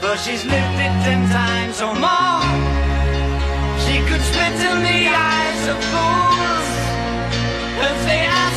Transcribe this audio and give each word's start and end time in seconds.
For 0.00 0.16
she's 0.16 0.44
lived 0.44 0.78
it 0.86 0.94
ten 1.02 1.28
times 1.28 1.82
or 1.82 1.92
more 1.92 2.40
She 3.84 3.98
could 4.08 4.22
spit 4.30 4.54
in 4.70 4.78
the 4.88 5.00
eyes 5.10 5.62
of 5.72 5.78
fools 5.90 6.68
If 7.88 7.98
they 8.06 8.47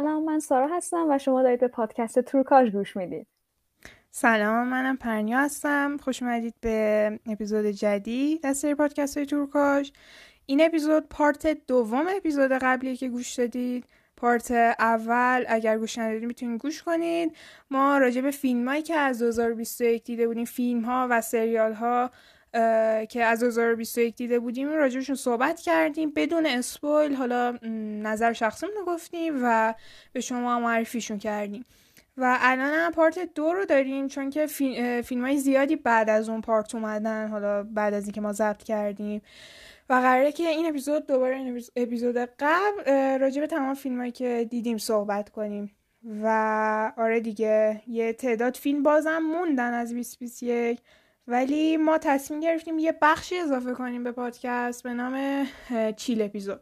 سلام 0.00 0.24
من 0.24 0.38
سارا 0.38 0.66
هستم 0.66 1.06
و 1.10 1.18
شما 1.18 1.42
دارید 1.42 1.60
به 1.60 1.68
پادکست 1.68 2.20
تورکاش 2.20 2.70
گوش 2.70 2.96
می‌دید. 2.96 3.26
سلام 4.10 4.68
منم 4.68 4.96
پرنیا 4.96 5.38
هستم. 5.38 5.96
خوش 5.96 6.22
اومدید 6.22 6.54
به 6.60 7.18
اپیزود 7.26 7.66
جدید 7.66 8.46
از 8.46 8.58
سری 8.58 8.74
پادکست 8.74 9.16
های 9.16 9.26
تورکاش 9.26 9.92
این 10.46 10.60
اپیزود 10.60 11.08
پارت 11.08 11.66
دوم 11.66 12.06
اپیزود 12.16 12.52
قبلی 12.52 12.96
که 12.96 13.08
گوش 13.08 13.34
دادید. 13.34 13.84
پارت 14.16 14.50
اول 14.78 15.44
اگر 15.48 15.78
گوش 15.78 15.98
ندادید 15.98 16.24
می‌تونید 16.24 16.60
گوش 16.60 16.82
کنید. 16.82 17.36
ما 17.70 17.98
راجع 17.98 18.20
به 18.20 18.30
فیلم 18.30 18.68
هایی 18.68 18.82
که 18.82 18.94
از 18.94 19.18
2021 19.18 20.04
دیده 20.04 20.26
بودیم 20.26 20.44
فیلم 20.44 20.80
ها 20.80 21.06
و 21.10 21.20
سریال 21.20 21.72
ها 21.72 22.10
که 23.08 23.24
از 23.24 23.40
2021 23.40 24.16
دیده 24.16 24.38
بودیم 24.38 24.68
راجبشون 24.68 25.16
صحبت 25.16 25.60
کردیم. 25.60 26.12
بدون 26.16 26.46
اسپویل 26.46 27.14
حالا 27.14 27.58
نظر 28.02 28.32
شخصیمون 28.32 28.74
رو 28.74 28.84
گفتیم 28.84 29.40
و 29.42 29.74
به 30.12 30.20
شما 30.20 30.60
معرفیشون 30.60 31.18
کردیم. 31.18 31.64
و 32.16 32.38
الان 32.40 32.72
هم 32.74 32.92
پارت 32.92 33.34
دو 33.34 33.52
رو 33.52 33.64
داریم 33.64 34.08
چون 34.08 34.30
که 34.30 34.46
فیلم 35.04 35.24
های 35.24 35.38
زیادی 35.38 35.76
بعد 35.76 36.10
از 36.10 36.28
اون 36.28 36.40
پارت 36.40 36.74
اومدن 36.74 37.28
حالا 37.28 37.62
بعد 37.62 37.94
از 37.94 38.04
اینکه 38.04 38.20
ما 38.20 38.32
ضبط 38.32 38.62
کردیم. 38.62 39.22
و 39.90 39.94
قراره 39.94 40.32
که 40.32 40.48
این 40.48 40.66
اپیزود 40.66 41.06
دوباره 41.06 41.36
این 41.36 41.48
اپیز- 41.48 41.70
اپیزود 41.76 42.16
قبل 42.16 43.18
راجع 43.18 43.40
به 43.40 43.46
تمام 43.46 43.74
فیلم 43.74 43.98
هایی 43.98 44.12
که 44.12 44.46
دیدیم 44.50 44.78
صحبت 44.78 45.30
کنیم. 45.30 45.70
و 46.22 46.92
آره 46.96 47.20
دیگه 47.20 47.82
یه 47.86 48.12
تعداد 48.12 48.56
فیلم 48.56 48.82
بازم 48.82 49.18
موندن 49.18 49.74
از 49.74 49.88
2021 49.90 50.80
ولی 51.30 51.76
ما 51.76 51.98
تصمیم 51.98 52.40
گرفتیم 52.40 52.78
یه 52.78 52.98
بخشی 53.02 53.38
اضافه 53.38 53.72
کنیم 53.72 54.04
به 54.04 54.12
پادکست 54.12 54.82
به 54.82 54.94
نام 54.94 55.46
چیل 55.96 56.22
اپیزود. 56.22 56.60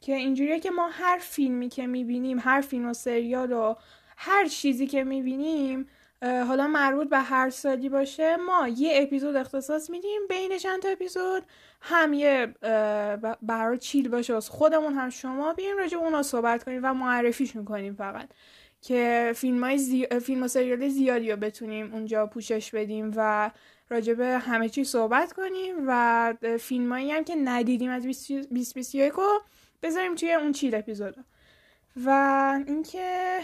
که 0.00 0.14
اینجوریه 0.14 0.60
که 0.60 0.70
ما 0.70 0.88
هر 0.92 1.18
فیلمی 1.18 1.68
که 1.68 1.86
می‌بینیم 1.86 2.38
هر 2.40 2.60
فیلم 2.60 2.88
و 2.88 2.92
سریال 2.92 3.52
و 3.52 3.74
هر 4.16 4.46
چیزی 4.46 4.86
که 4.86 5.04
می‌بینیم 5.04 5.86
حالا 6.22 6.66
مربوط 6.66 7.08
به 7.08 7.18
هر 7.18 7.50
سالی 7.50 7.88
باشه 7.88 8.36
ما 8.36 8.68
یه 8.68 9.02
اپیزود 9.02 9.36
اختصاص 9.36 9.90
میدیم 9.90 10.20
بین 10.28 10.58
چند 10.58 10.82
تا 10.82 10.88
اپیزود. 10.88 11.42
هم 11.80 12.12
یه 12.12 12.54
برای 13.42 13.78
چیل 13.78 14.08
باشه 14.08 14.32
واسه 14.32 14.52
خودمون 14.52 14.94
هم 14.94 15.10
شما 15.10 15.52
بیایم 15.52 15.76
راجع 15.76 15.98
اونا 15.98 16.22
صحبت 16.22 16.64
کنیم 16.64 16.80
و 16.84 16.94
معرفیشون 16.94 17.64
کنیم 17.64 17.94
فقط. 17.94 18.28
که 18.82 19.32
فیلم 19.36 19.64
های 19.64 19.78
زی... 19.78 20.06
فیلم 20.06 20.42
و 20.42 20.48
سریال 20.48 20.88
زیادی 20.88 21.30
رو 21.30 21.36
بتونیم 21.36 21.92
اونجا 21.92 22.26
پوشش 22.26 22.70
بدیم 22.74 23.12
و 23.16 23.50
راجع 23.88 24.14
به 24.14 24.26
همه 24.26 24.68
چی 24.68 24.84
صحبت 24.84 25.32
کنیم 25.32 25.74
و 25.86 26.34
فیلم 26.60 26.92
هایی 26.92 27.10
هم 27.10 27.24
که 27.24 27.34
ندیدیم 27.36 27.90
از 27.90 28.02
2021 28.02 29.12
رو 29.12 29.42
بذاریم 29.82 30.14
توی 30.14 30.32
اون 30.32 30.52
چیل 30.52 30.74
اپیزود 30.74 31.16
و 32.04 32.10
اینکه 32.66 33.40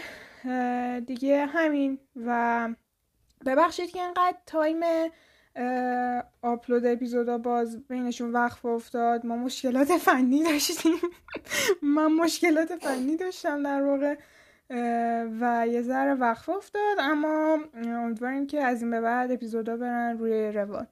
دیگه 1.05 1.45
همین 1.45 1.99
و 2.25 2.69
ببخشید 3.45 3.91
که 3.91 4.01
انقدر 4.01 4.37
تایم 4.45 4.81
آپلود 6.41 6.85
اپیزودا 6.85 7.37
باز 7.37 7.87
بینشون 7.87 8.31
وقف 8.31 8.65
افتاد. 8.65 9.25
ما 9.25 9.37
مشکلات 9.37 9.97
فنی 9.97 10.43
داشتیم. 10.43 10.95
من 11.95 12.07
مشکلات 12.07 12.75
فنی 12.75 13.17
داشتم 13.17 13.63
در 13.63 13.81
واقع. 13.81 14.15
و 15.41 15.67
یه 15.67 15.81
ذره 15.81 16.13
وقف 16.13 16.49
افتاد 16.49 16.97
اما 16.99 17.59
امیدواریم 17.73 18.47
که 18.47 18.63
از 18.63 18.81
این 18.81 18.91
به 18.91 19.01
بعد 19.01 19.31
اپیزودا 19.31 19.77
برن 19.77 20.17
روی 20.17 20.51
روال. 20.51 20.85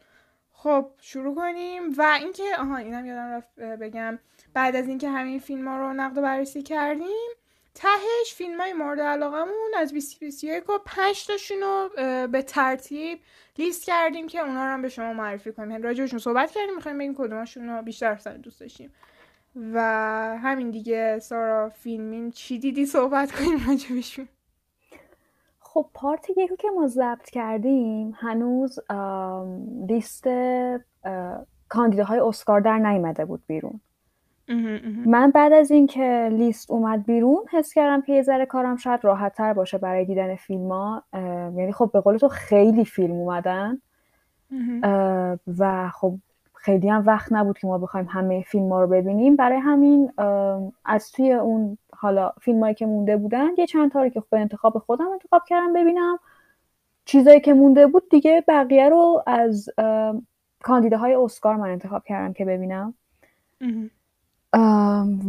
خب 0.52 0.92
شروع 1.02 1.36
کنیم. 1.36 1.94
و 1.98 2.18
اینکه 2.20 2.44
آها 2.60 2.78
اینم 2.78 3.06
یادم 3.06 3.32
رفت 3.32 3.60
بگم. 3.60 4.20
بعد 4.54 4.76
از 4.76 4.88
اینکه 4.88 5.10
همین 5.10 5.40
فیلم 5.40 5.68
ها 5.68 5.78
رو 5.78 5.94
نقد 5.94 6.18
و 6.18 6.22
بررسی 6.22 6.64
کردیم 6.64 7.30
تهش 7.76 8.34
فیلم 8.36 8.62
های 8.62 8.74
مورد 8.74 9.00
علاقمون 9.00 9.72
از 9.78 9.90
2021 9.90 10.70
و 10.70 10.78
5 10.86 11.28
تاشون 11.28 11.58
رو 11.62 11.90
به 12.28 12.42
ترتیب 12.42 13.20
لیست 13.58 13.86
کردیم 13.86 14.28
که 14.28 14.40
اونا 14.40 14.66
رو 14.66 14.72
هم 14.72 14.82
به 14.82 14.90
شما 14.90 15.14
معرفی 15.14 15.52
کنیم. 15.52 15.72
یعنی 15.72 15.84
راجعشون 15.84 16.20
صحبت 16.20 16.52
کردیم 16.52 16.76
می‌خوایم 16.76 16.98
بگیم 16.98 17.16
کدومشون 17.16 17.70
رو 17.70 17.82
بیشتر 17.82 18.18
سر 18.18 18.34
دوست 18.34 18.60
داشتیم. 18.60 18.94
و 19.56 19.80
همین 20.44 20.72
دیگه 20.72 21.20
سارا 21.20 21.70
فیلمین 21.70 22.32
چی 22.32 22.60
دیدی 22.60 22.86
صحبت 22.86 23.32
کنیم 23.32 23.68
راجبشون؟ 23.68 24.28
خب 25.60 25.86
پارت 25.94 26.30
یک 26.30 26.50
رو 26.50 26.56
که 26.56 26.68
ما 26.76 26.88
ضبط 26.88 27.30
کردیم 27.30 28.14
هنوز 28.18 28.80
لیست 29.88 30.28
اه، 31.04 31.46
کاندیداهای 31.70 32.20
اسکار 32.20 32.60
در 32.62 32.78
نیامده 32.78 33.26
بود 33.26 33.42
بیرون. 33.48 33.80
من 35.06 35.32
بعد 35.32 35.54
از 35.54 35.72
اینکه 35.72 36.30
لیست 36.31 36.72
اومد 36.72 37.06
بیرون 37.06 37.46
حس 37.52 37.74
کردم 37.74 38.02
که 38.02 38.14
یه 38.14 38.22
ذره 38.22 38.46
کارم 38.46 38.76
شاید 38.76 39.06
راحت 39.06 39.34
تر 39.36 39.54
باشه 39.54 39.78
برای 39.78 40.06
دیدن 40.06 40.36
فیلم 40.36 40.72
ها 40.72 41.04
یعنی 41.58 41.72
خب 41.72 41.90
به 41.94 42.02
قول 42.02 42.18
تو 42.18 42.28
خیلی 42.28 42.86
فیلم 42.86 43.14
اومدن. 43.14 43.81
و 45.58 45.90
خب 45.90 46.16
خیلی 46.62 46.90
هم 46.90 47.03
وقت 47.06 47.31
نبود 47.31 47.58
که 47.58 47.68
ما 47.68 47.78
بخوایم 47.78 48.08
همه 48.09 48.42
فیلم 48.47 48.70
ها 48.70 48.81
رو 48.81 48.88
ببینیم. 48.88 49.36
برای 49.36 49.58
همین 49.58 50.12
از 50.86 51.12
توی 51.12 51.34
اون 51.34 51.78
حالا 51.97 52.31
فیلم 52.42 52.59
هایی 52.59 52.75
که 52.75 52.86
مونده 52.86 53.18
بودن 53.18 53.47
یه 53.58 53.68
چند 53.68 53.92
تا 53.92 54.03
رو 54.03 54.09
که 54.09 54.24
به 54.30 54.40
انتخاب 54.40 54.78
خودم 54.78 55.08
انتخاب 55.08 55.42
کردم 55.48 55.74
ببینم. 55.74 56.19
چیزایی 57.06 57.39
که 57.39 57.54
مونده 57.54 57.88
بود 57.88 58.10
دیگه 58.10 58.44
بقیه 58.48 58.89
رو 58.89 59.24
از 59.28 59.69
کاندیداهای 60.63 61.13
اسکار 61.13 61.56
من 61.56 61.69
انتخاب 61.69 62.04
کردم 62.06 62.34
که 62.34 62.45
ببینم. 62.45 62.94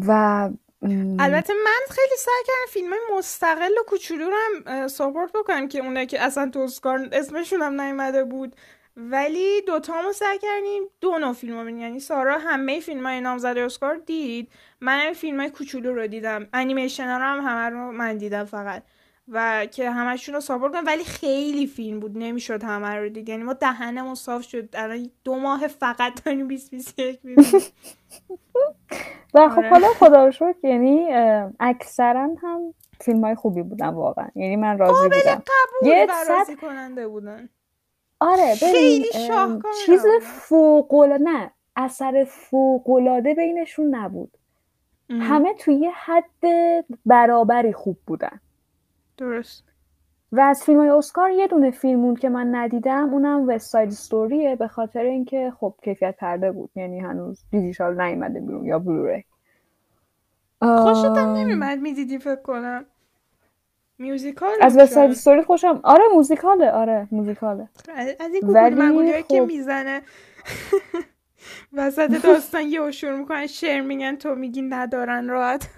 و 0.06 0.50
البته 1.19 1.52
من 1.64 1.81
خیلی 1.90 2.16
سعی 2.19 2.44
کردم 2.46 2.66
فیلم 2.69 2.93
مستقل 3.19 3.72
و 3.81 3.82
کوچولو 3.87 4.31
رو 4.31 4.37
هم 4.37 4.88
ساپورت 4.88 5.32
بکنم 5.32 5.69
که 5.69 5.78
اونایی 5.78 6.06
که 6.06 6.22
اصلا 6.22 6.50
تو 6.50 6.58
اسکار 6.58 7.08
اسمشون 7.12 7.62
هم 7.62 7.81
نیومده 7.81 8.25
بود 8.25 8.56
ولی 8.96 9.62
دوتامو 9.62 10.12
سعی 10.12 10.38
کردیم 10.38 10.82
دو 11.00 11.19
نوع 11.19 11.32
فیلم 11.32 11.56
رو 11.56 11.62
ببینیم. 11.62 11.81
یعنی 11.81 12.00
سارا 12.00 12.38
همه 12.38 12.81
فیلم 12.81 13.06
های 13.06 13.20
نامزد 13.20 13.58
اسکار 13.58 13.96
دید. 13.96 14.52
من 14.81 15.12
فیلم 15.12 15.40
های 15.40 15.50
کوچولو 15.50 15.94
رو 15.94 16.06
دیدم. 16.06 16.48
انیمیشن 16.52 17.06
ها 17.10 17.16
رو 17.16 17.25
هم 17.25 17.40
همه 17.40 17.70
رو 17.70 17.92
من 17.92 18.16
دیدم 18.16 18.44
فقط. 18.44 18.82
و 19.28 19.66
که 19.66 19.90
همشون 19.90 20.34
رو 20.34 20.40
ساپورت 20.40 20.72
کنم 20.72 20.84
ولی 20.87 21.04
خیلی 21.04 21.66
فیلم 21.66 22.00
بود. 22.00 22.19
نمی‌شد 22.19 22.62
همه 22.62 22.94
رو 22.94 23.08
دید. 23.08 23.28
یعنی 23.28 23.42
ما 23.42 23.52
دهنمون 23.52 24.14
صاف 24.14 24.42
شد. 24.42 24.69
الان 24.75 25.10
دو 25.25 25.36
ماه 25.36 25.66
فقط 25.66 26.25
داریم 26.25 26.48
2021 26.48 27.20
می‌بینیم. 27.25 27.52
و 29.34 29.48
خب 29.48 29.58
آره. 29.58 29.70
حالا 29.70 29.88
خدا 29.88 30.25
رو 30.25 30.31
شکر 30.31 30.56
یعنی 30.62 31.08
اکثرا 31.60 32.36
هم 32.43 32.75
فیلم 33.00 33.25
های 33.25 33.34
خوبی 33.34 33.62
بودن 33.62 33.88
واقعا. 33.88 34.28
یعنی 34.34 34.56
من 34.56 34.78
راضی 34.78 35.08
بودم. 35.08 35.43
قبول 35.46 35.88
یه 35.88 36.06
صد... 36.25 36.54
کننده 36.60 37.08
بودن. 37.08 37.48
آره 38.20 38.55
خیلی 38.55 39.06
چیز 39.87 40.02
فوق 40.22 40.94
نه 41.20 41.50
اثر 41.76 42.26
فوق 42.28 42.88
بینشون 43.37 43.94
نبود. 43.94 44.37
همه 45.11 45.55
توی 45.55 45.90
حد 45.94 46.84
برابری 47.06 47.72
خوب 47.72 47.96
بودن. 48.06 48.40
درست. 49.19 49.64
و 50.32 50.40
از 50.40 50.62
فیلم 50.62 50.78
های 50.78 50.88
اسکار 50.88 51.31
یه 51.31 51.46
دونه 51.46 51.70
فیلم 51.70 52.17
که 52.17 52.28
من 52.28 52.55
ندیدم 52.55 53.14
اونم 53.14 53.49
West 53.49 53.70
Side 53.70 53.90
Story 53.90 54.45
ه 54.45 54.56
به 54.56 54.69
خاطر 54.69 55.00
اینکه 55.00 55.52
خب 55.61 55.75
کیفیت 55.84 56.17
پرده 56.17 56.52
بود 56.52 56.70
یعنی 56.75 56.99
هنوز 56.99 57.44
دیجیتال 57.50 58.00
نیومده 58.00 58.40
بیرون 58.40 58.64
یا 58.64 58.78
Blu-ray 58.78 59.25
خوشت 60.61 61.05
هم 61.05 61.34
نمیمد 61.34 61.78
می‌دیدی 61.78 62.19
فکر 62.19 62.43
کنم؟ 62.43 62.84
musical 64.00 64.50
از 64.61 64.79
West 64.78 64.93
Side 64.93 65.12
Story 65.12 65.43
خوشم. 65.43 65.81
آره 65.85 66.05
موزیکاله 66.14 66.70
آره 66.70 67.08
موزیکاله. 67.12 67.69
از 68.20 68.35
این 68.35 68.50
ولی 68.50 69.23
خب... 69.23 69.29
که 69.29 69.41
می‌زنه. 69.41 70.02
وسط 71.73 72.23
داستان 72.23 72.62
یه 72.62 72.91
شروع 72.91 73.19
می‌کنن 73.19 73.47
شعر 73.47 73.81
میگن 73.81 74.17
تو 74.17 74.35
میگی 74.35 74.62
ندارن 74.62 75.29
راحت. 75.29 75.69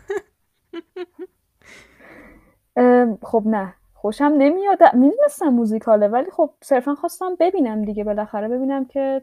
خب 3.23 3.43
نه. 3.47 3.75
خوشم 3.95 4.33
نمیاد. 4.39 4.95
می‌دونستم 4.95 5.49
موزیکاله 5.49 6.09
ولی 6.09 6.31
خب 6.31 6.51
صرفا 6.63 6.95
خواستم 6.95 7.37
ببینم 7.41 7.85
دیگه. 7.85 8.05
بالاخره 8.05 8.49
ببینم 8.49 8.85
که 8.85 9.23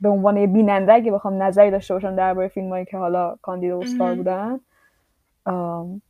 به 0.00 0.08
عنوان 0.08 0.52
بیننده 0.52 0.92
اگه 0.92 1.12
بخوام 1.12 1.42
نظری 1.42 1.70
داشته 1.70 1.94
باشم 1.94 2.16
درباره 2.16 2.48
فیلمایی 2.48 2.84
که 2.84 2.96
حالا 2.96 3.36
کاندید 3.42 3.72
اسکار 3.72 4.14
بودن. 4.14 4.60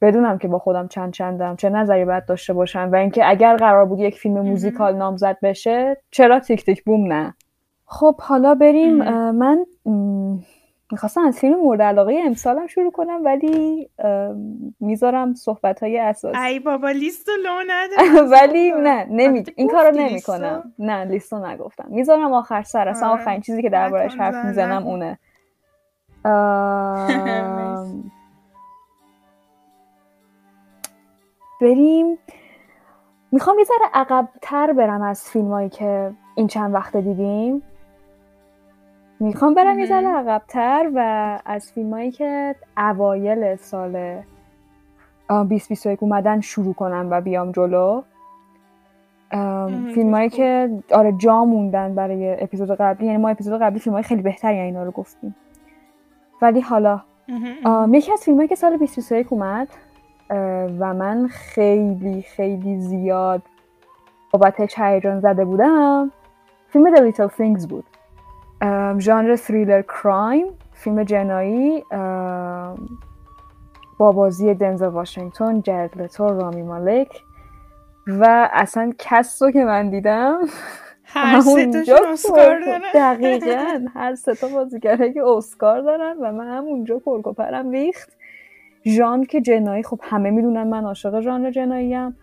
بدونم 0.01 0.39
که 0.39 0.49
با 0.49 0.59
خودم 0.59 0.89
چند 0.89 1.13
چندم 1.13 1.57
چه 1.57 1.71
نظری 1.71 2.05
باید 2.05 2.27
داشته 2.27 2.53
باشم 2.53 2.89
و 2.93 2.97
اینکه 2.97 3.31
اگر 3.31 3.57
قرار 3.57 3.85
بود 3.85 3.99
یک 3.99 4.19
فیلم 4.19 4.41
موزیکال 4.41 4.97
نامزد 4.97 5.39
بشه 5.43 5.97
چرا 6.11 6.41
تیک 6.41 6.65
تیک 6.65 6.85
بوم 6.85 7.13
نه؟ 7.13 7.35
خب 7.87 8.21
حالا 8.21 8.55
بریم. 8.55 8.95
من 9.31 9.67
می‌خواستم 10.93 11.21
از 11.21 11.39
فیلم 11.39 11.61
مورد 11.61 11.83
علاقه 11.83 12.21
امسالم 12.27 12.67
شروع 12.67 12.91
کنم 12.91 13.25
ولی 13.25 13.89
می‌ذارم 14.81 15.35
صحبت 15.35 15.83
های 15.83 15.99
اساسی. 15.99 16.39
ای 16.39 16.59
بابا 16.59 16.91
لیستو 16.91 17.33
لو 17.45 17.51
ولی 18.33 18.73
نه 18.73 19.07
نمی... 19.11 19.45
این 19.57 19.69
کارو 19.69 19.97
نمی 19.97 20.23
کنم. 20.23 20.73
نه 20.79 21.05
لیستو 21.05 21.47
نگفتم. 21.47 21.87
می‌ذارم 21.89 22.33
آخر 22.33 22.63
سر. 22.63 22.89
اصلا. 22.89 23.09
آخرین 23.09 23.41
چیزی 23.41 23.63
که 23.63 23.71
دربارش 23.71 24.15
حرف 24.15 24.45
می‌زنم 24.45 24.87
اونه. 24.87 25.19
بریم. 31.61 32.19
می‌خوام 33.33 33.59
یه 33.59 33.65
ذره 33.65 33.91
عقبتر 33.95 34.73
برم 34.73 35.03
از 35.03 35.31
فیلمایی 35.31 35.69
که 35.69 36.13
این 36.35 36.47
چند 36.47 36.75
وقته 36.75 37.01
دیدیم. 37.01 37.63
می‌خوام 39.21 39.55
برم 39.55 39.79
یه 39.79 39.87
ذره 39.87 40.09
عقبتر 40.09 40.91
و 40.95 41.39
از 41.45 41.73
فیلمایی 41.73 42.11
که 42.11 42.55
اوایل 42.77 43.57
سال 43.57 44.23
2021 45.29 46.03
اومدن 46.03 46.41
شروع 46.41 46.75
کنم 46.75 47.09
و 47.11 47.21
بیام 47.21 47.53
جلو. 47.53 48.03
فیلمایی 49.95 50.29
که 50.29 50.71
آره 50.93 51.13
جا 51.13 51.45
موندن 51.45 51.95
برای 51.95 52.43
اپیزود 52.43 52.71
قبلی 52.71 53.07
یعنی 53.07 53.19
ما 53.19 53.29
اپیزود 53.29 53.61
قبلی 53.63 53.79
فیلمای 53.79 54.03
خیلی 54.03 54.23
بهتری 54.23 54.59
اینا 54.59 54.85
رو 54.85 54.91
گفتیم. 54.91 55.37
ولی 56.43 56.61
حالا 56.61 57.01
یکی 57.89 58.13
از 58.13 58.21
فیلمایی 58.21 58.49
که 58.49 58.55
سال 58.55 58.71
2021 58.71 59.33
اومد 59.33 59.69
و 60.81 60.95
من 60.95 61.29
خیلی 61.29 62.23
خیلی 62.23 62.81
زیاد 62.81 63.43
بابتش 64.31 64.79
هیجان 64.79 65.21
زده 65.21 65.45
بودم. 65.45 66.13
فیلم 66.69 66.95
The 66.95 66.99
Little 66.99 67.31
Things 67.31 67.67
بود. 67.69 67.85
ژانر 68.99 69.37
تریلر 69.37 69.83
کرایم 69.83 70.47
فیلم 70.73 71.03
جنایی 71.03 71.85
با 73.99 74.13
بازی 74.13 74.55
دنزل 74.55 74.87
واشنگتن 74.87 75.61
جرد 75.61 76.03
لتو 76.03 76.29
رامی 76.29 76.63
مالک. 76.63 77.23
و 78.07 78.49
اصلا 78.53 78.93
کس 78.99 79.43
رو 79.43 79.51
که 79.51 79.65
من 79.65 79.91
دیدم 79.91 80.39
هر 81.05 81.41
سه 81.41 81.71
اسکار 82.13 82.61
دارن. 82.61 82.81
دقیقا 82.95 83.87
هر 83.95 84.15
سه 84.15 84.35
تا 84.35 84.49
بازیگره 84.49 85.13
که 85.13 85.25
اسکار 85.25 85.81
دارن 85.81 86.17
و 86.21 86.33
من 86.33 86.49
همونجا 86.49 86.99
پرکوپرم 86.99 87.71
ریخت. 87.71 88.16
ژان 88.87 89.25
که 89.25 89.41
جنایی 89.41 89.83
خب 89.83 90.01
همه 90.03 90.31
می‌دونن 90.31 90.63
من 90.63 90.85
عاشق 90.85 91.21
ژانر 91.21 91.51
جنایی 91.51 91.95
هم 91.95 92.17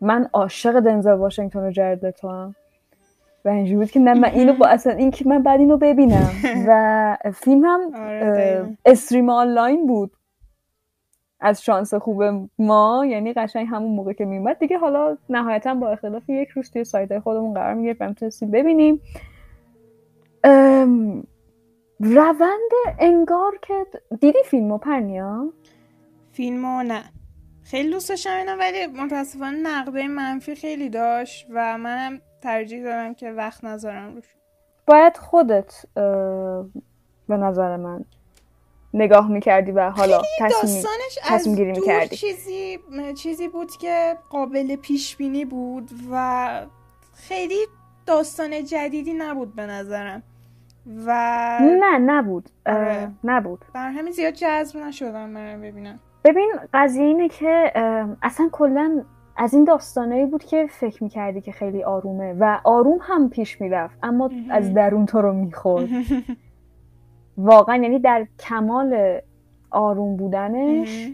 من 0.00 0.28
عاشق 0.32 0.80
دنزل 0.80 1.12
واشنگتن 1.12 1.66
و 1.66 1.70
جرد 1.70 2.06
لتو 2.06 2.28
هم 2.28 2.54
و 3.44 3.48
اینجوری 3.48 3.76
بود 3.76 3.90
که 3.90 4.00
نه 4.00 4.14
من 4.14 4.28
اینو 4.28 4.52
با 4.52 4.66
اصلا 4.66 4.92
این 4.92 5.10
که 5.10 5.28
من 5.28 5.42
بعد 5.42 5.60
اینو 5.60 5.76
ببینم. 5.76 6.30
و 6.68 7.16
فیلم 7.34 7.64
هم 7.64 7.80
آره، 7.94 8.76
استریم 8.84 9.30
آنلاین 9.30 9.86
بود. 9.86 10.10
از 11.40 11.64
شانس 11.64 11.94
خوب 11.94 12.22
ما 12.58 13.06
یعنی 13.08 13.32
قشنگ 13.32 13.66
همون 13.70 13.92
موقع 13.92 14.12
که 14.12 14.24
میومد 14.24 14.58
دیگه 14.58 14.78
حالا 14.78 15.16
نهایتا 15.28 15.74
با 15.74 15.88
اختلاف 15.88 16.28
یک 16.28 16.48
روز 16.48 16.70
توی 16.70 16.84
سایت 16.84 17.18
خودمون 17.18 17.54
قرار 17.54 17.74
می‌گرفت 17.74 18.02
و 18.02 18.08
می‌تونستیم 18.08 18.50
ببینیم. 18.50 19.00
روند 22.00 22.70
انگار 22.98 23.58
که 23.62 23.86
دیدی 24.20 24.38
فیلمو 24.44 24.78
پرنیا؟ 24.78 25.52
فیلمو 26.34 26.82
نه. 26.82 27.04
خیلی 27.62 27.90
دوست 27.90 28.08
داشتم 28.08 28.30
ولی 28.58 28.86
متاسفانه 28.86 29.58
نقده 29.58 30.08
منفی 30.08 30.54
خیلی 30.54 30.88
داشت 30.88 31.46
و 31.50 31.78
منم 31.78 32.20
ترجیح 32.42 32.82
دارم 32.82 33.14
که 33.14 33.32
وقت 33.32 33.64
نذارم 33.64 34.14
روش. 34.14 34.24
باید 34.86 35.16
خودت 35.16 35.86
به 37.28 37.36
نظر 37.36 37.76
من 37.76 38.04
نگاه 38.94 39.28
می‌کردی 39.28 39.72
و 39.72 39.90
حالا 39.90 40.22
تصمیم, 40.40 40.84
تصمیم 41.22 41.56
گیری 41.56 41.72
می‌کردی. 41.72 42.16
چیزی 42.16 42.78
چیزی 43.18 43.48
بود 43.48 43.76
که 43.76 44.16
قابل 44.30 44.76
پیش 44.76 45.16
بینی 45.16 45.44
بود 45.44 45.90
و 46.10 46.66
خیلی 47.14 47.66
داستان 48.06 48.64
جدیدی 48.64 49.12
نبود 49.12 49.54
به 49.54 49.66
نظرم. 49.66 50.22
و 51.06 51.10
نه 51.62 51.98
نبود. 51.98 52.50
آره. 52.66 53.10
نبود. 53.24 53.64
بر 53.72 53.90
همین 53.90 54.12
زیاد 54.12 54.34
جذب 54.34 54.76
نشدم 54.76 55.34
برم 55.34 55.60
ببینم. 55.60 56.00
ببین 56.24 56.52
قضیه 56.74 57.04
اینه 57.04 57.28
که 57.28 57.72
اصلا 58.22 58.48
کلا 58.52 59.02
از 59.36 59.54
این 59.54 59.64
داستانایی 59.64 60.26
بود 60.26 60.44
که 60.44 60.66
فکر 60.66 61.02
می‌کردی 61.02 61.40
که 61.40 61.52
خیلی 61.52 61.84
آرومه 61.84 62.32
و 62.32 62.60
آروم 62.64 62.98
هم 63.00 63.30
پیش 63.30 63.60
می‌رفت 63.60 63.98
اما 64.02 64.30
از 64.50 64.74
درون 64.74 65.06
تو 65.06 65.20
رو 65.20 65.32
می‌خورد. 65.32 65.88
واقعا 67.38 67.76
یعنی 67.76 67.98
در 67.98 68.26
کمال 68.38 69.20
آروم 69.70 70.16
بودنش 70.16 71.12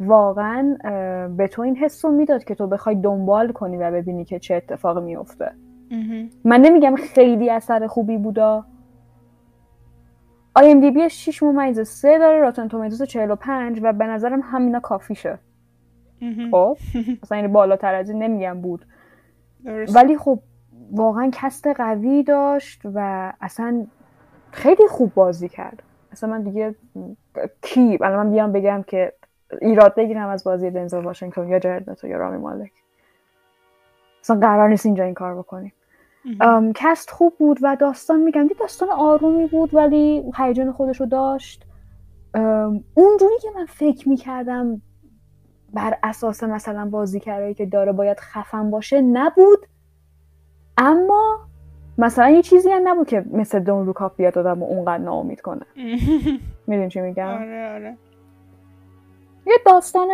واقعا 0.00 0.76
به 1.36 1.48
تو 1.48 1.62
این 1.62 1.76
حس 1.76 2.04
رو 2.04 2.10
می‌داد 2.10 2.44
که 2.44 2.54
تو 2.54 2.66
بخوای 2.66 2.94
دنبال 2.96 3.52
کنی 3.52 3.76
و 3.76 3.90
ببینی 3.90 4.24
که 4.24 4.38
چه 4.38 4.54
اتفاقی 4.54 5.00
میفته 5.00 5.52
من 6.44 6.60
نمیگم 6.60 6.94
خیلی 6.96 7.50
اثر 7.50 7.86
خوبی 7.86 8.16
بودا 8.16 8.64
IMDb 10.54 11.08
6 11.08 11.42
ممیز 11.42 11.80
3 11.80 12.18
داره 12.18 12.40
Rotten 12.40 12.68
Tomatoes 12.68 13.02
45 13.02 13.80
و 13.82 13.92
به 13.92 14.06
نظرم 14.06 14.40
همینا 14.40 14.80
کافیشه. 14.80 15.38
خب؟ 16.50 16.76
مثلا 17.22 17.38
این 17.38 17.52
بالاتر 17.52 17.94
از 17.94 18.10
این 18.10 18.22
نمیگم 18.22 18.60
بود. 18.60 18.86
ولی 19.94 20.16
خب 20.16 20.38
واقعا 20.92 21.30
cast 21.32 21.66
قوی 21.66 22.22
داشت 22.22 22.80
و 22.94 23.32
اصلا 23.40 23.86
خیلی 24.50 24.86
خوب 24.88 25.14
بازی 25.14 25.48
کرد. 25.48 25.82
اصلا 26.12 26.30
من 26.30 26.42
دیگه 26.42 26.74
کی؟ 27.62 27.98
الان 28.00 28.26
من 28.26 28.30
بیام 28.30 28.52
بگم 28.52 28.84
که 28.86 29.12
ایراد 29.60 29.94
بگیرم 29.94 30.28
از 30.28 30.44
بازی 30.44 30.70
دنزل 30.70 31.04
واشنگتن 31.04 31.48
یا 31.48 31.58
جرد 31.58 31.98
یا 32.04 32.16
رامی 32.16 32.36
مالک 32.36 32.72
اصلا 34.22 34.38
قرار 34.40 34.68
نیست 34.68 34.86
اینجا 34.86 35.04
این 35.04 35.14
کار 35.14 35.34
بکنیم. 35.34 35.72
کست 36.74 37.10
خوب 37.10 37.38
بود 37.38 37.58
و 37.62 37.76
داستان 37.76 38.20
میگم. 38.20 38.48
داستان 38.60 38.90
آرومی 38.90 39.46
بود 39.46 39.74
ولی 39.74 40.24
هیجان 40.36 40.72
خودش 40.72 41.00
رو 41.00 41.06
داشت. 41.06 41.66
اونجوری 42.94 43.38
که 43.42 43.48
من 43.54 43.66
فکر 43.66 44.08
می‌کردم 44.08 44.82
بر 45.74 45.98
اساس 46.02 46.42
مثلا 46.42 46.88
بازیگرایی 46.90 47.54
که 47.54 47.66
داره 47.66 47.92
باید 47.92 48.20
خفن 48.20 48.70
باشه 48.70 49.00
نبود. 49.00 49.66
اما 50.78 51.38
مثلا 51.98 52.30
یه 52.30 52.42
چیزی 52.42 52.70
هم 52.70 52.88
نبود 52.88 53.08
که 53.08 53.24
مثل 53.32 53.60
دون 53.60 53.86
روکاف 53.86 54.16
بیاد 54.16 54.38
آدم 54.38 54.62
و 54.62 54.66
اونقدر 54.66 54.98
ناامید 54.98 55.40
کنه. 55.40 55.66
می‌دونی 56.66 56.88
چی 56.88 57.00
میگم؟ 57.00 57.28
آره 57.28 57.74
آره. 57.74 57.96
یه 59.46 59.54
داستان 59.66 60.08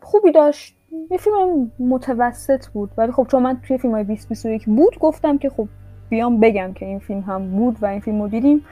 خوبی 0.00 0.32
داشت. 0.32 0.76
یه 1.10 1.18
فیلم 1.18 1.72
متوسط 1.78 2.66
بود 2.66 2.90
ولی 2.96 3.12
خب 3.12 3.26
چون 3.30 3.42
من 3.42 3.60
توی 3.60 3.78
فیلم 3.78 3.94
های 3.94 4.04
2021 4.04 4.64
بود 4.64 4.98
گفتم 4.98 5.38
که 5.38 5.50
خب 5.50 5.68
بیام 6.08 6.40
بگم 6.40 6.72
که 6.72 6.86
این 6.86 6.98
فیلم 6.98 7.20
هم 7.20 7.50
بود 7.50 7.76
و 7.82 7.86
این 7.86 8.00
فیلم 8.00 8.22
رو 8.22 8.28
دیدیم 8.28 8.64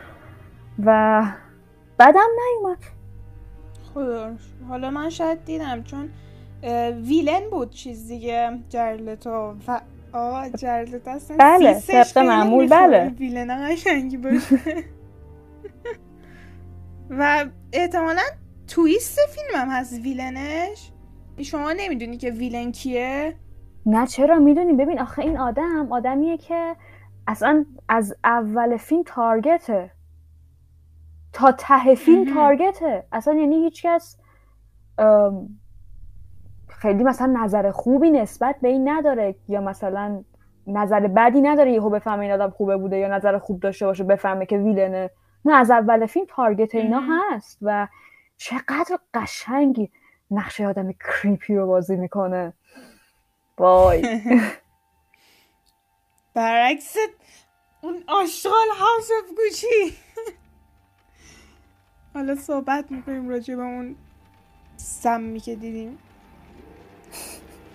و 0.85 1.23
بعدم 1.99 2.21
نیومد. 2.21 2.79
خدا 3.95 4.33
حالا 4.69 4.91
من 4.91 5.11
شاید 5.11 5.45
دیدم 5.45 5.83
چون 5.83 6.09
ویلن 7.03 7.51
بود 7.51 7.71
چیز 7.71 8.09
دیگه 8.09 8.59
جرلتو 8.69 9.55
و 9.69 9.81
آه 10.13 10.51
جرلتو 10.51 11.11
اصلا 11.11 11.37
بله 11.41 11.81
طبق 11.81 12.19
معمول 12.19 12.69
بله. 12.69 13.09
ویلن 13.09 13.73
قشنگی 13.73 14.17
باشه. 14.17 14.59
و 17.19 17.47
احتمالا 17.73 18.23
تویست 18.69 19.19
فیلم 19.31 19.61
هم 19.61 19.69
هست 19.69 20.01
ویلنش. 20.01 20.92
شما 21.41 21.73
نمی‌دونی 21.73 22.17
که 22.17 22.31
ویلن 22.31 22.73
کیه؟ 22.73 23.35
نه 23.87 24.07
چرا؟ 24.07 24.39
می‌دونی. 24.39 24.73
ببین 24.73 25.01
آخه 25.01 25.23
این 25.23 25.39
آدم 25.39 25.93
آدمیه 25.93 26.37
که 26.37 26.77
اصلا 27.27 27.65
از 27.89 28.17
اول 28.25 28.77
فیلم 28.77 29.03
تارگته. 29.07 29.91
تا 31.33 31.53
ته 31.53 31.95
فیلم 31.95 32.35
تارگته. 32.35 33.07
اصلا 33.13 33.35
یعنی 33.35 33.57
هیچکس 33.57 34.19
خیلی 36.69 37.05
مثلا 37.05 37.43
نظر 37.43 37.71
خوبی 37.71 38.11
نسبت 38.11 38.57
به 38.63 38.69
این 38.69 38.89
نداره. 38.89 39.35
یا 39.49 39.61
مثلا 39.61 40.25
نظر 40.67 41.01
بدی 41.01 41.41
نداره. 41.41 41.73
یهو 41.73 41.91
بفهمه 41.91 42.23
این 42.23 42.33
آدم 42.33 42.51
خوبه 42.51 42.77
بوده 42.77 42.97
یا 42.97 43.09
نظر 43.09 43.39
خوب 43.39 43.61
داشته 43.61 43.87
باشه 43.87 44.05
بفهمه 44.05 44.47
که 44.47 44.59
ویلنه. 44.59 45.11
نه 45.45 45.55
از 45.55 45.71
اول 45.71 46.07
فیلم 46.07 46.27
تارگت 46.29 46.75
اینا 46.75 47.01
هست. 47.01 47.59
و 47.63 47.89
چقدر 48.37 48.99
قشنگی. 49.15 49.91
نقشه 50.33 50.67
آدم 50.67 50.93
کریپی 50.93 51.55
رو 51.55 51.67
بازی 51.67 51.97
می‌کنه. 51.97 52.53
وای. 53.59 54.03
برعکس 56.35 56.97
اون 57.83 58.05
آشغال 58.09 58.69
هاوس 58.79 59.09
اف 59.23 59.29
گوچی. 59.29 59.97
حالا 62.15 62.35
صحبت 62.35 62.93
می‌کنیم 62.93 63.29
راجع 63.29 63.55
به 63.55 63.63
اون 63.63 63.97
سمی 64.77 65.41
که 65.41 65.57
دیدیم. 65.57 65.99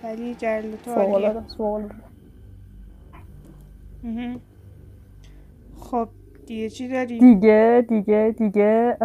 ولی 0.02 0.34
تو 0.34 0.94
خب 5.80 6.08
دیگه 6.46 6.70
چی 6.70 6.88
داری؟ 6.88 7.18
دیگه 7.18 7.86
دیگه 7.88 8.34
دیگه 8.38 8.96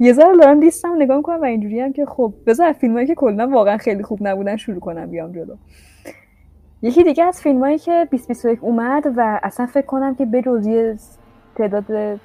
یه 0.00 0.12
ذره 0.12 0.36
دارم 0.36 0.60
لیستم 0.60 0.94
نگاه 0.98 1.16
می‌کنم 1.16 1.40
و 1.40 1.44
اینجوری 1.44 1.80
هم 1.80 1.92
که 1.92 2.06
خب 2.06 2.32
بذار 2.46 2.72
فیلم 2.72 3.06
که 3.06 3.14
کلا 3.14 3.48
واقعا 3.48 3.76
خیلی 3.76 4.02
خوب 4.02 4.18
نبودن 4.22 4.56
شروع 4.56 4.80
کنم 4.80 5.06
بیام 5.06 5.32
جلو. 5.32 5.54
یکی 6.82 7.04
دیگه 7.04 7.24
از 7.24 7.40
فیلم 7.40 7.60
هایی 7.60 7.78
که 7.78 8.08
2021 8.10 8.58
اومد 8.64 9.06
و 9.16 9.40
اصلا 9.42 9.66
فکر 9.66 9.86
کنم 9.86 10.14
که 10.14 10.26
به 10.26 10.42
جزی 10.42 10.94
تعداد 11.54 12.18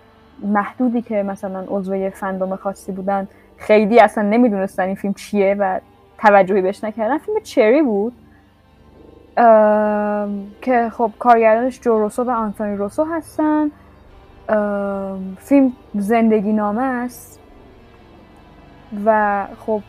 محدودی 0.44 1.02
که 1.02 1.24
مثلا 1.24 1.64
عضو 1.68 2.10
فندوم 2.10 2.56
خاصی 2.56 2.92
بودن 2.92 3.28
خیلی 3.58 4.00
اصلا 4.00 4.24
نمی‌دونستن 4.30 4.84
این 4.84 4.96
فیلم 4.96 5.14
چیه 5.14 5.56
و 5.60 5.80
توجهی 6.18 6.62
بهش 6.62 6.84
نکردن. 6.84 7.18
فیلم 7.18 7.40
چری 7.44 7.82
بود؟ 7.82 8.14
که 10.62 10.90
خب 10.92 11.12
کارگردانش 11.20 11.82
جو 11.82 12.00
روسو 12.00 12.24
و 12.24 12.30
آنتونی 12.30 12.76
روسو 12.76 13.04
هستن. 13.04 13.72
فیلم 15.38 15.74
زندگی 15.96 16.54
نامه 16.54 16.84
است. 16.84 17.40
و 19.06 19.48
خب 19.60 19.82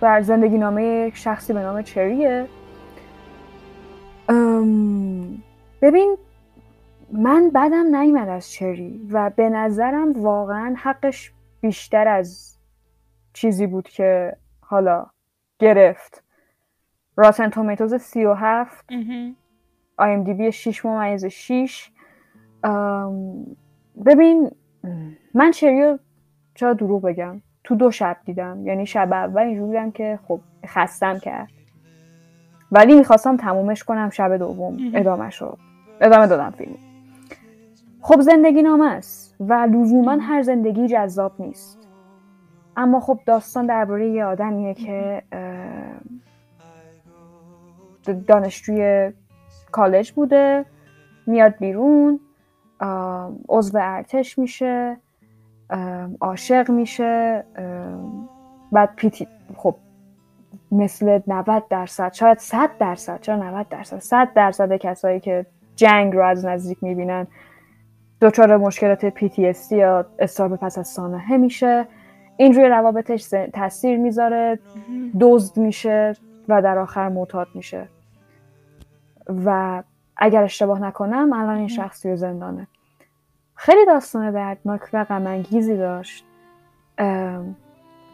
بر 0.00 0.20
زندگی 0.20 0.58
نامه 0.58 1.10
شخصی 1.14 1.52
به 1.52 1.60
نام 1.60 1.82
چریه. 1.82 2.46
ببین 5.82 6.16
من 7.12 7.50
بدم 7.54 7.96
نیمد 7.96 8.28
از 8.28 8.50
چری 8.50 9.08
و 9.10 9.30
به 9.36 9.48
نظرم 9.48 10.22
واقعا 10.22 10.74
حقش 10.78 11.32
بیشتر 11.60 12.08
از 12.08 12.58
چیزی 13.32 13.66
بود 13.66 13.88
که 13.88 14.36
حالا 14.60 15.06
گرفت. 15.58 16.24
راتن 17.16 17.48
تومیتوز 17.50 17.94
سی 17.94 18.24
و 18.24 18.34
هفت 18.34 18.84
آی 19.96 20.12
ام 20.12 20.24
دی 20.24 20.34
بی 20.34 20.52
شیش 20.52 20.84
ممیز 20.84 21.24
شیش 21.24 21.92
ببین 24.06 24.50
من 25.34 25.50
چریو 25.50 25.98
چرا 26.54 26.72
دروغ 26.72 27.02
بگم؟ 27.02 27.42
تو 27.68 27.74
دو 27.74 27.90
شب 27.90 28.16
دیدم. 28.24 28.66
یعنی 28.66 28.86
شب 28.86 29.12
اول 29.12 29.42
اینجور 29.42 29.66
بودم 29.66 29.90
که 29.90 30.18
خب 30.28 30.40
خستم 30.66 31.18
کرد. 31.18 31.48
ولی 32.72 32.94
می‌خواستم 32.94 33.36
تمومش 33.36 33.84
کنم 33.84 34.10
شب 34.10 34.36
دوم. 34.36 34.76
ادامه 34.94 35.30
شد 35.30 35.58
ادامه 36.00 36.26
دادم 36.26 36.50
فیلم. 36.50 36.76
خب 38.00 38.20
زندگی 38.20 38.62
نامه 38.62 38.90
است 38.90 39.36
و 39.40 39.52
لزوما 39.52 40.16
هر 40.20 40.42
زندگی 40.42 40.88
جذاب 40.88 41.32
نیست. 41.38 41.88
اما 42.76 43.00
خب 43.00 43.18
داستان 43.26 43.66
درباره 43.66 44.08
یه 44.08 44.24
آدمیه 44.24 44.74
که 44.74 45.22
دانشجوی 48.28 49.12
کالج 49.72 50.12
بوده 50.12 50.64
میاد 51.26 51.56
بیرون 51.56 52.20
عضو 53.48 53.78
ارتش 53.82 54.38
میشه. 54.38 54.96
عاشق 56.20 56.70
میشه 56.70 57.44
بعد 58.72 58.94
پیتی 58.96 59.28
خب 59.56 59.74
مثل 60.72 61.20
90 61.26 61.68
درصد 61.68 62.12
شاید 62.12 62.38
100 62.38 62.70
درصد 62.78 63.20
چرا 63.20 63.36
90 63.36 63.68
درصد؟ 63.68 63.98
100 63.98 64.28
درصد 64.34 64.76
کسایی 64.76 65.20
که 65.20 65.46
جنگ 65.76 66.14
رو 66.14 66.24
از 66.26 66.44
نزدیک 66.46 66.78
می‌بینن 66.82 67.26
دچار 68.20 68.56
مشکلات 68.56 69.10
PTSD 69.10 69.72
یا 69.72 70.06
استراب 70.18 70.56
پس 70.56 70.78
از 70.78 70.88
سانحه 70.88 71.36
میشه. 71.36 71.86
این 72.36 72.54
روی 72.54 72.68
روابطش 72.68 73.28
تاثیر 73.52 73.98
می‌ذاره 73.98 74.58
دزد 75.20 75.56
میشه 75.56 76.14
و 76.48 76.62
در 76.62 76.78
آخر 76.78 77.08
معتاد 77.08 77.48
میشه. 77.54 77.88
و 79.44 79.82
اگر 80.16 80.42
اشتباه 80.42 80.82
نکنم 80.82 81.32
الان 81.32 81.56
این 81.56 81.68
شخصی 81.68 82.16
زندانه. 82.16 82.66
خیلی 83.60 83.86
داستان 83.86 84.30
دردناک 84.30 84.80
و 84.92 85.04
غمانگیزی 85.04 85.76
داشت. 85.76 86.24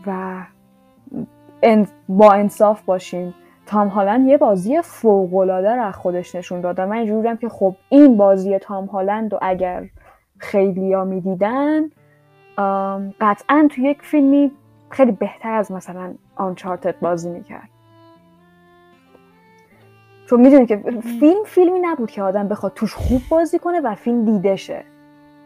و 0.06 0.42
با 2.08 2.32
انصاف 2.32 2.82
باشیم. 2.82 3.34
تام 3.66 3.88
هالند 3.88 4.28
یه 4.28 4.38
بازی 4.38 4.82
فوقالعاده 4.82 5.74
رو 5.74 5.82
از 5.82 5.94
خودش 5.94 6.34
نشون 6.34 6.60
داد 6.60 6.80
من 6.80 6.96
اینجوریم 6.96 7.36
که 7.36 7.48
خب 7.48 7.76
این 7.88 8.16
بازی 8.16 8.58
تام 8.58 8.86
هالند 8.86 9.32
رو 9.32 9.38
اگر 9.42 9.84
خیلی 10.38 10.92
ها 10.92 11.04
می‌دیدن 11.04 11.90
قطعا 13.20 13.68
تو 13.70 13.80
یک 13.80 14.02
فیلمی 14.02 14.50
خیلی 14.90 15.12
بهتر 15.12 15.52
از 15.52 15.72
مثلا 15.72 16.14
آنچارتد 16.36 17.00
بازی 17.00 17.30
می‌کرد. 17.30 17.68
چون 20.26 20.40
می‌دونی 20.40 20.66
که 20.66 20.76
فیلم 21.20 21.44
فیلمی 21.44 21.80
نبود 21.80 22.10
که 22.10 22.22
آدم 22.22 22.48
بخواد 22.48 22.72
توش 22.74 22.94
خوب 22.94 23.22
بازی 23.30 23.58
کنه 23.58 23.80
و 23.80 23.94
فیلم 23.94 24.24
دیده 24.24 24.56
شه 24.56 24.84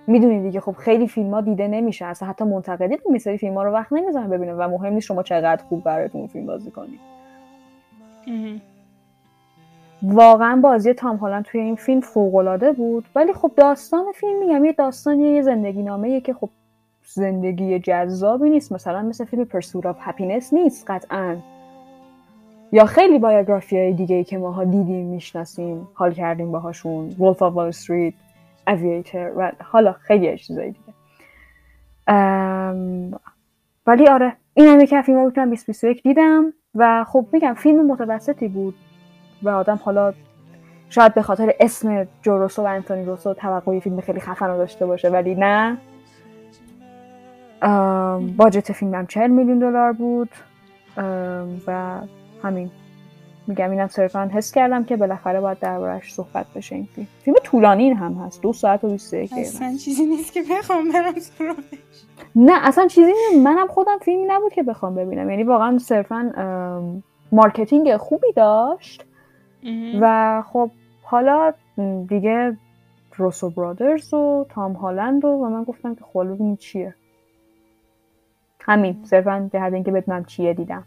می‌دونید 0.09 0.43
دیگه 0.43 0.61
خب 0.61 0.73
خیلی 0.73 1.09
فیلم 1.09 1.35
ها 1.35 1.41
دیده 1.41 1.69
نمیشه 1.69 2.05
اصلا 2.07 2.29
حتی 2.29 2.45
منتقدی 2.45 2.97
تو 2.97 3.13
میسری 3.13 3.39
فیلم 3.39 3.55
ها 3.55 3.63
رو 3.63 3.73
وقت 3.73 3.93
نمی‌زنه 3.93 4.29
ببینه 4.29 4.55
و 4.55 4.69
مهم 4.69 4.93
نیست 4.93 5.07
شما 5.07 5.23
چقدر 5.23 5.63
خوب 5.69 5.85
براتون 5.85 6.27
فیلم 6.27 6.47
بازی 6.47 6.71
کنید. 6.71 7.01
واقعا 10.03 10.57
بازی 10.57 10.93
تام 10.93 11.17
هالند 11.17 11.45
توی 11.45 11.61
این 11.61 11.77
فیلم 11.77 12.01
فوق 12.01 12.35
العاده 12.35 12.73
بود 12.73 13.05
ولی 13.15 13.33
خب 13.33 13.51
داستان 13.57 14.05
فیلم 14.15 14.39
میگم 14.39 14.65
یه 14.65 14.73
داستانی 14.73 15.25
یه 15.25 15.43
زندگی 15.43 15.83
نامه 15.83 16.21
که 16.21 16.35
خب 16.35 16.49
زندگی 17.05 17.79
جذابی 17.79 18.51
نیست 18.51 18.73
مثلا 18.73 19.03
مثل 19.03 19.25
فیلم 19.25 19.45
Pursuit 19.45 19.89
of 19.89 19.97
Happyness 20.01 20.53
نیست 20.53 20.91
قطعا. 20.91 21.37
یا 22.73 22.85
خیلی 22.85 23.19
biography 23.19 23.79
های 23.79 23.93
دیگه 23.93 24.17
ای 24.17 24.25
که 24.25 24.39
ماها 24.39 24.65
دیدیم 24.65 25.07
می‌شناسیم 25.07 25.89
حال 25.95 26.13
کردیم 26.13 26.53
باهاشون 26.53 27.09
Wolf 27.19 27.43
of 27.43 27.55
Wall 27.55 27.69
Street 27.69 28.15
Aviator 28.69 29.33
و 29.37 29.53
حالا 29.65 29.93
خیلی 29.93 30.39
چیزایی 30.39 30.71
دیگه. 30.71 30.95
ولی 33.87 34.09
آره 34.09 34.33
این 34.55 34.69
هم 34.69 34.81
یکی 34.81 35.03
فیلم 35.03 35.25
بود 35.25 35.35
2021 35.35 36.03
دیدم 36.03 36.53
و 36.75 37.05
خب 37.05 37.27
میگم 37.33 37.55
فیلم 37.55 37.87
متوسطی 37.87 38.49
بود 38.49 38.75
و 39.43 39.49
آدم 39.49 39.81
حالا 39.85 40.15
شاید 40.91 41.15
به 41.15 41.23
خاطر 41.23 41.55
اسم 41.61 42.07
جو 42.23 42.39
روسو 42.39 42.63
و 42.63 42.67
انتونی 42.67 43.05
روسو 43.05 43.35
توقعی 43.35 43.81
فیلم 43.81 44.01
خیلی 44.01 44.21
خفن 44.21 44.47
رو 44.47 44.57
داشته 44.57 44.87
باشه 44.87 45.09
ولی 45.09 45.35
نه. 45.35 45.79
باجت 48.37 48.73
فیلمم 48.73 49.07
40 49.07 49.31
میلیون 49.31 49.59
دلار 49.59 49.93
بود. 49.93 50.31
و 51.67 52.01
همین. 52.43 52.71
میگم 53.49 53.71
اینم 53.71 53.89
صرفا 53.89 54.31
حس 54.33 54.53
کردم 54.53 54.85
که 54.85 54.97
بالاخره 54.97 55.41
باید 55.41 55.59
دربارش 55.59 56.15
صحبت 56.15 56.47
بشه 56.55 56.75
این 56.75 56.85
فیلم. 56.85 57.07
فیلم 57.23 57.37
طولانی 57.43 57.91
هم 57.91 58.15
هست 58.15 58.43
دو 58.43 58.53
ساعت 58.53 58.85
و 58.85 58.89
21 58.89 59.33
اصلا 59.33 59.77
چیزی 59.85 60.07
نیست 60.07 60.33
که 60.33 60.43
بخوام 60.51 60.93
برم 60.93 61.15
نه 62.37 62.67
اصلا 62.67 62.87
چیزی 62.87 63.13
نیست. 63.13 63.47
منم 63.47 63.67
خودم 63.67 63.99
فیلمی 64.03 64.25
نبود 64.29 64.53
که 64.53 64.63
بخوام 64.63 64.95
ببینم. 64.95 65.31
یعنی 65.31 65.43
واقعا 65.43 65.79
صرفا 65.79 66.33
marketing 67.33 67.97
خوبی 67.97 68.33
داشت. 68.37 69.05
و 70.01 70.43
خب 70.53 70.71
حالا 71.03 71.53
دیگه 72.09 72.57
روسو 73.17 73.51
Brothers 73.51 74.15
و 74.15 74.47
تام 74.49 74.73
هالند 74.73 75.25
و, 75.25 75.29
و 75.29 75.49
من 75.49 75.65
گفتم 75.65 75.95
که 75.95 76.05
خب 76.05 76.25
ببینید 76.25 76.59
چیه. 76.59 76.95
همین 78.61 79.05
صرفا 79.05 79.49
به 79.53 79.65
اینکه 79.65 79.93
بدونم 79.93 80.25
چیه 80.25 80.55
دیدم. 80.55 80.85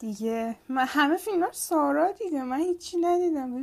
دیگه. 0.00 0.54
من 0.68 0.84
همه 0.88 1.16
فیلم 1.16 1.46
سارا 1.50 2.12
دیدم. 2.12 2.42
من 2.42 2.58
هیچی 2.58 2.96
ندیدم. 3.00 3.62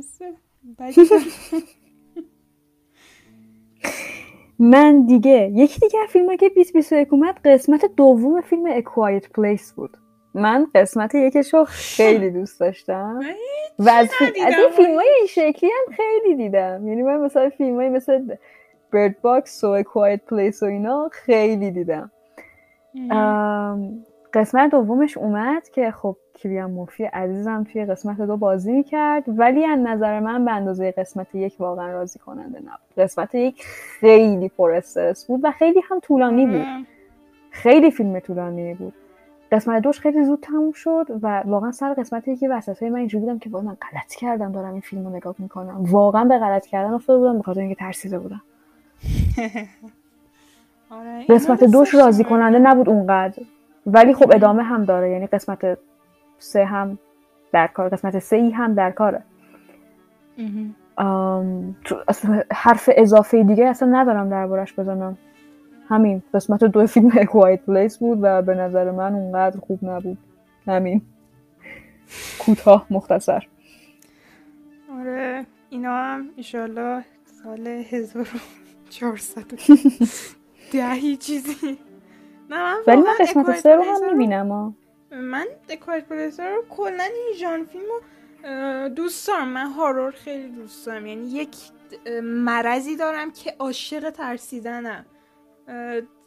من 4.58 5.06
دیگه 5.06 5.52
یکی 5.54 5.80
دیگه 5.80 6.06
فیلم 6.08 6.36
که 6.36 6.48
2021 6.48 7.12
اومد 7.12 7.40
قسمت 7.44 7.84
دوم 7.96 8.40
فیلم 8.40 8.66
A 8.66 8.76
Quiet 8.76 9.28
Place 9.28 9.72
بود. 9.72 9.96
من 10.34 10.66
قسمت 10.74 11.14
یکش 11.14 11.54
رو 11.54 11.64
خیلی 11.64 12.30
دوست 12.30 12.60
داشتم. 12.60 13.20
و 13.78 13.90
از, 13.90 14.08
فیلم... 14.08 14.46
از 14.46 14.54
این 14.54 14.70
فیلم 14.76 14.94
های 14.94 15.08
این 15.18 15.26
شکلی 15.26 15.70
هم 15.70 15.94
خیلی 15.96 16.36
دیدم. 16.36 16.88
یعنی 16.88 17.02
من 17.02 17.16
مثلا 17.16 17.50
فیلم 17.50 17.76
های 17.76 17.88
مثل 17.88 18.36
Bird 18.92 19.20
Box 19.20 19.64
و 19.64 19.66
A 19.66 19.76
Quiet 19.76 20.24
Place 20.24 20.62
و 20.62 20.66
اینا 20.66 21.08
خیلی 21.12 21.70
دیدم. 21.70 22.10
قسمت 24.32 24.70
دومش 24.70 25.16
اومد 25.16 25.68
که 25.68 25.90
خب 25.90 26.16
کیلیان 26.42 26.70
مورفی 26.70 27.04
عزیزم 27.04 27.64
توی 27.72 27.84
قسمت 27.84 28.20
دو 28.20 28.36
بازی 28.36 28.72
می‌کرد 28.72 29.24
ولی 29.26 29.64
از 29.64 29.78
نظر 29.78 30.20
من 30.20 30.44
به 30.44 30.52
اندازه 30.52 30.90
قسمت 30.90 31.34
یک 31.34 31.56
واقعا 31.58 31.92
راضی 31.92 32.18
کننده 32.18 32.58
نبود. 32.58 33.04
قسمت 33.04 33.34
یک 33.34 33.64
خیلی 34.00 34.48
پر 34.48 34.70
استرس 34.72 35.26
بود 35.26 35.40
و 35.42 35.50
خیلی 35.50 35.80
هم 35.90 36.00
طولانی 36.00 36.46
بود. 36.46 36.86
خیلی 37.50 37.90
فیلم 37.90 38.20
طولانی 38.20 38.74
بود. 38.74 38.94
قسمت 39.52 39.82
دوش 39.82 40.00
خیلی 40.00 40.24
زود 40.24 40.40
تموم 40.40 40.72
شد 40.72 41.06
و 41.22 41.42
واقعا 41.46 41.72
سر 41.72 41.94
قسمت 41.94 42.28
یکی 42.28 42.48
وسط 42.48 42.82
من 42.82 42.96
اینجوری 42.96 43.24
بودم 43.24 43.38
که 43.38 43.50
من 43.50 43.60
غلط 43.60 44.14
کردم 44.18 44.52
دارم 44.52 44.72
این 44.72 44.80
فیلم 44.80 45.04
رو 45.04 45.16
نگاه 45.16 45.34
می‌کنم. 45.38 45.84
واقعا 45.84 46.24
به 46.24 46.38
غلط 46.38 46.66
کردن 46.66 46.92
افتاده 46.92 47.18
بودم 47.18 47.38
بخاطر 47.38 47.60
اینکه 47.60 47.74
ترسیده 47.74 48.18
بودم. 48.18 48.42
آره، 50.90 51.24
قسمت 51.28 51.64
دوش 51.64 51.94
راضی 51.94 52.24
کننده 52.24 52.58
نبود 52.58 52.88
اونقدر. 52.88 53.42
ولی 53.86 54.14
خب 54.14 54.32
ادامه 54.34 54.62
هم 54.62 54.84
داره 54.84 55.10
یعنی 55.10 55.26
قسمت 55.26 55.78
سه 56.38 56.64
هم 56.64 56.98
در 57.52 57.66
کار 57.66 57.88
قسمت 57.88 58.18
سه 58.18 58.36
ای 58.36 58.50
هم 58.50 58.74
در 58.74 58.90
کاره. 58.90 59.22
حرف 62.52 62.90
اضافه 62.96 63.42
دیگه 63.42 63.66
اصلا 63.66 63.88
ندارم 63.88 64.28
دربارش 64.28 64.74
بزنم. 64.74 65.18
همین 65.88 66.22
قسمت 66.34 66.64
دو 66.64 66.86
فیلم 66.86 67.10
اکوایت 67.18 67.60
پلیس 67.62 67.98
بود 67.98 68.18
و 68.22 68.42
به 68.42 68.54
نظر 68.54 68.90
من 68.90 69.14
اونقدر 69.14 69.60
خوب 69.60 69.78
نبود. 69.82 70.18
همین. 70.66 71.02
کوتاه 72.38 72.86
مختصر. 72.90 73.46
آره 75.00 75.46
اینا 75.70 75.96
هم 75.96 76.28
ایشالله 76.36 77.04
سال 77.44 77.66
1400 77.66 79.44
دهی 80.72 81.16
چیزی. 81.16 81.78
من 82.48 82.76
ولی 82.86 83.00
من 83.02 83.14
قسمت 83.20 83.60
سه 83.60 83.74
رو 83.74 83.82
هم 83.82 84.10
می‌بینم 84.10 84.76
من 85.10 85.46
اکوایت 85.68 86.08
پلیس 86.08 86.40
رو 86.40 86.64
کلا 86.70 87.02
این 87.02 87.34
ژان 87.36 87.64
فیلم 87.64 87.84
رو 87.84 88.88
دوست 88.88 89.28
دارم. 89.28 89.48
من 89.48 89.66
هارور 89.66 90.10
خیلی 90.10 90.48
دوست 90.48 90.86
دارم. 90.86 91.06
یعنی 91.06 91.28
یک 91.30 91.56
مرضی 92.22 92.96
دارم 92.96 93.30
که 93.30 93.56
عاشق 93.58 94.10
ترسیدنم. 94.10 95.06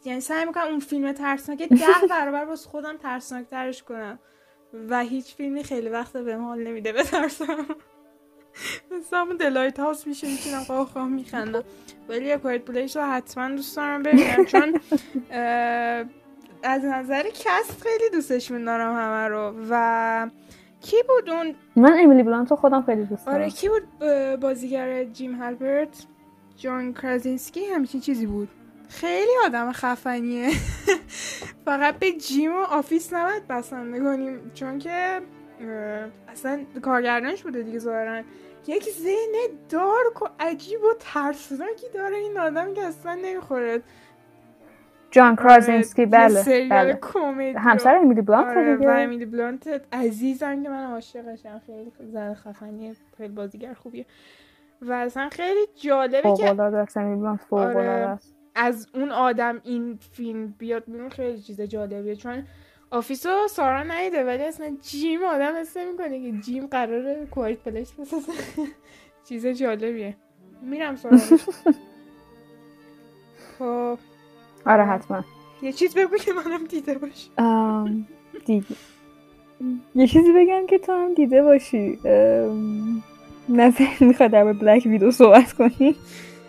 یعنی 0.04 0.20
سعی 0.20 0.44
می‌کنم 0.44 0.64
اون 0.64 0.78
فیلم 0.78 1.12
ترسناک 1.12 1.68
ده 1.68 2.06
برابر 2.10 2.44
واسه 2.44 2.66
خودم 2.66 2.96
ترسناک 2.96 3.46
ترش 3.48 3.82
کنم. 3.82 4.18
و 4.88 5.00
هیچ 5.00 5.34
فیلمی 5.34 5.64
خیلی 5.64 5.88
وقت 5.88 6.16
بهم 6.16 6.36
حال 6.36 6.62
نمیده 6.62 6.92
بترسم 6.92 7.66
مثل 8.98 9.16
همون 9.16 9.36
The 9.36 9.80
Lighthouse 9.80 10.06
میشه 10.06 10.26
میشینم 10.26 10.60
قاه 10.60 10.86
قاه 10.86 11.08
میخندم. 11.08 11.64
ولی 12.08 12.32
A 12.32 12.37
Quiet 12.37 12.62
Place 12.64 12.96
رو 12.96 13.02
حتما 13.02 13.48
دوست 13.48 13.76
دارم 13.76 14.02
ببینم 14.02 14.44
چون 14.44 14.74
از 16.62 16.84
نظر 16.84 17.22
cast 17.22 17.82
خیلی 17.82 18.10
دوستش 18.12 18.50
دارم 18.50 18.96
همه 18.96 19.28
رو. 19.28 19.54
و 19.70 20.30
کی 20.80 20.96
بود 21.08 21.30
اون؟ 21.30 21.54
من 21.76 21.98
امیلی 21.98 22.22
بلانت 22.22 22.50
رو 22.50 22.56
خودم 22.56 22.82
خیلی 22.82 23.04
دوست 23.04 23.26
دارم. 23.26 23.38
آره 23.38 23.50
کی 23.50 23.68
بود 23.68 24.08
بازیگر 24.40 25.04
جیم 25.04 25.34
هالپرت 25.34 26.06
جان 26.56 26.92
کرازینسکی 26.94 27.64
همچین 27.64 28.00
چیزی 28.00 28.26
بود. 28.26 28.48
خیلی 28.88 29.30
آدم 29.44 29.72
خفنیه. 29.72 30.50
فقط 31.64 31.98
به 31.98 32.12
جیم 32.12 32.52
و 32.52 32.60
Office 32.60 33.12
نباید 33.12 33.48
بسنده 33.48 34.00
کنیم 34.00 34.50
چون 34.54 34.78
که 34.78 35.20
اصلا 36.28 36.64
کارگردانش 36.82 37.42
بوده 37.42 37.62
دیگه 37.62 37.78
ظاهرا. 37.78 38.22
یک 38.66 38.90
ذهن 38.90 39.34
dark 39.68 40.22
و 40.22 40.26
عجیب 40.40 40.80
و 40.82 40.94
ترسناکی 41.00 41.86
داره. 41.94 42.16
این 42.16 42.38
آدم 42.38 42.74
که 42.74 42.82
اصلا 42.82 43.14
نمی‌خوره. 43.14 43.82
جان 45.10 45.26
آره، 45.26 45.36
کرازینسکی 45.36 46.06
بله, 46.06 46.68
بله. 46.70 46.98
همسر 47.58 47.96
امیلی 47.96 48.20
بلانت 48.20 48.56
آره 48.56 48.76
و 48.76 48.90
امیلی 48.90 49.26
بلانت 49.26 49.82
عزیزم 49.92 50.62
که 50.62 50.68
من 50.68 50.84
عاشقشم. 50.84 51.60
خیلی 51.66 51.92
زن 52.12 52.34
خفنیه 52.34 52.94
خیلی 53.16 53.32
بازیگر 53.32 53.74
خوبیه. 53.74 54.06
و 54.82 54.92
اصلا 54.92 55.28
خیلی 55.28 55.66
جالبه 55.76 56.22
که 56.36 56.54
آره 57.50 58.18
از 58.54 58.88
اون 58.94 59.12
آدم 59.12 59.60
این 59.64 59.98
فیلم 60.12 60.54
بیاد 60.58 60.84
بیرون 60.86 61.08
خیلی 61.08 61.42
چیز 61.42 61.60
جالبیه. 61.60 62.16
چون 62.16 62.44
آفیسو 62.92 63.48
سارا 63.50 63.82
نیده 63.82 64.24
ولی 64.24 64.42
اصلا 64.42 64.76
جیم 64.82 65.24
آدم 65.24 65.52
حس 65.60 65.76
می‌کنه 65.76 66.20
که 66.32 66.38
جیم 66.38 66.66
قراره 66.66 67.26
کوایت 67.30 67.58
پلیس 67.58 67.92
بسازه. 67.92 68.32
چیز 69.28 69.46
جالبیه. 69.46 70.16
میرم 70.62 70.96
سارا 70.96 71.18
خب. 73.58 73.98
آره 74.66 74.84
حتما. 74.84 75.24
یه 75.62 75.72
چیز 75.72 75.94
بگو 75.94 76.16
که 76.16 76.32
منم 76.32 76.64
دیده 76.64 76.98
باشی 76.98 77.30
دیگه. 78.44 78.64
یه 79.94 80.06
چیزی 80.06 80.32
بگم 80.32 80.66
که 80.66 80.78
تو 80.78 80.92
هم 80.92 81.14
دیده 81.14 81.42
باشی. 81.42 81.98
نظر 83.48 83.86
می‌خواد 84.00 84.30
درباره 84.30 84.52
Black 84.52 84.82
Widow 84.86 85.10
صحبت 85.10 85.52
کنی؟ 85.52 85.94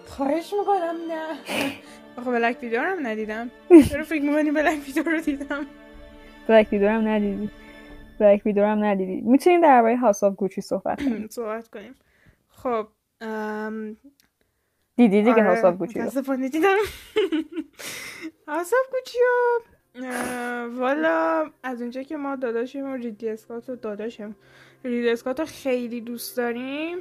خواهش 0.07 0.53
می‌کنم 0.59 0.95
نه. 1.07 1.27
آخه 2.17 2.31
Black 2.31 2.57
Widow 2.61 2.79
هم 2.79 3.07
ندیدم. 3.07 3.51
چرا 3.89 4.03
فکر 4.03 4.21
می‌کنی 4.21 4.51
Black 4.51 4.77
Widow 4.87 5.09
رو 5.11 5.21
دیدم؟ 5.21 5.65
Black 6.47 6.67
Widow 6.71 6.87
هم 6.87 7.07
ندیدی. 7.07 7.49
Black 8.19 8.45
Widow 8.45 8.63
هم 8.63 8.83
ندیدی. 8.83 9.21
می‌تونیم 9.21 9.61
درباره 9.61 9.97
House 9.97 10.23
of 10.23 10.35
Gucci 10.35 10.61
صحبت 10.61 11.03
کنیم. 11.03 11.27
صحبت 11.39 11.67
کنیم. 11.67 11.95
خب 12.49 12.87
دیدی 14.95 15.21
دیگه 15.21 15.31
آره. 15.33 15.43
House 15.43 15.65
of 15.65 15.75
Gucci 15.75 15.99
رو. 15.99 16.09
دیدم. 16.47 16.77
House 18.47 18.73
of 18.73 18.91
Gucci 18.91 19.17
والا 20.79 21.49
از 21.63 21.81
اونجا 21.81 22.03
که 22.03 22.17
ما 22.17 22.35
داداشیم 22.35 22.85
و 22.85 22.95
ریدلی 22.95 23.29
اسکات 23.29 23.69
رو 23.69 23.75
داداشم 23.75 24.35
ریدلی 24.83 25.09
اسکات 25.09 25.39
رو 25.39 25.45
خیلی 25.45 26.01
دوست 26.01 26.37
داریم. 26.37 26.97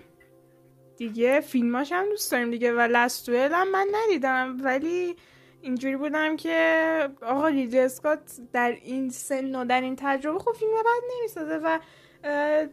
دیگه 0.97 1.41
فیلماش 1.41 1.93
هم 1.93 2.05
دوست 2.05 2.33
داریم 2.33 2.51
دیگه 2.51 2.73
و 2.73 2.81
Last 2.81 3.17
Duel 3.17 3.53
هم 3.53 3.71
من 3.71 3.87
ندیدم. 3.93 4.57
ولی 4.61 5.17
اینجوری 5.63 5.97
بودم 5.97 6.37
که 6.37 7.09
آقا 7.23 7.49
ریدلی 7.49 7.81
اسکات 7.81 8.21
در 8.53 8.77
این 8.83 9.11
سن 9.11 9.55
و 9.55 9.65
در 9.65 9.81
این 9.81 9.97
تجربه 9.99 10.39
خب 10.39 10.53
فیلم 10.53 10.71
بد 10.73 11.03
نمی‌سازه 11.19 11.61
و 11.65 11.79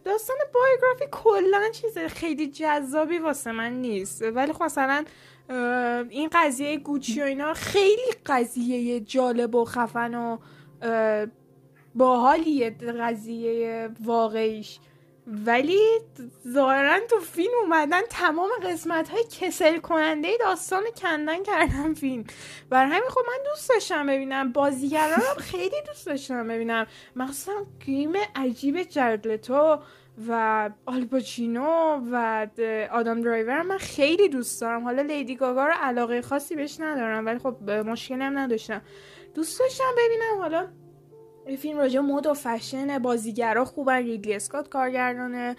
داستان 0.05 0.37
بایوگرافی 0.53 1.05
کلا 1.11 1.69
چیز 1.71 1.97
خیلی 1.97 2.47
جذابی 2.47 3.17
واسه 3.17 3.51
من 3.51 3.73
نیست. 3.73 4.21
ولی 4.21 4.53
خب 4.53 4.63
مثلا 4.63 5.05
این 6.09 6.29
قضیه 6.33 6.77
گوچی 6.77 7.21
و 7.21 7.23
اینا 7.23 7.53
خیلی 7.53 8.11
قضیه 8.25 8.99
جالب 8.99 9.55
و 9.55 9.65
خفن 9.65 10.15
و 10.15 10.37
باحالیه 11.95 12.69
قضیه 12.69 13.89
واقعیش. 14.05 14.79
ولی 15.45 15.79
ظاهرا 16.47 16.99
تو 17.09 17.19
فیلم 17.19 17.51
اومدن 17.63 18.01
تمام 18.09 18.49
قسمت 18.63 19.09
های 19.09 19.23
کسل 19.39 19.77
کننده 19.77 20.37
داستان 20.39 20.83
کندن 21.01 21.43
کردن 21.43 21.93
فیلم. 21.93 22.23
بر 22.69 22.85
همین 22.85 23.09
خب 23.09 23.21
من 23.27 23.43
دوست 23.45 23.69
داشتم 23.69 24.07
ببینم. 24.07 24.51
بازیگران 24.51 25.19
هم 25.19 25.35
خیلی 25.37 25.81
دوست 25.87 26.05
داشتم 26.05 26.47
ببینم. 26.47 26.87
مخصوصا 27.15 27.65
گریم 27.87 28.13
عجیب 28.35 28.83
جرد 28.83 29.31
لتو 29.31 29.79
و 30.27 30.69
آلپاچینو 30.85 32.01
و 32.11 32.47
آدم 32.91 33.21
درایور 33.21 33.61
من 33.61 33.77
خیلی 33.77 34.29
دوست 34.29 34.61
دارم. 34.61 34.83
حالا 34.83 35.01
لیدی 35.01 35.35
گاگا 35.35 35.65
رو 35.65 35.73
علاقه 35.81 36.21
خاصی 36.21 36.55
بهش 36.55 36.79
ندارم 36.79 37.25
ولی 37.25 37.39
خب 37.39 37.69
مشکلی 37.71 38.23
هم 38.23 38.37
نداشتم. 38.37 38.81
دوست 39.35 39.59
داشتم 39.59 39.91
ببینم 39.97 40.41
حالا 40.41 40.67
این 41.49 41.57
فیلم 41.57 41.77
راجع 41.77 41.99
مد 41.99 42.27
و 42.27 42.33
فشن 42.33 42.97
بازیگرا 42.99 43.65
خوبن. 43.65 43.97
ریدلی 43.97 44.33
اسکات 44.33 44.69
کارگردانه. 44.69 45.55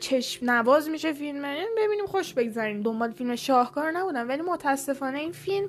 چشم 0.00 0.50
نواز 0.50 0.88
میشه 0.88 1.12
فیلم 1.12 1.44
این 1.44 1.68
ببینیم 1.78 2.06
خوش 2.06 2.34
بگذاریم 2.34 2.82
دنبال 2.82 3.10
فیلم 3.10 3.36
شاهکار 3.36 3.90
نبودم 3.90 4.28
ولی 4.28 4.42
متاسفانه 4.42 5.18
این 5.18 5.32
فیلم 5.32 5.68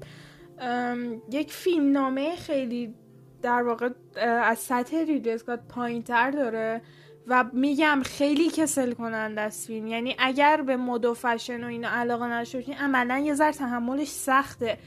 یک 1.32 1.52
فیلم 1.52 1.92
نامه 1.92 2.36
خیلی 2.36 2.94
در 3.42 3.64
واقع 3.64 3.90
از 4.22 4.60
سطح 4.60 4.98
ریدلی 4.98 5.34
اسکات 5.34 5.60
پایین 5.70 6.04
تر 6.04 6.32
داره 6.32 6.82
و 7.28 7.46
میگم 7.54 8.02
خیلی 8.06 8.50
کسل 8.50 8.94
کننده 8.94 9.42
است 9.42 9.68
فیلم. 9.68 9.88
یعنی 9.88 10.16
اگر 10.20 10.62
به 10.62 10.78
مد 10.78 11.06
و 11.06 11.14
فشن 11.14 11.64
و 11.64 11.68
اینا 11.68 11.90
علاقه 11.90 12.26
نداشته 12.26 12.74
عملا 12.80 13.18
یه 13.18 13.34
ذره 13.34 13.52
تحملش 13.52 14.08
سخته. 14.08 14.78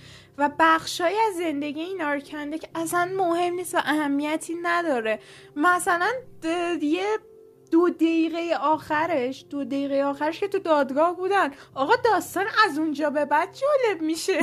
و 0.41 0.51
بخشای 0.59 1.17
از 1.29 1.37
زندگی 1.37 1.81
اینا 1.81 2.15
رو 2.15 2.21
کنده 2.21 2.59
که 2.59 2.69
اصلا 2.75 3.11
مهم 3.17 3.55
نیست 3.55 3.75
و 3.75 3.79
اهمیتی 3.79 4.55
نداره. 4.63 5.19
مثلا 5.57 6.11
یه 6.83 7.07
دو 7.71 7.89
دقیقه 7.89 8.57
آخرش 8.61 9.47
دو 9.51 9.65
دقیقه 9.65 10.03
آخرش 10.03 10.41
که 10.41 10.49
تو 10.49 10.59
دادگاه 10.59 11.17
بودن 11.17 11.51
آقا 11.75 11.93
داستان 12.05 12.47
از 12.69 12.79
اونجا 12.79 13.11
به 13.11 13.25
بعد 13.25 13.49
جالب 13.55 14.03
میشه. 14.03 14.39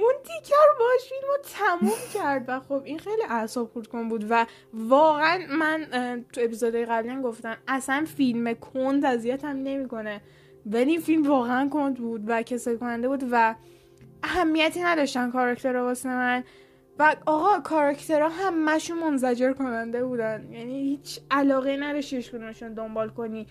اون 0.00 0.14
تیکر 0.24 0.68
باش 0.78 1.08
فیلم 1.08 1.28
رو 1.28 1.38
تموم 1.42 1.98
کرد 2.14 2.44
و 2.48 2.60
خب 2.60 2.82
این 2.84 2.98
خیلی 2.98 3.22
اعصاب 3.28 3.72
خورد 3.72 3.86
کن 3.86 4.08
بود 4.08 4.26
و 4.30 4.46
واقعا 4.74 5.46
من 5.50 5.86
تو 6.32 6.40
اپیزود 6.40 6.74
قبلی 6.76 7.22
گفتم 7.22 7.56
اصلا 7.68 8.04
فیلم 8.16 8.54
کند 8.54 9.04
اذیتم 9.04 9.48
نمی‌کنه. 9.48 10.20
ولی 10.66 10.90
این 10.90 11.00
فیلم 11.00 11.28
واقعا 11.28 11.68
کند 11.68 11.94
بود 11.94 12.24
و 12.26 12.42
کسل 12.42 12.76
کننده 12.76 13.08
بود 13.08 13.24
و 13.30 13.54
اهمیتی 14.22 14.82
نداشتن 14.82 15.30
کاراکتر 15.30 15.76
واسه 15.76 16.08
من. 16.08 16.44
و 16.98 17.16
آقا 17.26 17.60
کاراکترها 17.60 18.28
همشون 18.28 18.98
منزجر 18.98 19.52
کننده 19.52 20.04
بودن. 20.04 20.48
یعنی 20.52 20.82
هیچ 20.82 21.20
علاقه 21.30 21.76
نداشتیش 21.80 22.30
کنشون 22.30 22.74
دنبال 22.74 23.08
کنی. 23.08 23.46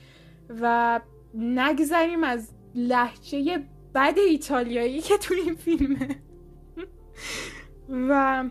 و 0.62 1.00
نگذریم 1.34 2.24
از 2.24 2.54
لحچه 2.76 3.64
بد 3.96 4.18
ایتالیایی 4.18 5.02
که 5.02 5.18
تو 5.18 5.34
این 5.34 5.56
فیلمه. 5.56 6.08
و 8.10 8.44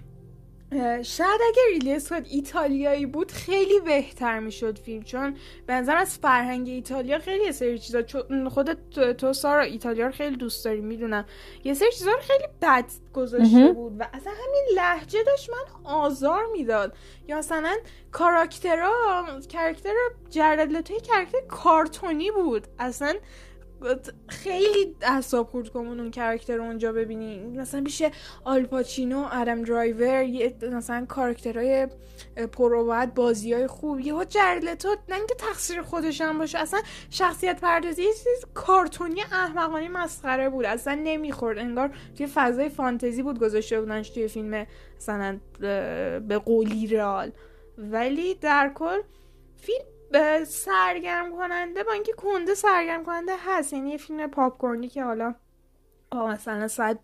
شاید 1.02 1.40
اگر 1.48 1.62
ریلی 1.72 1.94
اسکات 1.94 2.26
ایتالیایی 2.30 3.06
بود 3.06 3.32
خیلی 3.32 3.80
بهتر 3.80 4.40
می‌شد 4.40 4.78
فیلم 4.78 5.02
چون 5.02 5.36
به 5.66 5.74
نظر 5.74 5.96
از 5.96 6.18
فرهنگ 6.18 6.68
ایتالیا 6.68 7.18
خیلی 7.18 7.44
یه 7.44 7.52
سری 7.52 7.78
چیزا 7.78 8.02
خودت 8.48 8.90
تو 9.16 9.32
سارا 9.32 9.62
ایتالیا 9.62 10.06
رو 10.06 10.12
خیلی 10.12 10.36
دوست 10.36 10.64
داری 10.64 10.80
می‌دونم. 10.80 11.24
یه 11.64 11.74
سری 11.74 11.92
چیزا 11.92 12.10
رو 12.12 12.20
خیلی 12.20 12.44
بد 12.62 12.84
گذاشته 13.14 13.72
بود 13.72 14.00
و 14.00 14.08
اصلا 14.14 14.32
همین 14.32 14.64
لحجه 14.74 15.22
داشت 15.22 15.50
من 15.50 15.90
آزار 15.90 16.46
می‌داد. 16.52 16.96
یا 17.28 17.38
مثلا 17.38 17.76
کاراکترها 18.12 19.24
کرکتر 19.48 19.94
جرد 20.30 20.72
لتوی 20.72 21.00
کرکتر 21.00 21.40
کارتونی 21.48 22.30
بود. 22.30 22.66
اصلا 22.78 23.14
خیلی 24.28 24.96
اعصاب 25.02 25.46
خورد 25.46 25.68
کن 25.68 25.86
اون 25.86 26.10
character 26.10 26.60
اونجا 26.60 26.92
ببینی. 26.92 27.38
مثلا 27.38 27.80
میشه 27.80 28.10
آلپاچینو 28.44 29.28
ادم 29.32 29.62
درایور 29.62 30.24
مثلا 30.72 31.06
کارکترهای 31.06 31.88
پروبت 32.52 33.14
بازی 33.14 33.52
های 33.52 33.66
خوب. 33.66 34.00
یهو 34.00 34.24
جرد 34.24 34.56
لتو 34.56 34.88
نه 35.08 35.16
اینکه 35.16 35.34
تقصیر 35.34 35.82
خودش 35.82 36.20
هم 36.20 36.38
باشه 36.38 36.58
اصلا 36.58 36.80
شخصیت 37.10 37.60
پردازی 37.60 38.02
یه 38.02 38.12
چیز 38.12 38.44
کارتونی 38.54 39.20
احمقانه 39.22 39.88
مسخره 39.88 40.48
بود. 40.48 40.64
اصلا 40.64 41.00
نمی‌خورد. 41.04 41.58
انگار 41.58 41.90
توی 42.16 42.26
فضای 42.26 42.68
فانتزی 42.68 43.22
بود 43.22 43.38
گذاشته 43.38 43.80
بودنش 43.80 44.10
توی 44.10 44.28
فیلم 44.28 44.66
مثلا 44.96 45.40
به 46.28 46.38
قولی 46.44 46.86
real 46.86 47.32
ولی 47.78 48.34
در 48.34 48.72
کل 48.74 49.00
فیلم 49.56 49.95
سرگرم 50.44 51.36
کننده 51.36 51.84
با 51.84 51.92
اینکه 51.92 52.12
کنده 52.12 52.54
سرگرم 52.54 53.04
کننده 53.04 53.32
هست. 53.46 53.72
یعنی 53.72 53.90
یه 53.90 53.96
فیلم 53.96 54.26
پاپ 54.26 54.58
کورنی 54.58 54.88
که 54.88 55.04
حالا 55.04 55.34
مثلا 56.14 56.68
ساعت 56.68 56.98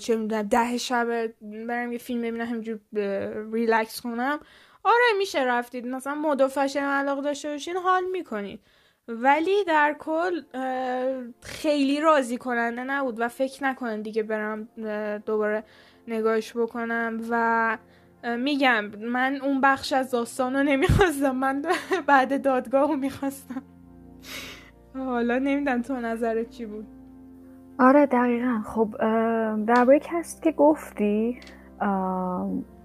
چه 0.00 0.16
می‌دونم 0.16 0.42
ده 0.42 0.78
شب 0.78 1.26
برم 1.66 1.92
یه 1.92 1.98
فیلم 1.98 2.20
ببینم 2.22 2.46
همینجور 2.46 2.78
ریلکس 3.52 4.00
کنم. 4.00 4.40
آره 4.84 5.18
میشه 5.18 5.44
رفتید. 5.44 5.86
مثلا 5.86 6.14
مد 6.14 6.40
و 6.40 6.48
فشن 6.48 6.84
علاقه 6.84 7.22
داشته 7.22 7.48
باشین 7.48 7.76
حال 7.76 8.04
می‌کنید. 8.12 8.60
ولی 9.08 9.64
در 9.64 9.96
کل 9.98 10.42
خیلی 11.42 12.00
راضی 12.00 12.38
کننده 12.38 12.84
نبود 12.84 13.20
و 13.20 13.28
فکر 13.28 13.64
نکنن 13.64 14.02
دیگه 14.02 14.22
برم 14.22 14.68
دوباره 15.26 15.64
نگاهش 16.08 16.56
بکنم 16.56 17.20
و 17.30 17.78
میگم 18.38 18.84
من 19.12 19.38
اون 19.42 19.60
بخش 19.60 19.92
از 19.92 20.10
داستان 20.10 20.56
رو 20.56 20.62
نمی‌خواستم. 20.62 21.36
من 21.36 21.62
بعد 22.08 22.42
دادگاه 22.42 22.88
رو 22.88 22.96
می‌خواستم. 22.96 23.62
حالا 24.94 25.38
نمی‌دونم 25.38 25.82
تو 25.82 25.94
نظرت 25.94 26.50
چی 26.50 26.66
بود. 26.66 26.86
آره 27.78 28.06
دقیقا. 28.06 28.60
خب 28.64 28.94
درباره 29.66 30.00
کست 30.02 30.42
که 30.42 30.52
گفتی 30.52 31.40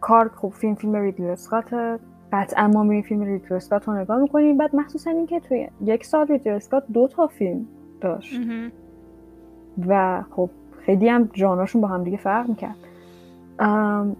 کار 0.01 0.31
خب 0.35 0.49
فیلم 0.49 0.75
فیلم 0.75 0.95
ریدلی 0.95 1.29
اسکات 1.29 1.99
قطعا 2.33 2.67
ما 2.67 2.83
میریم 2.83 3.03
فیلم 3.03 3.21
ریدلی 3.21 3.55
اسکات 3.55 3.87
رو 3.87 3.93
نگاه 3.93 4.17
می‌کنیم. 4.21 4.57
بعد 4.57 4.75
مخصوصا 4.75 5.09
اینکه 5.09 5.39
توی 5.39 5.69
یک 5.85 6.05
سال 6.05 6.27
ریدلی 6.27 6.53
اسکات 6.53 6.83
دو 6.93 7.07
تا 7.07 7.27
فیلم 7.27 7.67
داشت. 8.01 8.39
و 9.87 10.23
خب 10.31 10.49
خیلی 10.85 11.09
هم 11.09 11.29
ژانراشون 11.33 11.81
با 11.81 11.87
هم 11.87 12.03
دیگه 12.03 12.17
فرق 12.17 12.49
می‌کرد. 12.49 12.75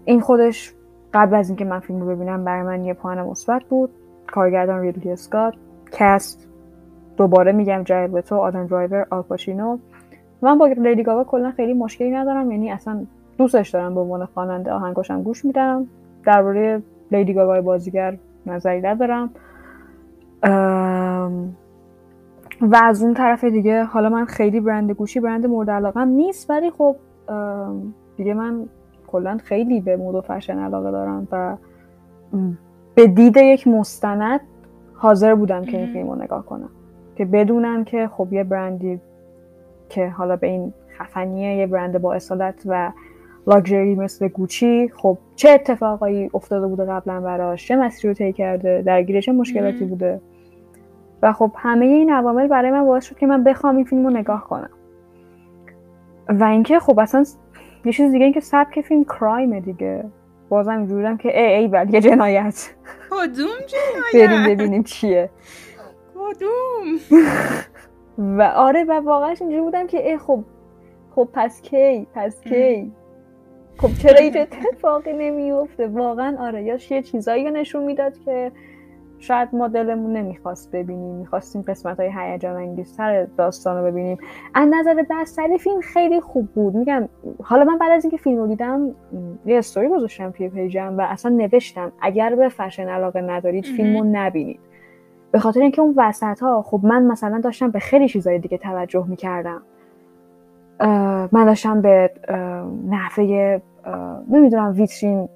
این 0.04 0.20
خودش 0.20 0.74
قبل 1.14 1.34
از 1.34 1.48
اینکه 1.48 1.64
من 1.64 1.80
فیلم 1.80 2.00
رو 2.00 2.06
ببینم 2.16 2.44
برای 2.44 2.62
من 2.62 2.84
یه 2.84 2.94
پوان 2.94 3.22
مثبت 3.22 3.64
بود. 3.64 3.90
کارگردان 4.26 4.80
ریدلی 4.80 5.10
اسکات. 5.10 5.54
cast 5.92 6.48
دوباره 7.16 7.52
میگم 7.52 7.82
جرد 7.82 8.20
لتو 8.20 8.36
آدم 8.36 8.66
درایور 8.66 9.06
آلپاشینو 9.10 9.78
من 10.42 10.58
با 10.58 10.66
لیدی 10.66 11.02
گاگا 11.02 11.24
کلا 11.24 11.50
خیلی 11.50 11.74
مشکلی 11.74 12.10
ندارم. 12.10 12.50
یعنی 12.50 12.70
اصلا 12.70 13.04
دوستش 13.38 13.70
دارم 13.70 13.94
به 13.94 14.00
عنوان 14.00 14.24
خواننده 14.24 14.72
آهنگاشم 14.72 15.22
گوش 15.22 15.44
میدم. 15.44 15.86
درباره 16.24 16.82
لیدی 17.12 17.34
گاگای 17.34 17.60
بازیگر 17.60 18.18
نظری 18.46 18.80
ندارم. 18.80 19.30
و 22.60 22.76
از 22.82 23.02
اون 23.02 23.14
طرف 23.14 23.44
دیگه 23.44 23.84
حالا 23.84 24.08
من 24.08 24.24
خیلی 24.24 24.60
برند 24.60 24.90
گوشی 24.90 25.20
برند 25.20 25.46
مورد 25.46 25.70
علاقم 25.70 26.08
نیست 26.08 26.50
ولی 26.50 26.70
خب 26.70 26.96
دیگه 28.16 28.34
من 28.34 28.66
کلا 29.12 29.38
خیلی 29.44 29.80
به 29.80 29.96
مود 29.96 30.14
و 30.14 30.20
فشن 30.20 30.58
علاقه 30.58 30.90
دارم 30.90 31.28
و 31.32 31.56
به 32.94 33.06
دید 33.06 33.36
یک 33.36 33.68
مستند 33.68 34.40
حاضر 34.94 35.34
بودم 35.34 35.64
که 35.64 35.76
این 35.76 35.92
فیلم 35.92 36.10
رو 36.10 36.22
نگاه 36.22 36.46
کنم. 36.46 36.70
که 37.16 37.24
بدونم 37.24 37.84
که 37.84 38.08
خب 38.08 38.32
یه 38.32 38.44
برندی 38.44 39.00
که 39.88 40.08
حالا 40.08 40.36
به 40.36 40.46
این 40.46 40.72
خفنیه 40.98 41.56
یه 41.56 41.66
برند 41.66 41.98
با 41.98 42.14
اصالت 42.14 42.62
و 42.66 42.92
لاکچری 43.46 43.94
مثل 43.94 44.28
گوچی 44.28 44.88
خب 44.88 45.18
چه 45.36 45.50
اتفاقایی 45.50 46.30
افتاده 46.34 46.66
بوده 46.66 46.84
قبلا 46.84 47.20
براش؟ 47.20 47.68
چه 47.68 47.76
مسیری 47.76 48.08
رو 48.08 48.14
طی 48.14 48.32
کرده؟ 48.32 48.82
درگیر 48.82 49.20
چه 49.20 49.32
مشکلاتی 49.32 49.84
بوده؟ 49.84 50.20
و 51.22 51.32
خب 51.32 51.50
همه 51.56 51.86
این 51.86 52.12
عوامل 52.12 52.46
برای 52.46 52.70
من 52.70 52.84
باعث 52.84 53.04
شد 53.04 53.18
که 53.18 53.26
من 53.26 53.44
بخوام 53.44 53.76
این 53.76 53.84
فیلم 53.84 54.04
رو 54.04 54.10
نگاه 54.10 54.44
کنم. 54.44 54.70
و 56.28 56.44
اینکه 56.44 56.78
خب 56.78 56.98
اصلا 56.98 57.24
یه 57.84 57.92
چیز 57.92 58.12
دیگه 58.12 58.24
اینکه 58.24 58.40
سبک 58.40 58.80
فیلم 58.80 59.04
کرایم 59.04 59.60
دیگه. 59.60 60.04
بازم 60.48 60.78
اینجوریدم 60.78 61.16
که 61.16 61.40
ای 61.40 61.54
ای 61.54 61.68
بل 61.68 61.94
یه 61.94 62.00
جنایت. 62.00 62.70
کدوم 63.10 63.58
جنایت؟ 63.66 64.28
بریم 64.28 64.54
ببینیم 64.56 64.82
چیه. 64.82 65.30
کدوم؟ 66.14 66.98
و 68.18 68.42
آره 68.42 68.84
و 68.84 68.92
واقعا 68.92 69.28
اینجوری 69.28 69.60
بودم 69.60 69.86
که 69.86 70.08
ای 70.10 70.18
خب 70.18 70.44
خب 71.14 71.28
پس 71.32 71.62
کی؟ 71.62 72.06
پس 72.14 72.40
کی؟ 72.40 72.92
خب 73.78 73.88
چرا 74.02 74.18
اینجا 74.18 74.40
اتفاقی 74.40 75.12
نمیفته 75.12 75.86
واقعا 75.86 76.36
آره 76.46 76.62
یا 76.62 76.78
یه 76.90 77.02
چیزایی 77.02 77.50
نشون 77.50 77.84
می‌داد 77.84 78.18
که 78.24 78.52
شاید 79.20 79.48
ما 79.52 79.68
دلمون 79.68 80.12
نمی‌خواست 80.12 80.70
ببینیم 80.70 81.14
می‌خواستیم 81.14 81.62
قسمت 81.62 82.00
های 82.00 82.10
هیجان 82.16 82.56
انگیزتر 82.56 83.24
داستان 83.24 83.76
رو 83.76 83.90
ببینیم. 83.90 84.18
از 84.54 84.68
نظر 84.72 85.04
بستری 85.10 85.58
فیلم 85.58 85.80
خیلی 85.80 86.20
خوب 86.20 86.48
بود. 86.48 86.74
میگم 86.74 87.08
حالا 87.42 87.64
من 87.64 87.78
بعد 87.78 87.90
از 87.90 88.04
اینکه 88.04 88.16
فیلم 88.16 88.38
رو 88.38 88.46
دیدم 88.46 88.94
یه 89.46 89.58
استوری 89.58 89.88
گذاشتم 89.88 90.30
توی 90.30 90.48
پیجم 90.48 90.94
و 90.98 91.00
اصلا 91.00 91.32
نوشتم 91.36 91.92
اگر 92.00 92.34
به 92.34 92.48
فشن 92.48 92.88
علاقه 92.88 93.20
ندارید 93.20 93.64
فیلم 93.64 93.96
رو 93.96 94.04
نبینید. 94.12 94.60
به 95.30 95.38
خاطر 95.38 95.60
اینکه 95.60 95.82
اون 95.82 95.94
وسط 95.96 96.40
ها 96.40 96.62
خب 96.62 96.80
من 96.82 97.02
مثلا 97.02 97.40
داشتم 97.40 97.70
به 97.70 97.78
خیلی 97.78 98.08
چیزای 98.08 98.38
دیگه 98.38 98.58
توجه 98.58 99.06
می‌کردم. 99.08 99.62
من 101.32 101.44
داشتم 101.44 101.80
به 101.80 102.10
نحوه 102.88 103.60
نمی‌دونم 104.28 104.72
ویترین 104.72 105.28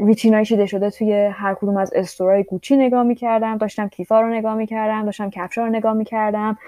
ویترینای 0.00 0.44
چیده 0.44 0.66
شده 0.66 0.90
توی 0.90 1.12
هر 1.12 1.54
کدوم 1.54 1.76
از 1.76 1.92
استورای 1.94 2.44
گوچی 2.44 2.76
نگاه 2.76 3.02
می‌کردم 3.02 3.56
داشتم 3.56 3.88
کیفا 3.88 4.20
رو 4.20 4.28
نگاه 4.28 4.54
می‌کردم 4.54 5.04
داشتم 5.04 5.30
کفشا 5.30 5.64
رو 5.64 5.70
نگاه 5.70 5.92
می‌کردم 5.92 6.58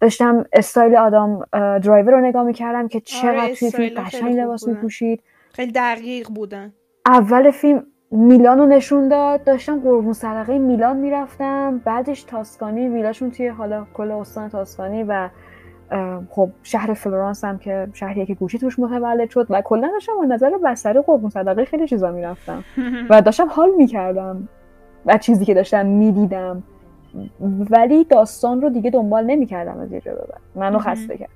داشتم 0.00 0.44
استایل 0.52 0.96
آدم 0.96 1.40
درایور 1.52 2.12
رو 2.12 2.20
نگاه 2.20 2.42
می‌کردم 2.42 2.88
که 2.88 3.00
چقدر 3.00 3.38
آره 3.38 3.54
توی 3.54 3.70
فیلم 3.70 4.02
قشنگ 4.02 4.36
لباس 4.36 4.68
میپوشید. 4.68 5.22
خیلی 5.52 5.72
دقیق 5.72 6.28
بودن. 6.28 6.72
اول 7.06 7.50
فیلم 7.50 7.86
میلان 8.10 8.58
رو 8.58 8.66
نشون 8.66 9.08
داد 9.08 9.44
داشتم 9.44 9.80
قربون 9.80 10.12
صدقه 10.12 10.58
میلان 10.58 10.96
می‌رفتم 10.96 11.78
بعدش 11.84 12.22
تاسکانی 12.22 12.88
ویلاشون 12.88 13.30
توی 13.30 13.48
حالا 13.48 13.86
کل 13.94 14.10
استان 14.10 14.48
تاسکانی 14.48 15.02
و 15.02 15.28
خب 16.30 16.50
شهر 16.62 16.94
فلورانس 16.94 17.44
هم 17.44 17.58
که 17.58 17.88
شهریه 17.92 18.26
که 18.26 18.34
گوشی 18.34 18.58
توش 18.58 18.78
متولد 18.78 19.30
شد 19.30 19.46
و 19.50 19.62
کلا 19.62 19.88
داشتم 19.92 20.12
از 20.22 20.28
نظر 20.28 20.50
بستری 20.64 21.00
قربون 21.00 21.30
صدقه 21.30 21.64
خیلی 21.64 21.88
چیزا 21.88 22.10
می‌رفتم. 22.10 22.64
و 23.10 23.22
داشتم 23.22 23.48
حال 23.50 23.70
می‌کردم 23.76 24.48
و 25.06 25.18
چیزی 25.18 25.44
که 25.44 25.54
داشتم 25.54 25.86
می‌دیدم. 25.86 26.62
ولی 27.70 28.04
داستان 28.04 28.62
رو 28.62 28.70
دیگه 28.70 28.90
دنبال 28.90 29.24
نمی‌کردم 29.24 29.80
از 29.80 29.92
یه 29.92 30.00
جا 30.00 30.12
ببر 30.12 30.38
منو 30.54 30.78
خسته 30.78 31.18
کرد. 31.18 31.30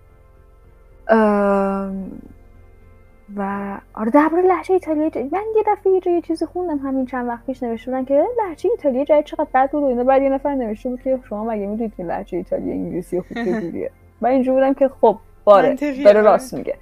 و 3.36 3.78
آره 3.94 4.10
درباره 4.10 4.42
لحجه 4.42 4.74
ایتالیایی 4.74 5.10
من 5.14 5.42
یه 5.56 5.62
دفعه 5.66 5.92
یه, 5.92 6.12
یه 6.12 6.20
چیزی 6.20 6.46
خوندم 6.46 6.78
همین 6.78 7.06
چند 7.06 7.28
وقت 7.28 7.46
پیش 7.46 7.62
نوشته 7.62 7.90
بودن 7.90 8.04
که 8.04 8.24
لحجه 8.38 8.70
ایتالیایی 8.70 9.04
جای 9.04 9.22
چقدر 9.22 9.46
بد 9.54 9.70
بود 9.70 9.82
و 9.82 9.86
اینا. 9.86 10.04
بعد 10.04 10.22
یه 10.22 10.28
نفر 10.28 10.54
نوشته 10.54 10.88
بود 10.88 11.02
که 11.02 11.18
شما 11.28 11.44
مگه 11.44 11.66
می‌دونید 11.66 11.94
که 11.96 12.04
لحجه 12.04 12.38
ایتالیایی 12.38 12.80
انگلیسی 12.80 13.20
خوب 13.20 13.36
چجوریه 13.44 13.90
و 14.22 14.26
اینجوری 14.26 14.54
بودم 14.54 14.74
که 14.74 14.90
خب 15.00 15.18
باره 15.44 15.76
داره 16.04 16.20
راست 16.20 16.54
میگه. 16.54 16.74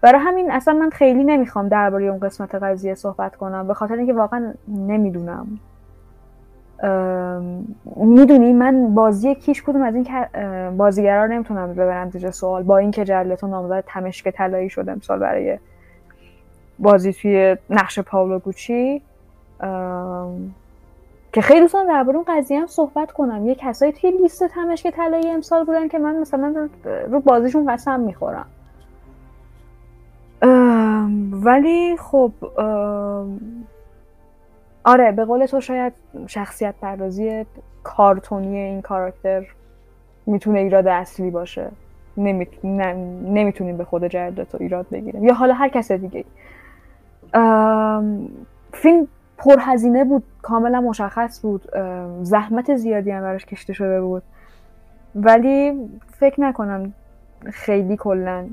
برای 0.00 0.20
همین 0.20 0.50
اصلا 0.50 0.74
من 0.74 0.90
خیلی 0.90 1.24
نمی‌خوام 1.24 1.68
درباره 1.68 2.04
اون 2.04 2.18
قسمت 2.18 2.54
قضیه 2.54 2.94
صحبت 2.94 3.36
کنم 3.36 3.66
به 3.66 3.74
خاطر 3.74 3.94
اینکه 3.94 4.12
واقعا 4.12 4.54
نمی‌دونم. 4.68 5.58
می‌دونی 7.96 8.52
من 8.52 8.94
بازی 8.94 9.34
کیش 9.34 9.62
کدوم 9.62 9.82
از 9.82 9.94
این 9.94 10.06
بازیگرا 10.76 11.26
نمی‌تونم 11.26 11.72
ببرم 11.72 12.10
زیر 12.10 12.30
سوال 12.30 12.62
با 12.62 12.78
اینکه 12.78 13.04
جلتون 13.04 13.50
نامزد 13.50 13.84
تمشک 13.86 14.28
طلایی 14.28 14.70
شده 14.70 14.92
امسال 14.92 15.18
برای 15.18 15.58
بازی 16.78 17.12
توی 17.12 17.56
نقش 17.70 17.98
پاولو 17.98 18.38
گوچی. 18.38 19.02
که 21.32 21.40
خیلی 21.40 21.60
دوستان 21.60 21.86
درباره 21.86 22.16
اون 22.16 22.24
قضیه 22.28 22.60
هم 22.60 22.66
صحبت 22.66 23.12
کنم. 23.12 23.46
یه 23.46 23.54
کسایی 23.54 23.92
توی 23.92 24.10
لیست 24.10 24.46
تمشک 24.46 24.90
طلایی 24.90 25.30
امسال 25.30 25.64
بودن 25.64 25.88
که 25.88 25.98
من 25.98 26.16
مثلا 26.16 26.68
رو 27.10 27.20
بازیشون 27.20 27.72
قسم 27.72 28.00
می‌خورم. 28.00 28.46
ولی 31.32 31.96
خب 31.96 32.32
آره 34.84 35.12
به 35.12 35.24
قول 35.24 35.46
تو 35.46 35.60
شاید 35.60 35.92
شخصیت 36.26 36.74
پردازی 36.82 37.46
کارتونی 37.84 38.58
این 38.58 38.82
کاراکتر 38.82 39.46
می‌تونه 40.26 40.58
ایراد 40.58 40.86
اصلی 40.86 41.30
باشه. 41.30 41.70
نمی‌تونیم 42.16 43.76
به 43.76 43.84
خود 43.84 44.06
تو 44.08 44.58
ایراد 44.60 44.86
بگیریم. 44.92 45.24
یا 45.24 45.34
حالا 45.34 45.54
هر 45.54 45.68
کس 45.68 45.92
دیگه 45.92 46.24
فیلم 48.72 49.08
پرهزینه 49.38 50.04
بود. 50.04 50.22
کاملا 50.48 50.80
مشخص 50.80 51.40
بود 51.40 51.62
زحمت 52.22 52.76
زیادی 52.76 53.10
هم 53.10 53.20
براش 53.20 53.46
کشته 53.46 53.72
شده 53.72 54.00
بود. 54.00 54.22
ولی 55.14 55.72
فکر 56.20 56.40
نکنم 56.40 56.92
خیلی 57.52 57.96
کلا 57.96 58.48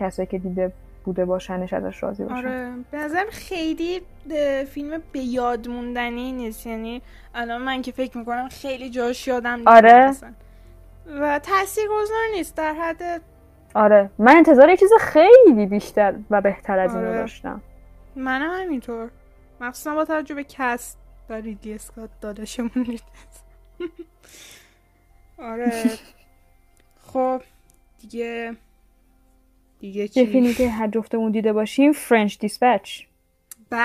کسایی 0.00 0.26
که 0.26 0.38
دیده 0.38 0.72
بوده 1.04 1.24
باشنش 1.24 1.72
ازش 1.72 2.02
راضی 2.02 2.24
باشن. 2.24 2.36
آره 2.36 2.72
به 2.90 2.98
نظرم 2.98 3.26
خیلی 3.30 4.00
فیلم 4.70 5.02
به 5.12 5.18
یاد 5.18 5.68
موندنی 5.68 6.32
نیست. 6.32 6.66
یعنی 6.66 7.02
الان 7.34 7.62
من 7.62 7.82
که 7.82 7.92
فکر 7.92 8.18
می‌کنم 8.18 8.48
خیلی 8.48 8.90
جاش 8.90 9.28
یادم 9.28 9.62
آره. 9.66 10.12
و 11.20 11.38
تاثیر 11.38 11.84
گذار 11.84 12.16
نیست 12.34 12.56
در 12.56 12.72
حد 12.72 13.22
آره. 13.74 14.10
من 14.18 14.36
انتظار 14.36 14.76
چیز 14.76 14.90
خیلی 15.00 15.66
بیشتر 15.66 16.14
و 16.30 16.40
بهتر 16.40 16.78
از 16.78 16.96
آره. 16.96 17.06
اینو 17.06 17.20
داشتم. 17.20 17.60
منم 18.16 18.50
همینطور. 18.62 19.10
مخصوصا 19.60 19.94
با 19.94 20.04
توجه 20.04 20.34
به 20.34 20.44
cast 20.44 20.98
و 21.30 21.32
ریدلی 21.32 21.74
اسکات 21.74 22.10
داداشمون 22.20 22.98
آره. 25.38 25.90
خب 27.12 27.42
دیگه 28.00 28.56
دیگه 29.78 30.08
چی؟ 30.08 30.26
فیلمی 30.26 30.54
که 30.54 30.68
هر 30.68 30.88
جفتمون 30.88 31.32
دیده 31.32 31.52
باشیم 31.52 31.92
French 31.92 32.38
Dispatch 32.38 33.02
به 33.70 33.78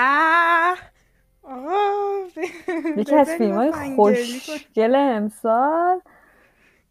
یکی 2.96 3.16
از 3.16 3.30
فیلم 3.30 3.54
های 3.54 3.72
خوشگل 3.72 4.94
امسال. 4.94 6.00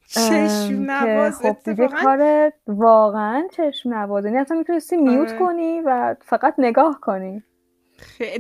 چشم 0.08 0.92
نواز 0.92 1.40
خب 1.42 1.58
دیگه 1.66 1.88
کار 1.88 2.52
واقعا 2.68 3.48
چشم 3.52 3.94
نواز 3.94 4.26
یعنی 4.26 4.46
می‌تونستی 4.52 4.98
mute 4.98 5.30
آره. 5.30 5.40
کنی 5.40 5.82
و 5.86 6.16
فقط 6.22 6.56
نگاه 6.58 7.00
کنی. 7.02 7.44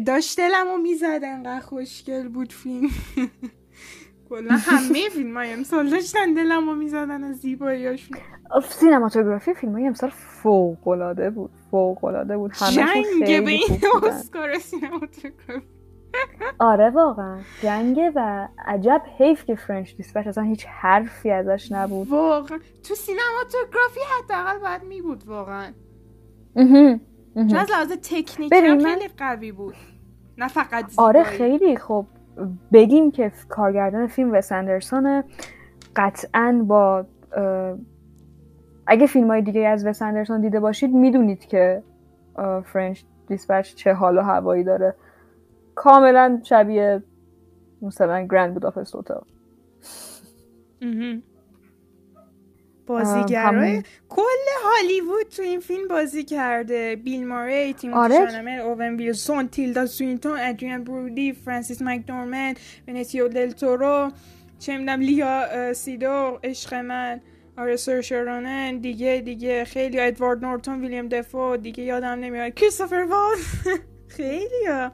داشت 0.06 0.38
دلمو 0.38 0.78
می‌زد 0.78 1.20
انقدر 1.24 1.60
خوشگل 1.60 2.28
بود 2.28 2.54
فیلم. 2.54 2.90
کلا 4.30 4.56
همه 4.68 5.10
فیلم 5.10 5.38
های 5.38 5.54
امسال 5.54 5.90
داشتن 5.90 6.34
دلمو 6.34 6.76
می‌زدن 6.76 7.24
از 7.24 7.38
زیباییاشون 7.38 8.18
سینماتوگرافی 8.70 9.54
فیلم 9.54 9.74
های 9.74 9.88
امسال 9.88 10.10
فوق 10.10 10.88
العاده 10.88 11.30
بود. 11.30 11.50
فوق 11.72 12.04
العاده 12.04 12.38
بود 12.38 12.52
جنگ 12.72 13.44
به 13.46 13.52
این 13.52 13.82
اسکار 14.04 14.60
سینماتوگرافی. 14.60 15.68
آره 16.60 16.90
واقعا. 16.90 17.42
جنگه 17.62 18.12
و 18.16 18.48
عجب 18.66 19.02
حیف 19.18 19.46
که 19.46 19.56
فرنچ 19.56 19.96
دیسپچ 19.96 20.28
اصلا 20.28 20.44
هیچ 20.44 20.66
حرفی 20.66 21.32
ازش 21.32 21.72
نبود. 21.72 22.10
واقعا. 22.10 22.60
تو 22.84 22.96
سینماتوگرافی 22.96 24.00
حداقل 24.20 24.60
باید 24.60 24.84
می 24.84 25.02
بود 25.02 25.24
واقعا 25.28 25.74
چون 27.36 27.56
از 27.56 27.72
لحاظ 27.72 27.92
تکنیکی 27.92 28.50
خیلی 28.50 29.08
قوی 29.18 29.52
بود. 29.52 29.76
نه 30.38 30.48
فقط 30.48 30.86
آره 30.98 31.24
خیلی. 31.24 31.78
خب 31.78 32.06
بگیم 32.74 33.12
که 33.12 33.32
کارگردان 33.50 34.08
فیلم 34.08 34.34
وس 34.34 34.52
اندرسون 34.52 35.24
قطعا 35.96 36.64
با 36.68 37.06
اگه 38.88 39.08
فیلم 39.08 39.28
های 39.28 39.42
دیگه 39.42 39.68
از 39.68 39.86
وس 39.86 40.02
اندرسون 40.02 40.42
دیده 40.42 40.60
باشید 40.60 40.94
می‌دونید 40.94 41.46
که 41.46 41.84
French 42.66 43.02
Dispatch 43.28 43.76
چه 43.76 43.94
حال 43.94 44.18
و 44.18 44.22
هوایی 44.22 44.64
داره. 44.64 44.96
کاملا 45.76 46.40
شبیه 46.44 47.04
مثلا 47.82 48.28
Grand 48.32 48.54
Budapest 48.54 48.96
Hotel. 48.96 49.20
بازیگرای 52.88 53.84
کل 54.10 54.24
هالیوود 54.64 55.28
تو 55.28 55.42
این 55.42 55.60
فیلم 55.60 55.88
بازی 55.88 56.24
کرده. 56.24 56.96
بیل 56.96 57.28
ماری 57.28 57.74
تیم 57.74 57.94
آره. 57.94 58.16
شانمر 58.16 58.60
اوون 58.60 58.96
ویلسون 58.98 59.48
تیلدا 59.48 59.86
سوینتون 59.86 60.40
ادریان 60.40 60.84
برودی 60.84 61.34
فرانسیس 61.34 61.82
مکدورمند 61.82 62.60
ونیسیو 62.88 63.28
دل 63.28 63.52
تورو 63.52 64.12
چه 64.60 64.78
می‌دونم 64.78 65.00
لیا 65.02 65.74
سیدو 65.74 66.40
عشق 66.44 66.74
من 66.74 67.22
آره 67.58 67.76
سرشرانن 67.76 68.78
دیگه 68.78 69.22
دیگه 69.26 69.66
خیلی 69.66 70.00
ادوارد 70.00 70.46
نورتون 70.46 70.82
ویلیام 70.82 71.08
دفو 71.08 71.58
دیگه 71.58 71.84
یادم 71.84 72.08
نمیاد. 72.08 72.54
کریستوفر 72.54 73.06
وال. 73.10 73.38
خیلی 74.18 74.66
ها 74.68 74.92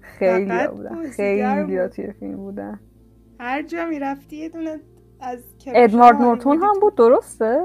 خیلی 0.00 0.66
بودن. 0.70 1.10
خیلی 1.10 1.88
توی 1.88 2.12
فیلم 2.12 2.36
بودن. 2.36 2.80
هر 3.40 3.62
جا 3.62 3.86
می‌رفتی 3.86 4.36
یه 4.36 4.48
دونه 4.48 4.80
از 5.20 5.38
ادوارد 5.66 6.16
نورتون 6.16 6.62
هم 6.62 6.72
بود 6.80 6.94
درسته؟ 6.94 7.64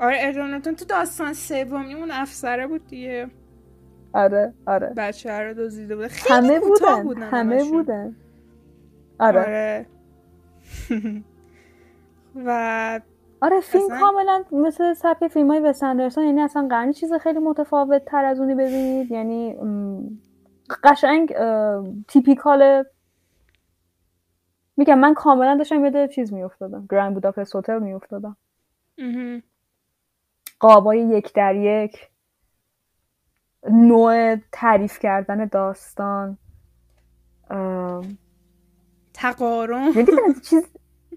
آره 0.00 0.16
ادوارد 0.20 0.50
نورتون 0.50 0.74
تو 0.74 0.84
داستان 0.84 1.32
سومی 1.32 1.94
اون 1.94 2.10
افسره 2.10 2.66
بود 2.66 2.86
دیگه. 2.86 3.30
آره 4.14 4.54
آره. 4.66 4.92
بچه 4.96 5.40
رو 5.40 5.54
دزدیده 5.54 5.96
بوده. 5.96 6.08
خیلی 6.08 6.34
همه 6.34 6.60
بودن, 6.60 7.02
بودن 7.02 7.22
همه 7.22 7.64
بودن. 7.64 8.16
آره, 9.18 9.40
آره. 9.40 9.86
و 12.46 13.00
آره 13.40 13.60
فیلم 13.60 13.88
کاملا 14.00 14.44
مثل 14.52 14.94
سبک 14.94 15.28
فیلم 15.28 15.50
های 15.50 15.60
وس 15.60 15.82
یعنی 16.16 16.40
اصلا 16.40 16.66
قرنی 16.70 16.92
چیز 16.92 17.12
خیلی 17.12 17.38
متفاوت 17.38 18.04
تر 18.04 18.24
از 18.24 18.40
اونی 18.40 18.54
ببینید. 18.54 19.10
یعنی 19.10 19.56
قشنگ 20.84 21.34
تیپیکال 22.08 22.84
میگم 24.76 24.98
من 24.98 25.14
کاملا 25.14 25.56
داشتم 25.56 25.84
یاد 25.84 26.06
چیز 26.06 26.32
میافتادم. 26.32 26.86
گرند 26.90 27.14
بوداپست 27.14 27.56
هتل 27.56 27.78
میافتادم. 27.78 28.36
قابای 30.60 30.98
یک 30.98 31.32
در 31.34 31.54
یک. 31.54 32.10
نوع 33.70 34.36
تعریف 34.52 34.98
کردن 34.98 35.44
داستان. 35.44 36.38
تقارن. 39.14 39.92
یعنی 39.96 40.10
چیز؟ 40.42 40.66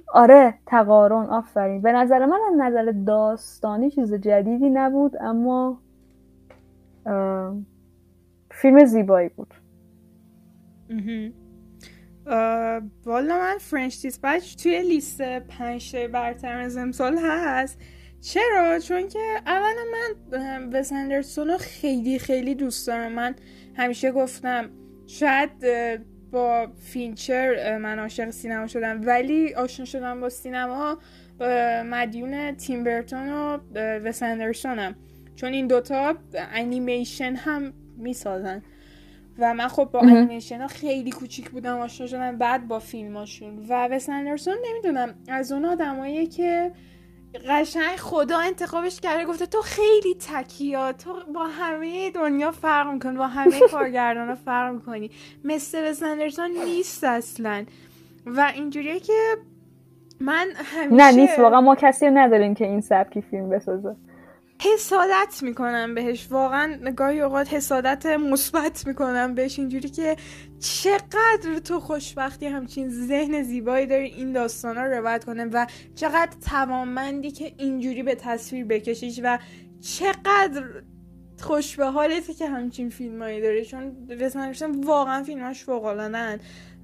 آره 0.08 0.54
تقارن. 0.66 1.26
آفرین. 1.26 1.82
به 1.82 1.92
نظر 1.92 2.26
من 2.26 2.40
از 2.52 2.54
نظر 2.58 2.94
داستانی 3.08 3.92
چیز 3.92 4.14
جدیدی 4.14 4.70
نبود 4.70 5.14
اما 5.20 5.82
فیلم 8.52 8.86
زیبایی 8.86 9.30
بود. 9.30 9.54
والا 13.06 13.40
من 13.40 13.58
French 13.60 14.02
Dispatch 14.02 14.56
توی 14.56 14.82
لیست 14.82 15.22
پنج 15.40 15.96
برتر 15.96 16.58
از 16.58 16.78
امسال 16.78 17.18
هست. 17.24 17.80
چرا؟ 18.22 18.80
چون 18.80 19.08
که 19.08 19.42
اولا 19.46 19.84
من 20.32 20.70
وس 20.74 21.40
رو 21.40 21.58
خیلی 21.58 22.20
خیلی 22.20 22.56
دوست 22.56 22.88
دارم. 22.88 23.12
من 23.12 23.36
همیشه 23.76 24.12
گفتم 24.12 24.70
شاید 25.08 25.50
با 26.32 26.68
فینچر 26.84 27.78
من 27.78 28.00
عاشق 28.00 28.30
سینما 28.30 28.68
شدم. 28.68 29.02
ولی 29.04 29.54
آشنا 29.54 29.86
شدم 29.86 30.22
با 30.22 30.30
سینما 30.30 30.98
مدیون 31.86 32.56
تیم 32.56 32.84
برتون 32.84 33.30
و 33.30 33.58
وس 33.78 34.24
چون 35.36 35.54
این 35.54 35.68
دوتا 35.68 36.16
انیمیشن 36.34 37.36
هم 37.36 37.74
می‌سازن. 37.98 38.62
و 39.40 39.54
من 39.54 39.68
خب 39.68 39.90
با 39.92 40.00
انیمیشن 40.00 40.62
ها 40.62 40.68
خیلی 40.68 41.12
کوچیک 41.12 41.50
بودم 41.50 41.80
آشنا 41.80 42.08
شدم 42.08 42.38
بعد 42.38 42.68
با 42.68 42.80
فیلماشون. 42.80 43.66
و 43.70 43.88
وس 43.88 44.10
اندرسون 44.10 44.56
نمی‌دونم 44.70 45.16
از 45.28 45.52
اون 45.52 45.66
آدمایی 45.66 46.28
که 46.28 46.72
قشنگ 47.50 47.96
خدا 47.98 48.40
انتخابش 48.40 49.02
کرده 49.02 49.26
گفته 49.26 49.46
تو 49.46 49.62
خیلی 49.62 50.16
تکیا 50.20 50.92
تو 50.94 51.14
با 51.34 51.48
همه 51.48 52.12
دنیا 52.12 52.52
فرق 52.52 52.88
می‌کنی 52.94 53.18
با 53.18 53.28
همه 53.28 53.60
کارگردان 53.72 54.30
ها 54.30 54.36
فرق 54.36 54.74
می‌کنی. 54.74 55.12
مثل 55.44 55.90
وس 55.92 56.04
اندرسون 56.04 56.52
نیست 56.66 57.04
اصلا. 57.04 57.66
و 58.26 58.52
اینجوریه 58.56 59.00
که 59.00 59.14
من 60.20 60.48
همیشه 60.56 60.96
نه 60.96 61.12
نیست 61.12 61.40
واقعا 61.40 61.62
ما 61.62 61.76
کسی 61.76 62.10
نداریم 62.10 62.54
که 62.54 62.66
این 62.66 62.82
سبکی 62.82 63.22
فیلم 63.22 63.50
بسازه. 63.50 63.96
حسادت 64.62 65.40
می‌کنم 65.42 65.96
بهش. 65.96 66.28
واقعا 66.30 66.92
گاهی 66.96 67.22
اوقات 67.22 67.54
حسادت 67.54 68.06
مثبت 68.06 68.88
می‌کنم 68.88 69.36
بهش. 69.36 69.60
اینجوری 69.60 69.90
که 69.90 70.16
چقدر 70.60 71.60
تو 71.64 71.80
خوشبختی 71.80 72.46
همچین 72.46 72.90
ذهن 72.90 73.44
زیبایی 73.44 73.86
داری 73.86 74.06
این 74.06 74.34
داستان 74.34 74.76
رو 74.76 74.94
روایت 74.94 75.26
کنه 75.26 75.46
و 75.46 75.66
چقدر 75.96 76.32
توانمندی 76.50 77.32
که 77.32 77.54
اینجوری 77.58 78.04
به 78.04 78.16
تصویر 78.16 78.66
بکشیش 78.66 79.20
و 79.24 79.40
چقدر 79.82 80.64
خوش 81.42 81.76
به 81.76 81.86
حالتی 81.86 82.34
که 82.34 82.48
همچین 82.48 82.90
فیلمایی 82.90 83.42
داره 83.42 83.66
چون 83.66 84.08
رسانشون 84.10 84.84
واقعا 84.84 85.24
فیلماش 85.24 85.64
فوق 85.64 85.86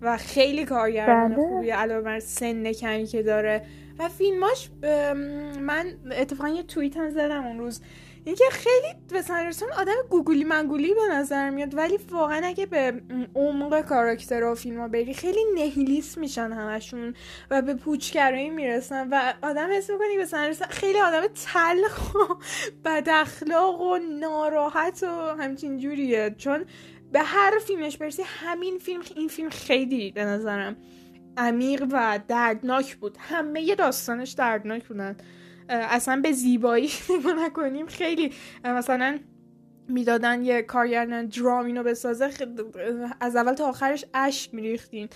و 0.02 0.18
خیلی 0.18 0.66
کارگردان 0.66 1.36
بله. 1.36 1.48
خوبی 1.50 1.70
علاوه 1.70 2.02
بر 2.02 2.20
سن 2.20 2.72
کمی 2.72 3.06
که 3.06 3.24
داره. 3.24 3.66
و 4.00 4.10
فیلماش 4.10 4.70
من 5.60 5.98
اتفاقا 6.12 6.50
یه 6.50 6.64
توییت 6.64 6.98
هم 6.98 7.10
زدم 7.10 7.46
اون 7.46 7.60
روز. 7.60 7.82
اینکه 8.26 8.44
خیلی 8.52 8.96
به 9.10 9.22
سنرسون 9.22 9.72
آدم 9.72 9.94
گوگلی 10.10 10.44
منگولی 10.44 10.94
به 10.94 11.02
نظر 11.12 11.50
میاد 11.50 11.78
ولی 11.78 12.00
واقعا 12.12 12.48
اگه 12.48 12.66
به 12.66 13.02
عمق 13.36 13.82
کاراکتر 13.82 14.44
و 14.44 14.56
فیلم 14.56 14.80
ها 14.80 14.88
بری 14.88 15.14
خیلی 15.14 15.40
نهیلیست 15.56 16.18
میشن 16.18 16.52
همشون 16.52 17.14
و 17.52 17.62
به 17.62 17.74
پوچگرایی 17.74 18.50
می‌رسن 18.50 19.08
و 19.12 19.34
آدم 19.42 19.70
حس 19.72 19.90
می‌کنی 19.90 20.18
به 20.18 20.26
سنرسون 20.26 20.68
خیلی 20.68 21.00
آدم 21.00 21.22
تلخ 21.28 22.16
و 22.16 22.36
بد 22.86 23.10
اخلاق 23.10 23.82
و 23.82 23.98
ناراحت 23.98 25.04
و 25.04 25.36
همچین 25.36 25.78
جوریه. 25.78 26.36
چون 26.38 26.66
به 27.12 27.20
هر 27.20 27.60
فیلمش 27.68 27.98
برسی 27.98 28.24
همین 28.26 28.78
فیلم 28.78 29.02
این 29.16 29.28
فیلم 29.28 29.50
خیلی 29.50 30.12
به 30.12 30.26
نظرم 30.26 30.78
عمیق 31.38 31.86
و 31.92 32.20
دردناک 32.28 32.96
بود. 32.96 33.18
همه 33.20 33.76
داستانش 33.76 34.32
دردناک 34.32 34.88
بودن. 34.88 35.18
اصلا 35.70 36.22
به 36.22 36.32
زیبایی 36.32 36.90
نگاه 37.20 37.34
نکنیم. 37.34 37.86
خیلی 37.86 38.34
مثلا 38.64 39.20
می‌دادن 39.88 40.46
یه 40.46 40.62
کارگردان 40.62 41.26
درام 41.26 41.66
اینو 41.66 41.84
بسازه 41.84 42.30
از 43.20 43.36
اول 43.36 43.54
تا 43.54 43.70
آخرش 43.70 44.06
اشک 44.14 44.54
میریختین. 44.54 45.10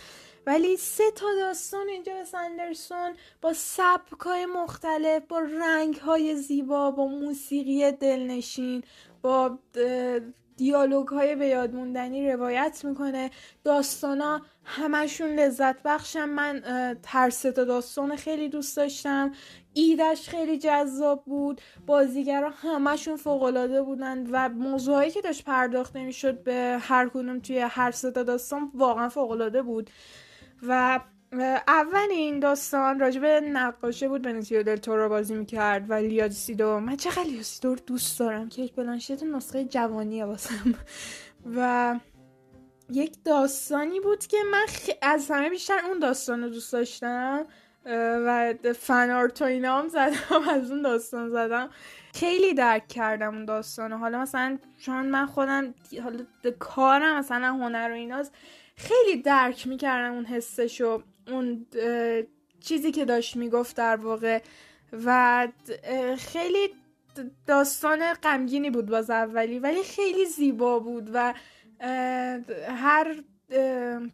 ولی 0.48 0.78
سه 0.78 1.12
تا 1.16 1.26
داستان 1.40 1.88
اینجا 1.90 2.14
به 2.14 2.24
سندرسون 2.24 3.14
با 3.42 3.54
سبکای 3.54 4.46
مختلف 4.46 5.24
با 5.30 5.40
رنگ 5.40 5.96
های 5.96 6.36
زیبا 6.36 6.92
با 6.92 7.08
موسیقی 7.08 7.92
دلنشین 7.92 8.84
با 9.22 9.60
دیالوگ 10.58 11.08
های 11.08 11.36
به 11.36 11.48
یاد 11.48 11.74
موندنی 11.74 12.32
روایت 12.32 12.82
می‌کنه. 12.86 13.32
داستانا 13.64 14.42
همشون 14.64 15.30
لذت 15.30 15.84
بخشم 15.84 16.30
من 16.30 16.64
ترس 17.04 17.42
تا 17.42 17.64
داستان 17.64 18.16
خیلی 18.16 18.50
دوست 18.50 18.78
داشتم. 18.78 19.32
ایدش 19.74 20.30
خیلی 20.30 20.58
جذاب 20.58 21.24
بود. 21.26 21.62
بازیگرا 21.86 22.50
همشون 22.50 23.16
فوق 23.16 23.82
بودن 23.86 24.28
و 24.32 24.50
موضوعی 24.50 25.12
که 25.12 25.22
داشت 25.22 25.44
پرداخت 25.44 25.96
نمی‌شد 25.96 26.44
به 26.44 26.78
هر 26.82 27.10
کدوم 27.10 27.40
توی 27.40 27.60
هر 27.60 27.92
سه 27.92 28.12
داستان 28.12 28.72
واقعا 28.74 29.10
فوق 29.10 29.62
بود. 29.62 29.90
و 30.68 31.00
اول 31.44 32.08
این 32.12 32.40
داستان 32.40 33.00
راجب 33.00 33.26
نقاشه 33.26 34.08
بود 34.08 34.22
بنتیو 34.22 34.64
دل 34.64 34.78
رو 34.86 35.10
بازی 35.10 35.36
می‌کرد 35.36 35.90
و 35.90 35.94
لیادیسیدو 35.94 36.80
من 36.80 36.96
چقدر 36.96 37.24
لیادیسیدو 37.24 37.70
رو 37.70 37.82
دوست 37.88 38.20
دارم 38.20 38.50
که 38.50 38.62
یک 38.62 38.74
بلانشت 38.74 39.24
نسخه 39.24 39.66
جوانی 39.66 40.24
واسم. 40.24 40.76
و 41.56 42.00
یک 42.90 43.16
داستانی 43.26 44.00
بود 44.00 44.28
که 44.28 44.38
من 44.52 44.66
از 45.02 45.32
همه 45.32 45.50
بیشتر 45.50 45.80
اون 45.90 46.00
داستان 46.00 46.44
رو 46.44 46.50
دوست 46.50 46.74
داشتم 46.74 47.46
و 48.26 48.54
فنارت 48.80 49.42
و 49.42 49.46
اینا 49.46 49.80
هم 49.80 49.88
زدم 49.88 50.50
از 50.56 50.72
اون 50.72 50.82
داستان 50.82 51.30
زدم. 51.30 51.70
خیلی 52.14 52.54
درک 52.54 52.88
کردم 52.88 53.36
اون 53.36 53.46
داستان 53.46 53.94
حالا 53.94 54.22
مثلا 54.22 54.58
چون 54.78 55.06
من 55.06 55.26
خودم 55.26 55.74
حالا 56.04 56.26
کارم 56.60 57.18
مثلا 57.18 57.54
هنر 57.54 57.90
و 57.92 57.94
ایناست 57.94 58.34
خیلی 58.76 59.22
درک 59.22 59.68
می‌کردم 59.68 60.14
اون 60.14 60.26
حسشو. 60.26 61.04
اون 61.28 61.66
چیزی 62.60 62.92
که 62.92 63.06
داشت 63.06 63.36
می‌گفت 63.36 63.78
در 63.78 63.96
واقع. 63.96 64.40
و 65.06 65.48
خیلی 66.18 66.70
داستان 67.48 68.14
غمگینی 68.14 68.70
بود 68.70 68.86
باز 68.86 69.10
اولی 69.10 69.60
ولی 69.60 69.84
خیلی 69.84 70.26
زیبا 70.26 70.80
بود 70.80 71.10
و 71.14 71.34
هر 72.68 73.16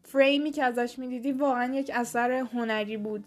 فریمی 0.03 0.51
که 0.51 0.63
ازش 0.63 0.99
می‌دیدی 0.99 1.31
واقعا 1.31 1.73
یک 1.73 1.91
اثر 1.93 2.31
هنری 2.31 2.97
بود 2.97 3.25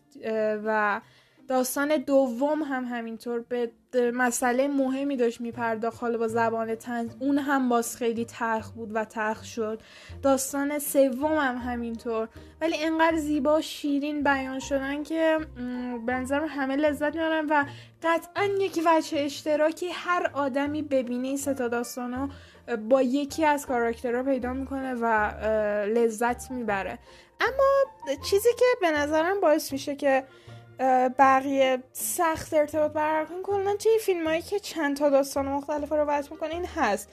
و 0.65 1.01
داستان 1.49 1.97
دوم 1.97 2.63
هم 2.63 2.85
همینطور 2.85 3.41
به 3.41 3.71
مسئله 3.97 4.69
مهمی 4.69 5.17
داشت 5.17 5.41
میپرداخت 5.41 6.01
حالا 6.01 6.19
با 6.19 6.29
زبان 6.29 6.75
تنز. 6.75 7.11
اون 7.19 7.39
هم 7.39 7.69
باز 7.69 7.97
خیلی 7.97 8.25
تلخ 8.25 8.71
بود 8.71 8.91
و 8.95 9.05
تلخ 9.05 9.45
شد. 9.45 9.81
داستان 10.23 10.79
سوم 10.79 11.39
هم 11.39 11.57
همینطور. 11.57 12.29
ولی 12.61 12.77
انقدر 12.85 13.17
زیبا 13.17 13.61
شیرین 13.61 14.23
بیان 14.23 14.59
شدن 14.59 15.03
که 15.03 15.39
بنظرم 16.07 16.47
همه 16.49 16.77
لذت 16.77 17.15
میارن 17.15 17.47
و 17.51 17.65
قطعا 18.03 18.45
یکی 18.45 18.83
وجه 18.87 19.19
اشتراکی 19.19 19.89
هر 19.93 20.31
آدمی 20.35 20.83
ببینه 20.83 21.29
این 21.29 21.37
ستا 21.37 21.69
داستانو 21.69 22.29
با 22.89 23.03
یکی 23.03 23.45
از 23.45 23.67
کاراکترها 23.67 24.23
پیدا 24.23 24.53
می‌کنه 24.53 24.95
و 24.95 25.05
لذت 25.87 26.51
می‌بره. 26.51 26.99
اما 27.41 28.17
چیزی 28.31 28.49
که 28.59 28.65
به 28.81 28.91
نظرم 28.91 29.41
باعث 29.41 29.73
میشه 29.73 29.97
که 29.97 30.25
بقیه 31.19 31.83
سخت 31.93 32.55
ارتباط 32.55 32.93
برقرار 32.93 33.25
کنن. 33.25 33.43
کلا 33.43 33.77
توی 33.77 33.99
فیلم 34.01 34.27
هایی 34.27 34.43
که 34.43 34.59
چند 34.59 34.97
تا 34.97 35.11
داستان 35.11 35.47
مختلف 35.49 35.93
رو 35.93 35.97
روایت 35.97 36.31
می‌کنه 36.31 36.51
این 36.51 36.67
هست. 36.67 37.09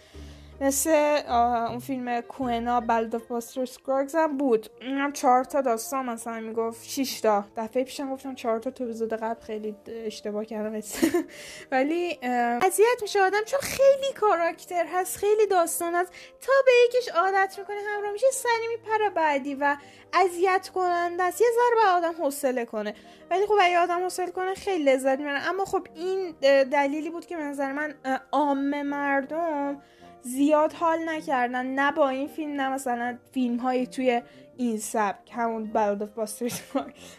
مثل 0.61 0.89
اون 1.69 1.79
فیلم 1.79 2.21
کوئن‌ها 2.21 2.81
Ballad 2.81 3.15
of 3.15 3.27
Buster 3.27 3.65
Scruggs 3.65 4.15
هم 4.15 4.37
بود. 4.37 4.69
هم 4.81 5.11
چهار 5.11 5.43
تا 5.43 5.61
داستان 5.61 6.05
مثلا 6.05 6.39
می‌گفت 6.39 6.89
6 6.89 7.21
تا. 7.21 7.45
دفعه 7.57 7.83
پیشم 7.83 8.13
گفتم 8.13 8.35
چهار 8.35 8.59
تا 8.59 8.71
تو 8.71 8.83
اپیزود 8.83 9.13
قبل 9.13 9.41
خیلی 9.41 9.75
اشتباه 9.87 10.45
کردم. 10.45 10.79
ولی 11.71 12.19
اذیت 12.61 13.01
میشه 13.01 13.21
آدم 13.21 13.43
چون 13.45 13.59
خیلی 13.59 14.13
کاراکتر 14.19 14.85
هست 14.93 15.17
خیلی 15.17 15.47
داستان 15.47 15.95
هست. 15.95 16.11
تا 16.41 16.53
به 16.65 16.71
یکیش 16.85 17.09
عادت 17.09 17.55
می‌کنه 17.59 17.77
همراه 17.95 18.11
میشه 18.11 18.27
سری 18.33 18.67
میپره 18.77 19.09
بعدی 19.09 19.55
و 19.55 19.77
اذیت 20.13 20.69
کننده 20.73 21.23
است. 21.23 21.41
یه 21.41 21.47
ذره 21.55 21.83
به 21.83 21.89
آدم 21.89 22.23
حوصله 22.23 22.65
کنه. 22.65 22.95
ولی 23.31 23.45
خب 23.45 23.55
اگه 23.61 23.79
آدم 23.79 24.03
حوصله 24.03 24.31
کنه 24.31 24.53
خیلی 24.53 24.83
لذت 24.83 25.19
می‌بره. 25.19 25.49
اما 25.49 25.65
خب 25.65 25.87
این 25.95 26.31
دلیلی 26.63 27.09
بود 27.09 27.25
که 27.25 27.37
به 27.37 27.43
نظر 27.43 27.71
من 27.71 27.93
عام 28.31 28.81
مردم 28.81 29.81
زیاد 30.21 30.73
حال 30.73 31.09
نکردن. 31.09 31.65
نه 31.65 31.91
با 31.91 32.09
این 32.09 32.27
فیلم 32.27 32.61
نه 32.61 32.69
مثلا 32.69 33.17
فیلم 33.31 33.57
های 33.57 33.87
توی 33.87 34.21
این 34.57 34.77
سبک 34.77 35.31
همون 35.31 35.65
بلد 35.65 36.03
آف 36.03 36.41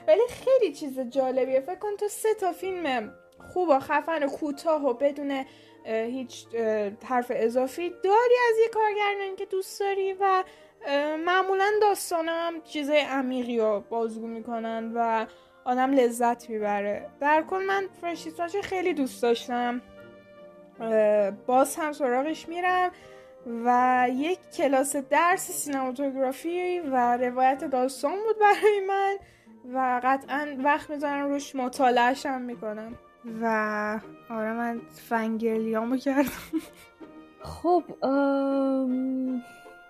ولی 0.09 0.23
خیلی 0.29 0.73
چیز 0.73 1.01
جالبیه. 1.01 1.61
فکر 1.61 1.79
کن 1.79 1.97
تو 2.01 2.09
سه 2.09 2.35
تا 2.35 2.53
فیلم 2.53 3.15
خوب 3.53 3.69
و 3.69 3.79
خفن 3.79 4.23
و 4.23 4.27
کوتاه 4.27 4.85
و 4.85 4.93
بدون 4.95 5.45
هیچ 5.87 6.47
حرف 7.05 7.33
اضافی 7.35 7.91
داری 7.91 8.35
از 8.51 8.59
یه 8.63 8.69
کارگردانی 8.69 9.37
که 9.37 9.47
دوست 9.47 9.81
داری 9.81 10.13
و 10.13 10.45
معمولا 11.25 11.71
داستان 11.83 12.29
هم 12.29 12.63
چیزای 12.63 13.01
عمیقی 13.01 13.59
رو 13.59 13.85
بازگو 13.91 14.27
می‌کنن 14.27 14.93
و 14.95 15.27
آدم 15.65 15.93
لذت 15.93 16.51
می‌بره. 16.51 17.11
در 17.21 17.45
کل 17.51 17.63
من 17.65 17.89
فرشیستاش 18.01 18.57
خیلی 18.57 18.95
دوست 18.95 19.23
داشتم. 19.23 19.83
باز 21.47 21.77
هم 21.77 21.93
سراغش 21.93 22.49
میرم 22.49 22.91
و 23.65 24.07
یک 24.13 24.39
کلاس 24.57 24.97
درس 24.97 25.51
سینماتوگرافی 25.51 26.81
و 26.81 27.17
روایت 27.17 27.65
داستان 27.65 28.13
بود 28.13 28.39
برای 28.41 28.81
من 28.89 29.17
و 29.75 30.01
قطعا 30.05 30.57
وقت 30.65 30.91
می‌ذارم 30.91 31.29
روش 31.29 31.57
مطالعهش 31.57 32.27
هم 32.27 32.43
می‌کنم. 32.43 32.95
و 33.43 33.47
آره 34.31 34.53
من 34.53 34.81
فنگرلیامو 35.09 35.97
کردم. 35.97 36.61
خب 37.43 37.83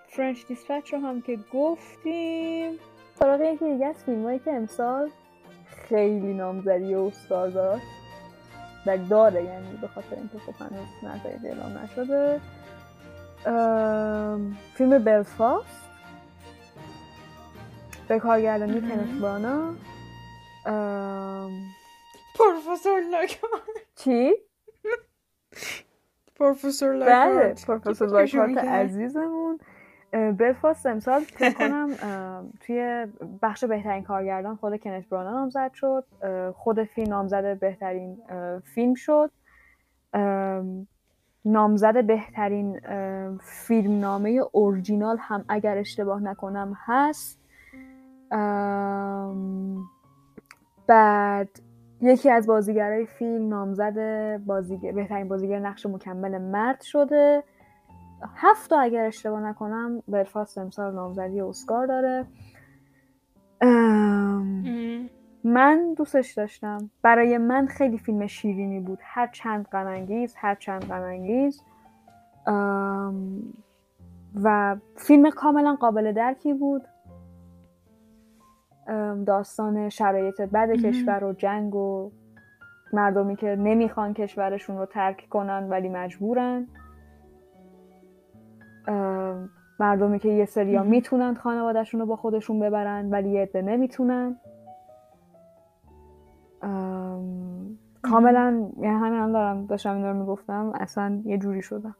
فرنش 0.07 0.45
دیسپچ 0.47 0.93
رو 0.93 0.99
هم 0.99 1.21
که 1.21 1.39
گفتیم. 1.53 2.79
سراغ 3.19 3.41
یکی 3.41 3.73
دیگه 3.73 3.85
از 3.85 4.03
فیلم 4.03 4.39
که 4.39 4.51
امسال 4.51 5.09
خیلی 5.89 6.33
نامزدی 6.33 6.95
و 6.95 6.99
استار 6.99 7.49
و 8.85 8.97
داره 8.97 9.43
یعنی 9.43 9.77
به 9.81 9.87
خاطر 9.87 10.15
اینکه 10.15 10.39
خب 10.39 10.53
هنوز 10.59 10.87
نتایج 11.03 11.45
اعلام 11.45 11.77
نشده. 11.77 12.41
فیلم 14.73 15.03
بلفاست. 15.03 15.83
به 18.07 18.19
کارگردانی 18.19 18.81
کنت 18.81 19.21
برانا 19.21 19.73
پروفسور 22.35 23.01
لاکارت 23.11 23.63
چی؟ 23.95 24.33
پروفسور 26.35 26.93
لاکارت 26.93 27.65
بله 27.67 27.79
پروفسور 27.79 28.07
لاکارت 28.07 28.57
عزیزمون. 28.57 29.59
بلفاست 30.13 30.85
امسال 30.85 31.19
فکر 31.19 31.53
کنم 31.53 31.89
توی 32.59 33.07
بخش 33.41 33.63
بهترین 33.63 34.03
کارگردان 34.03 34.55
خود 34.55 34.79
کنت 34.79 35.09
برانا 35.09 35.31
نامزد 35.31 35.71
شد. 35.73 36.05
خود 36.55 36.83
فیلم 36.83 37.09
نامزد 37.09 37.59
بهترین 37.59 38.17
فیلم 38.63 38.93
شد. 38.93 39.31
نامزد 41.45 42.03
بهترین 42.03 42.79
فیلم 43.39 43.99
نامه 43.99 44.41
اورجینال 44.51 45.17
هم 45.19 45.45
اگر 45.49 45.77
اشتباه 45.77 46.23
نکنم 46.23 46.77
هست. 46.85 47.39
بعد 50.87 51.49
یکی 52.01 52.29
از 52.29 52.47
بازیگرای 52.47 53.05
فیلم 53.05 53.49
نامزد 53.49 54.37
بازیگر 54.37 54.91
بهترین 54.91 55.27
بازیگر 55.27 55.59
نقش 55.59 55.85
مکمل 55.85 56.37
مرد 56.37 56.81
شده. 56.81 57.43
هفت 58.35 58.69
تا 58.69 58.79
اگر 58.79 59.05
اشتباه 59.05 59.41
نکنم 59.41 60.03
بلفاست 60.07 60.57
امسال 60.57 60.95
نامزدی 60.95 61.41
اسکار 61.41 61.87
داره. 61.87 62.25
من 65.43 65.93
دوستش 65.97 66.33
داشتم. 66.33 66.89
برای 67.01 67.37
من 67.37 67.67
خیلی 67.67 67.97
فیلم 67.97 68.27
شیرینی 68.27 68.79
بود. 68.79 68.99
هر 69.01 69.27
چند 69.27 69.67
غمانگیز 69.67 70.35
هر 70.37 70.55
چند 70.55 70.85
غمانگیز 70.85 71.61
و 74.43 74.75
فیلم 74.95 75.29
کاملا 75.29 75.75
قابل 75.75 76.11
درکی 76.11 76.53
بود. 76.53 76.87
داستان 79.25 79.89
شرایط 79.89 80.41
بد 80.41 80.71
کشور 80.71 81.23
و 81.23 81.33
جنگ 81.33 81.75
و 81.75 82.11
مردمی 82.93 83.35
که 83.35 83.55
نمی‌خوان 83.55 84.13
کشورشون 84.13 84.77
رو 84.77 84.85
ترک 84.85 85.27
کنن 85.29 85.69
ولی 85.69 85.89
مجبورن. 85.89 86.67
مردمی 89.79 90.19
که 90.19 90.29
یه 90.29 90.45
سریا 90.45 90.83
می‌تونن 90.83 91.33
خانوادهشون 91.33 91.99
رو 91.99 92.05
با 92.05 92.15
خودشون 92.15 92.59
ببرن 92.59 93.09
ولی 93.09 93.29
یه 93.29 93.41
عده 93.41 93.61
نمی‌تونن. 93.61 94.39
کاملا 98.01 98.69
یعنی 98.79 98.95
همین 98.95 99.31
دارم 99.31 99.65
داشتم 99.65 99.95
این 99.95 100.05
رو 100.05 100.13
می‌گفتم 100.13 100.71
اصلا 100.75 101.21
یه 101.25 101.37
جوری 101.37 101.61
شدم. 101.61 101.95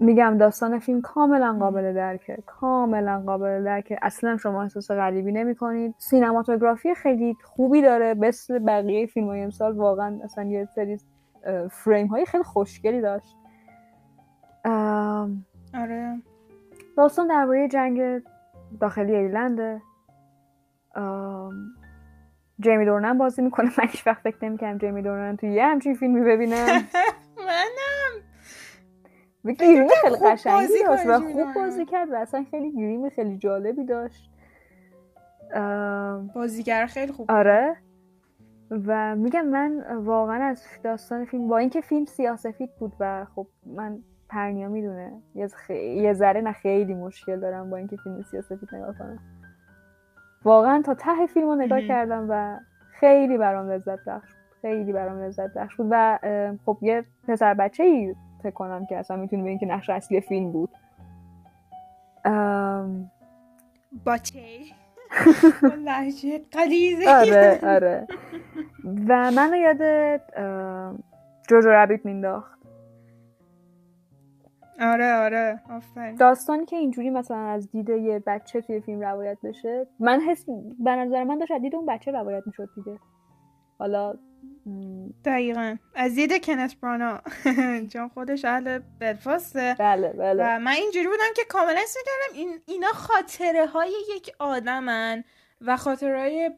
میگم 0.00 0.36
داستان 0.38 0.78
فیلم 0.78 1.00
کاملا 1.00 1.56
قابل 1.60 1.94
درکه 1.94 2.38
کاملا 2.46 3.22
قابل 3.26 3.64
درکه. 3.64 3.98
اصلا 4.02 4.36
شما 4.36 4.62
احساس 4.62 4.90
غریبی 4.90 5.32
نمی 5.32 5.54
کنید 5.54 5.94
سینماتوگرافی 5.98 6.94
خیلی 6.94 7.36
خوبی 7.44 7.82
داره. 7.82 8.14
مثل 8.14 8.58
بقیه 8.58 9.06
فیلم 9.06 9.26
های 9.26 9.42
امسال 9.42 9.76
واقعا 9.76 10.20
اصلا 10.24 10.44
یه 10.44 10.68
سری 10.74 10.98
فریم 11.70 12.06
های 12.06 12.26
خیلی 12.26 12.44
خوشگلی 12.44 13.00
داشت. 13.00 13.36
آره. 15.74 16.22
داستان 16.96 17.26
درباره 17.26 17.68
جنگ 17.68 18.22
داخلی 18.80 19.16
ایرلنده 19.16 19.82
جیمی 22.60 22.84
دورنن 22.84 23.18
بازی 23.18 23.42
می‌کنه. 23.42 23.70
من 23.78 23.88
هیچ 23.88 24.06
وقت 24.06 24.22
فکر 24.22 24.44
نمی‌کنم 24.44 24.78
جیمی 24.78 25.02
دورنن 25.02 25.36
توی 25.36 25.52
یه 25.52 25.66
همچین 25.66 25.94
فیلمی 25.94 26.20
ببینم 26.20 26.66
منم. 27.46 28.22
گیریم 29.44 29.88
خیلی 30.02 30.16
قشنگی 30.16 30.84
داشت 30.86 31.06
و 31.06 31.20
خوب 31.20 31.54
بازی 31.54 31.84
کرد 31.84 32.10
و 32.10 32.14
اصلا 32.14 32.44
خیلی 32.50 32.72
گیریم 32.72 33.08
خیلی 33.08 33.38
جالبی 33.38 33.84
داشت. 33.84 34.30
بازیگر 36.34 36.86
خیلی 36.86 37.12
خوب 37.12 37.30
آره. 37.30 37.76
و 38.70 39.16
میگم 39.16 39.46
من 39.46 39.96
واقعا 39.96 40.44
از 40.44 40.64
داستان 40.84 41.24
فیلم 41.24 41.48
با 41.48 41.58
اینکه 41.58 41.80
فیلم 41.80 42.04
سیاسفید 42.04 42.70
بود 42.78 42.92
و 43.00 43.26
خب 43.34 43.46
من 43.66 44.02
پرنیا 44.30 44.68
می‌دونه. 44.68 45.12
یه, 45.34 45.48
خ... 45.48 45.70
یه 45.70 46.12
ذره 46.12 46.40
نه 46.40 46.52
خیلی 46.52 46.94
مشکل 46.94 47.40
دارم 47.40 47.70
با 47.70 47.76
اینکه 47.76 47.96
فیلم 47.96 48.22
سیاسفید 48.22 48.74
نگاه 48.74 48.98
کنم. 48.98 49.18
واقعا 50.44 50.82
تا 50.82 50.94
ته 50.94 51.26
فیلم 51.26 51.46
رو 51.46 51.54
نگاه 51.54 51.80
کردم 51.80 52.26
و 52.28 52.58
خیلی 52.92 53.38
برام 53.38 53.70
لذت 53.70 54.04
بخش 54.04 54.30
خیلی 54.62 54.92
برام 54.92 55.18
لذت 55.18 55.54
بخش 55.54 55.76
بود 55.76 55.86
و 55.90 56.18
خب 56.66 56.78
یه 56.82 57.04
پسر 57.28 57.54
بچه 57.54 57.82
ای 57.82 58.14
فکر 58.42 58.50
کنم 58.50 58.86
که 58.86 58.96
اصلا 58.96 59.16
می‌تونی 59.16 59.42
بگین 59.42 59.58
که 59.58 59.66
نقش 59.66 59.90
اصلی 59.90 60.20
فیلم 60.20 60.52
بود. 60.52 60.70
ام... 62.24 63.10
باچه 64.04 64.40
لحجه 65.84 66.40
قلیزه. 66.52 67.10
آره 67.10 67.60
آره. 67.62 68.06
و 69.08 69.30
منو 69.30 69.56
یاد 69.56 69.82
جوجو 71.48 71.68
رابیت 71.68 72.06
مینداخت 72.06 72.59
آره 74.80 75.14
آره 75.14 75.62
آفرین. 75.70 76.14
داستانی 76.14 76.66
که 76.66 76.76
اینجوری 76.76 77.10
مثلا 77.10 77.36
از 77.36 77.70
دید 77.70 77.88
یه 77.88 78.22
بچه 78.26 78.60
توی 78.60 78.80
فیلم 78.80 79.00
روایت 79.00 79.38
بشه 79.44 79.86
من 80.00 80.20
حس 80.20 80.44
به 80.78 80.90
نظر 80.90 81.24
من 81.24 81.38
داشت 81.38 81.52
از 81.52 81.60
دید 81.60 81.74
اون 81.74 81.86
بچه 81.86 82.10
روایت 82.10 82.42
می‌شد 82.46 82.68
دیگه. 82.76 82.98
حالا 83.78 84.14
دقیقا. 85.24 85.76
از 85.94 86.14
دید 86.14 86.44
کنت 86.44 86.76
برانا. 86.80 87.20
چون 87.92 88.08
خودش 88.08 88.44
اهل 88.44 88.78
بلفاسته. 88.98 89.76
بله 89.78 90.08
بله. 90.08 90.56
و 90.56 90.58
من 90.58 90.72
اینجوری 90.72 91.06
بودم 91.06 91.32
که 91.36 91.42
کاملا 91.48 91.80
کردم 91.80 92.38
این 92.38 92.58
اینا 92.66 92.88
خاطره 92.88 93.66
های 93.66 93.92
یک 94.16 94.32
آدمن 94.38 95.24
و 95.60 95.76
خاطره 95.76 96.18
های 96.18 96.50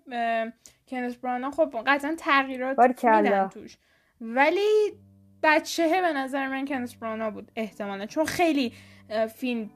کنت 0.88 1.20
برانا 1.20 1.50
خب 1.50 1.74
قطعا 1.86 2.14
تغییرات 2.18 3.04
میدن 3.04 3.48
توش. 3.48 3.78
ولی 4.20 4.92
بچه 5.42 6.00
به 6.00 6.12
نظر 6.12 6.48
من 6.48 6.64
کنت 6.64 6.98
برانا 6.98 7.30
بود 7.30 7.52
احتمالا. 7.56 8.06
چون 8.06 8.24
خیلی 8.24 8.72
فیلم 9.34 9.70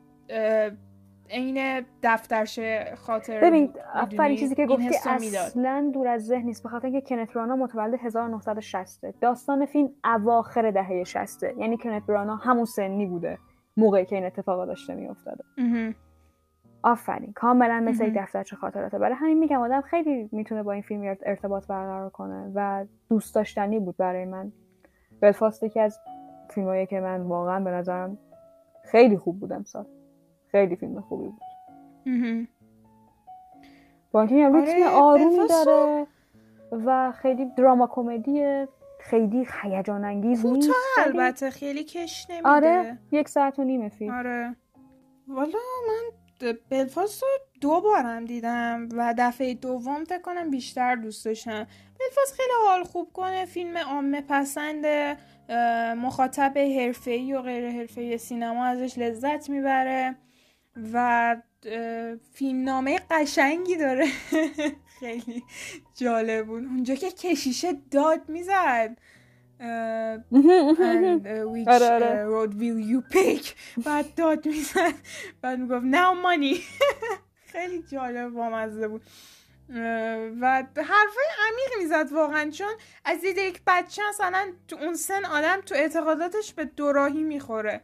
عین 1.30 1.84
دفترش 2.02 2.58
خاطر 2.96 3.40
ببین 3.40 3.72
آفرین 3.94 4.36
چیزی 4.36 4.54
که 4.54 4.66
گفتی 4.66 5.10
اصلا 5.10 5.90
دور 5.94 6.08
از 6.08 6.26
ذهن 6.26 6.46
نیست 6.46 6.62
بخاطر 6.62 6.86
اینکه 6.86 7.00
کنت 7.00 7.32
برانا 7.32 7.56
متولد 7.56 7.94
1960 8.02 9.04
داستان 9.20 9.66
فیلم 9.66 9.88
اواخر 10.04 10.70
دهه 10.70 11.04
60 11.04 11.42
یعنی 11.42 11.76
کنت 11.76 12.06
برانا 12.06 12.36
همون 12.36 12.64
سنی 12.64 13.06
بوده 13.06 13.38
موقعی 13.76 14.04
که 14.04 14.16
این 14.16 14.24
اتفاقا 14.24 14.66
داشته 14.66 14.94
میافتاده. 14.94 15.44
آفرین 16.82 17.32
کاملا 17.32 17.80
مثل 17.80 18.06
یک 18.06 18.14
دفترچه 18.16 18.56
خاطراته 18.56 18.98
برای 18.98 19.14
همین 19.14 19.38
میگم 19.38 19.60
آدم 19.60 19.80
خیلی 19.80 20.28
می‌تونه 20.32 20.62
با 20.62 20.72
این 20.72 20.82
فیلم 20.82 21.16
ارتباط 21.26 21.66
برقرار 21.66 22.10
کنه 22.10 22.52
و 22.54 22.84
دوست 23.08 23.34
داشتنی 23.34 23.80
بود 23.80 23.96
برای 23.96 24.24
من. 24.24 24.52
بلفاست 25.20 25.62
یکی 25.62 25.80
از 25.80 26.00
فیلمایی 26.50 26.86
که 26.86 27.00
من 27.00 27.20
واقعا 27.20 27.60
به 27.60 27.70
نظرم 27.70 28.18
خیلی 28.84 29.18
خوب 29.18 29.40
بود 29.40 29.52
امسال. 29.52 29.86
خیلی 30.46 30.76
فیلم 30.76 31.00
خوبی 31.00 31.28
بود. 31.28 31.40
با 34.12 34.20
اینکه 34.20 34.34
یه 34.34 34.48
آره، 34.48 34.88
آرومی 34.88 35.48
داره 35.48 36.06
و 36.72 37.12
خیلی 37.12 37.46
دراما 37.56 37.86
کمدی 37.86 38.66
خیلی 39.00 39.46
هیجان 39.62 40.04
انگیز 40.04 40.46
نیست 40.46 40.70
البته 40.98 41.50
خیلی 41.50 41.84
کش 41.84 42.30
نمیده. 42.30 42.48
آره 42.48 42.98
یک 43.12 43.28
ساعت 43.28 43.58
و 43.58 43.64
نیمه 43.64 43.88
فیلم. 43.88 44.14
آره. 44.14 44.56
والا 45.28 45.58
من 45.88 46.52
بلفاست 46.70 47.22
رو 47.22 47.28
دو 47.60 47.80
بارم 47.80 48.24
دیدم 48.24 48.88
و 48.92 49.14
دفعه 49.18 49.54
دوم 49.54 50.04
فکر 50.04 50.20
کنم 50.20 50.50
بیشتر 50.50 50.94
دوست 50.96 51.24
داشتم. 51.24 51.66
بلفاست 52.00 52.34
خیلی 52.36 52.52
حال 52.66 52.84
خوب 52.84 53.12
کنه 53.12 53.44
فیلم 53.44 53.76
عامه 53.76 54.24
پسند 54.28 54.86
مخاطب 55.98 56.58
حرفه‌ای 56.58 57.32
و 57.32 57.40
غیر 57.42 57.70
حرفه‌ای 57.70 58.18
سینما 58.18 58.64
ازش 58.64 58.98
لذت 58.98 59.50
می‌بره 59.50 60.16
و 60.92 61.36
فیلم 62.32 62.64
نامه 62.64 63.00
قشنگی 63.10 63.76
داره. 63.76 64.06
خیلی 65.00 65.42
جالب 65.94 66.46
بود. 66.46 66.64
اونجا 66.64 66.94
که 66.94 67.10
کشیشه 67.10 67.72
داد 67.90 68.28
می‌زد. 68.28 68.96
which 71.52 71.68
آره، 71.68 71.86
آره. 71.90 72.26
road 72.30 72.50
will 72.52 72.80
you 72.92 73.14
pick. 73.14 73.46
بعد 73.84 74.14
داد 74.14 74.46
می‌زد. 74.46 74.94
بعد 75.42 75.58
می‌گفت 75.58 75.84
now 75.84 76.14
money. 76.24 76.60
خیلی 77.56 77.82
جالب 77.82 78.28
بامزه 78.28 78.88
بود. 78.88 79.02
و 80.40 80.64
حرفای 80.76 81.26
عمیق 81.48 81.78
می‌زد 81.78 82.12
واقعا 82.12 82.50
چون 82.50 82.74
از 83.04 83.20
دید 83.20 83.38
یک 83.38 83.60
بچه 83.66 84.02
مثلا 84.08 84.52
تو 84.68 84.76
اون 84.76 84.94
سن 84.94 85.24
آدم 85.24 85.60
تو 85.60 85.74
اعتقاداتش 85.74 86.54
به 86.54 86.64
دوراهی 86.64 87.22
می‌خوره. 87.22 87.80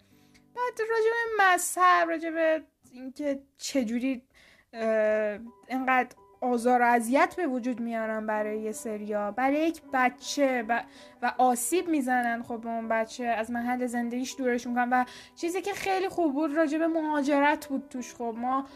بعد 0.57 0.81
راجع 0.91 1.11
به 1.11 1.45
مذهب 1.45 2.11
راجع 2.11 2.31
به 2.31 2.63
اینکه 2.93 3.43
چجوری 3.59 4.23
اینقدر 5.69 6.17
آزار 6.43 6.83
و 6.83 6.85
اذیت 6.85 7.35
به 7.37 7.47
وجود 7.47 7.81
میارن 7.81 8.27
برای 8.27 8.61
یه 8.61 8.73
سریا. 8.73 9.31
برای 9.31 9.57
یک 9.57 9.83
بچه 9.93 10.65
و, 10.69 10.83
و 11.23 11.33
آسیب 11.39 11.89
می‌زنن 11.89 12.43
خب 12.43 12.61
به 12.61 12.69
اون 12.69 12.89
بچه. 12.89 13.25
از 13.25 13.51
محل 13.51 13.87
زندگیش 13.87 14.35
دورش 14.39 14.67
می‌کنن 14.67 14.89
و 14.93 15.05
چیزی 15.35 15.63
که 15.63 15.73
خیلی 15.73 16.09
خوب 16.09 16.35
بود 16.35 16.57
راجع 16.57 16.79
به 16.79 16.87
مهاجرت 16.87 17.67
بود 17.67 17.89
توش. 17.91 18.15
خب 18.15 18.35
ما 18.39 18.67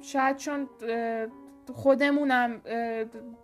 شاید 0.00 0.36
چون 0.36 0.68
خودمونم 1.74 2.60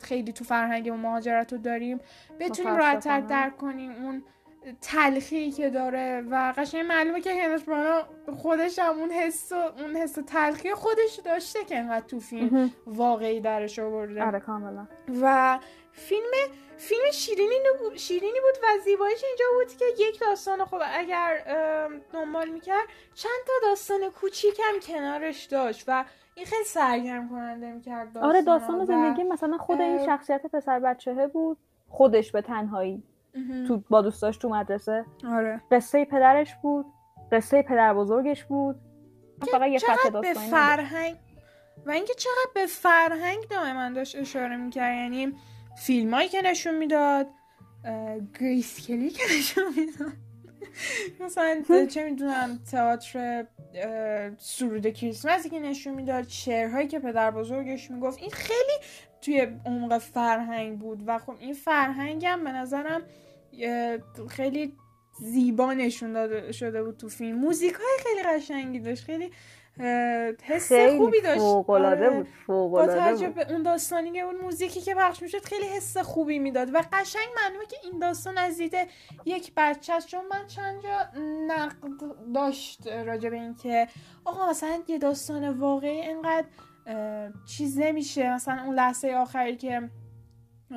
خیلی 0.00 0.32
تو 0.32 0.44
فرهنگ 0.44 0.90
مهاجرت 0.90 1.52
رو 1.52 1.58
داریم 1.58 1.98
بتونیم 2.40 2.76
راحتتر 2.76 3.20
درک 3.20 3.56
کنیم 3.56 3.92
اون 3.92 4.22
تلخی 4.80 5.50
که 5.50 5.70
داره 5.70 6.24
و 6.30 6.54
قشنگ 6.56 6.86
معلومه 6.86 7.20
که 7.20 7.34
هنش 7.34 7.62
برانا 7.62 8.02
خودش 8.36 8.78
هم 8.78 8.98
اون 8.98 9.10
حس 9.10 9.52
اون 9.52 9.96
حس 9.96 10.18
تلخی 10.26 10.74
خودش 10.74 11.20
داشته 11.24 11.64
که 11.64 11.78
انقدر 11.78 12.06
تو 12.06 12.20
فیلم 12.20 12.70
واقعی 12.86 13.40
درش 13.40 13.78
آورده. 13.78 14.24
آره 14.24 14.40
کاملا. 14.40 14.86
و 15.22 15.58
فیلم 15.92 16.30
فیلم 16.76 17.10
شیرینی 17.12 17.54
بود 17.78 17.96
شیرینی 17.96 18.40
بود 18.40 18.64
و 18.64 18.66
زیباییش 18.84 19.24
اینجا 19.24 19.44
بود 19.58 19.76
که 19.78 19.84
یک 19.98 20.20
داستان 20.20 20.64
خب 20.64 20.80
اگر 20.94 21.38
دنبال 22.12 22.48
می‌کرد 22.48 22.88
چند 23.14 23.40
تا 23.46 23.68
داستان 23.68 24.10
کوچیکم 24.10 24.78
کنارش 24.82 25.44
داشت 25.44 25.84
و 25.88 26.04
این 26.34 26.46
خیلی 26.46 26.64
سرگرم 26.64 27.28
کننده 27.28 27.72
می‌کرد 27.72 28.12
داستان 28.12 28.30
آره 28.30 28.42
داستان 28.42 28.84
زندگی 28.84 29.22
مثلا 29.22 29.58
خود 29.58 29.80
این 29.80 30.06
شخصیت 30.06 30.46
پسر 30.46 30.80
بچهه 30.80 31.26
بود 31.26 31.58
خودش 31.88 32.32
به 32.32 32.42
تنهایی 32.42 33.02
تو 33.68 33.82
با 33.90 34.02
دوستاش 34.02 34.36
تو 34.36 34.48
مدرسه. 34.48 35.04
آره. 35.28 35.60
قصه 35.70 36.04
پدرش 36.04 36.54
بود. 36.62 36.86
قصه 37.32 37.62
پدر 37.62 37.94
بزرگش 37.94 38.44
بود. 38.44 38.76
فقط 39.50 39.68
یه 39.68 39.80
به 40.22 40.32
فرهنگ 40.32 41.16
و 41.86 41.90
اینکه 41.90 42.14
چقدر 42.14 42.50
به 42.54 42.66
فرهنگ 42.66 43.38
من 43.54 43.92
داشت 43.92 44.16
اشاره 44.16 44.56
می‌کرد. 44.56 44.96
یعنی 44.96 45.32
فیلمایی 45.78 46.28
که 46.28 46.42
نشون 46.42 46.74
می‌داد 46.74 47.26
گریس 48.40 48.86
کلی 48.86 49.10
که 49.10 49.22
نشون 49.38 49.64
می‌داد. 49.76 50.12
مثلا 51.20 51.62
چه 51.94 52.04
می‌دونم 52.04 52.58
تئاتر 52.70 53.46
سرود 54.38 54.86
کریسمسی 54.86 55.50
که 55.50 55.60
نشون 55.60 55.94
می‌داد 55.94 56.28
شعرهایی 56.28 56.88
که 56.88 56.98
پدر 56.98 57.30
بزرگش 57.30 57.90
می‌گفت. 57.90 58.18
این 58.18 58.30
خیلی 58.30 58.78
توی 59.20 59.46
عمق 59.66 59.98
فرهنگ 59.98 60.78
بود 60.78 61.02
و 61.06 61.18
خب 61.18 61.34
این 61.40 61.54
فرهنگم 61.54 62.44
به 62.44 62.52
نظرم 62.52 63.02
خیلی 64.30 64.72
زیبا 65.20 65.72
نشون 65.72 66.12
داده 66.12 66.52
شده 66.52 66.82
بود 66.82 66.96
تو 66.96 67.08
فیلم. 67.08 67.38
موزیک 67.38 67.74
های 67.74 67.98
خیلی 67.98 68.22
قشنگی 68.22 68.80
داشت. 68.80 69.04
خیلی 69.04 69.30
حس 70.42 70.72
خوبی 70.72 71.20
داشت. 71.20 71.40
فوقلاده 71.40 72.06
آره. 72.06 72.16
بود 72.16 72.28
فوقلاده 72.46 73.28
با 73.28 73.42
اون 73.50 73.62
داستانی 73.62 74.12
که 74.12 74.20
اون 74.20 74.36
موزیکی 74.36 74.80
که 74.80 74.94
پخش 74.94 75.22
می‌شد 75.22 75.44
خیلی 75.44 75.66
حس 75.66 75.96
خوبی 75.96 76.38
می‌داد. 76.38 76.74
و 76.74 76.82
قشنگ 76.92 77.26
معلومه 77.36 77.66
که 77.66 77.76
این 77.84 77.98
داستان 77.98 78.38
از 78.38 78.58
دید 78.58 78.74
یک 79.24 79.52
بچه 79.56 79.92
است. 79.92 80.06
چون 80.06 80.20
من 80.30 80.46
چند 80.46 80.82
جا 80.82 81.20
نقد 81.46 81.76
داشت 82.34 82.86
راجع 82.86 83.30
به 83.30 83.36
اینکه 83.36 83.88
آقا 84.24 84.50
مثلا 84.50 84.82
یه 84.88 84.98
داستان 84.98 85.48
واقعی 85.48 86.00
اینقدر 86.00 86.46
چیز 87.46 87.78
نمیشه 87.78 88.34
مثلا 88.34 88.62
اون 88.64 88.74
لحظه 88.74 89.08
آخری 89.08 89.56
که 89.56 89.90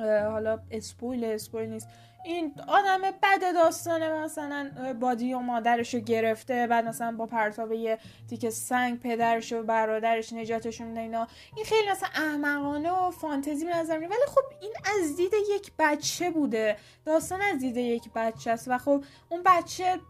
حالا 0.04 0.58
اسپویل 0.70 1.24
اسپویل 1.24 1.70
نیست. 1.70 1.88
این 2.24 2.54
آدم 2.68 3.00
بد 3.22 3.54
داستانه 3.54 4.12
مثلا 4.12 4.70
بادی 5.00 5.34
و 5.34 5.38
مادرشو 5.38 6.00
گرفته 6.00 6.66
بعد 6.66 6.84
مثلا 6.84 7.16
با 7.16 7.26
پرتاب 7.26 7.72
یه 7.72 7.98
تیک 8.30 8.48
سنگ 8.48 9.00
پدرش 9.00 9.52
و 9.52 9.62
برادرش 9.62 10.32
نجاتشون 10.32 10.86
میده 10.86 11.00
اینا. 11.00 11.26
این 11.56 11.64
خیلی 11.64 11.90
مثلا 11.90 12.08
احمقانه 12.14 12.92
و 12.92 13.10
فانتزی 13.10 13.64
به 13.64 13.76
نظر 13.76 13.98
ولی 13.98 14.26
خب 14.26 14.42
این 14.60 14.72
از 15.00 15.16
دید 15.16 15.32
یک 15.54 15.72
بچه 15.78 16.30
بوده. 16.30 16.76
داستان 17.04 17.42
از 17.42 17.58
دید 17.58 17.76
یک 17.76 18.10
بچه 18.14 18.50
است 18.50 18.68
و 18.68 18.78
خب 18.78 19.04
اون 19.28 19.42
بچه 19.46 20.00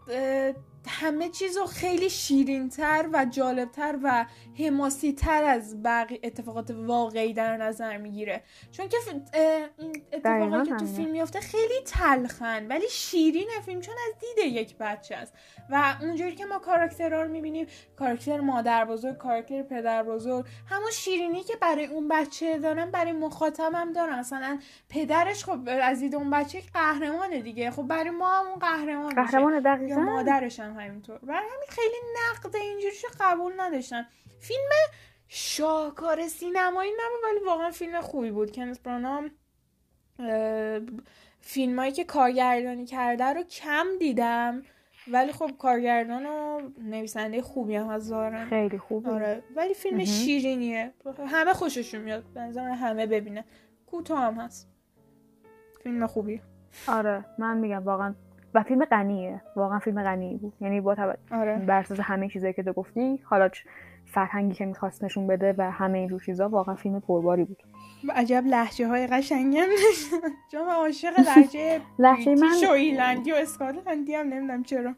همه 0.87 1.29
چیز 1.29 1.57
رو 1.57 1.65
خیلی 1.65 2.09
شیرینتر 2.09 3.09
و 3.13 3.25
جالبتر 3.25 3.99
و 4.03 4.25
حماسیتر 4.59 5.43
از 5.43 5.83
بقیه 5.83 6.19
اتفاقات 6.23 6.71
واقعی 6.71 7.33
در 7.33 7.57
نظر 7.57 7.97
می‌گیره. 7.97 8.43
چون 8.71 8.89
که 8.89 8.97
اتفاقاتی 10.11 10.69
که 10.69 10.75
تو 10.75 10.85
فیلم 10.85 11.11
میافته 11.11 11.39
خیلی 11.39 11.81
تلخن 11.85 12.67
ولی 12.67 12.89
شیرین 12.89 13.47
فیلم 13.65 13.81
چون 13.81 13.95
از 14.07 14.13
دید 14.19 14.53
یک 14.53 14.77
بچه 14.77 15.15
است. 15.15 15.33
و 15.69 15.95
اونجوری 16.01 16.35
که 16.35 16.45
ما 16.45 16.59
کاراکترها 16.59 17.21
رو 17.21 17.31
می‌بینیم 17.31 17.67
کاراکتر 17.95 18.39
مادر 18.39 18.85
بزرگ 18.85 19.17
کاراکتر 19.17 19.61
پدر 19.61 20.03
بزرگ 20.03 20.45
همون 20.69 20.91
شیرینی 20.91 21.43
که 21.43 21.53
برای 21.61 21.85
اون 21.85 22.07
بچه 22.07 22.57
دارن 22.57 22.91
برای 22.91 23.11
مخاطبم 23.11 23.93
دارن. 23.93 24.19
مثلا 24.19 24.59
پدرش 24.89 25.45
خب 25.45 25.59
از 25.81 25.99
دید 25.99 26.15
اون 26.15 26.29
بچه 26.29 26.61
قهرمانه 26.73 27.41
دیگه. 27.41 27.71
خب 27.71 27.83
برای 27.83 28.09
ما 28.09 28.39
هم 28.39 28.45
اون 28.47 28.59
قهرمان 28.59 29.15
قهرمان 29.15 29.59
دقیقاً. 29.59 30.01
مادرش 30.01 30.59
هم 30.59 30.72
همینطور. 30.73 31.19
و 31.23 31.33
همین 31.33 31.67
خیلی 31.69 31.97
نقد 32.15 32.55
اینجوریشو 32.55 33.07
قبول 33.19 33.53
نداشتن 33.57 34.07
فیلم 34.39 34.69
شاهکار 35.27 36.27
سینمایی 36.27 36.91
نبود 36.91 37.19
ولی 37.23 37.45
واقعا 37.45 37.71
فیلم 37.71 38.01
خوبی 38.01 38.31
بود. 38.31 38.51
کنس 38.51 38.79
برانام 38.79 39.31
فیلمایی 41.41 41.91
که 41.91 42.03
کارگردانی 42.03 42.85
کرده 42.85 43.25
رو 43.25 43.43
کم 43.43 43.85
دیدم. 43.99 44.63
ولی 45.07 45.31
خب 45.31 45.51
کارگردان 45.59 46.25
و 46.25 46.61
نویسنده 46.77 47.41
خوبی 47.41 47.75
هم 47.75 47.89
از 47.89 48.13
خیلی 48.49 48.77
خوبه 48.77 49.11
آره. 49.11 49.43
ولی 49.55 49.73
فیلم 49.73 50.05
شیرینیه. 50.05 50.93
همه 51.27 51.53
خوششون 51.53 52.01
میاد. 52.01 52.23
بنظرم 52.33 52.71
همه 52.71 53.05
ببینه. 53.05 53.45
کوتاه 53.85 54.19
هم 54.19 54.33
هست. 54.33 54.69
فیلم 55.83 56.07
خوبی 56.07 56.41
آره. 56.87 57.25
من 57.39 57.57
میگم 57.57 57.83
واقعا 57.83 58.15
و 58.53 58.63
فیلم 58.63 58.85
غنیه. 58.85 59.41
واقعا 59.55 59.79
فیلم 59.79 60.03
غنی 60.03 60.37
بود. 60.37 60.53
یعنی 60.61 60.81
با 60.81 60.95
تب... 60.95 61.17
آره. 61.31 61.57
بر 61.57 61.79
اساس 61.79 61.99
همه 61.99 62.29
چیزایی 62.29 62.53
که 62.53 62.63
تو 62.63 62.73
گفتی 62.73 63.19
حالا 63.23 63.49
فرهنگی 64.05 64.55
که 64.55 64.65
می‌خواست 64.65 65.03
نشون 65.03 65.27
بده 65.27 65.55
و 65.57 65.71
همه 65.71 65.97
این 65.97 66.19
چیزا 66.19 66.49
واقعا 66.49 66.75
فیلم 66.75 66.99
پرباری 66.99 67.43
بود. 67.43 67.63
عجب 68.15 68.43
لحجه 68.45 68.87
های 68.87 69.07
قشنگی 69.07 69.57
هم 69.57 69.69
چون 70.51 70.65
من 70.65 70.73
عاشق 70.73 71.19
لحجه 71.27 71.81
لحجه 71.99 72.35
من 72.35 73.31
و 73.31 73.35
اسکاتلندی 73.35 74.15
هم 74.15 74.27
نمی‌دونم 74.27 74.63
چرا. 74.63 74.95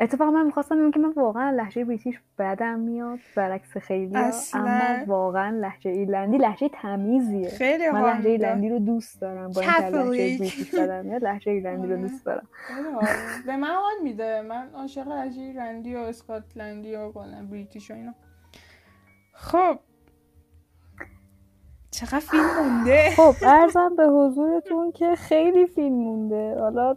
اتفاقا 0.00 0.30
من 0.30 0.46
می‌خواستم 0.46 0.78
بگم 0.78 0.90
که 0.90 1.00
من 1.00 1.12
واقعا 1.12 1.50
لحجه 1.50 1.84
بریتیش 1.84 2.20
بدم 2.38 2.78
میاد. 2.78 3.18
برعکس 3.36 3.76
خیلی 3.76 4.16
اما 4.54 5.04
واقعا 5.06 5.50
لحجه 5.50 5.90
ایرلندی 5.90 6.38
لحجه 6.38 6.70
تمیزیه. 6.72 7.48
خیلی 7.48 7.90
من 7.90 8.02
لحجه 8.02 8.30
ایرلندی 8.30 8.68
رو 8.68 8.78
دوست 8.78 9.20
دارم. 9.20 9.50
با 9.50 9.60
اینکه 9.60 9.80
لحجه 9.80 10.04
بریتیش 10.04 10.74
بدم 10.74 11.04
میاد 11.04 11.24
لحجه 11.24 11.52
ایرلندی 11.52 11.86
رو 11.86 11.96
دوست 11.96 12.26
دارم. 12.26 12.48
به 13.46 13.56
من 13.56 13.68
حال 13.68 14.02
میده. 14.02 14.42
من 14.42 14.68
عاشق 14.74 15.08
لحجه 15.08 15.40
ایرلندی 15.40 15.94
و 15.96 15.98
اسکاتلندی 15.98 16.96
و 16.96 17.12
بریتیش 17.50 17.90
و 17.90 17.94
اینا. 17.94 18.14
خب. 19.32 19.78
چقدر 22.00 22.20
فیلم 22.20 22.50
مونده؟ 22.60 23.10
خب 23.16 23.34
ارزم 23.42 23.96
به 23.96 24.06
حضورتون 24.06 24.92
که 24.92 25.14
خیلی 25.14 25.66
فیلم 25.66 25.94
مونده. 25.94 26.56
حالا 26.58 26.96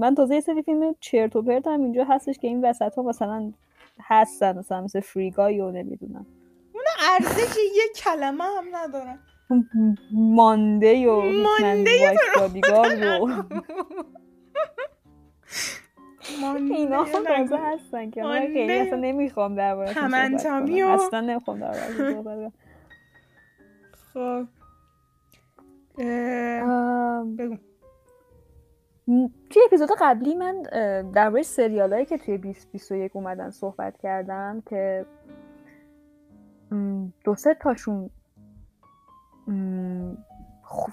من 0.00 0.14
تازه 0.14 0.34
یه 0.34 0.40
سری 0.40 0.62
فیلم 0.62 0.94
چرت 1.00 1.36
و 1.36 1.42
پرت 1.42 1.66
هم 1.66 1.82
اینجا 1.82 2.04
هستش 2.04 2.38
که 2.38 2.48
این 2.48 2.64
وسط 2.64 2.94
ها 2.94 3.02
مثلا 3.02 3.52
هستن 4.00 4.58
مثلا 4.58 4.80
مثل 4.80 5.00
فریگای 5.00 5.60
و 5.60 5.70
نمی‌دونم. 5.70 6.26
اون 6.74 6.84
ارزش 7.12 7.56
یه 7.56 7.82
کلمه 7.96 8.44
هم 8.44 8.64
ندارن. 8.72 9.18
مانده 10.12 11.08
و 11.08 11.22
مانده 11.22 12.10
و 16.42 16.56
اینا 16.70 17.04
تازه 17.04 17.56
هستن 17.56 18.10
که 18.10 18.22
من 18.22 18.40
خیلی 18.40 18.72
اصلا 18.72 18.98
نمی‌خوام 18.98 19.54
درباره 19.54 19.90
اصلا 19.90 21.20
نمی‌خوام 21.20 21.60
درباره 21.60 22.52
خب. 24.14 24.46
توی 29.50 29.62
اپیزود 29.66 29.88
قبلی 30.00 30.34
من 30.34 30.62
درباره 31.14 31.42
سریال 31.42 31.92
هایی 31.92 32.06
که 32.06 32.18
توی 32.18 32.38
2021 32.38 33.16
اومدن 33.16 33.50
صحبت 33.50 33.98
کردم 33.98 34.62
که 34.66 35.06
دو 37.24 37.34
سه 37.34 37.54
تاشون 37.54 38.10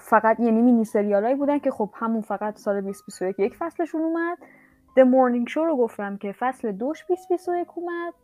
فقط 0.00 0.40
یعنی 0.40 0.62
مینی 0.62 0.84
سریال 0.84 1.24
هایی 1.24 1.34
بودن 1.34 1.58
که 1.58 1.70
خب 1.70 1.90
همون 1.94 2.20
فقط 2.20 2.58
سال 2.58 2.80
2021 2.80 3.38
یک 3.38 3.56
فصلشون 3.56 4.02
اومد. 4.02 4.38
The 4.98 5.02
Morning 5.02 5.52
Show 5.52 5.56
رو 5.56 5.76
گفتم 5.76 6.16
که 6.16 6.34
فصل 6.38 6.72
دوش 6.72 7.04
2021 7.08 7.68
اومد. 7.74 8.14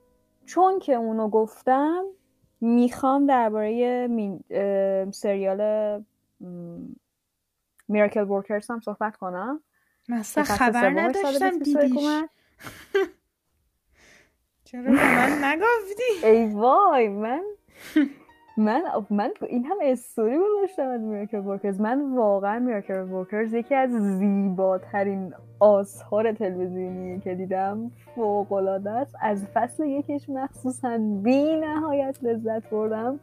چون 0.44 0.78
که 0.78 0.94
اونو 0.94 1.28
گفتم 1.28 2.04
می‌خوام 2.62 3.26
درباره 3.26 4.08
سریال 5.10 6.04
میراکل 7.88 8.20
ورکرز 8.20 8.70
هم 8.70 8.80
صحبت 8.80 9.16
کنم. 9.16 9.60
مثلا 10.08 10.44
خبر 10.44 10.90
نداشتم 10.90 11.58
دیدیش 11.58 12.06
چرا 14.64 14.82
من 14.90 15.44
نگفتی؟ 15.44 16.26
ای 16.26 16.46
وای 16.46 17.08
من 17.08 17.42
من 18.56 18.82
من 19.10 19.30
این 19.48 19.64
هم 19.64 19.76
استوری 19.82 20.38
گذاشتم 20.38 20.88
از 20.88 21.00
میراکل 21.00 21.38
ورکرز 21.38 21.80
من 21.80 22.14
واقعا 22.14 22.58
میراکل 22.58 23.00
ورکرز 23.00 23.54
یکی 23.54 23.74
از 23.74 23.90
زیباترین 23.90 25.34
آثار 25.60 26.32
تلویزیونی 26.32 27.20
که 27.20 27.34
دیدم 27.34 27.90
فوق 28.14 28.52
العاده 28.52 28.90
است. 28.90 29.14
از 29.20 29.46
فصل 29.54 29.84
یکش 29.84 30.28
مخصوصا 30.28 30.98
بی 30.98 31.56
نهایت 31.56 32.18
لذت 32.22 32.70
بردم. 32.70 33.20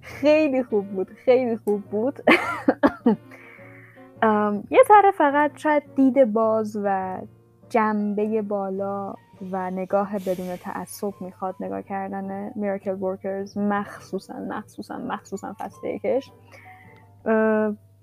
خیلی 0.00 0.62
خوب 0.62 0.86
بود 0.86 1.10
خیلی 1.10 1.56
خوب 1.56 1.82
بود. 1.82 2.20
یه 4.70 4.78
ذره 4.88 5.10
فقط 5.10 5.50
شاید 5.56 5.82
دید 5.96 6.24
باز 6.32 6.78
و 6.84 7.18
جنبه 7.68 8.42
بالا 8.42 9.14
و 9.52 9.70
نگاه 9.70 10.18
بدون 10.18 10.56
تعصب 10.56 11.12
می‌خواد 11.20 11.54
نگاه 11.60 11.82
کردن 11.82 12.52
میراکل 12.54 13.02
ورکرز 13.02 13.58
مخصوصا 13.58 14.34
مخصوصا 14.34 14.98
مخصوصا 14.98 15.54
فصل 15.58 15.86
یکش. 15.86 16.32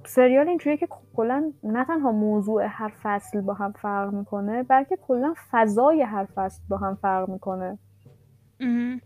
سریال 0.05 0.47
اینجوریه 0.47 0.77
که 0.77 0.87
کلا 1.15 1.51
نه 1.63 1.85
تنها 1.85 2.11
موضوع 2.11 2.63
هر 2.67 2.93
فصل 3.03 3.41
با 3.41 3.53
هم 3.53 3.71
فرق 3.71 4.13
می‌کنه 4.13 4.63
بلکه 4.63 4.97
کلا 5.07 5.33
فضای 5.51 6.01
هر 6.01 6.27
فصل 6.35 6.61
با 6.69 6.77
هم 6.77 6.95
فرق 6.95 7.29
می‌کنه. 7.29 7.77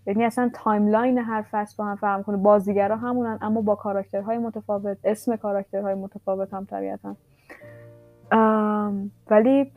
یعنی 0.07 0.25
اصلا 0.25 0.51
timeline 0.53 1.17
هر 1.17 1.45
فصل 1.51 1.75
با 1.77 1.85
هم 1.85 1.95
فرق 1.95 2.17
می‌کنه. 2.17 2.37
بازیگرا 2.37 2.97
همونن 2.97 3.37
اما 3.41 3.61
با 3.61 3.75
کاراکترهای 3.75 4.37
متفاوت 4.37 4.97
اسم 5.03 5.35
کاراکترهای 5.35 5.95
متفاوت 5.95 6.53
هم 6.53 6.65
طبیعتا. 6.65 7.15
ولی 9.29 9.71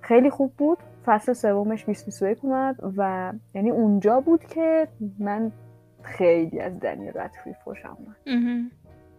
خیلی 0.00 0.30
خوب 0.30 0.52
بود. 0.58 0.78
فصل 1.04 1.32
سومش 1.32 1.84
2021 1.84 2.44
اومد 2.44 2.76
و 2.96 3.32
یعنی 3.54 3.70
اونجا 3.70 4.20
بود 4.20 4.44
که 4.44 4.88
من 5.18 5.52
خیلی 6.02 6.60
از 6.60 6.80
دنیل 6.80 7.12
ردکلیف 7.12 7.54
خوشم 7.64 7.96
اومد. 7.98 8.16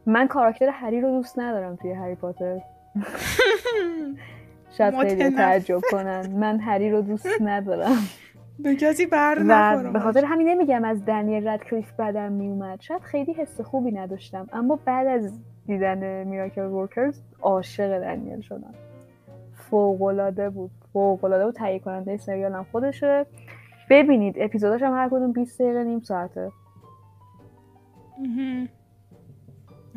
من 0.06 0.28
کاراکتر 0.28 0.70
هری 0.70 1.02
رو 1.02 1.10
دوست 1.10 1.40
ندارم 1.40 1.76
توی 1.76 1.92
هری 1.92 2.16
پاتر. 2.16 2.60
شاید 4.78 4.96
خیلی 5.02 5.30
تعجب 5.30 5.80
کنن. 5.92 6.32
من 6.32 6.60
هری 6.60 6.92
رو 6.92 7.02
دوست 7.02 7.28
ندارم. 7.50 7.98
به 8.60 8.76
کسی 8.76 9.06
بر 9.06 9.36
به 9.94 10.00
خاطر 10.00 10.26
همین 10.26 10.48
نمیگم 10.50 10.84
از 10.84 11.06
دنیل 11.06 11.48
ردکلیف 11.48 11.94
بدم 11.94 12.32
میومد. 12.32 12.82
شاید 12.82 13.02
خیلی 13.02 13.34
حس 13.34 13.62
خوبی 13.62 13.92
نداشتم 13.92 14.48
اما 14.54 14.80
بعد 14.86 15.08
از 15.08 15.40
دیدن 15.66 16.24
میراکل 16.24 16.62
ورکرز 16.62 17.22
عاشق 17.42 18.00
دنیل 18.00 18.42
شدم. 18.42 18.74
فوقالعاده 19.54 20.50
بود. 20.50 20.72
فوقالعاده 20.96 21.46
بود 21.46 21.56
تهیه 21.56 21.80
کننده 21.80 22.18
سریال 22.18 22.54
هم 22.54 22.66
خودشه. 22.72 23.26
ببینید 23.90 24.36
اپیزوداش 24.38 24.82
هم 24.84 24.94
هر 24.94 25.10
کدوم 25.10 25.32
20 25.32 25.62
دقیقه 25.62 25.84
نیم 25.84 26.00
ساعته. 26.00 26.52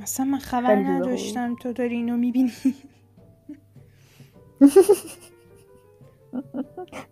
اصلا 0.03 0.27
من 0.27 0.39
خبر 0.39 0.77
نداشتم. 0.77 1.55
تو 1.55 1.73
داری 1.73 1.95
اینو 1.95 2.17
می‌بینی؟ 2.17 2.53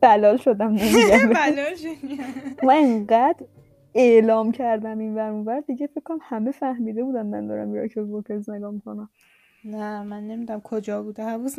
بلال 0.00 0.36
شدم 0.36 0.68
نمیگم. 0.68 1.28
بلال 1.40 1.74
شدم 1.74 2.18
من 2.62 2.74
انقدر 2.74 3.46
اعلام 3.94 4.52
کردم 4.52 4.98
این 4.98 5.14
ور 5.44 5.60
دیگه 5.60 5.86
فکر 5.86 6.00
کنم 6.00 6.18
همه 6.22 6.50
فهمیده 6.50 7.04
بودن 7.04 7.26
من 7.26 7.46
دارم 7.46 7.68
میراکل 7.68 8.04
بوکرز 8.04 8.50
نگاه 8.50 8.70
می‌کنم. 8.70 9.10
نه 9.64 10.02
من 10.02 10.26
نمی‌دونم 10.26 10.60
کجا 10.60 11.02
بوده 11.02 11.22
حواس 11.22 11.58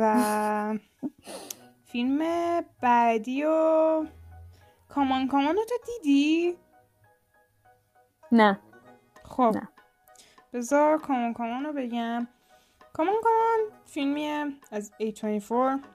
و 0.00 0.78
فیلم 1.86 2.20
بعدی 2.82 3.44
و 3.44 4.06
کامان 4.88 5.28
کامان 5.28 5.56
رو 5.56 5.64
تو 5.64 5.74
دیدی؟ 5.86 6.56
نه. 8.32 8.60
خب. 9.24 9.52
نه. 9.54 9.68
بذار 10.52 10.98
کامان 10.98 11.32
کامان 11.32 11.64
رو 11.64 11.72
بگم. 11.72 12.28
C'mon 12.92 13.14
C'mon 13.22 13.80
فیلمیه 13.84 14.46
از 14.70 14.92
A24 15.00 15.54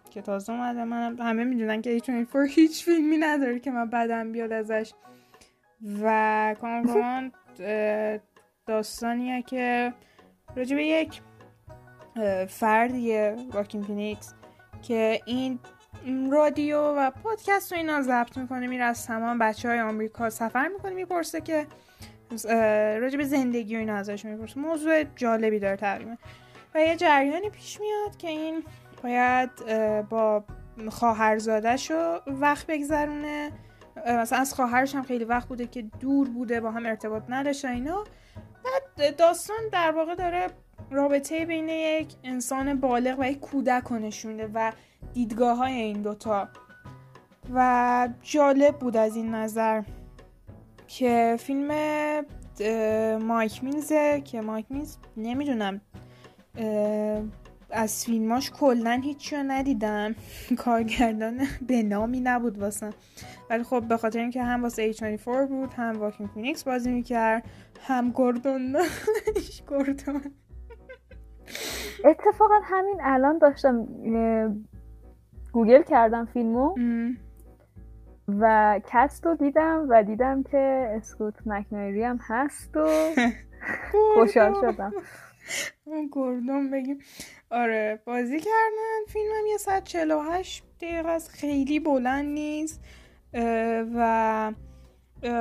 که 0.09 0.21
تازه 0.21 0.53
اومده. 0.53 0.83
من 0.83 1.19
همه 1.19 1.43
می‌دونن 1.43 1.81
که 1.81 1.99
A24 1.99 2.35
هیچ 2.49 2.85
فیلمی 2.85 3.17
نداره 3.17 3.59
که 3.59 3.71
من 3.71 3.89
بدم 3.89 4.31
بیاد 4.31 4.51
ازش. 4.51 4.93
و 6.01 6.55
C'mon 6.61 6.85
C'mon 6.93 7.31
داستانیه 8.65 9.41
که 9.41 9.93
راجب 10.55 10.77
یک 10.77 11.21
فردیه 12.49 13.35
واکین 13.53 13.83
فینیکس 13.83 14.33
که 14.81 15.21
این 15.25 15.59
رادیو 16.31 16.79
و 16.79 17.11
پادکست 17.11 17.71
رو 17.71 17.77
اینا 17.77 18.01
ضبط 18.01 18.37
می‌کنه 18.37 18.67
میره 18.67 18.83
از 18.83 19.07
تمام 19.07 19.39
بچه 19.39 19.69
های 19.69 19.79
آمریکا 19.79 20.29
سفر 20.29 20.67
می‌کنه 20.67 20.93
می‌پرسه 20.93 21.41
که 21.41 21.67
راجع 23.01 23.23
زندگی 23.23 23.75
و 23.75 23.79
اینا 23.79 23.95
ازش 23.95 24.25
می‌پرسه. 24.25 24.59
موضوع 24.59 25.03
جالبی 25.03 25.59
داره 25.59 25.75
تقریبا. 25.75 26.15
و 26.75 26.79
یه 26.79 26.95
جریانی 26.95 27.49
پیش 27.49 27.79
میاد 27.79 28.17
که 28.17 28.27
این 28.27 28.63
باید 29.03 29.49
با 30.09 30.43
خواهرزادش 30.89 31.91
رو 31.91 32.21
وقت 32.27 32.67
بگذرونه. 32.67 33.51
مثلا 34.07 34.39
از 34.39 34.53
خواهرش 34.53 34.95
هم 34.95 35.03
خیلی 35.03 35.25
وقت 35.25 35.47
بوده 35.47 35.67
که 35.67 35.81
دور 35.81 36.29
بوده 36.29 36.61
با 36.61 36.71
هم 36.71 36.85
ارتباط 36.85 37.23
نداشته 37.29 37.69
اینا. 37.69 38.03
بعد 38.63 39.15
داستان 39.15 39.57
در 39.71 39.91
واقع 39.91 40.15
داره 40.15 40.47
رابطه 40.91 41.45
بین 41.45 41.69
یک 41.69 42.13
انسان 42.23 42.79
بالغ 42.79 43.19
و 43.19 43.23
یک 43.23 43.39
کودک 43.39 43.91
نشون 43.91 44.39
و 44.53 44.71
دیدگاه 45.13 45.57
های 45.57 45.73
این 45.73 46.01
دوتا. 46.01 46.49
و 47.53 48.09
جالب 48.21 48.79
بود 48.79 48.97
از 48.97 49.15
این 49.15 49.35
نظر 49.35 49.83
که 50.87 51.37
فیلم 51.39 51.71
مایک 53.17 53.63
مینزه 53.63 54.21
که 54.21 54.41
مایک 54.41 54.65
مینز 54.69 54.95
نمی‌دونم 55.17 55.81
از 57.71 58.05
فیلماش 58.05 58.51
کلا 58.51 59.01
هیچی 59.03 59.35
رو 59.35 59.43
ندیدم. 59.43 60.15
کارگردان 60.57 61.47
به 61.67 61.83
نامی 61.83 62.19
نبود 62.19 62.57
واسم. 62.57 62.89
ولی 63.49 63.63
خب 63.63 63.83
به 63.87 63.97
خاطر 63.97 64.19
اینکه 64.19 64.43
هم 64.43 64.63
واسه 64.63 64.93
A24 64.93 65.25
بود 65.49 65.73
هم 65.73 65.99
واکین 65.99 66.27
فینیکس 66.27 66.63
بازی 66.63 66.91
می‌کرد 66.91 67.43
هم 67.81 68.11
گوردون 68.11 68.75
گوردون 69.69 70.21
اتفاقا 72.05 72.59
همین 72.63 72.97
الان 73.01 73.37
داشتم 73.37 73.87
گوگل 75.51 75.83
کردم 75.83 76.25
فیلمو 76.25 76.75
و 78.27 78.79
cast 78.87 79.25
رو 79.25 79.35
دیدم 79.35 79.85
و 79.89 80.03
دیدم 80.03 80.43
که 80.43 80.91
اسکوت 80.97 81.33
مکنایری 81.45 82.03
هم 82.03 82.19
هست 82.21 82.77
و 82.77 82.87
خوشحال 84.15 84.53
شدم. 84.61 84.93
اون 85.85 86.09
گردون 86.11 86.71
بگیم. 86.71 86.99
آره 87.51 87.99
بازی 88.05 88.39
کردن 88.39 89.05
فیلمم 89.07 89.47
یه 89.51 89.57
ساعت 89.57 89.83
48 89.83 90.63
دقیقه 90.81 91.09
است. 91.09 91.31
خیلی 91.31 91.79
بلند 91.79 92.25
نیست 92.25 92.83
و 93.95 94.51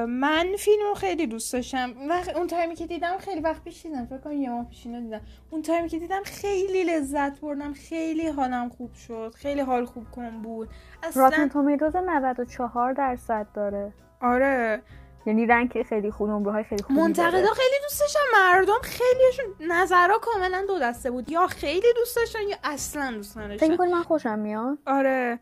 من 0.08 0.46
فیلم 0.58 0.82
رو 0.88 0.94
خیلی 0.94 1.26
دوست 1.26 1.52
داشتم. 1.52 1.94
و 2.10 2.22
اون 2.36 2.46
تایمی 2.46 2.74
که 2.74 2.86
دیدم 2.86 3.18
خیلی 3.18 3.40
وقت 3.40 3.64
پیش 3.64 3.82
دیدم. 3.82 4.06
فکر 4.06 4.18
کنم 4.18 4.32
یه 4.32 4.50
ماه 4.50 4.68
پیش 4.68 4.86
دیدم. 4.86 5.20
اون 5.50 5.62
تایمی 5.62 5.88
که 5.88 5.98
دیدم 5.98 6.22
خیلی 6.22 6.84
لذت 6.84 7.40
بردم. 7.40 7.72
خیلی 7.72 8.28
حالم 8.28 8.68
خوب 8.68 8.94
شد. 8.94 9.34
خیلی 9.36 9.60
حال 9.60 9.84
خوب 9.84 10.10
کن 10.10 10.42
بود. 10.42 10.68
اصلا 11.02 11.22
راتن 11.22 11.48
تومیتوز 11.48 11.96
94 11.96 12.92
درصد 12.92 13.46
داره. 13.54 13.92
آره. 14.20 14.82
یعنی 15.26 15.46
رنگ 15.46 15.82
خیلی 15.88 16.10
خوب 16.10 16.28
نمره 16.28 16.52
های 16.52 16.64
خیلی 16.64 16.82
خوبی 16.82 17.00
منتقدا 17.00 17.30
خیلی 17.32 17.76
دوست 17.82 18.00
داشتن. 18.00 18.20
مردم 18.34 18.80
خیلیشون 18.82 19.68
نظرها 19.72 20.18
کاملا 20.18 20.64
دو 20.68 20.78
دسته 20.78 21.10
بود. 21.10 21.30
یا 21.30 21.46
خیلی 21.46 21.86
دوست 21.96 22.16
داشتن 22.16 22.38
یا 22.48 22.56
اصلا 22.64 23.12
دوست 23.12 23.38
نداشتن. 23.38 23.76
فکر 23.76 23.84
من 23.84 24.02
خوشم 24.02 24.38
میاد؟ 24.38 24.78
آره. 24.86 25.40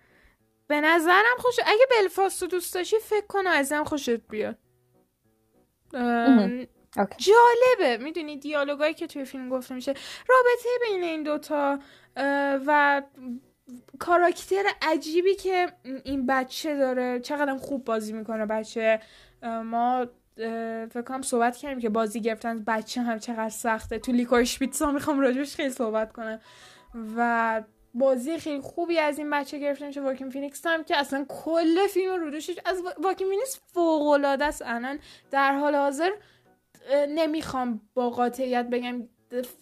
به 0.70 0.80
نظرم 0.80 1.36
خوش 1.38 1.54
اگه 1.66 1.86
بلفاست 1.90 2.44
دوست 2.44 2.74
داشتی 2.74 2.96
فکر 2.98 3.26
کن 3.26 3.46
ازم 3.46 3.84
خوشت 3.84 4.10
بیاد. 4.10 4.58
جالبه. 7.16 7.98
می‌دونی 8.00 8.36
دیالوگایی 8.36 8.94
که 8.94 9.06
توی 9.06 9.24
فیلم 9.24 9.48
گفته 9.48 9.74
میشه. 9.74 9.94
رابطه 10.28 10.68
بین 10.88 11.02
این 11.02 11.22
دوتا 11.22 11.78
و 12.66 13.02
کاراکتر 13.98 14.64
عجیبی 14.82 15.34
که 15.34 15.72
این 16.04 16.26
بچه 16.26 16.76
داره. 16.76 17.20
چقدر 17.20 17.56
خوب 17.56 17.84
بازی 17.84 18.12
می‌کنه 18.12 18.46
بچه. 18.46 19.00
ما 19.64 20.06
فکر 20.90 21.02
کنم 21.02 21.22
صحبت 21.22 21.56
کردیم 21.56 21.80
که 21.80 21.88
بازی 21.88 22.20
گرفتن. 22.20 22.64
بچه 22.66 23.00
هم 23.00 23.18
چقدر 23.18 23.48
سخته. 23.48 23.98
تو 23.98 24.12
Licorice 24.12 24.58
Pizza 24.58 24.92
می‌خوام 24.92 25.20
راجبش 25.20 25.54
خیلی 25.54 25.70
صحبت 25.70 26.12
کنم. 26.12 26.40
و 27.16 27.62
بازی 27.94 28.38
خیلی 28.38 28.60
خوبی 28.60 28.98
از 28.98 29.18
این 29.18 29.30
بچه 29.30 29.58
گرفته 29.58 29.86
میشه. 29.86 30.00
واکین 30.00 30.30
فینیکس 30.30 30.66
هم 30.66 30.84
که 30.84 30.96
اصلا 30.96 31.26
کل 31.28 31.86
فیلم 31.86 32.14
رو 32.14 32.36
از 32.64 32.82
واکین 33.02 33.28
فینیکس 33.28 33.60
فوق 33.74 34.06
العاده 34.06 34.44
است. 34.44 34.62
الان 34.66 34.98
در 35.30 35.52
حال 35.52 35.74
حاضر 35.74 36.10
نمی‌خوام 37.08 37.80
با 37.94 38.10
قاطعیت 38.10 38.66
بگم. 38.66 39.02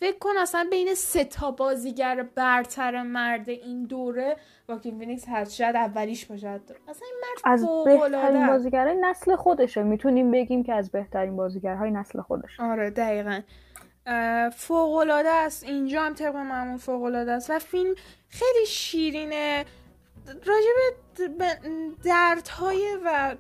فکر 0.01 0.19
کن 0.19 0.37
اصلا 0.39 0.69
بین 0.71 0.95
سه 0.95 1.25
تا 1.25 1.51
بازیگر 1.51 2.23
برتر 2.35 3.03
مرد 3.03 3.49
این 3.49 3.85
دوره 3.85 4.37
واکین 4.69 4.99
فینیکس 4.99 5.25
هست 5.29 5.55
شاید 5.55 5.77
اولیش 5.77 6.27
باشد 6.27 6.61
اصلا 6.89 7.07
این 7.07 7.17
مرد 7.23 7.41
از 7.45 7.67
بهترین 7.85 8.47
بازیگرای 8.47 8.97
نسل 9.01 9.37
خودشه. 9.37 9.83
می‌تونیم 9.83 10.31
بگیم 10.31 10.63
که 10.63 10.75
از 10.75 10.91
بهترین 10.91 11.37
بازیگرهای 11.37 11.91
نسل 11.91 12.21
خودش 12.21 12.61
آره 12.61 12.91
دقیقا. 12.91 13.41
فوق 14.57 14.97
العاده 14.97 15.31
است. 15.31 15.65
اینجا 15.65 16.03
هم 16.03 16.15
طبق 16.15 16.37
معمول 16.37 16.79
فوق 16.79 17.03
العاده 17.03 17.33
است. 17.33 17.51
و 17.51 17.59
فیلم 17.59 17.95
خیلی 18.29 18.67
شیرینه. 18.67 19.65
راجب 20.27 20.75
دردهای 22.05 22.99
و 23.05 23.37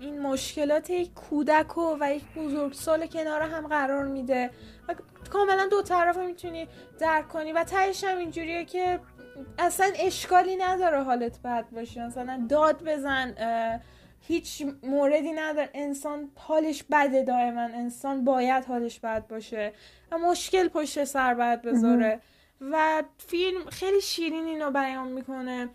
این 0.00 0.22
مشکلات 0.22 0.90
یک 0.90 1.14
کودک 1.14 1.78
و, 1.78 1.96
و 2.00 2.14
یک 2.14 2.24
بزرگسال 2.36 3.06
کنار 3.06 3.42
هم 3.42 3.66
قرار 3.66 4.04
میده. 4.04 4.50
و 4.88 4.94
کاملا 5.30 5.66
دو 5.70 5.82
طرف 5.82 6.16
می‌تونی 6.16 6.68
درک 6.98 7.28
کنی. 7.28 7.52
و 7.52 7.64
تهش 7.64 8.04
هم 8.04 8.18
اینجوریه 8.18 8.64
که 8.64 9.00
اصلا 9.58 9.90
اشکالی 9.98 10.56
نداره 10.56 11.02
حالت 11.02 11.42
بد 11.42 11.64
باشه. 11.72 12.06
مثلا 12.06 12.46
داد 12.48 12.84
بزن 12.84 13.34
هیچ 14.26 14.66
موردی 14.82 15.32
نداره. 15.32 15.70
انسان 15.74 16.30
حالش 16.34 16.84
بده 16.90 17.22
دائما. 17.22 17.60
انسان 17.60 18.24
باید 18.24 18.64
حالش 18.64 19.00
بد 19.00 19.26
باشه. 19.26 19.72
و 20.12 20.18
مشکل 20.18 20.68
پشت 20.68 21.04
سر 21.04 21.34
باید 21.34 21.62
بذاره. 21.62 22.20
و 22.60 23.02
فیلم 23.18 23.64
خیلی 23.70 24.00
شیرین 24.00 24.44
اینو 24.44 24.70
بیان 24.70 25.08
می‌کنه. 25.08 25.68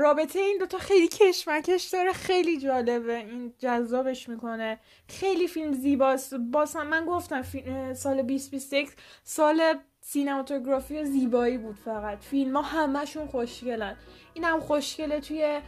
رابطه 0.00 0.38
این 0.38 0.58
دوتا 0.58 0.78
خیلی 0.78 1.08
کشمکش 1.08 1.84
داره. 1.84 2.12
خیلی 2.12 2.58
جالبه. 2.58 3.16
این 3.16 3.54
جذابش 3.58 4.28
می‌کنه. 4.28 4.78
خیلی 5.08 5.48
فیلم 5.48 5.72
زیباست. 5.72 6.34
باز 6.34 6.76
هم 6.76 6.86
من 6.86 7.06
گفتم 7.06 7.42
سال 7.94 8.22
2021 8.22 8.90
سال 9.24 9.74
سینماتوگرافی 10.00 10.98
و 10.98 11.04
زیبایی 11.04 11.58
بود 11.58 11.76
فقط. 11.84 12.18
فیلم 12.18 12.56
ها 12.56 12.62
همهشون 12.62 13.26
خوشگلن. 13.26 13.96
این 14.34 14.44
هم 14.44 14.60
خوشگله 14.60 15.20
توی 15.20 15.60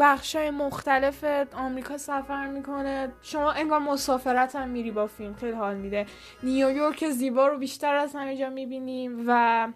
بخش 0.00 0.36
های 0.36 0.50
مختلف 0.50 1.24
آمریکا 1.54 1.98
سفر 1.98 2.46
می‌کنه. 2.46 3.12
شما 3.22 3.52
انگار 3.52 3.78
مسافرت 3.78 4.56
هم 4.56 4.68
میری 4.68 4.90
با 4.90 5.06
فیلم 5.06 5.34
خیلی 5.34 5.52
حال 5.52 5.76
میده. 5.76 6.06
نیویورک 6.42 7.10
زیبا 7.10 7.46
رو 7.46 7.58
بیشتر 7.58 7.94
از 7.94 8.14
همه 8.14 8.36
جا 8.36 8.50
می‌بینیم 8.50 9.24
و 9.26 9.72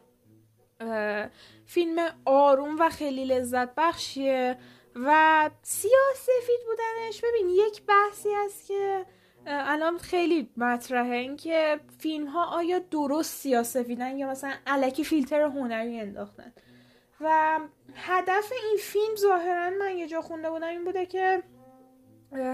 فیلم 1.67 1.99
آروم 2.25 2.77
و 2.79 2.89
خیلی 2.89 3.25
لذت 3.25 3.75
بخشیه 3.75 4.57
و 4.97 5.51
سیاه 5.63 6.15
سفید 6.15 6.61
بودنش. 6.67 7.21
ببین 7.21 7.49
یک 7.49 7.83
بحثی 7.87 8.29
هست 8.45 8.67
که 8.67 9.07
الان 9.47 9.99
خیلی 9.99 10.51
مطرحه. 10.57 11.17
اینکه 11.17 11.81
فیلم 11.99 12.27
ها 12.27 12.45
آیا 12.45 12.79
درست 12.79 13.35
سیاه 13.35 13.63
سفیدن 13.63 14.17
یا 14.17 14.31
مثلا 14.31 14.53
علکی 14.67 15.05
فیلتر 15.05 15.43
هنری 15.43 16.01
انداختن؟ 16.01 16.53
و 17.25 17.59
هدف 17.95 18.53
این 18.53 18.79
فیلم 18.81 19.17
ظاهرا 19.17 19.71
من 19.71 19.97
یه 19.97 20.09
جا 20.09 20.21
خونده 20.21 20.51
بودم 20.51 20.69
این 20.69 20.85
بوده 20.85 21.07
که 21.07 21.43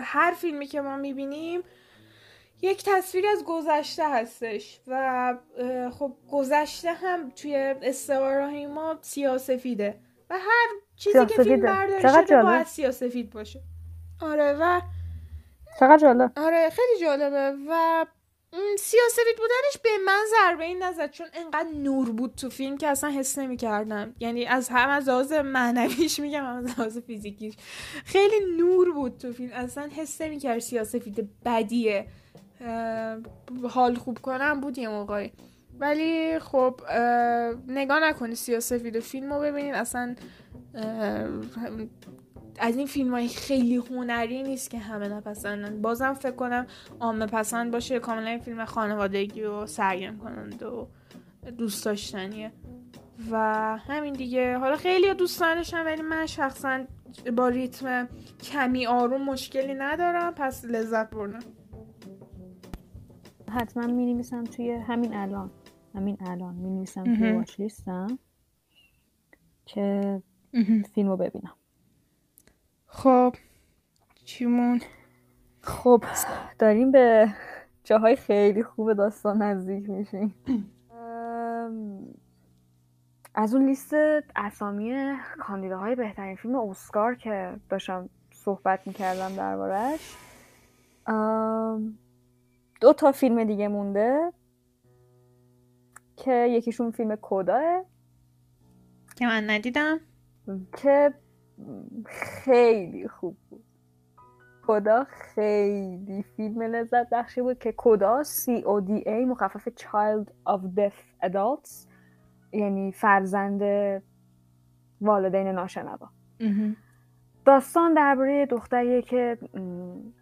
هر 0.03 0.33
فیلمی 0.33 0.67
که 0.67 0.81
ما 0.81 0.97
می‌بینیم 0.97 1.63
یک 2.63 2.83
تصویر 2.87 3.27
از 3.27 3.45
گذشته 3.45 4.09
هستش 4.09 4.81
و 4.87 5.35
خب 5.93 6.17
گذشته 6.33 6.93
هم 6.93 7.31
توی 7.31 7.57
استعاره 7.83 8.67
ما 8.67 8.99
سیاسفیده 9.01 10.01
و 10.31 10.39
هر 10.39 10.69
چیزی 10.97 11.27
که 11.27 11.43
فیلم 11.43 11.61
برداری 11.61 12.27
شده 12.27 12.43
باید 12.43 12.67
سیاسفید 12.67 13.31
باشه. 13.31 13.61
آره 14.23 14.53
و 14.53 14.81
چقدر 15.81 15.99
جالب؟ 15.99 16.33
آره 16.37 16.71
خیلی 16.71 17.01
جالبه 17.01 17.57
و 17.69 18.07
سیاسفید 18.79 19.37
بودنش 19.37 19.83
به 19.83 19.91
من 20.07 20.25
ضربه 20.31 20.65
این 20.65 20.83
نزد 20.83 21.11
چون 21.11 21.27
انقدر 21.33 21.69
نور 21.69 22.13
بود 22.13 22.35
تو 22.35 22.51
فیلم 22.51 22.77
که 22.77 22.89
اصلا 22.89 23.11
حس 23.11 23.39
نمی 23.39 23.57
کردم 23.57 24.15
یعنی 24.21 24.47
از 24.47 24.69
هم 24.69 24.89
از 24.89 25.09
لحاظ 25.09 25.33
معنویش 25.33 26.21
میگم 26.21 26.45
هم 26.45 26.57
از 26.57 26.65
لحاظ 26.65 26.99
فیزیکیش. 26.99 27.55
خیلی 28.05 28.57
نور 28.57 28.93
بود 28.93 29.19
تو 29.19 29.33
فیلم. 29.33 29.53
اصلا 29.53 29.89
حس 29.97 30.21
نمی 30.21 30.39
کرد 30.39 30.59
سیاسفید 30.59 31.29
بدیه 31.45 32.07
حال 33.71 33.95
خوب 33.95 34.19
کنم 34.19 34.61
بود 34.61 34.79
یه 34.79 34.89
موقعی. 34.89 35.33
ولی 35.79 36.39
خب 36.39 36.81
نگاه 37.69 38.01
نکنی 38.01 38.35
سیاسفید 38.35 39.01
فیلم 39.01 39.33
رو 39.33 39.41
ببینید. 39.41 39.75
اصلا 39.75 40.15
از 42.61 42.77
این 42.77 42.87
فیلم 42.87 43.11
های 43.11 43.29
خیلی 43.29 43.77
هنری 43.77 44.43
نیست 44.43 44.71
که 44.71 44.79
همه 44.79 45.09
نپسندن. 45.09 45.83
بازم 45.83 46.15
فکر 46.15 46.35
کنم 46.35 46.67
عامه 47.01 47.27
پسند 47.27 47.73
باشه 47.73 47.99
کاملا 47.99 48.31
این 48.31 48.39
فیلم 48.39 48.65
خانوادگی 48.65 49.43
و 49.43 49.67
سرگرم 49.67 50.19
کنند 50.19 50.63
و 50.63 50.89
دوست 51.51 51.85
داشتنیه. 51.85 52.53
و 53.31 53.37
همین 53.87 54.13
دیگه. 54.13 54.59
حالا 54.59 54.77
خیلی 54.77 55.15
دوست 55.15 55.41
دارشم 55.41 55.83
ولی 55.87 56.03
من 56.03 56.27
شخصا 56.27 56.85
با 57.37 57.49
ریتم 57.49 58.09
کمی 58.43 58.87
آروم 58.87 59.23
مشکلی 59.25 59.75
ندارم. 59.75 60.35
پس 60.35 60.65
لذت 60.65 61.11
بردم. 61.11 61.39
حتما 63.49 63.87
می 63.87 64.13
نویسم 64.15 64.45
توی 64.45 64.71
همین 64.71 65.15
الان. 65.15 65.51
همین 65.95 66.17
الان 66.21 66.55
می 66.55 66.71
نویسم 66.71 67.05
توی 67.05 67.33
واچ 67.33 67.61
لیستم 67.61 68.19
که 69.67 70.23
فیلم 70.95 71.09
رو 71.09 71.17
ببینم. 71.17 71.58
خب 73.03 73.35
چیمون؟ 74.25 74.81
خب 75.61 76.05
داریم 76.59 76.93
به 76.93 77.29
جاهای 77.85 78.17
خیلی 78.17 78.63
خوب 78.63 78.93
داستان 78.93 79.43
نزدیک 79.43 79.91
میشیم. 79.91 80.35
از 83.35 83.55
اون 83.55 83.67
لیست 83.67 83.95
اسامی 84.37 85.15
کاندیداهای 85.41 85.95
بهترین 85.95 86.37
فیلم 86.37 86.57
اسکار 86.57 87.15
که 87.15 87.57
داشتم 87.69 88.09
صحبت 88.33 88.87
می‌کردم 88.87 89.37
دربارهش 89.37 90.17
دو 92.81 92.93
تا 92.93 93.13
فیلم 93.13 93.45
دیگه 93.45 93.69
مونده 93.69 94.33
که 96.17 96.33
یکیشون 96.33 96.91
فیلم 96.91 97.17
کوداه 97.17 97.85
که 99.17 99.27
من 99.27 99.51
ندیدم. 99.51 100.01
که 100.77 101.15
خیلی 102.07 103.09
خوب 103.09 103.37
بود. 103.51 103.65
کدا 104.67 105.05
خیلی 105.05 106.23
فیلم 106.23 106.63
لذت 106.63 107.11
بخشی 107.11 107.43
بود 107.43 107.59
که 107.59 107.75
کدا 107.77 108.23
CODA 108.25 109.09
مخفف 109.09 109.69
Child 109.69 110.27
of 110.49 110.61
Deaf 110.77 111.27
Adults 111.29 111.87
یعنی 112.53 112.93
فرزند 112.93 113.63
والدین 115.01 115.47
ناشنوا. 115.49 116.09
داستان 117.45 117.95
درباره 117.95 118.47
دختریه 118.47 119.03
که 119.03 119.39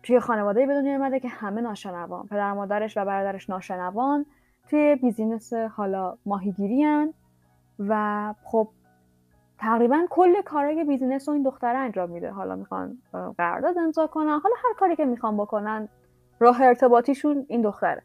توی 0.03 0.21
خانواده 0.21 0.67
به 0.67 0.75
دنیا 0.75 0.93
اومده 0.93 1.21
که 1.21 1.29
همه 1.29 1.61
ناشنوان 1.61 2.27
پدر 2.27 2.53
مادرش 2.53 2.97
و 2.97 3.05
برادرش 3.05 3.51
ناشنوان 3.51 4.27
توی 4.69 4.97
business 4.97 5.53
حالا 5.53 6.19
ماهیگیری 6.27 6.87
و 7.79 8.35
خب 8.45 8.69
تقریبا 9.59 10.07
کل 10.11 10.43
کارای 10.43 10.85
business 10.85 11.29
رو 11.29 11.35
این 11.35 11.43
دختره 11.43 11.79
انجام 11.79 12.11
میده. 12.11 12.31
حالا 12.31 12.57
می‌خوان 12.57 12.99
قرارداد 13.39 13.79
امضا 13.79 14.07
کنن. 14.07 14.41
حالا 14.43 14.55
هر 14.65 14.75
کاری 14.79 14.97
که 14.97 15.05
می‌خوان 15.05 15.37
بکنن 15.37 15.89
راه 16.41 16.63
ارتباطیشون 16.63 17.47
این 17.49 17.63
دختره. 17.63 18.03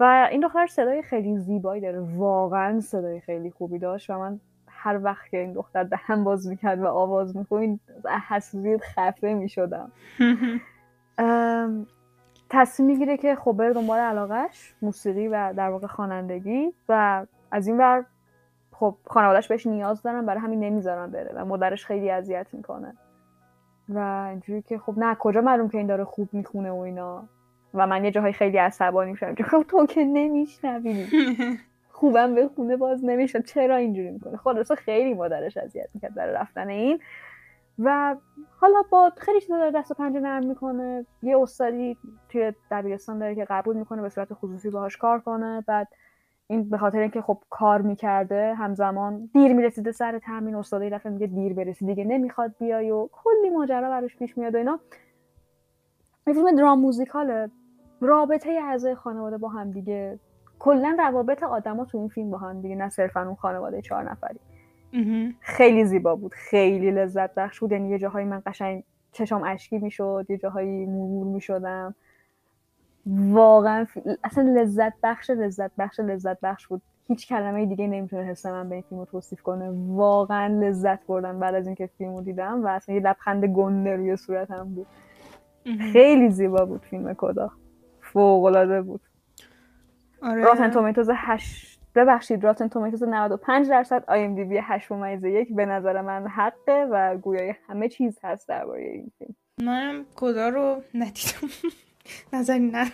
و 0.00 0.28
این 0.30 0.40
دختر 0.40 0.66
صدای 0.66 1.02
خیلی 1.02 1.38
زیبایی 1.38 1.82
داره. 1.82 2.00
واقعا 2.16 2.80
صدای 2.80 3.20
خیلی 3.20 3.50
خوبی 3.50 3.78
داشت 3.78 4.10
و 4.10 4.18
من 4.18 4.40
هر 4.68 5.00
وقت 5.04 5.28
که 5.30 5.36
این 5.36 5.52
دختر 5.52 5.84
دهن 5.84 6.24
باز 6.24 6.48
می‌کرد 6.48 6.80
و 6.80 6.86
آواز 6.86 7.36
می‌خوند 7.36 7.80
حسوزیت 8.28 8.80
خفه 8.80 9.34
می‌شدم. 9.34 9.92
تصمیم 12.50 12.88
می‌گیره 12.88 13.16
که 13.16 13.34
خب 13.34 13.52
بره 13.52 13.72
دنبال 13.72 13.98
علاقش 13.98 14.74
موسیقی 14.82 15.28
و 15.28 15.52
در 15.56 15.70
واقع 15.70 15.86
خوانندگی 15.86 16.72
و 16.88 17.26
از 17.50 17.66
این 17.66 17.78
ور 17.78 18.04
خب 18.80 18.96
خانوادهش 19.06 19.48
بهش 19.48 19.66
نیاز 19.66 20.02
دارن 20.02 20.26
برای 20.26 20.40
همین 20.40 20.60
نمی‌ذارن 20.60 21.10
بره 21.10 21.32
و 21.34 21.44
مادرش 21.44 21.86
خیلی 21.86 22.10
اذیت 22.10 22.46
می‌کنه. 22.52 22.94
و 23.88 24.26
اینجوری 24.30 24.62
که 24.62 24.78
خب 24.78 24.94
نه 24.96 25.14
کجا 25.14 25.40
معلوم 25.40 25.68
که 25.68 25.78
این 25.78 25.86
داره 25.86 26.04
خوب 26.04 26.28
می‌خونه 26.32 26.70
و 26.70 26.78
اینا. 26.78 27.24
و 27.74 27.86
من 27.86 28.04
یه 28.04 28.10
جاهای 28.10 28.32
خیلی 28.32 28.58
عصبانی 28.58 29.10
میشم. 29.10 29.34
خب 29.34 29.62
تو 29.68 29.86
که 29.86 30.04
نمیشنوی. 30.04 31.06
خوبم 31.90 32.34
به 32.34 32.48
خونه 32.48 32.76
باز 32.76 33.04
نمیشه 33.04 33.42
چرا 33.42 33.76
اینجوری 33.76 34.10
می‌کنه 34.10 34.36
خلاصه 34.36 34.74
خیلی 34.74 35.14
مادرش 35.14 35.56
اذیت 35.56 35.88
می‌کرد 35.94 36.14
برای 36.14 36.34
رفتن 36.34 36.68
این. 36.68 37.00
و 37.78 38.16
حالا 38.60 38.82
با 38.90 39.12
خیلی 39.16 39.40
چیزا 39.40 39.58
داره 39.58 39.70
دست 39.70 39.90
و 39.90 39.94
پنجه 39.94 40.20
نرم 40.20 40.46
می‌کنه. 40.46 41.06
یه 41.22 41.38
استادی 41.38 41.96
توی 42.28 42.52
دبیرستان 42.70 43.18
داره 43.18 43.34
که 43.34 43.46
قبول 43.50 43.76
می‌کنه 43.76 44.02
به 44.02 44.08
صورت 44.08 44.34
خصوصی 44.34 44.70
باهاش 44.70 44.96
کار 44.96 45.20
کنه. 45.20 45.64
بعد 45.66 45.88
این 46.50 46.68
به 46.70 46.78
خاطر 46.78 46.98
اینکه 46.98 47.22
خب 47.22 47.38
کار 47.50 47.82
می‌کرده 47.82 48.54
همزمان 48.54 49.30
دیر 49.32 49.52
می‌رسیده 49.52 49.92
سر 49.92 50.18
تمرین 50.18 50.54
استاد 50.54 50.82
دفعه 50.82 51.12
میگه 51.12 51.26
دیر 51.26 51.54
برسی 51.54 51.86
دیگه 51.86 52.04
نمی‌خواد 52.04 52.54
بیای 52.58 52.90
و 52.90 53.08
کلی 53.12 53.50
ماجرا 53.50 53.88
براش 53.88 54.16
پیش 54.16 54.38
میاد 54.38 54.54
و 54.54 54.58
اینا. 54.58 54.80
این 56.26 56.36
فیلم 56.36 56.56
درام 56.56 56.80
موزیکاله 56.80 57.50
رابطه 58.00 58.50
اعضای 58.50 58.94
خانواده 58.94 59.38
با 59.38 59.48
هم 59.48 59.70
دیگه. 59.70 60.18
کلا 60.58 60.96
روابط 60.98 61.42
آدما 61.42 61.84
تو 61.84 61.98
این 61.98 62.08
فیلم 62.08 62.30
با 62.30 62.38
هم 62.38 62.60
دیگه 62.60 62.76
نه 62.76 62.88
صرفا 62.88 63.22
اون 63.22 63.34
خانواده 63.34 63.82
چهار 63.82 64.10
نفری. 64.10 64.40
خیلی 65.40 65.84
زیبا 65.84 66.16
بود 66.16 66.34
خیلی 66.34 66.90
لذت 66.90 67.34
بخش 67.34 67.60
بود. 67.60 67.72
یعنی 67.72 67.88
یه 67.88 67.98
جاهایی 67.98 68.26
من 68.26 68.42
قشنگ 68.46 68.84
چشام 69.12 69.42
اشکی 69.42 69.78
می‌شد 69.78 70.26
یه 70.28 70.36
جاهایی 70.36 70.86
مورمور 70.86 71.26
می‌شدم. 71.34 71.94
واقعا 73.06 73.86
اصلا 74.24 74.44
لذت 74.44 74.92
بخش 75.02 75.30
لذت 75.30 75.70
بخش 75.78 76.00
لذت 76.00 76.40
بخش 76.40 76.66
بود. 76.66 76.82
هیچ 77.08 77.28
کلمه 77.28 77.66
دیگه 77.66 77.86
نمی‌تونه 77.86 78.22
حس 78.22 78.46
من 78.46 78.68
به 78.68 78.74
این 78.74 78.84
فیلم 78.88 79.00
رو 79.00 79.06
توصیف 79.06 79.42
کنه. 79.42 79.70
واقعا 79.96 80.46
لذت 80.46 81.06
بردم 81.06 81.40
بعد 81.40 81.54
از 81.54 81.66
اینکه 81.66 81.86
فیلم 81.98 82.16
رو 82.16 82.22
دیدم 82.22 82.64
و 82.64 82.66
اصلا 82.66 82.94
یه 82.94 83.00
لبخند 83.00 83.44
گنده 83.44 83.96
روی 83.96 84.16
صورتم 84.16 84.64
بود. 84.74 84.86
خیلی 85.92 86.30
زیبا 86.30 86.64
بود 86.64 86.80
فیلم 86.80 87.14
کدا. 87.14 87.50
فوق 88.00 88.44
العاده 88.44 88.82
بود. 88.82 89.00
آره. 90.22 90.44
راتن 90.44 90.70
تومیتوز 90.70 91.10
8 91.14 91.80
ببخشید 91.94 92.44
راتن 92.44 92.68
تومیتوز 92.68 93.02
95 93.02 93.68
درصد 93.68 94.04
آی 94.08 94.24
ام 94.24 94.34
دی 94.34 94.44
بی 94.44 94.58
8 94.62 94.92
ممیزه 94.92 95.30
یک 95.30 95.54
به 95.54 95.66
نظر 95.66 96.00
من 96.00 96.26
حقه 96.26 96.88
و 96.90 97.16
گویای 97.16 97.54
همه 97.68 97.88
چیز 97.88 98.18
هست 98.22 98.48
درباره 98.48 98.82
این 98.82 99.12
فیلم. 99.18 99.34
من 99.62 100.04
کدا 100.16 100.48
رو 100.48 100.82
ندیدم. 100.94 101.48
نظری 102.32 102.58
نه 102.58 102.90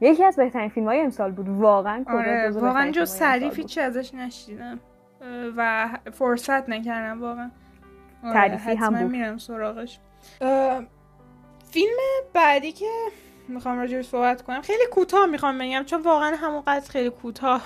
یکی 0.00 0.24
از 0.24 0.36
بهترین 0.36 0.68
فیلم 0.68 0.86
های 0.86 1.00
امسال 1.00 1.32
بود. 1.32 1.48
واقعا 1.48 2.04
آره 2.08 2.50
واقعا 2.50 2.90
جو 2.90 3.04
سریفی 3.04 3.64
چی 3.64 3.80
ازش 3.80 4.14
نشیدم. 4.14 4.80
و 5.56 5.88
فرصت 6.12 6.68
نکردم 6.68 7.22
واقعا. 7.22 7.50
آره 8.24 8.32
تعریفی 8.32 8.74
هم 8.74 8.94
بود. 8.94 9.10
میرم 9.10 9.38
سراغش. 9.38 9.98
فیلم 11.70 11.96
بعدی 12.34 12.72
که 12.72 12.90
می‌خوام 13.48 13.78
راجعش 13.78 14.06
صحبت 14.08 14.42
کنم. 14.42 14.60
خیلی 14.62 14.86
کوتاه 14.92 15.26
می‌خوام 15.26 15.58
بگم 15.58 15.82
چون 15.86 16.02
واقعا 16.02 16.36
همونقدر 16.36 16.90
خیلی 16.90 17.10
کوتاه 17.10 17.62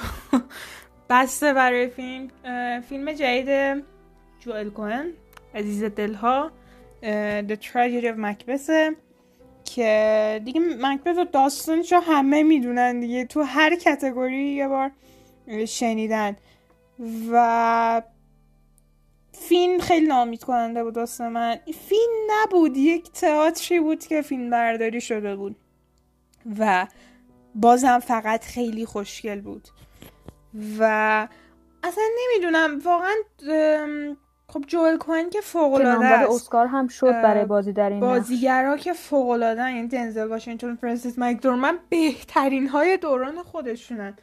بسته 1.11 1.53
برای 1.53 1.89
فیلم. 1.89 2.29
فیلم 2.81 3.13
جدید 3.13 3.85
جوئل 4.41 4.71
کوهن 4.71 5.07
عزیز 5.55 5.85
دلها. 5.85 6.51
The 7.49 7.57
Tragedy 7.57 8.07
of 8.07 8.17
Macbeth. 8.17 8.71
که 9.65 10.41
دیگه 10.45 10.61
مکبث 10.61 11.19
و 11.19 11.25
داستانش 11.25 11.93
رو 11.93 12.01
همه 12.01 12.43
می‌دونن 12.43 13.01
دیگه. 13.01 13.25
تو 13.25 13.43
هر 13.43 13.77
کتگوری 13.77 14.55
یه 14.55 14.69
بار 14.69 14.91
شنیدن. 15.67 16.37
و 17.33 18.03
فیلم 19.33 19.79
خیلی 19.79 20.07
نامید 20.07 20.45
کننده 20.45 20.85
بود 20.85 20.95
داستان 20.95 21.33
من. 21.33 21.59
فیلم 21.89 22.13
نبود 22.31 22.77
یک 22.77 23.13
تئاتری 23.13 23.81
بود 23.81 24.07
که 24.07 24.23
فیلم 24.23 24.51
برداری 24.51 25.01
شده 25.01 25.37
بود. 25.37 25.57
و 26.59 26.87
بازم 27.55 27.99
فقط 27.99 28.45
خیلی 28.45 28.87
خوشگل 28.87 29.41
بود. 29.41 29.69
و 30.79 31.29
اصلا 31.83 32.05
نمی‌دونم 32.19 32.79
واقعا 32.85 33.15
خب 34.53 34.65
جوئل 34.67 34.97
کوهن 34.97 35.31
که 35.31 35.41
فوق 35.41 35.75
العاده 35.75 36.07
است. 36.07 36.31
اسکار 36.31 36.67
هم 36.67 36.89
شد 36.89 37.13
برای 37.13 37.45
بازی 37.45 37.73
در 37.73 37.91
این 37.91 38.01
بازیگرا 38.01 38.77
که 38.77 38.93
فوق 38.93 39.29
العاده 39.29 39.61
یعنی 39.61 39.89
دنزل 39.89 40.27
واشنگتن 40.27 40.75
فرانسیس 40.75 41.19
مکدورمن 41.19 41.79
بهترین 41.89 42.69
های 42.69 42.97
دوران 42.97 43.43
خودشونن 43.43 44.17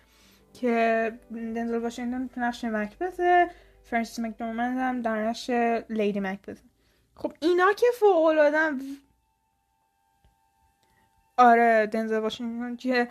که 0.53 1.11
دنزل 1.31 1.77
واشنگتن 1.77 2.27
تو 2.27 2.41
نقش 2.41 2.65
مکبث 2.65 3.19
فرانسیس 3.83 4.19
مکدورمن 4.19 4.77
هم 4.77 5.01
در 5.01 5.27
نقش 5.27 5.49
لیدی 5.89 6.19
مکبث 6.19 6.57
خب 7.15 7.33
اینا 7.39 7.73
که 7.73 7.87
فوق 7.99 8.25
العاده 8.25 8.57
آره 11.37 11.87
دنزل 11.87 12.19
واشنگتن 12.19 12.75
که 12.75 13.07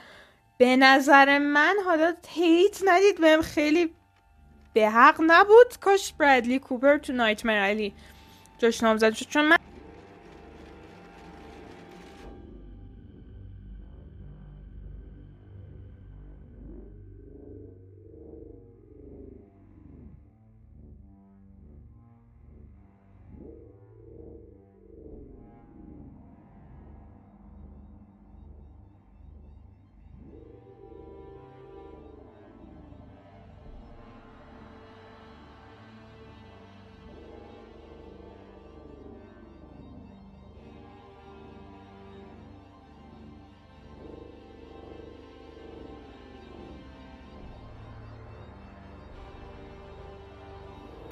به 0.59 0.77
نظر 0.77 1.39
من 1.39 1.75
حالا 1.85 2.13
تیت 2.23 2.81
ندید 2.85 3.21
بهم 3.21 3.43
خیلی 3.43 3.95
به 4.79 4.91
حق 4.91 5.17
نبود. 5.27 5.77
کاش 5.81 6.13
برادلی 6.13 6.59
کوپر 6.59 6.99
تو 6.99 7.13
نایتمر 7.13 7.59
علی 7.59 7.93
جاش 8.59 8.83
نامزد 8.83 9.15
شد 9.15 9.27
چون 9.27 9.45
من 9.45 9.58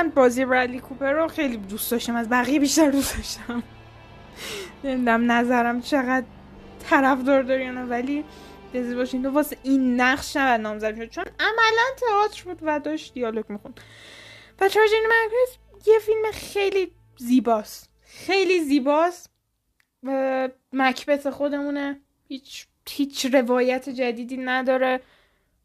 بازی 0.09 0.45
برادلی 0.45 0.81
کوپر 0.81 1.13
رو 1.13 1.29
خیلی 1.29 1.57
دوست 1.57 1.91
داشتم 1.91 2.17
از 2.17 2.29
بقیه 2.29 2.61
بیشتر 2.61 2.91
دوست 2.91 3.17
داشتم. 3.17 3.63
نمی‌دونم 4.85 5.33
نظرم 5.33 5.81
چقدر 5.81 6.27
طرفدار 6.91 7.43
داری 7.43 7.71
نه 7.71 7.85
ولی 7.85 8.25
دزی 8.75 8.95
واشنگتن 8.95 9.29
واسه 9.29 9.57
این 9.63 10.01
نقش 10.01 10.37
نباید 10.37 10.61
نامزد 10.61 10.97
شد 10.97 11.11
چون 11.11 11.25
عملا 11.41 11.87
تئاتر 11.97 12.45
بود 12.45 12.59
و 12.63 12.81
داشت 12.81 13.15
دیالوگ 13.15 13.45
می‌خوند. 13.49 13.81
و 14.61 14.69
چارجین 14.69 15.03
مکریس 15.07 15.59
یه 15.87 15.99
فیلم 15.99 16.23
خیلی 16.33 16.93
زیباست. 17.17 17.91
خیلی 18.03 18.61
زیباست. 18.61 19.31
و 20.03 20.49
مکبت 20.73 21.31
خودمونه. 21.31 22.01
هیچ 22.29 22.67
هیچ 22.89 23.27
روایت 23.27 23.89
جدیدی 23.89 24.37
نداره. 24.37 25.01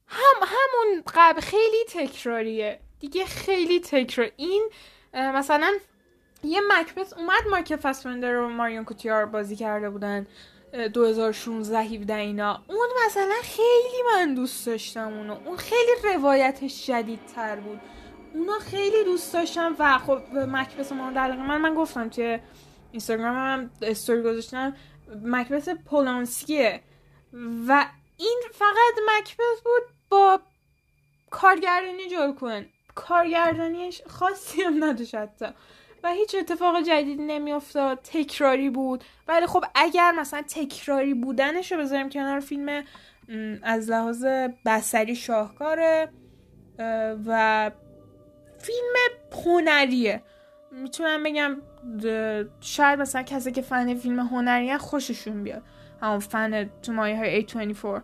هم 0.07 0.47
همون 0.47 1.03
قبل 1.15 1.41
خیلی 1.41 1.85
تکراریه. 1.89 2.79
دیگه 3.01 3.25
خیلی 3.25 3.79
تکرار 3.79 4.31
این 4.37 4.69
مثلا 5.13 5.73
یه 6.43 6.61
مکبت 6.69 7.13
اومد 7.13 7.47
مایک 7.51 7.75
فسفندر 7.75 8.31
رو 8.31 8.49
ماریون 8.49 8.85
کوتیار 8.85 9.25
بازی 9.25 9.55
کرده 9.55 9.89
بودن 9.89 10.27
2016 10.93 11.79
17 11.79 12.15
اینا. 12.15 12.63
اون 12.67 12.87
مثلا 13.05 13.35
خیلی 13.43 14.03
من 14.13 14.33
دوست 14.33 14.65
داشتم 14.65 15.07
اونو. 15.13 15.37
اون 15.45 15.57
خیلی 15.57 15.91
روایتش 16.03 16.87
جدیدتر 16.87 17.55
بود. 17.55 17.79
اونا 18.33 18.59
خیلی 18.59 19.03
دوست 19.03 19.33
داشتم 19.33 19.75
و 19.79 19.97
خب 19.97 20.21
مکبس 20.33 20.91
ما 20.91 21.11
در 21.11 21.31
من 21.31 21.57
من 21.57 21.75
گفتم 21.75 22.09
که 22.09 22.43
اینستاگرام 22.91 23.35
هم 23.35 23.71
استوری 23.81 24.21
گذاشتم 24.21 24.75
مکبس 25.23 25.69
پولانسکیه. 25.69 26.81
و 27.67 27.85
این 28.17 28.41
فقط 28.53 28.95
مکبس 29.17 29.61
بود 29.63 29.95
با 30.09 30.39
کارگردانی 31.29 32.09
جل 32.09 32.31
کن 32.33 32.65
کارگردانیش 32.95 34.01
خاصی 34.07 34.61
هم 34.61 34.83
نداشت 34.83 35.15
و 36.03 36.11
هیچ 36.11 36.35
اتفاق 36.35 36.81
جدیدی 36.81 37.23
نمیافتاد. 37.23 37.99
تکراری 38.03 38.69
بود. 38.69 39.03
ولی 39.27 39.45
خب 39.45 39.65
اگر 39.75 40.11
مثلا 40.11 40.41
تکراری 40.41 41.13
بودنش 41.13 41.71
رو 41.71 41.77
بذاریم 41.77 42.09
کنار 42.09 42.39
فیلم 42.39 42.83
از 43.63 43.89
لحاظ 43.89 44.25
بسری 44.65 45.15
شاهکاره 45.15 46.09
و 47.25 47.71
فیلم 48.59 48.93
هنریه. 49.45 50.23
می‌تونم 50.71 51.23
بگم 51.23 51.57
شاید 52.61 52.99
مثلا 52.99 53.23
کسی 53.23 53.51
که 53.51 53.61
فن 53.61 53.95
فیلم 53.95 54.19
هنری 54.19 54.77
خوششون 54.77 55.43
بیاد. 55.43 55.63
همون 56.01 56.19
فن 56.19 56.69
تو 56.81 56.93
مایه 56.93 57.17
های 57.17 57.47
A24 57.47 58.01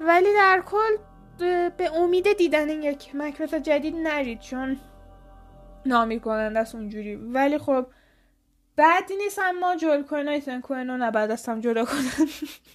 ولی 0.00 0.34
در 0.34 0.62
کل 0.66 0.96
به 1.76 1.96
امید 1.96 2.36
دیدن 2.38 2.68
یک 2.68 3.10
مکبث 3.14 3.54
جدید 3.54 3.96
نرید 3.96 4.40
چون 4.40 4.80
نامی 5.86 6.20
کنند 6.20 6.56
از 6.56 6.74
اونجوری. 6.74 7.16
ولی 7.16 7.58
خب 7.58 7.86
بعد 8.76 9.12
نیست 9.18 9.38
اما 9.38 9.76
جل 9.76 10.02
کنن 10.02 10.28
ایتن 10.28 10.60
کنن 10.60 10.90
و 10.90 10.96
نباید 10.96 11.30
از 11.30 11.46
هم 11.46 11.60
جدا 11.60 11.84
کنن. 11.84 12.28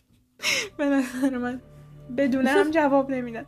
به 0.77 0.85
نظر 0.85 1.37
من 1.37 1.61
بدون 2.17 2.47
هم 2.47 2.71
جواب 2.71 3.11
نمیدن. 3.11 3.45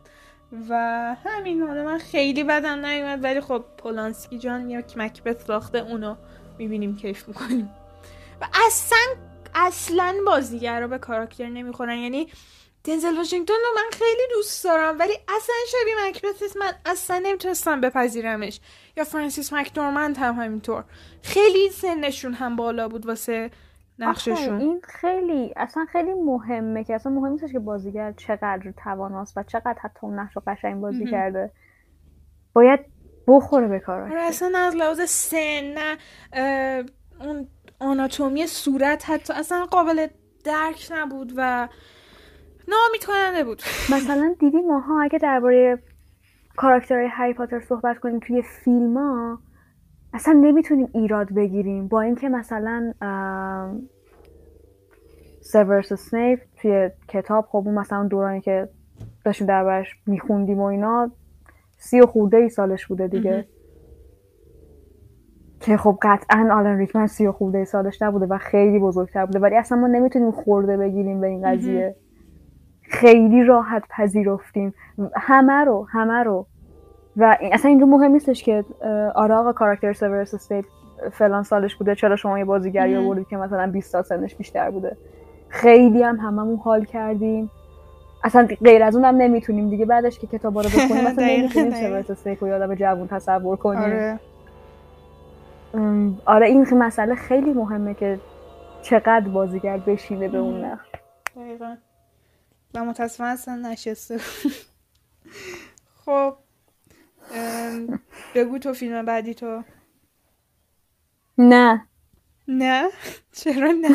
و 0.70 0.76
همین 1.24 1.62
حالا 1.62 1.84
من 1.84 1.98
خیلی 1.98 2.44
بدم 2.44 2.86
نیومد 2.86 3.24
ولی 3.24 3.42
خب 3.42 3.66
پولانسکی 3.78 4.38
جان 4.38 4.70
یک 4.70 4.98
مکبت 4.98 5.40
ساخته 5.42 5.78
اونو 5.78 6.16
می‌بینیم 6.58 6.96
کیف 6.96 7.28
می‌کنیم. 7.28 7.70
و 8.42 8.48
اصلا 8.68 8.98
اصلا 9.56 10.16
بازیگر 10.26 10.82
رو 10.82 10.88
به 10.88 10.98
کاراکتر 10.98 11.46
نمی‌خورن. 11.46 11.98
یعنی 11.98 12.28
دنزل 12.84 13.18
واشنگتون 13.18 13.58
رو 13.66 13.76
من 13.76 13.90
خیلی 13.92 14.22
دوست 14.34 14.64
دارم 14.64 15.00
ولی 15.00 15.14
اصلا 15.28 15.56
شبیه 15.68 15.96
مکبث 16.08 16.58
من 16.58 16.74
اصلا 16.86 17.20
نمی‌تونستم 17.24 17.82
بپذیرمش. 17.82 18.60
یا 18.98 19.04
فرانسیس 19.04 19.54
مکدورمند 19.54 20.18
هم 20.18 20.36
همینطور. 20.36 20.84
خیلی 21.22 21.70
سنشون 21.70 22.34
هم 22.34 22.56
بالا 22.56 22.88
بود 22.88 23.06
واسه 23.06 23.52
نقششون. 24.00 24.60
این 24.60 24.82
خیلی 24.84 25.54
اصلا 25.56 25.86
خیلی 25.92 26.14
مهمه 26.14 26.84
که 26.84 26.96
اصلا 26.96 27.12
مهم 27.12 27.32
نیستش 27.32 27.52
که 27.52 27.60
بازیگر 27.60 28.12
چقدر 28.12 28.74
تواناست 28.84 29.38
و 29.38 29.44
چقدر 29.44 29.76
حتی 29.82 30.00
اون 30.02 30.20
نقش 30.20 30.36
رو 30.36 30.42
قشنگ 30.48 30.82
بازی 30.82 31.06
کرده. 31.06 31.52
باید 32.54 32.80
بخوره 33.28 33.68
به 33.68 33.80
کار 33.80 34.02
آره، 34.02 34.22
اصلا 34.22 34.60
از 34.60 34.76
لحاظ 34.76 35.02
سن 35.10 35.74
نه 35.74 35.98
اون 37.20 37.48
آناتومی 37.80 38.48
صورت 38.48 39.10
حتی 39.10 39.34
اصلا 39.34 39.66
قابل 39.66 40.08
درک 40.44 40.88
نبود 40.92 41.34
و 41.36 41.68
نامید 42.70 43.06
کننده 43.08 43.44
بود. 43.44 43.62
مثلا 43.94 44.36
دیدی 44.40 44.62
ماها 44.62 45.02
اگه 45.02 45.20
درباره 45.20 45.80
کاراکترهای 46.58 47.08
هری 47.12 47.34
پاتر 47.34 47.60
صحبت 47.60 48.00
کنیم 48.00 48.20
توی 48.20 48.42
فیلم 48.42 48.98
ها 48.98 49.40
اصلا 50.14 50.34
نمی‌تونیم 50.34 50.90
ایراد 50.94 51.34
بگیریم. 51.34 51.88
با 51.88 52.02
اینکه 52.02 52.30
مثلا 52.30 52.94
سیورس 55.42 55.94
سنیپ 55.94 56.40
توی 56.62 56.90
کتاب 57.08 57.46
خب 57.46 57.64
اون 57.66 57.80
مثلا 57.80 58.08
دورانی 58.08 58.42
که 58.42 58.70
داشتیم 59.26 59.48
دربارش 59.48 59.96
میخوندیم 60.06 60.60
و 60.60 60.64
اینا 60.64 61.12
سی 61.78 62.02
و 62.02 62.06
خورده 62.06 62.38
ای 62.38 62.50
سالش 62.50 62.88
بوده 62.88 63.08
دیگه. 63.08 63.48
که 65.60 65.78
خب 65.78 65.98
قطعا 66.02 66.50
آلن 66.52 66.78
ریکمن 66.78 67.08
سی 67.08 67.28
و 67.28 67.32
خورده 67.32 67.58
ای 67.58 67.66
سالش 67.66 68.02
نبوده 68.02 68.26
و 68.26 68.38
خیلی 68.38 68.80
بزرگتر 68.80 69.26
بوده. 69.26 69.40
ولی 69.40 69.56
اصلا 69.56 69.78
ما 69.78 69.88
نمی‌تونیم 69.88 70.32
خورده 70.32 70.78
بگیریم 70.78 71.22
به 71.22 71.28
این 71.28 71.52
قضیه. 71.52 71.96
خیلی 72.90 73.44
راحت 73.44 73.84
پذیرفتیم. 73.90 74.74
همه 75.16 75.64
رو 75.66 75.88
همه 75.92 76.24
رو. 76.24 76.46
و 77.18 77.38
اصلا 77.42 77.70
اینجا 77.70 77.86
مهم 77.86 78.12
نیستش 78.12 78.44
که 78.44 78.66
آره 79.16 79.36
آقا 79.36 79.54
کاراکتر 79.54 79.94
سیوروس 79.94 80.34
اسنیپ 80.34 80.66
فلان 81.12 81.44
سالش 81.44 81.76
بوده 81.76 81.96
چرا 81.96 82.16
شما 82.16 82.40
یه 82.40 82.46
بازیگری 82.46 82.96
آوردید 82.96 83.28
که 83.28 83.38
مثلا 83.38 83.68
20 83.68 83.92
سال 83.92 84.02
سنش 84.02 84.36
بیشتر 84.36 84.70
بوده؟ 84.70 84.98
خیلی 85.50 86.04
هم 86.04 86.16
هممون 86.16 86.58
حال 86.58 86.86
کردیم. 86.86 87.52
اصلا 88.24 88.48
غیر 88.64 88.84
از 88.84 88.96
اونم 88.96 89.16
نمی‌تونیم 89.16 89.70
دیگه 89.70 89.86
بعدش 89.86 90.20
که 90.20 90.28
کتابا 90.28 90.62
رو 90.62 90.70
بخونیم 90.70 91.08
مثلا 91.08 91.26
نمی‌تونیم 91.26 91.72
سیورس 91.72 92.10
استیپ 92.10 92.44
و 92.44 92.48
یادم 92.48 92.76
جوون 92.76 93.08
تصور 93.08 93.56
کنیم. 93.56 93.82
آره. 93.82 94.20
آره 96.26 96.48
این 96.48 96.68
مسئله 96.74 97.16
خیلی 97.16 97.54
مهمه 97.54 97.94
که 97.94 98.20
چقدر 98.82 99.30
بازیگر 99.30 99.78
بشینه 99.78 100.28
به 100.28 100.38
اون 100.38 100.66
نقش 100.66 100.88
و 102.74 102.86
متاسفانه 102.86 103.30
اصلا 103.30 103.56
نشسته. 103.56 104.18
خب 105.96 106.36
بگو 108.36 108.58
تو 108.58 108.74
فیلم 108.74 109.06
بعدی 109.06 109.34
تو. 109.34 109.64
نه. 111.38 111.86
نه؟ 112.48 112.90
چرا 113.32 113.72
نه؟ 113.72 113.90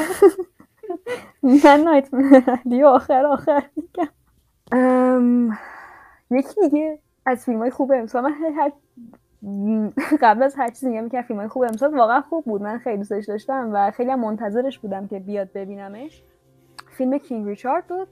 من 1.42 1.80
نایت 1.80 2.08
دی 2.70 2.82
آخر 2.82 3.26
آخر 3.26 3.70
میگم. 3.76 4.08
یکی 6.30 6.60
دیگه 6.70 6.98
از 7.26 7.44
فیلم 7.44 7.58
های 7.58 7.70
خوب 7.70 7.92
امسال 7.92 8.22
من 8.22 8.32
هر 8.32 8.72
قبل 10.22 10.42
از 10.42 10.54
هر 10.54 10.68
چیزی 10.68 10.88
میگم 10.88 11.08
که 11.08 11.22
فیلم 11.22 11.38
های 11.38 11.48
خوب 11.48 11.62
امسال 11.62 11.94
واقعا 11.94 12.20
خوب 12.20 12.44
بود. 12.44 12.62
من 12.62 12.78
خیلی 12.78 12.96
دوستش 12.96 13.24
داشتم 13.24 13.70
و 13.72 13.90
خیلی 13.90 14.10
هم 14.10 14.20
منتظرش 14.20 14.78
بودم 14.78 15.06
که 15.06 15.18
بیاد 15.18 15.52
ببینمش. 15.52 16.22
فیلم 16.96 17.18
کینگ 17.18 17.48
ریچارد 17.48 17.86
بود. 17.86 18.08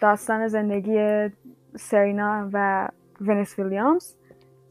داستان 0.00 0.48
زندگی 0.48 1.28
سرینا 1.76 2.48
و 2.52 2.88
ونس 3.20 3.58
ویلیامز 3.58 4.14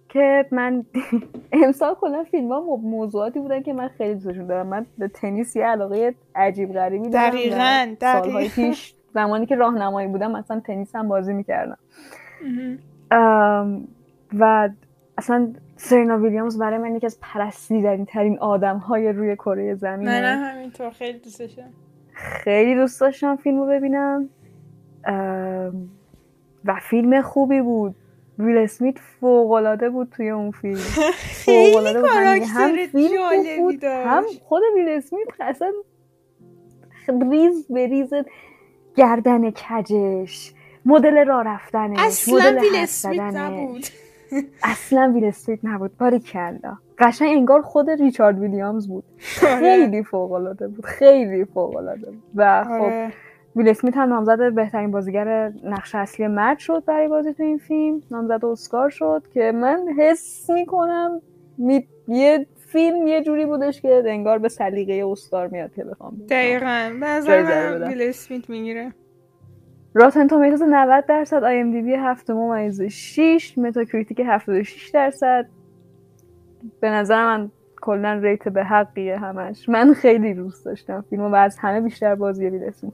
که 0.10 0.46
من 0.52 0.86
امسال 1.64 1.96
کلا 1.96 2.24
فیلم 2.24 2.52
ها 2.52 2.62
موضوعاتی 2.76 3.40
بودن 3.40 3.62
که 3.62 3.74
من 3.74 3.88
خیلی 3.88 4.14
دوستشون 4.14 4.48
دارم. 4.48 4.68
من 4.68 4.86
به 4.98 5.08
تنیس 5.08 5.56
یه 5.56 5.66
علاقه 5.66 6.16
عجیب 6.36 6.74
غریبی 6.74 7.10
دارم. 7.10 7.30
دقیقا 7.30 7.96
سالهای 8.02 8.50
پیش 8.50 8.94
زمانی 9.14 9.46
که 9.46 9.56
راهنمایی 9.56 10.08
بودم 10.08 10.32
مثلا 10.32 10.60
تنیس 10.60 10.96
هم 10.96 11.08
بازی 11.08 11.34
می‌کردم. 11.34 11.78
و 14.40 14.70
اصلا 15.18 15.54
سرینا 15.76 16.18
ویلیامز 16.18 16.60
برای 16.60 16.78
من 16.78 16.96
یکی 16.96 17.06
از 17.06 17.20
پرستیدنی 17.22 18.06
ترین 18.06 18.40
آدم 18.40 18.78
های 18.78 19.12
روی 19.12 19.36
کره 19.36 19.76
زمینه. 19.76 20.22
من 20.22 20.44
همینطور 20.44 20.90
خیلی 20.90 21.20
دوستشم 21.20 21.70
خیلی 22.16 22.76
دوست 22.76 23.02
داشتم 23.02 23.36
فیلم 23.36 23.58
رو 23.60 23.66
ببینم 23.68 24.30
و 26.66 26.80
فیلم 26.82 27.22
خوبی 27.22 27.62
بود. 27.62 27.96
ویل 28.40 28.58
اسمیت 28.58 29.00
فوق 29.00 29.52
العاده 29.52 29.90
بود 29.90 30.10
توی 30.10 30.30
اون 30.30 30.52
فیلم. 30.52 30.80
العاده 31.78 32.02
بود. 32.02 32.10
هم 32.48 32.88
فیلم 32.88 33.58
بود 33.58 33.84
هم 33.84 34.24
خود 34.44 34.64
ویل 34.76 34.90
اسمیت 34.90 35.28
اصلا 35.40 35.72
ریز 37.32 37.68
به 37.70 37.88
ریز 37.88 38.14
گردن 38.96 39.52
کجش 39.52 40.54
مدل 40.86 41.26
راه 41.28 41.44
رفتنش 41.44 42.00
اصلا 42.00 42.62
ویل 42.62 42.76
اسمیت 42.76 43.22
نبود. 43.22 43.86
اصلا 44.64 45.12
ویل 45.16 45.26
اسمیت 45.26 45.60
نبود. 45.64 45.98
باریکلا 45.98 46.78
قشنگ 46.98 47.38
انگار 47.38 47.62
خود 47.62 47.90
ریچارد 47.90 48.40
ویلیامز 48.40 48.88
بود. 48.88 49.04
آره. 49.44 49.60
خیلی 49.60 50.04
فوق 50.04 50.32
العاده 50.32 50.68
بود. 50.68 50.86
خیلی 50.86 51.46
فوق 51.46 51.76
العاده 51.76 52.08
و 52.36 52.64
خب 52.64 52.72
آره. 52.72 53.12
ویل 53.56 53.70
اسمیت 53.70 53.98
هم 53.98 54.10
نامزد 54.10 54.54
بهترین 54.54 54.92
بازیگر 54.92 55.52
نقش 55.64 55.96
اصلی 55.96 56.28
مرد 56.28 56.60
شد 56.60 56.84
برای 56.86 57.08
بازی 57.08 57.34
تو 57.34 57.44
این 57.44 57.58
فیلم. 57.58 58.02
نامزد 58.12 58.46
اسکار 58.46 58.90
شد 58.90 59.24
که 59.34 59.52
من 59.52 59.86
حس 59.98 60.50
می‌کنم 60.50 61.22
می... 61.58 61.88
یه 62.08 62.46
فیلم 62.68 63.08
یه 63.08 63.22
جوری 63.22 63.46
بودش 63.46 63.82
که 63.82 64.04
انگار 64.06 64.40
به 64.40 64.50
سلیقه 64.50 65.12
اسکار 65.12 65.48
میاد 65.48 65.74
که 65.74 65.84
بخوام 65.84 66.22
دقیقا. 66.30 66.92
نظر 67.00 67.78
من 67.78 67.88
ویل 67.88 68.02
اسمیت 68.02 68.50
می‌گیره. 68.50 68.94
Rotten 69.94 70.28
Tomatoes 70.28 70.62
90 70.62 71.06
درصد 71.06 71.44
IMDb 71.44 71.94
7 71.94 72.30
ممیز 72.30 72.82
6 72.82 73.58
Metacritic 73.58 74.22
76 74.26 74.90
درصد. 74.90 75.46
به 76.80 76.90
نظر 76.90 77.26
من 77.26 77.52
کلا 77.82 78.14
ریت 78.14 78.50
به 78.50 78.64
حقیه 78.64 79.18
همش. 79.18 79.70
من 79.70 79.94
خیلی 79.94 80.34
دوست 80.34 80.66
داشتم 80.66 81.06
فیلمو 81.10 81.30
و 81.30 81.36
از 81.36 81.58
همه 81.58 81.82
بیشتر 81.82 82.16
بازی 82.16 82.50
ویل 82.50 82.64
اسمیت 82.64 82.94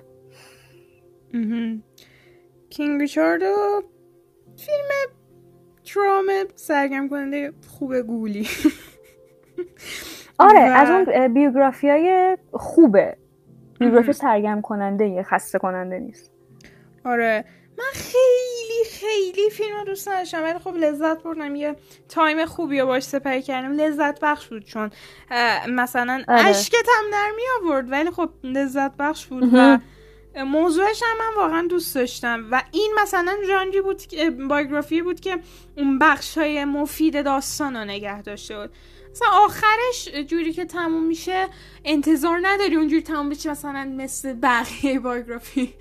کینگ 2.70 3.02
ریچاردو 3.02 3.84
فیلم 4.58 4.88
ترام 5.84 6.26
سرگرم 6.56 7.10
کننده 7.10 7.54
خوب 7.68 7.96
گولی. 7.96 8.48
آره 10.38 10.60
از 10.60 10.90
اون 10.90 11.34
بیوگرافی 11.34 11.90
های 11.90 12.38
خوبه. 12.54 13.18
بیوگرافی 13.80 14.14
سرگرم 14.14 14.62
کننده 14.62 15.24
خسته 15.24 15.60
کننده 15.60 16.00
نیست. 16.00 16.32
آره. 17.06 17.46
من 17.78 17.92
خیلی 17.94 18.61
خیلی 18.92 19.50
فیلم 19.50 19.78
رو 19.78 19.84
دوست 19.84 20.08
نداشتم. 20.08 20.44
ولی 20.44 20.60
خب 20.60 20.76
لذت 20.76 21.24
بردم. 21.24 21.56
یه 21.56 21.76
تایم 22.10 22.46
خوبی 22.46 22.80
رو 22.80 22.86
باش 22.86 23.04
سپری 23.04 23.42
کردم. 23.42 23.74
لذت 23.74 24.20
بخش 24.20 24.48
بود 24.48 24.66
چون 24.66 24.92
مثلا 25.68 26.24
آره. 26.28 26.46
اشکت 26.46 26.88
هم 26.98 27.12
در 27.12 27.32
می 27.36 27.44
آورد. 27.62 27.92
ولی 27.92 28.12
خب 28.12 28.30
لذت 28.44 28.98
بخش 28.98 29.26
بود 29.26 29.50
و 29.54 29.78
موضوعش 30.36 31.04
هم 31.04 31.18
من 31.18 31.42
واقعا 31.42 31.68
دوست 31.68 31.96
داشتم. 31.96 32.48
و 32.52 32.64
این 32.72 32.94
مثلا 33.02 33.38
ژانری 33.48 33.82
بود 33.82 34.02
بایوگرافی 34.50 35.02
بود 35.02 35.20
که 35.20 35.40
اون 35.78 36.00
بخش 36.00 36.38
های 36.38 36.66
مفید 36.66 37.26
داستان 37.26 37.76
رو 37.76 37.86
نگه 37.86 38.22
داشته 38.22 38.60
بود. 38.60 38.70
مثلا 39.12 39.28
آخرش 39.32 40.10
جوری 40.28 40.54
که 40.54 40.66
تموم 40.66 41.04
میشه 41.04 41.48
انتظار 41.86 42.40
نداری 42.42 42.76
اونجوری 42.76 43.02
تموم 43.02 43.30
بشه 43.30 43.52
مثلا 43.52 43.94
مثل 43.98 44.34
بقیه 44.34 45.00
بایوگرافی 45.00 45.74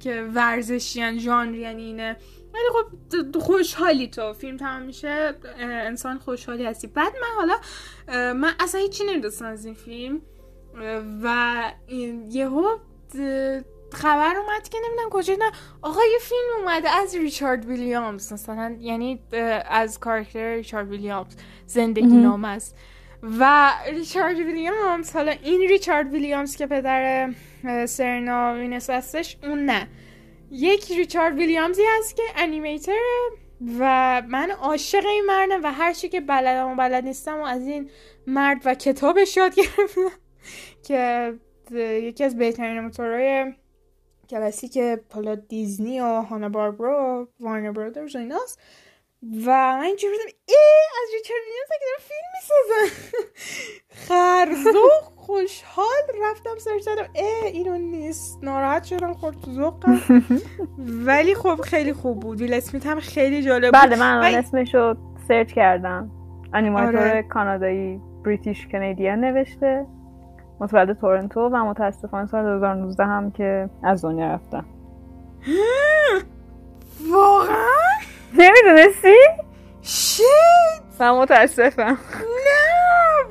که 0.00 0.30
ورزشی 0.34 1.18
ژانری 1.18 1.58
یعنی 1.58 1.82
اینه. 1.82 2.16
ولی 2.54 2.64
خب 2.72 3.38
خوشحالی 3.38 4.08
تو. 4.08 4.32
فیلم 4.32 4.56
تمام 4.56 4.82
میشه 4.82 5.34
انسان 5.58 6.18
خوشحالی 6.18 6.64
هستی. 6.64 6.86
بعد 6.86 7.12
من 7.12 7.28
حالا 7.36 7.54
من 8.32 8.52
اصلا 8.60 8.80
هیچی 8.80 9.04
نمی‌دونستم 9.04 9.44
از 9.44 9.64
این 9.64 9.74
فیلم. 9.74 10.20
و 11.22 11.62
یهو 12.30 12.78
خبر 13.94 14.36
اومد 14.36 14.68
که 14.68 14.78
نمی‌دونم 14.86 15.10
کجا 15.10 15.34
نه. 15.34 15.52
آقا 15.82 16.00
یه 16.12 16.18
فیلم 16.20 16.60
اومده 16.60 16.90
از 16.90 17.14
ریچارد 17.14 17.66
ویلیامز 17.66 18.32
مثلا 18.32 18.76
یعنی 18.80 19.20
از 19.70 20.00
کارکتر 20.00 20.54
ریچارد 20.54 20.88
ویلیامز 20.90 21.36
زندگی 21.66 22.06
نام 22.06 22.44
است. 22.44 22.76
و 23.22 23.70
ریچارد 23.90 24.36
ویلیامز 24.36 25.12
حالا 25.12 25.34
این 25.42 25.60
ریچارد 25.60 26.12
ویلیامز 26.12 26.56
که 26.56 26.66
پدر 26.66 27.30
سرنا 27.86 28.54
وینس 28.54 28.90
هستش 28.90 29.36
اون 29.42 29.64
نه. 29.64 29.88
یک 30.50 30.92
ریچارد 30.92 31.36
ویلیامزی 31.36 31.82
هست 31.98 32.16
که 32.16 32.22
animator 32.36 32.92
و 33.78 34.22
من 34.28 34.50
عاشق 34.50 35.06
این 35.06 35.24
مردم 35.26 35.62
و 35.62 35.72
هر 35.72 35.92
چی 35.92 36.08
که 36.08 36.20
بلدم 36.20 36.72
و 36.72 36.74
بلد 36.74 37.04
نیستم 37.04 37.40
و 37.40 37.44
از 37.44 37.62
این 37.62 37.90
مرد 38.26 38.62
و 38.64 38.74
کتابش 38.74 39.36
یاد 39.36 39.54
گرفتم. 39.54 40.10
که 40.86 41.34
یکی 41.76 42.24
از 42.24 42.36
بهترین 42.36 42.80
animator 42.80 43.39
های 43.39 43.54
کلاسیک 44.30 44.78
حالا 45.14 45.34
دیزنی 45.34 46.00
و 46.00 46.04
Hanna-Barbera 46.04 47.22
و 47.22 47.44
Warner 47.44 47.72
Brothers 47.72 48.16
و 48.16 48.18
ایناست. 48.18 48.60
و 49.22 49.50
من 49.50 49.80
اینجوری 49.80 50.12
بودم 50.12 50.36
ای 50.48 50.56
از 51.02 51.08
ریچارد 51.14 51.40
ویلیامز 51.46 51.70
اگه 51.70 51.86
دارم 51.86 52.02
فیلم 52.08 52.30
می‌سازن 52.36 53.10
خرزو 54.08 54.88
خوشحال 55.16 56.22
رفتم 56.22 56.58
سرچ 56.58 56.82
زدم 56.82 57.08
ای 57.14 57.50
اینو 57.52 57.78
نیست. 57.78 58.38
ناراحت 58.42 58.84
شدم 58.84 59.12
خورد 59.12 59.40
تو 59.40 59.50
ذوقم. 59.50 60.00
ولی 61.06 61.34
خب 61.34 61.60
خیلی 61.60 61.92
خوب 61.92 62.20
بود. 62.20 62.40
ویل 62.40 62.54
اسمیت 62.54 62.86
هم 62.86 63.00
خیلی 63.00 63.42
جالب 63.42 63.72
بود. 63.72 63.82
بله 63.82 63.96
من 63.96 64.34
و... 64.34 64.38
اسمشو 64.38 64.94
سرچ 65.28 65.52
کردم. 65.52 66.10
انیماتور 66.54 66.98
آره. 66.98 67.22
کانادایی 67.22 68.00
بریتیش 68.24 68.66
کنیدین 68.66 69.14
نوشته. 69.14 69.86
متولد 70.60 70.98
تورنتو 71.00 71.40
و 71.40 71.56
متاسفانه 71.64 72.26
سال 72.26 72.44
2019 72.44 73.04
هم 73.04 73.30
که 73.30 73.70
از 73.82 74.02
دنیا 74.04 74.26
رفتم 74.34 74.64
واقعا؟ 77.12 77.80
نمی‌دونستی؟ 78.34 79.16
شیت! 79.82 80.82
من 81.00 81.10
متاسفم. 81.10 81.98
نه! 82.20 83.26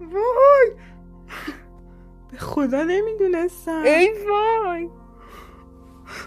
وای! 0.00 0.70
به 2.32 2.36
خدا 2.38 2.82
نمی‌دونستم. 2.82 3.82
ای 3.84 4.10
وای! 4.28 4.88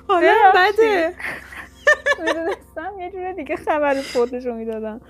حالا 0.07 0.33
بده. 0.55 1.13
می‌دونستم. 2.25 2.99
یه 2.99 3.11
جوره 3.11 3.33
دیگه 3.33 3.55
خبر 3.55 3.93
فوتشو 3.93 4.53
می‌دادم. 4.53 5.01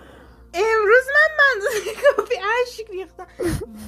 امروز 0.54 1.04
من 1.14 1.38
منظور 1.40 1.94
کافی 2.16 2.36
عشق 2.36 2.92
ریختم. 2.92 3.28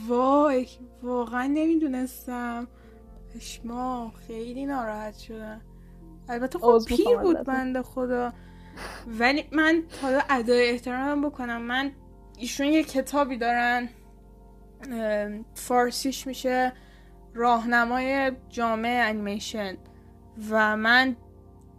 وای 0.07 0.67
واقعا 1.03 1.47
نمی‌دونستم. 1.47 2.67
پشما 3.35 4.11
خیلی 4.27 4.65
ناراحت 4.65 5.17
شدم. 5.17 5.61
البته 6.29 6.59
خب 6.59 6.79
پیر 6.87 7.17
بود 7.17 7.43
بنده 7.43 7.81
خدا. 7.81 8.33
ولی 9.07 9.45
من 9.51 9.83
حالا 10.01 10.21
ادای 10.29 10.69
احترام 10.69 11.29
بکنم. 11.29 11.61
من 11.61 11.91
ایشون 12.37 12.67
یه 12.67 12.83
کتابی 12.83 13.37
دارن. 13.37 13.89
فارسیش 15.53 16.27
میشه. 16.27 16.73
راهنمای 17.33 18.31
جامع 18.49 19.03
انیمیشن. 19.03 19.77
و 20.49 20.77
من 20.77 21.15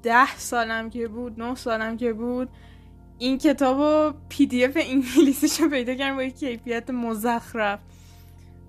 ده 0.03 0.37
سالم 0.37 0.91
که 0.91 1.09
بود 1.09 1.41
نه 1.43 1.55
سالم 1.55 1.97
که 1.97 2.13
بود 2.13 2.49
این 3.19 3.39
کتاب 3.39 3.79
رو 3.79 4.15
PDF 4.29 4.77
انگلیسیش 4.77 5.61
رو 5.61 5.69
پیدا 5.69 5.95
کردم 5.95 6.17
با 6.17 6.23
یک 6.23 6.39
کیفیت 6.39 6.91
مزخرف. 6.91 7.79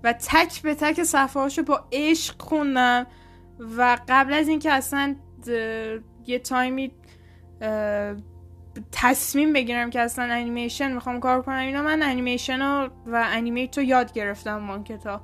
و 0.03 0.13
تک 0.13 0.61
به 0.61 0.75
تک 0.75 1.03
صفحه 1.03 1.61
با 1.61 1.83
عشق 1.91 2.41
خوندم 2.41 3.07
و 3.77 3.97
قبل 4.07 4.33
از 4.33 4.47
اینکه 4.47 4.71
اصلا 4.71 5.15
یه 6.25 6.39
تایمی 6.39 6.91
تصمیم 8.91 9.53
بگیرم 9.53 9.89
که 9.89 9.99
اصلا 9.99 10.33
انیمیشن 10.33 10.91
می‌خوام 10.91 11.19
کار 11.19 11.41
کنم 11.41 11.57
اینا 11.57 11.81
من 11.81 12.03
انیمیشن 12.03 12.61
رو 12.61 12.89
و 13.05 13.23
animate 13.28 13.78
رو 13.77 13.83
یاد 13.83 14.13
گرفتم 14.13 14.67
با 14.67 14.83
کتاب. 14.83 15.21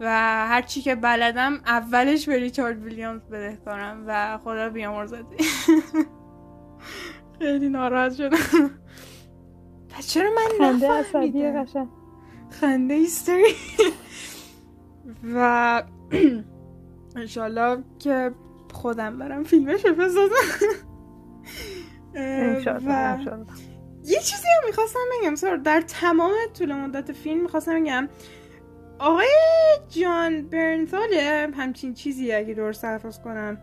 و 0.00 0.06
هرچی 0.46 0.80
که 0.80 0.94
بلدم 0.94 1.60
اولش 1.66 2.28
به 2.28 2.38
ریچارد 2.38 2.82
ویلیامز 2.82 3.20
کنم 3.64 4.04
و 4.06 4.38
خدا 4.44 4.68
بیامرزدش 4.68 5.36
خیلی 7.42 7.68
ناراحت 7.68 8.14
شدم. 8.14 8.70
پس 9.88 10.08
چرا 10.08 10.30
من 10.30 10.66
نفهمیدم؟ 10.66 11.88
خنده 12.50 12.94
هیستری 12.94 13.44
و 15.34 15.82
انشالله 17.16 17.84
که 17.98 18.30
خودم 18.72 19.18
برم 19.18 19.42
فیلمش 19.42 19.86
بسازم. 19.86 20.34
و 22.86 23.16
یه 24.04 24.20
چیزی 24.20 24.48
هم 24.48 24.66
می‌خواستم 24.66 24.98
بگم 25.12 25.34
سر 25.34 25.56
در 25.56 25.80
تمام 25.80 26.32
طول 26.58 26.72
مدت 26.72 27.12
فیلم 27.12 27.42
می‌خواستم 27.42 27.82
بگم 27.82 28.08
آقای 28.98 29.28
جان 29.88 30.42
برنثال 30.42 31.14
همچین 31.54 31.94
چیزی 31.94 32.32
اگه 32.32 32.54
درست 32.54 32.82
تلفظ 32.82 33.18
کنم 33.18 33.58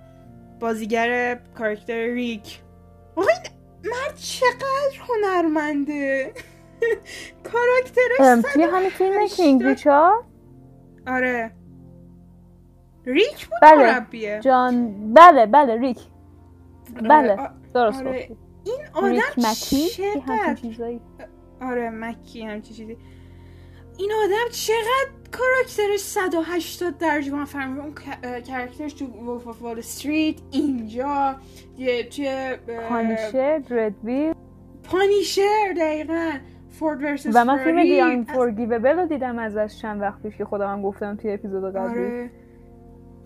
بازیگر 0.59 1.39
کارکتر 1.57 2.05
ریک. 2.05 2.61
آقای 3.15 3.33
مرد 3.83 4.15
چقدر 4.17 4.99
هنرمنده. 4.99 6.33
کاراکترش 7.51 8.43
توی 8.53 8.63
همین 8.63 8.89
فیلم 8.89 9.27
King 9.27 9.63
Richard 9.63 10.23
آره. 11.07 11.51
ریک 13.05 13.47
بود 13.47 13.59
بله. 13.61 13.93
مربیه. 13.93 14.39
جان 14.43 14.93
بله 15.13 15.45
بله 15.45 15.75
ریک 15.75 15.99
بله 17.09 17.49
درست 17.73 18.01
آره. 18.01 18.37
این 18.65 18.79
آدم 18.93 19.53
چقدر 19.53 20.99
آره 21.61 21.89
مکی 21.89 22.41
همچین 22.41 22.75
چیزی. 22.75 22.97
این 23.97 24.11
آدم 24.25 24.49
چقدر 24.51 25.18
کاراکترش 25.31 25.99
180 25.99 26.97
درجه. 26.97 27.31
من 27.31 27.45
فهمیدم 27.45 27.81
اون 27.81 27.93
کاراکترش 28.47 28.93
تو 28.93 29.05
Wolf 29.05 29.47
of 29.47 29.61
Wall 29.61 29.79
Street 29.79 30.35
اینجا 30.51 31.35
یه 31.77 32.03
توی 32.03 32.57
پانیشر 32.89 33.57
دردویل 33.59 34.33
پانیشر 34.83 35.73
دقیقا. 35.77 36.31
فورد 36.79 37.03
ورسس 37.03 37.31
و 37.33 37.45
من 37.45 37.63
فیلم 37.63 37.83
دی 37.83 38.01
آنفورگیوبل 38.01 38.95
رو 38.99 39.05
دیدم 39.05 39.39
ازش 39.39 39.81
چند 39.81 40.01
وقت 40.01 40.23
پیش 40.23 40.37
که 40.37 40.45
خودم 40.45 40.81
گفتم 40.81 41.15
توی 41.15 41.31
اپیزود 41.31 41.75
قبلی. 41.75 42.05
آره. 42.05 42.31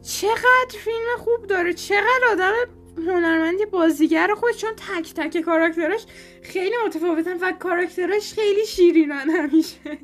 چقدر 0.01 0.77
فیلم 0.83 1.17
خوب 1.17 1.47
داره. 1.47 1.73
چقدر 1.73 2.21
آدم 2.31 2.51
هنرمندی 2.97 3.65
بازیگر 3.65 4.27
خود 4.35 4.51
چون 4.51 4.71
تک 4.75 5.13
تک 5.13 5.41
کاراکترش 5.41 6.05
خیلی 6.41 6.75
متفاوتن 6.85 7.37
و 7.41 7.51
کاراکترش 7.59 8.33
خیلی 8.33 8.65
شیرینن 8.65 9.29
همیشه. 9.29 9.97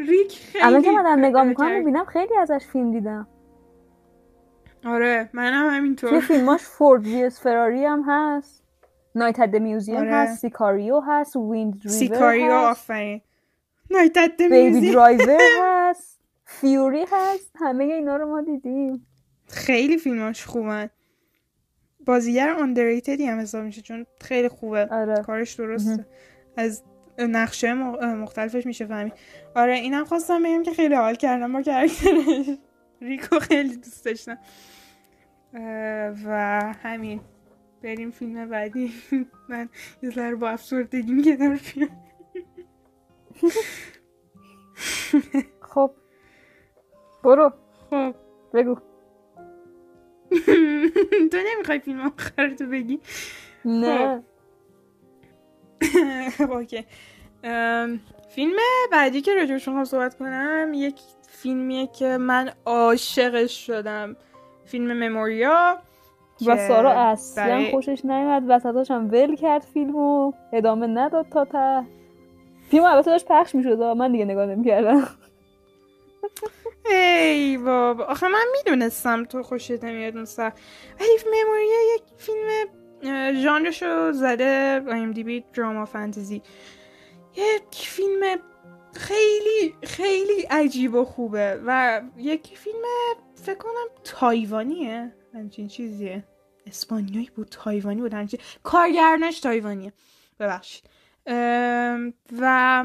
ریک 0.00 0.32
خیلی 0.32 0.64
الان 0.64 0.82
که 0.82 0.90
من 0.90 1.24
نگاه 1.24 1.44
می‌کنم 1.44 1.82
ببینم 1.82 2.04
خیلی 2.04 2.36
ازش 2.36 2.66
فیلم 2.72 2.90
دیدم. 2.92 3.28
آره 4.84 5.30
منم 5.32 5.70
همینطور. 5.70 6.10
توی 6.10 6.20
فیلماش 6.20 6.60
Ford 6.62 7.06
versus 7.06 7.40
Ferrari 7.40 7.84
هم 7.84 8.04
هست. 8.06 8.64
Night 9.14 9.38
at 9.40 9.56
Museum 9.56 9.96
آره. 9.96 10.14
هست 10.14 10.40
Sicario 10.40 11.00
هست 11.00 11.36
Wind 11.36 11.74
River 11.74 11.88
Sicario 11.96 12.50
آفرین. 12.52 13.20
Night 13.90 14.16
at 14.16 14.36
Baby 14.36 14.92
Driver 14.92 15.38
هست. 15.62 16.20
Fury 16.44 17.04
هست. 17.12 17.52
همه 17.60 17.84
اینا 17.84 18.16
رو 18.16 18.26
ما 18.28 18.40
دیدیم. 18.42 19.06
خیلی 19.48 19.98
فیلماش 19.98 20.46
خوبن. 20.46 20.90
بازیگر 22.06 22.50
underrated 22.50 23.19
ی 23.19 23.26
هم 23.26 23.40
حساب 23.40 23.64
میشه 23.64 23.82
چون 23.82 24.06
خیلی 24.20 24.48
خوبه. 24.48 24.88
آره. 24.90 25.22
کارش 25.22 25.52
درسته. 25.54 26.06
از 26.56 26.82
نقشه 27.18 27.74
مختلفش 28.14 28.66
میشه 28.66 28.86
فهمید. 28.86 29.12
آره 29.54 29.74
اینم 29.74 30.04
خواستم 30.04 30.42
بگم 30.42 30.62
که 30.62 30.72
خیلی 30.72 30.94
حال 30.94 31.14
کردم 31.14 31.52
با 31.52 31.62
character 31.62 32.25
ش. 32.25 32.46
ریکو 33.00 33.38
خیلی 33.38 33.76
دوست 33.76 34.04
داشتم. 34.04 34.38
و 36.26 36.60
همین. 36.82 37.20
بریم 37.82 38.10
فیلم 38.10 38.48
بعدی. 38.48 38.92
من 39.48 39.68
یه 40.02 40.10
ذره 40.10 40.34
با 40.34 40.48
افسردگی 40.50 41.12
میگم 41.12 41.56
فیلم 41.56 41.88
خب. 45.60 45.90
برو. 47.24 47.52
خب. 47.90 48.14
بگو. 48.54 48.74
تو 51.32 51.38
نمی‌خوای 51.46 51.78
فیلم 51.78 52.00
آخر 52.00 52.54
تو 52.54 52.66
بگی؟ 52.66 53.00
نه. 53.64 54.22
خب. 56.38 56.50
اوکی. 56.52 56.84
فیلم 58.34 58.56
بعدی 58.92 59.20
که 59.20 59.34
راجبش 59.34 59.68
می‌خوام 59.68 59.84
صحبت 59.84 60.18
کنم 60.18 60.70
یک 60.74 61.00
فیلمیه 61.28 61.86
که 61.86 62.16
من 62.16 62.50
عاشقش 62.66 63.66
شدم. 63.66 64.16
فیلم 64.64 64.92
مموریا 64.92 65.78
و 66.46 66.68
سارا 66.68 66.90
اصلا 66.90 67.46
برای... 67.46 67.70
خوشش 67.70 68.04
نیومد 68.04 68.42
وسطاش 68.48 68.90
هم 68.90 69.10
ول 69.12 69.36
کرد 69.36 69.62
فیلمو 69.62 70.32
ادامه 70.52 70.86
نداد 70.86 71.26
تا 71.28 71.44
تا 71.44 71.84
فیلم 72.70 72.84
البته 72.84 73.10
داشت 73.10 73.26
پخش 73.28 73.54
می‌شد 73.54 73.82
من 73.82 74.12
دیگه 74.12 74.24
نگاه 74.24 74.46
نمی‌کردم. 74.46 75.08
ای 76.90 77.58
بابا 77.58 78.04
آخه 78.04 78.28
من 78.28 78.44
می‌دونستم 78.56 79.24
تو 79.24 79.42
خوشت 79.42 79.84
نمیاد 79.84 80.16
اون 80.16 80.24
سر. 80.24 80.52
ولی 81.00 81.10
مموریا 81.26 81.94
یک 81.94 82.02
فیلم 82.16 82.68
ژانرشو 83.42 84.12
زده 84.12 84.82
ایم 84.86 85.12
دی 85.12 85.24
بی 85.24 85.44
دراما 85.54 85.84
فانتزی. 85.84 86.42
یک 87.34 87.74
فیلم 87.88 88.38
خیلی 88.94 89.76
خیلی 89.82 90.42
عجیب 90.42 90.94
و 90.94 91.04
خوبه 91.04 91.60
و 91.66 92.00
یک 92.16 92.58
فیلم 92.58 92.82
فکر 93.34 93.58
کنم 93.58 93.86
تایوانیه. 94.04 95.14
همچین 95.34 95.68
چیزیه. 95.68 96.24
اسپانیایی 96.66 97.30
بود 97.34 97.48
تایوانی 97.50 98.00
بود 98.00 98.14
همچین 98.14 98.40
کارگرنش 98.62 99.40
تایوانیه. 99.40 99.92
ببخشید. 100.40 100.84
و 102.40 102.84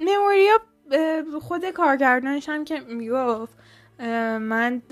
مموریا 0.00 0.58
خود 1.40 1.70
کارگردانش 1.70 2.48
هم 2.48 2.64
که 2.64 2.80
می‌گفت 2.80 3.58
من 4.38 4.82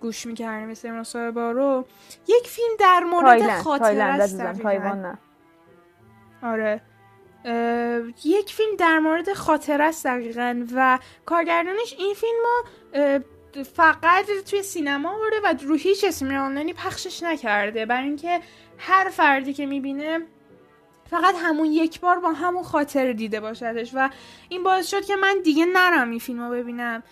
گوش 0.00 0.26
می‌کردم 0.26 0.66
مثل 0.66 0.90
مصاحبه 0.90 1.52
رو 1.52 1.86
یک 2.28 2.46
فیلم 2.46 2.76
در 2.78 3.00
مورد 3.00 3.60
خاطر 3.62 4.00
است 4.00 4.42
تایوان 4.62 5.02
نه. 5.02 5.18
آره. 6.42 6.82
یک 8.24 8.52
فیلم 8.52 8.76
در 8.78 8.98
مورد 8.98 9.32
خاطر 9.32 9.82
است 9.82 10.06
دقیقا 10.06 10.66
و 10.74 10.98
کارگردانش 11.26 11.94
این 11.98 12.14
فیلم 12.14 12.38
رو 12.42 13.24
فقط 13.64 14.26
توی 14.50 14.62
سینما 14.62 15.10
آورده 15.10 15.36
و 15.44 15.54
رو 15.62 15.74
هیچ 15.74 16.04
اسمی 16.04 16.36
آنلاینی 16.36 16.72
پخشش 16.72 17.22
نکرده. 17.22 17.86
برای 17.86 18.06
اینکه 18.06 18.40
هر 18.78 19.08
فردی 19.08 19.52
که 19.52 19.66
می‌بینه 19.66 20.20
فقط 21.10 21.34
همون 21.38 21.66
یک 21.66 22.00
بار 22.00 22.18
با 22.18 22.32
همون 22.32 22.62
خاطر 22.62 23.12
دیده 23.12 23.40
باشدش 23.40 23.90
و 23.94 24.10
این 24.48 24.62
باعث 24.62 24.90
شد 24.90 25.04
که 25.04 25.16
من 25.16 25.36
دیگه 25.44 25.64
نرم 25.64 26.10
این 26.10 26.18
فیلم 26.18 26.42
رو 26.42 26.50
ببینم. 26.50 27.02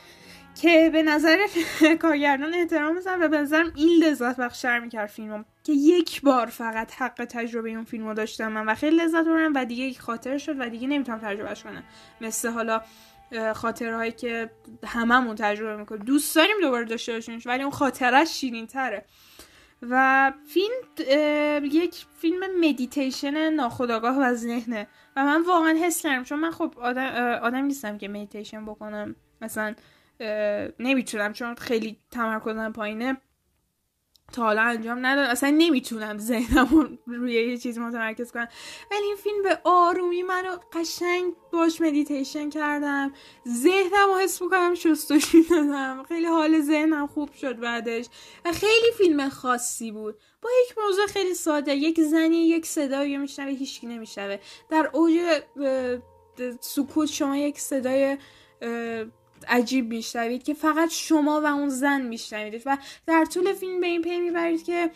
که 0.62 0.90
به 0.92 1.02
نظر 1.02 1.38
کارگردان 2.02 2.54
احترام 2.54 2.96
بزنم 2.96 3.22
و 3.22 3.28
به 3.28 3.38
نظرم 3.38 3.72
این 3.76 4.04
لذت 4.04 4.36
بخشتر 4.36 4.78
می‌کرد 4.78 5.06
فیلمم 5.06 5.44
که 5.68 5.74
یک 5.74 6.22
بار 6.22 6.46
فقط 6.46 6.92
حق 6.92 7.24
تجربه 7.24 7.70
اون 7.70 7.84
فیلم 7.84 8.08
رو 8.08 8.14
داشتم 8.14 8.52
من 8.52 8.66
و 8.66 8.74
خیلی 8.74 8.96
لذت 8.96 9.24
بردم 9.24 9.52
و 9.54 9.64
دیگه 9.64 9.84
یک 9.84 10.00
خاطر 10.00 10.38
شد 10.38 10.60
و 10.60 10.68
دیگه 10.68 10.88
نمی‌تونم 10.88 11.18
تجربهش 11.18 11.62
کنم. 11.62 11.82
مثل 12.20 12.50
حالا 12.50 12.80
خاطرهایی 13.54 14.12
که 14.12 14.50
هممون 14.86 15.36
تجربه 15.36 15.76
می‌کنیم. 15.76 16.02
دوست 16.02 16.36
داریم 16.36 16.56
دوباره 16.60 16.84
داشته 16.84 17.12
باشیمش 17.12 17.46
ولی 17.46 17.62
اون 17.62 17.72
خاطرش 17.72 18.28
شیرین 18.28 18.66
تره 18.66 19.04
و 19.82 20.32
فیلم 20.46 21.64
یک 21.64 22.04
فیلم 22.18 22.60
مدیتیشن 22.60 23.50
ناخداگاه 23.50 24.18
و 24.18 24.34
ذهنه. 24.34 24.86
و 25.16 25.24
من 25.24 25.42
واقعا 25.42 25.78
حس 25.82 26.02
کردم 26.02 26.24
چون 26.24 26.38
من 26.38 26.50
خب 26.50 26.74
آدم, 26.76 27.38
آدم 27.42 27.64
نیستم 27.64 27.98
که 27.98 28.08
مدیتیشن 28.08 28.64
بکنم. 28.64 29.16
مثلا 29.42 29.74
نمی‌تونم 30.78 31.32
چون 31.32 31.54
خیلی 31.54 31.98
تمرکزم 32.10 32.72
پایینه. 32.72 33.16
تا 34.32 34.42
حالا 34.42 34.62
انجام 34.62 35.06
ندادم 35.06 35.30
اصلا 35.30 35.50
نمی‌تونم 35.50 36.18
ذهنم 36.18 36.98
روی 37.06 37.32
یه 37.32 37.56
چیز 37.58 37.78
متمرکز 37.78 38.32
کنم. 38.32 38.48
ولی 38.90 39.02
این 39.04 39.16
فیلم 39.16 39.42
به 39.42 39.60
آرومی 39.64 40.22
منو 40.22 40.56
قشنگ 40.72 41.32
باش 41.52 41.80
مدیتیشن 41.80 42.50
کردم. 42.50 43.12
ذهنم 43.48 44.08
رو 44.08 44.18
حس 44.18 44.42
می‌کنم 44.42 44.74
شستشی 44.74 45.42
دادم. 45.42 46.02
خیلی 46.08 46.26
حال 46.26 46.60
ذهنم 46.60 47.06
خوب 47.06 47.32
شد 47.32 47.60
بعدش. 47.60 48.06
و 48.44 48.52
خیلی 48.52 48.92
فیلم 48.98 49.28
خاصی 49.28 49.92
بود. 49.92 50.18
با 50.42 50.50
یک 50.64 50.78
موضوع 50.78 51.06
خیلی 51.06 51.34
ساده. 51.34 51.74
یک 51.74 52.00
زنی 52.00 52.36
یک 52.36 52.66
صدایی 52.66 53.16
میشنوه 53.16 53.50
هیچکی 53.50 53.86
نمیشنوه. 53.86 54.38
در 54.70 54.90
اوج 54.92 55.20
سکوت 56.60 57.08
شما 57.08 57.36
یک 57.36 57.60
صدای 57.60 58.18
عجیب 59.48 59.88
میشنوید 59.88 60.42
که 60.42 60.54
فقط 60.54 60.90
شما 60.90 61.40
و 61.40 61.46
اون 61.46 61.68
زن 61.68 62.02
میشنوید 62.02 62.62
و 62.66 62.78
در 63.06 63.24
طول 63.24 63.52
فیلم 63.52 63.80
به 63.80 63.86
این 63.86 64.02
پی 64.02 64.20
می‌برید 64.20 64.64
که 64.64 64.90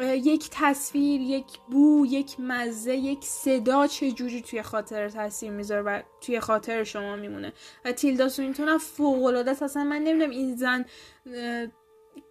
یک 0.00 0.48
تصویر 0.52 1.20
یک 1.20 1.44
بو 1.70 2.06
یک 2.06 2.40
مزه 2.40 2.96
یک 2.96 3.24
صدا 3.24 3.86
چه 3.86 4.12
جوری 4.12 4.42
توی 4.42 4.62
خاطر 4.62 5.08
تاثیر 5.08 5.50
می‌ذاره 5.50 5.82
و 5.82 6.02
توی 6.20 6.40
خاطر 6.40 6.84
شما 6.84 7.16
میمونه. 7.16 7.52
و 7.84 7.92
تیلدا 7.92 8.28
سوینتون 8.28 8.68
هم 8.68 8.78
فوق 8.78 9.24
العاده 9.24 9.50
اصلا 9.50 9.84
من 9.84 10.02
نمی‌دونم 10.02 10.30
این 10.30 10.56
زن 10.56 10.84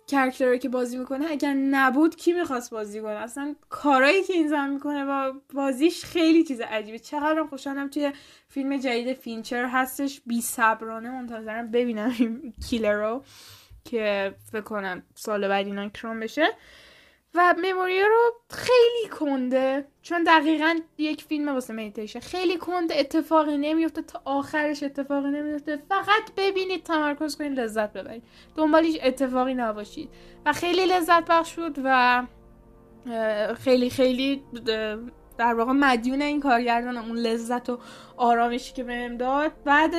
character 0.08 0.55
ی 0.55 0.60
که 0.60 0.70
بازی 0.70 0.98
می‌کنه 0.98 1.26
اگر 1.30 1.54
نبود 1.54 2.16
کی 2.16 2.34
می‌خواست 2.34 2.72
بازی 2.72 3.02
کنه؟ 3.02 3.12
اصلا 3.12 3.56
کارایی 3.70 4.24
که 4.24 4.34
این 4.34 4.48
زن 4.48 4.70
می‌کنه 4.70 5.06
با 5.06 5.34
بازیش 5.54 6.06
خیلی 6.06 6.44
چیز 6.44 6.62
عجیبه. 6.62 7.00
چقدر 7.00 7.44
خوشحالم 7.44 7.88
توی 7.88 8.12
فیلم 8.48 8.78
جدید 8.78 9.14
فینچر 9.14 9.66
هستش. 9.66 10.22
بی 10.26 10.42
صبرانه 10.42 11.12
منتظرم 11.12 11.72
ببینم 11.72 12.16
این 12.20 12.54
Killer 12.70 12.94
رو 12.94 13.24
که 13.86 14.36
فکر 14.52 14.62
کنم 14.62 15.04
سال 15.16 15.48
بعد 15.48 15.66
اینا 15.66 15.90
اکران 15.90 16.20
بشه. 16.20 16.48
و 17.38 17.56
Memoria 17.58 18.08
رو 18.08 18.34
خیلی 18.50 19.10
کنده. 19.20 19.88
چون 20.02 20.24
دقیقا 20.24 20.80
یک 20.98 21.24
فیلم 21.24 21.50
واسه 21.50 21.74
مدیتیشن 21.74 22.20
خیلی 22.20 22.58
کنده 22.58 23.00
اتفاقی 23.00 23.58
نمیفته 23.58 24.02
تا 24.02 24.22
آخرش 24.26 24.84
اتفاقی 24.84 25.30
نمیفته 25.30 25.84
فقط 25.90 26.32
ببینید 26.38 26.84
تمرکز 26.84 27.38
کنید 27.38 27.60
لذت 27.60 27.94
ببرید. 27.94 28.24
دنبال 28.56 28.84
هیچ 28.84 29.00
اتفاقی 29.04 29.54
نباشید. 29.54 30.10
و 30.46 30.54
خیلی 30.54 30.86
لذت 30.86 31.26
بخش 31.26 31.54
بود 31.54 31.80
و 31.84 32.24
خیلی 33.56 33.90
خیلی 33.90 34.44
در 35.38 35.54
واقع 35.54 35.72
مدیون 35.72 36.22
این 36.22 36.40
کارگردان 36.40 36.98
اون 36.98 37.18
لذت 37.18 37.70
و 37.70 37.80
آرامشی 38.18 38.74
که 38.74 38.84
بهم 38.84 39.18
داد. 39.18 39.52
بعد 39.66 39.92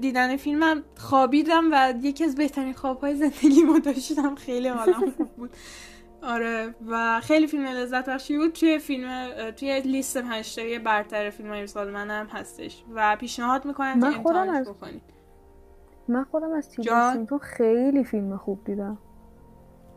دیدن 0.00 0.36
فیلمم 0.36 0.84
خوابیدم 0.96 1.68
و 1.72 1.94
یکی 2.02 2.24
از 2.24 2.34
بهترین 2.34 2.72
خوابهای 2.72 3.14
زندگی 3.14 3.62
ما 3.62 3.78
داشتم. 3.78 4.34
خیلی 4.34 4.68
حالم 4.68 5.12
خوب 5.16 5.28
بود. 5.28 5.50
آره 6.26 6.74
و 6.88 7.20
خیلی 7.20 7.46
فیلم 7.46 7.66
لذت 7.66 8.08
بخشی 8.08 8.38
بود. 8.38 8.52
توی 8.52 8.78
فیلم 8.78 9.08
توی 9.56 9.80
لیست 9.80 10.18
پنج 10.18 10.60
برتر 10.84 11.30
فیلم 11.30 11.48
های 11.48 11.66
سال 11.66 11.90
منم 11.90 12.26
هستش. 12.26 12.84
و 12.94 13.16
پیشنهاد 13.20 13.64
می‌کنم 13.64 14.00
که 14.00 14.06
امتحانش 14.06 14.66
بکنید 14.68 15.02
من 16.08 16.24
خودم 16.24 16.52
از 16.52 16.68
تیلر 16.68 17.38
خیلی 17.42 18.04
فیلم 18.04 18.36
خوب 18.36 18.64
دیدم. 18.64 18.98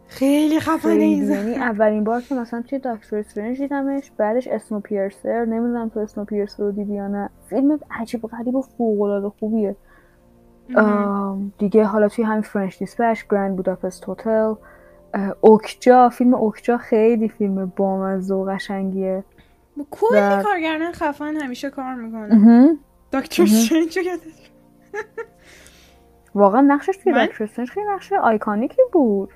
خیلی 0.07 0.59
خفنه 0.59 1.07
یعنی 1.07 1.55
اولین 1.55 2.03
بار 2.03 2.21
که 2.21 2.35
مثلا 2.35 2.61
توی 2.61 2.79
داکتر 2.79 3.17
استرنج 3.17 3.57
دیدمش 3.57 4.11
بعدش 4.17 4.47
اسنو 4.47 4.79
پیرسر 4.79 5.45
نمی‌دونم 5.45 5.89
تو 5.89 5.99
اسنو 5.99 6.25
پیرسر 6.25 6.63
رو 6.63 6.71
دیدی 6.71 6.93
یا 6.93 7.07
نه. 7.07 7.29
فیلم 7.49 7.79
عجیب 7.91 8.25
و 8.25 8.27
غریب 8.27 8.55
و 8.55 8.61
فوق 8.61 9.01
العاده 9.01 9.29
خوبیه 9.39 9.75
دیگه 11.57 11.83
حالا 11.83 12.07
توی 12.07 12.23
همین 12.23 12.41
فرنش 12.41 12.77
دیسپش 12.77 13.25
گرند 13.27 13.55
بوداپست 13.55 14.09
هتل. 14.09 14.53
اوکجا 15.41 16.09
فیلم 16.09 16.33
اوکجا 16.33 16.77
خیلی 16.77 17.29
فیلم 17.29 17.73
بامزه 17.75 18.33
و 18.33 18.45
قشنگیه. 18.45 19.23
کلی 19.91 20.19
و... 20.19 20.43
کارگردان 20.43 20.91
خفن 20.91 21.37
همیشه 21.37 21.69
کار 21.69 21.95
می‌کنه. 21.95 22.77
دکتر 23.13 23.43
استرنج 23.43 23.99
واقعا 26.35 26.61
نقشش 26.61 26.97
توی 27.03 27.13
دکتر 27.13 27.43
استرنج 27.43 27.69
خیلی 27.69 27.85
نقش 27.89 28.13
آیکانیکی 28.13 28.81
بود. 28.91 29.29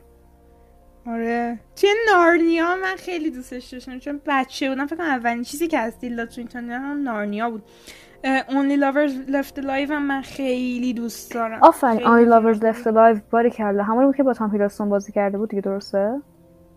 آره. 1.08 1.60
توی 1.76 1.90
نارنیا 2.12 2.76
من 2.76 2.96
خیلی 2.98 3.32
دوستش 3.32 3.66
داشتم 3.66 4.00
چون 4.00 4.22
بچه 4.26 4.70
بودم 4.70 4.86
فکر 4.86 4.96
کنم 4.96 5.06
اولین 5.06 5.44
چیزی 5.44 5.68
که 5.68 5.78
از 5.78 6.00
دیلا 6.00 6.26
تو 6.26 6.42
هم 6.58 7.04
نارنیا 7.04 7.50
بود. 7.50 7.64
Only 8.24 8.78
Lovers 8.80 9.30
Left 9.32 9.62
Alive 9.62 9.90
هم 9.92 10.08
من 10.08 10.22
خیلی 10.22 10.94
دوست 10.94 11.34
دارم. 11.34 11.60
آفرین 11.62 12.00
Only 12.00 12.30
Lovers 12.30 12.60
Left 12.60 12.84
Alive 12.84 13.22
باری 13.32 13.52
کرده. 13.52 13.84
همون 13.84 14.06
بود 14.06 14.16
که 14.16 14.24
با 14.24 14.34
تام 14.34 14.52
هیدلستون 14.52 14.90
بازی 14.90 15.12
کرده 15.12 15.38
بود 15.38 15.50
دیگه 15.50 15.62
درسته؟ 15.62 16.22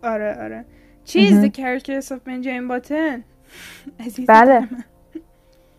آره 0.03 0.43
آره. 0.43 0.65
چیز 1.03 1.45
The 1.45 1.49
Characters 1.49 2.05
of 2.05 2.19
Benjamin 2.29 2.71
Button. 2.71 3.21
بله. 4.27 4.67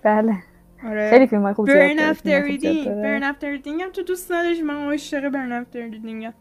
بله. 0.03 0.37
آره. 0.85 1.11
خیلی 1.11 1.27
فیلم 1.27 1.43
های 1.43 1.55
خوب 1.55 1.69
Burn 1.69 1.99
After 1.99 2.45
Reading. 2.49 2.85
Burn 2.87 3.23
After 3.23 3.59
Reading 3.63 3.83
هم 3.83 3.91
تو 3.93 4.03
دوست 4.03 4.33
نداشت. 4.33 4.63
من 4.63 4.85
عاشق 4.85 5.31
Burn 5.31 5.65
After 5.65 5.77
Reading 5.95 6.25
هم 6.25 6.35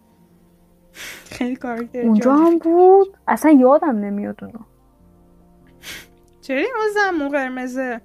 خیلی 1.38 1.56
کارکتر 1.56 2.02
اونجا 2.02 2.36
هم 2.36 2.58
بود. 2.58 3.18
اصلا 3.28 3.52
یادم 3.52 3.98
نمیاد 3.98 4.44
اونو. 4.44 4.60
چرا 6.42 6.58
این 6.58 6.68
زمون 6.94 7.30
قرمزه؟ 7.30 8.02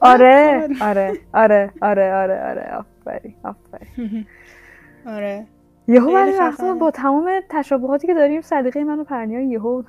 آره 0.00 0.68
آره. 0.80 1.18
آره 1.34 1.72
آره 1.82 2.14
آره 2.14 2.50
آره 2.50 2.76
آفری 2.76 3.36
آفری 3.44 4.26
آره. 5.16 5.46
یهو 5.88 6.14
ولی 6.14 6.32
وقتا 6.32 6.74
با 6.74 6.90
تمام 6.90 7.42
تشابهاتی 7.50 8.06
که 8.06 8.14
داریم 8.14 8.40
صدیقه 8.40 8.84
منو 8.84 9.04
پرنیا 9.04 9.40
یهو 9.40 9.82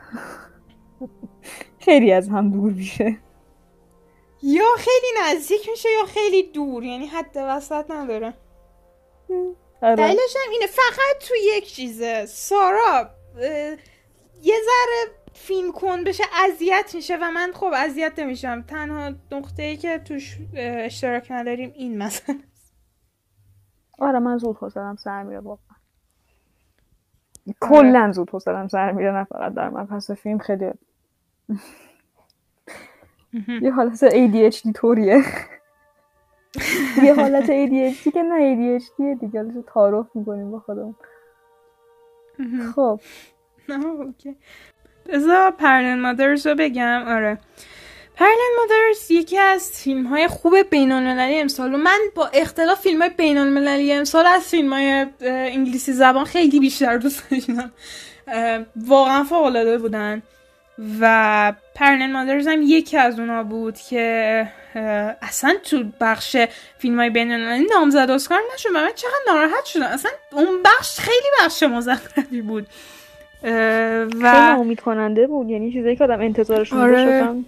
خیلی 1.86 2.12
از 2.14 2.30
هم 2.30 2.50
دور 2.52 2.72
میشه. 2.72 3.18
یا 4.44 4.66
خیلی 4.78 5.08
نزدیک 5.36 5.70
میشه 5.70 5.90
یا 6.00 6.06
خیلی 6.06 6.44
دور 6.52 6.84
یعنی 6.84 7.06
حد 7.08 7.32
وسط 7.36 7.92
نداره. 7.92 8.34
آره. 9.82 9.96
دلیلش 9.96 10.36
هم 10.46 10.52
اینه 10.52 10.68
فقط 10.68 11.28
تو 11.28 11.34
یک 11.58 11.74
چیزه. 11.74 12.26
سارا 12.26 13.10
یه 14.44 14.56
ذره 14.66 15.16
فیلم 15.38 15.72
کن 15.72 16.03
بشه 16.03 16.23
اذیت 16.45 16.91
میشه 16.95 17.18
و 17.22 17.31
من 17.31 17.51
خب 17.53 17.72
اذیت 17.76 18.19
نمیشم. 18.19 18.61
تنها 18.61 19.11
نقطه 19.31 19.64
ای 19.64 19.77
که 19.77 19.99
توش 19.99 20.38
اشتراک 20.55 21.31
نداریم 21.31 21.72
این 21.76 21.97
مثلا. 21.97 22.39
آره 23.99 24.19
من 24.19 24.38
زود 24.38 24.57
حوصلم 24.57 24.95
سر 24.95 25.23
میره 25.23 25.39
واقعا. 25.39 25.77
کلا 27.59 28.01
آره. 28.01 28.11
زود 28.11 28.30
حوصلم 28.30 28.68
سر 28.68 28.91
میره 28.91 29.11
نه 29.11 29.23
فقط 29.23 29.53
در 29.53 29.69
من. 29.69 29.85
پس 29.88 30.11
فیلم 30.11 30.38
خیلی 30.38 30.72
یه 33.61 33.72
حالت 33.72 34.09
ADHD 34.09 34.72
طوریه. 34.76 35.23
یه 37.03 37.15
حالت 37.15 37.45
ADHD 37.45 38.11
که 38.14 38.23
نه 38.23 38.80
ADHD 38.80 39.19
دیگه. 39.19 39.64
تعارف 39.73 40.15
می‌کنیم 40.15 40.51
با 40.51 40.59
خودم 40.59 40.95
خب. 42.76 42.99
اوکی. 43.69 44.35
بذار 45.10 45.52
پرلن 45.52 46.00
مادرز 46.00 46.48
رو 46.48 46.56
بگم. 46.56 47.04
آره. 47.08 47.38
پرلن 48.16 48.50
مادرز 48.60 49.12
یکی 49.12 49.38
از 49.38 49.72
فیلم 49.72 50.08
های 50.08 50.28
خوب 50.28 50.62
بین 50.70 50.92
المللی 50.92 51.40
امسال 51.40 51.74
و 51.74 51.78
من 51.78 52.00
با 52.16 52.28
اختلاف 52.28 52.82
فیلم 52.82 53.02
های 53.02 53.10
بین 53.10 53.38
المللی 53.38 53.94
امسال 53.94 54.26
از 54.26 54.44
فیلم 54.44 54.74
های 54.74 55.06
انگلیسی 55.22 55.94
زبان 55.94 56.26
خیلی 56.26 56.60
بیشتر 56.60 56.98
دوست 56.98 57.24
داشتم. 57.32 57.72
واقعا 58.76 59.24
فوق 59.24 59.44
العاده 59.44 59.78
بودن. 59.78 60.22
و 61.00 61.54
پرنل 61.76 62.12
مادرز 62.12 62.48
هم 62.48 62.62
یکی 62.62 62.98
از 62.98 63.20
اونا 63.20 63.44
بود 63.44 63.78
که 63.90 64.48
اصلا 65.22 65.56
تو 65.64 65.84
بخش 66.02 66.38
فیلم 66.78 67.00
های 67.00 67.10
بین 67.10 67.32
نامزد 67.72 68.12
اسکار 68.12 68.40
نشد 68.54 68.70
من 68.70 68.92
چقدر 68.96 69.14
ناراحت 69.28 69.66
شدم. 69.66 69.86
اصلا 69.86 70.12
اون 70.32 70.64
بخش 70.64 71.00
خیلی 71.00 71.28
بخش 71.42 71.64
مزخرفی 71.64 72.42
بود. 72.42 72.68
و 73.43 74.31
خیلی 74.31 74.61
امید 74.61 74.80
کننده 74.80 75.27
بود. 75.27 75.49
یعنی 75.49 75.72
چیزایی 75.72 75.95
که 75.95 76.03
آدم 76.03 76.22
انتظارشون 76.22 76.80
آره. 76.80 77.05
داشتم 77.05 77.45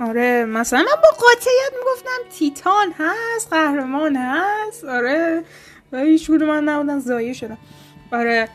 آره 0.00 0.44
مثلا 0.44 0.78
من 0.78 1.02
با 1.02 1.08
قاطعیت 1.08 1.72
می‌گفتم 1.78 2.38
تیتان 2.38 2.92
هست 2.98 3.52
قهرمان 3.52 4.16
هست. 4.16 4.84
آره. 4.84 5.42
و 5.92 5.98
هیچ 5.98 6.30
من 6.30 6.64
نبودن 6.64 6.98
زایه 6.98 7.32
شدم. 7.32 7.58
آره. 8.12 8.48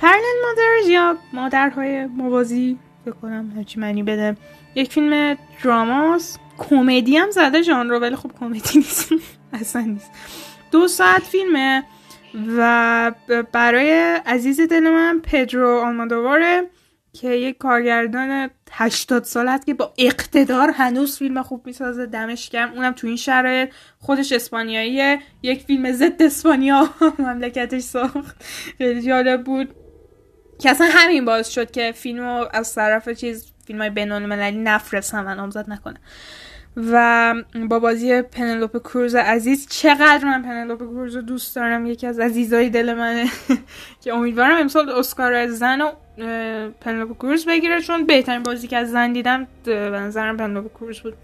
پرنل 0.00 0.22
مادرز 0.46 0.88
یا 0.88 1.16
مادرهای 1.32 2.06
موازی 2.06 2.78
بکنم 3.06 3.52
هرچی 3.56 3.80
معنی 3.80 4.02
بده. 4.02 4.36
یک 4.74 4.92
فیلم 4.92 5.36
دراماست 5.64 6.40
کمدی 6.58 7.16
هم 7.16 7.30
زده 7.30 7.62
جان 7.62 7.90
رو 7.90 7.98
ولی 7.98 8.16
خب 8.16 8.30
کمدی 8.40 8.78
نیست. 8.78 9.12
اصلا 9.60 9.82
نیست. 9.82 10.10
دو 10.70 10.88
ساعت 10.88 11.22
فیلمه. 11.22 11.84
و 12.56 13.12
برای 13.52 13.90
عزیز 14.26 14.60
دل 14.60 14.90
من 14.90 15.20
پدرو 15.22 15.80
آلمادواره 15.80 16.62
که 17.12 17.28
یک 17.28 17.58
کارگردان 17.58 18.50
80 18.72 19.24
سالت 19.24 19.66
که 19.66 19.74
با 19.74 19.94
اقتدار 19.98 20.70
هنوز 20.70 21.18
فیلم 21.18 21.42
خوب 21.42 21.66
می‌سازه. 21.66 22.06
دمش 22.06 22.50
گرم. 22.50 22.72
اونم 22.72 22.92
تو 22.92 23.06
این 23.06 23.16
شرایط. 23.16 23.70
خودش 23.98 24.32
اسپانیاییه. 24.32 25.18
یک 25.42 25.62
فیلم 25.62 25.92
ضد 25.92 26.22
اسپانیا 26.22 26.88
مملکتش 27.18 27.82
ساخت. 27.82 28.44
خیلی 28.78 29.02
جالب 29.02 29.44
بود. 29.44 29.74
که 30.58 30.70
اصلا 30.70 30.88
همین 30.90 31.24
باعث 31.24 31.48
شد 31.48 31.70
که 31.70 31.92
فیلمو 31.92 32.44
از 32.52 32.74
طرف 32.74 33.08
چیز 33.08 33.52
فیلم 33.66 33.80
های 33.80 33.90
بینون 33.90 34.26
مللی 34.26 34.58
نفرستم 34.58 35.24
و 35.26 35.34
نامزد 35.34 35.70
نکنه. 35.70 36.00
و 36.76 37.34
با 37.68 37.78
بازی 37.78 38.22
پنلوپ 38.22 38.78
کروز 38.78 39.14
عزیز 39.14 39.68
چقدر 39.70 40.24
من 40.24 40.42
پنلوپ 40.42 40.78
کروز 40.78 41.16
رو 41.16 41.22
دوست 41.22 41.56
دارم. 41.56 41.86
یکی 41.86 42.06
از 42.06 42.18
عزیزای 42.18 42.70
دل 42.70 42.94
منه 42.94 43.26
که 44.02 44.14
امیدوارم 44.14 44.56
امسال 44.56 44.90
اسکار 44.90 45.46
زن 45.46 45.80
و 45.80 45.90
پنلوپ 46.80 47.16
کروز 47.16 47.46
بگیره 47.46 47.80
چون 47.80 48.06
بهترین 48.06 48.42
بازی 48.42 48.68
که 48.68 48.76
از 48.76 48.90
زن 48.90 49.12
دیدم 49.12 49.46
به 49.64 49.72
نظرم 49.74 50.36
پنلوپ 50.36 50.72
کروز 50.74 51.00
بود. 51.00 51.14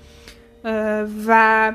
و 1.26 1.74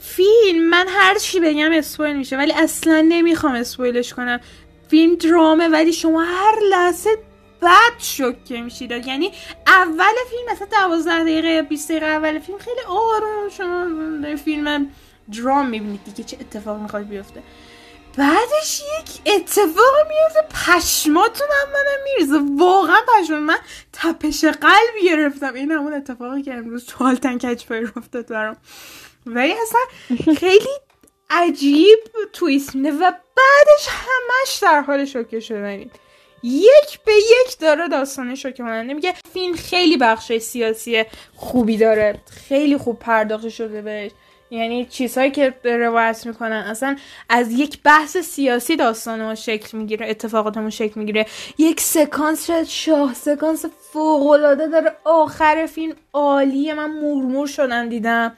فیلم 0.00 0.68
من 0.70 0.86
هر 0.88 1.14
چی 1.14 1.40
بگم 1.40 1.72
اسپویل 1.72 2.16
میشه 2.16 2.36
ولی 2.36 2.52
اصلا 2.52 3.06
نمی‌خوام 3.08 3.54
اسپویلش 3.54 4.14
کنم. 4.14 4.40
فیلم 4.88 5.14
درامه 5.14 5.68
ولی 5.68 5.92
شما 5.92 6.22
هر 6.22 6.54
لحظه 6.70 7.10
بد 7.62 7.98
شوکه 7.98 8.60
میشید. 8.60 8.90
یعنی 8.90 9.32
اول 9.66 10.14
فیلم 10.30 10.52
مثلا 10.52 10.66
دوازده 10.66 11.22
دقیقه 11.22 11.62
20 11.62 11.90
دقیقه 11.90 12.06
اول 12.06 12.38
فیلم 12.38 12.58
خیلی 12.58 12.80
آروم 12.88 13.48
شما 13.48 14.36
فیلم 14.36 14.90
درام 15.42 15.68
می‌بینید 15.68 16.04
دیگه 16.04 16.24
چه 16.24 16.36
اتفاق 16.40 16.80
می‌خواد 16.80 17.08
بیفته. 17.08 17.42
بعدش 18.16 18.80
یک 18.80 19.34
اتفاق 19.34 19.94
میفته 20.08 20.40
پشماتون 20.66 21.46
هم 21.62 21.72
منم 21.72 22.04
میریزه. 22.04 22.64
واقعا 22.64 23.00
پشمان 23.08 23.42
من 23.42 23.58
تپش 23.92 24.44
قلب 24.44 25.04
گرفتم. 25.04 25.54
این 25.54 25.72
همون 25.72 25.94
اتفاقی 25.94 26.42
که 26.42 26.54
امروز 26.54 26.86
تو 26.86 27.04
حالتن 27.04 27.38
کچ 27.38 27.72
افتاد 27.96 28.26
برام. 28.26 28.56
ولی 29.26 29.54
اصلا 29.62 29.80
خیلی 30.34 30.68
عجیب 31.30 31.98
تویست 32.32 32.74
میده 32.74 32.90
و 32.90 33.10
بعدش 33.10 33.88
همش 33.88 34.58
در 34.62 34.80
حال 34.80 35.04
شوکه 35.04 35.40
شدنید 35.40 36.05
یک 36.42 37.00
به 37.06 37.12
یک 37.12 37.58
داره 37.60 37.88
داستان 37.88 38.34
شوکه 38.34 38.56
کننده 38.62 38.94
میگه 38.94 39.14
فیلم 39.32 39.56
خیلی 39.56 39.96
بخش 39.96 40.32
سیاسی 40.38 41.04
خوبی 41.36 41.76
داره. 41.76 42.20
خیلی 42.48 42.76
خوب 42.76 42.98
پرداخته 42.98 43.48
شده 43.48 43.82
بهش. 43.82 44.10
یعنی 44.50 44.84
چیزهایی 44.84 45.30
که 45.30 45.54
روایت 45.64 46.26
می‌کنن 46.26 46.52
اصلا 46.52 46.96
از 47.28 47.52
یک 47.52 47.82
بحث 47.82 48.16
سیاسی 48.16 48.76
داستان 48.76 49.22
ما 49.22 49.34
شکل 49.34 49.78
می‌گیره 49.78 50.10
اتفاقات 50.10 50.68
شکل 50.68 51.00
می‌گیره. 51.00 51.26
یک 51.58 51.80
سکانس 51.80 52.50
شاه 52.50 53.14
سکانس 53.14 53.64
فوقالعاده 53.92 54.66
داره. 54.66 54.92
آخر 55.04 55.66
فیلم 55.66 55.94
عالیه. 56.12 56.74
من 56.74 56.90
مورمور 56.90 57.46
شدم 57.46 57.88
دیدم. 57.88 58.36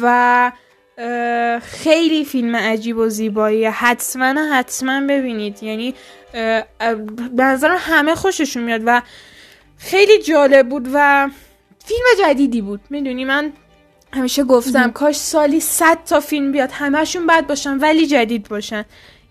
و 0.00 0.52
خیلی 1.62 2.24
فیلم 2.24 2.56
عجیب 2.56 2.96
و 2.96 3.08
زیبایی 3.08 3.64
حتما 3.64 4.34
حتما 4.52 5.00
ببینید. 5.00 5.62
یعنی 5.62 5.94
به 7.36 7.44
نظر 7.44 7.76
همه 7.78 8.14
خوششون 8.14 8.62
میاد 8.62 8.82
و 8.86 9.02
خیلی 9.76 10.22
جالب 10.22 10.68
بود 10.68 10.88
و 10.92 11.30
فیلم 11.84 12.04
جدیدی 12.18 12.60
بود. 12.60 12.80
می‌دونی 12.90 13.24
من 13.24 13.52
همیشه 14.12 14.44
گفتم 14.44 14.90
کاش 14.90 15.16
سالی 15.16 15.60
صد 15.60 16.04
تا 16.04 16.20
فیلم 16.20 16.52
بیاد 16.52 16.70
همهشون 16.72 17.26
بد 17.26 17.46
باشن 17.46 17.78
ولی 17.78 18.06
جدید 18.06 18.48
باشن. 18.48 18.84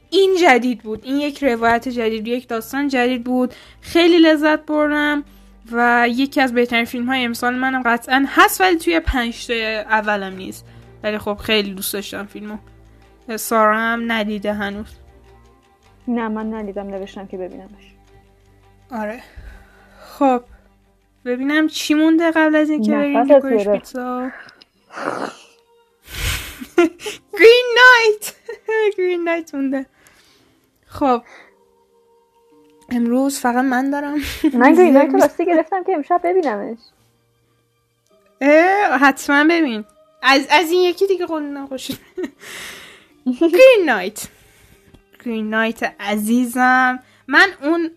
این 0.09 0.35
جدید 0.41 0.83
بود 0.83 1.01
این 1.03 1.15
یک 1.15 1.43
روایت 1.43 1.89
جدید 1.89 2.27
یک 2.27 2.47
داستان 2.47 2.87
جدید 2.87 3.23
بود. 3.23 3.53
خیلی 3.81 4.19
لذت 4.19 4.65
بردم 4.65 5.23
و 5.71 6.07
یکی 6.09 6.41
از 6.41 6.53
بهترین 6.53 6.85
فیلم 6.85 7.05
های 7.05 7.25
امسال 7.25 7.55
منم 7.55 7.83
قطعا 7.85 8.25
هست 8.27 8.61
ولی 8.61 8.77
توی 8.77 8.99
پنج 8.99 9.51
اولم 9.51 10.35
نیست. 10.35 10.65
ولی 11.03 11.17
خب 11.17 11.37
خیلی 11.37 11.73
دوست 11.73 11.93
داشتم 11.93 12.25
فیلمو. 12.25 12.57
سارا 13.35 13.77
هم 13.77 14.11
ندیده 14.11 14.53
هنوز. 14.53 15.04
نه 16.07 16.27
من 16.27 16.53
ندیدم 16.53 16.87
نوشتم 16.87 17.27
که 17.27 17.37
ببینمش. 17.37 17.93
آره. 18.91 19.23
خب 19.99 20.43
ببینم 21.25 21.67
چی 21.67 21.93
مونده 21.93 22.31
قبل 22.31 22.55
از 22.55 22.69
اینکه 22.69 22.91
بریم 22.91 23.21
لیکوریش 23.21 23.67
پیتزا. 23.67 24.31
گرین 27.33 27.65
نایت 27.75 28.33
گرین 28.97 29.23
نایت 29.23 29.55
مونده. 29.55 29.85
خب. 30.87 31.21
امروز 32.89 33.39
فقط 33.39 33.63
من 33.65 33.89
دارم. 33.89 34.17
من 34.59 34.73
گرین 34.73 34.93
نایت 34.93 35.13
راستی 35.21 35.45
گرفتم 35.45 35.83
که 35.83 35.93
امشب 35.93 36.21
ببینمش. 36.23 36.77
حتما 38.99 39.43
ببین. 39.43 39.85
از, 40.23 40.47
از 40.49 40.71
این 40.71 40.81
یکی 40.81 41.07
دیگه 41.07 41.25
قول 41.25 41.43
نخوش. 41.43 41.91
گرین 43.41 43.85
نایت 43.85 44.27
گرین 45.25 45.49
نایت 45.49 45.95
عزیزم. 45.99 46.99
من 47.27 47.47
اون 47.63 47.89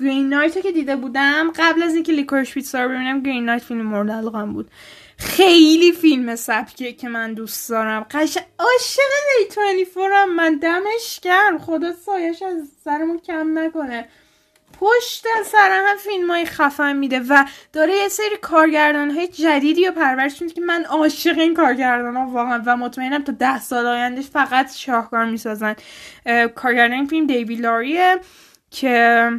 گرین 0.00 0.28
نایت 0.28 0.62
که 0.62 0.72
دیده 0.72 0.96
بودم 0.96 1.52
قبل 1.56 1.82
از 1.82 1.94
اینکه 1.94 2.12
لیکورش 2.12 2.54
پیتزا 2.54 2.82
رو 2.82 2.88
ببینم 2.88 3.20
گرین 3.20 3.44
نایت 3.44 3.62
فیلم 3.62 3.82
مورد 3.82 4.10
علاقم 4.10 4.52
بود. 4.52 4.70
خیلی 5.18 5.92
فیلم 5.92 6.36
سبکیه 6.36 6.92
که 6.92 7.08
من 7.08 7.34
دوست 7.34 7.70
دارم. 7.70 8.06
قش 8.10 8.38
عاشق 8.58 9.10
دی 9.38 9.44
24 9.44 10.10
هم 10.12 10.34
من 10.36 10.54
دمش 10.54 11.20
گرم. 11.22 11.58
خدا 11.58 11.92
سایش 11.92 12.42
از 12.42 12.68
سرمون 12.84 13.18
کم 13.18 13.58
نکنه. 13.58 14.08
پشت 14.82 15.26
سر 15.44 15.82
هم 15.88 15.96
فیلم 15.96 16.30
های 16.30 16.44
خفن 16.44 16.96
میده 16.96 17.20
و 17.28 17.44
داره 17.72 17.96
یه 17.96 18.08
سری 18.08 18.36
کارگردان 18.42 19.10
های 19.10 19.28
جدیدی 19.28 19.86
رو 19.86 19.92
پرورش 19.92 20.42
میده 20.42 20.54
که 20.54 20.60
من 20.60 20.84
عاشق 20.84 21.38
این 21.38 21.54
کارگردان 21.54 22.16
ها 22.16 22.26
واقعا 22.26 22.62
و 22.66 22.76
مطمئنم 22.76 23.24
تا 23.24 23.32
ده 23.32 23.60
سال 23.60 23.86
آیندهش 23.86 24.26
فقط 24.26 24.74
شاهکار 24.76 25.24
می‌سازن. 25.24 25.76
کارگردان 26.54 27.06
فیلم 27.06 27.26
دیوی 27.26 27.54
لاریه 27.54 28.20
که 28.70 29.30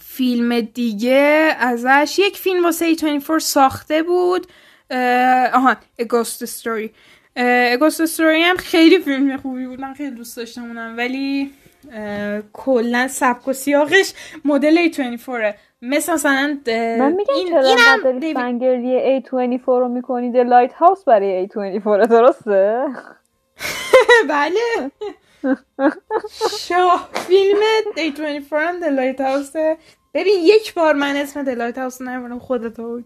فیلم 0.00 0.60
دیگه 0.60 1.56
ازش 1.58 2.16
یک 2.18 2.36
فیلم 2.36 2.64
واسه 2.64 2.86
24 2.86 3.38
ساخته 3.38 4.02
بود. 4.02 4.46
آهان 5.52 5.76
اگوست 5.98 6.42
استوری 6.42 6.90
اگوست 7.72 8.00
استوری 8.00 8.42
هم 8.42 8.56
خیلی 8.56 8.98
فیلم 8.98 9.36
خوبی 9.36 9.66
بود. 9.66 9.80
من 9.80 9.94
خیلی 9.94 10.10
دوست 10.10 10.36
داشتم 10.36 10.62
اونم 10.62 10.96
ولی 10.96 11.52
کلا 12.52 13.08
سبک 13.08 13.48
و 13.48 13.52
سیاقش 13.52 14.14
مدل 14.44 14.88
A24 14.88 15.54
مثل 15.82 16.12
مثلا 16.12 16.58
من 16.98 17.12
میگم 17.12 17.34
این 17.34 17.48
چرا 17.48 17.60
اینم 17.60 18.02
داری 18.04 18.18
دیو... 18.18 18.34
فنگرلی 18.34 19.20
A24 19.20 19.66
رو 19.66 19.88
می‌کنی؟ 19.88 20.32
The 20.32 20.46
لایت 20.46 20.72
هاوس 20.72 21.04
برای 21.04 21.48
A24 21.48 22.08
درسته؟ 22.08 22.84
بله. 24.28 24.90
شاه 26.58 27.08
فیلم 27.12 27.58
A24 27.96 28.52
هم 28.52 28.80
The 28.80 28.86
Lighthouse 28.86 29.52
ببین 30.14 30.34
یک 30.42 30.74
بار 30.74 30.94
من 30.94 31.16
اسم 31.16 31.44
The 31.44 31.78
House 31.78 32.02
نمی‌برم 32.02 32.38
خودت 32.38 32.80
بود 32.80 33.04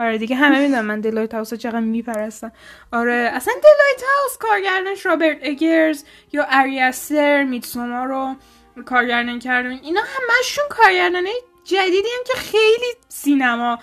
آره 0.00 0.18
دیگه 0.18 0.36
همه 0.36 0.60
می‌دونم 0.60 0.84
من 0.84 1.00
The 1.00 1.34
Lighthouse 1.34 1.54
چقدر 1.54 1.80
میپرستم. 1.80 2.52
آره 2.92 3.30
اصلا 3.34 3.54
The 3.54 4.02
Lighthouse 4.18 4.38
کارگردانش 4.38 5.06
رابرت 5.06 5.38
اگرز 5.42 6.04
یا 6.32 6.46
آری 6.50 6.97
استر 6.97 7.44
Midsommar 7.44 8.04
رو 8.04 8.36
کارگردان 8.84 9.38
کردن. 9.38 9.70
اینا 9.70 10.00
همشون 10.00 10.64
کارگردانه 10.70 11.30
جدیدی 11.64 12.08
هم 12.18 12.24
که 12.26 12.32
خیلی 12.32 12.94
سینما 13.08 13.78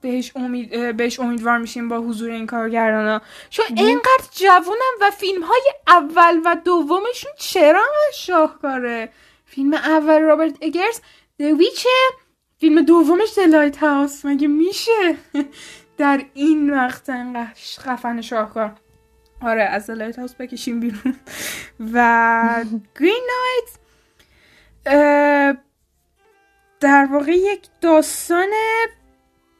بهش, 0.00 0.32
امید 0.36 0.96
بهش 0.96 1.20
امیدوار 1.20 1.58
میشیم 1.58 1.88
با 1.88 1.98
حضور 1.98 2.30
این 2.30 2.46
کارگردان 2.46 3.06
ها 3.06 3.22
چون 3.50 3.66
اینقدر 3.76 4.24
جوونم 4.30 4.94
و 5.00 5.10
فیلم 5.10 5.42
های 5.42 5.72
اول 5.88 6.40
و 6.44 6.56
دومشون 6.64 7.32
چرا 7.38 7.86
شاهکاره؟ 8.14 9.12
فیلم 9.44 9.74
اول 9.74 10.20
رابرت 10.20 10.54
اگرز 10.62 11.00
The 11.38 11.55
Witch 11.55 11.82
ه 11.82 11.88
فیلم 12.62 12.82
دومش 12.82 13.28
The 13.36 13.76
Lighthouse 13.76 14.24
مگه 14.24 14.48
میشه؟ 14.48 15.16
در 15.98 16.22
این 16.34 16.70
وقت 16.70 17.10
انقدر 17.10 17.60
خفن 17.78 18.20
شاهکار. 18.20 18.74
آره 19.40 19.62
از 19.62 19.90
Lighthouse 19.90 20.34
بکشیم 20.34 20.80
بیرون. 20.80 21.14
و 21.92 22.64
Green 23.00 23.20
Knight 23.32 23.78
در 26.80 27.08
واقع 27.12 27.32
یک 27.32 27.66
داستان 27.80 28.50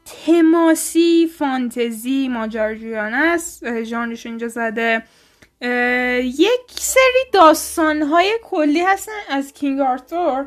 حماسی 0.05 1.31
فانتزی 1.39 2.29
ماجراجویانه 2.29 3.16
است. 3.16 3.83
ژانرش 3.83 4.27
اینجا 4.27 4.49
زده. 4.49 5.03
یک 6.23 6.70
سری 6.70 7.31
داستان 7.33 8.03
های 8.03 8.39
کلی 8.43 8.81
هستن. 8.81 9.12
از 9.29 9.53
King 9.53 9.81
Arthur 9.81 10.47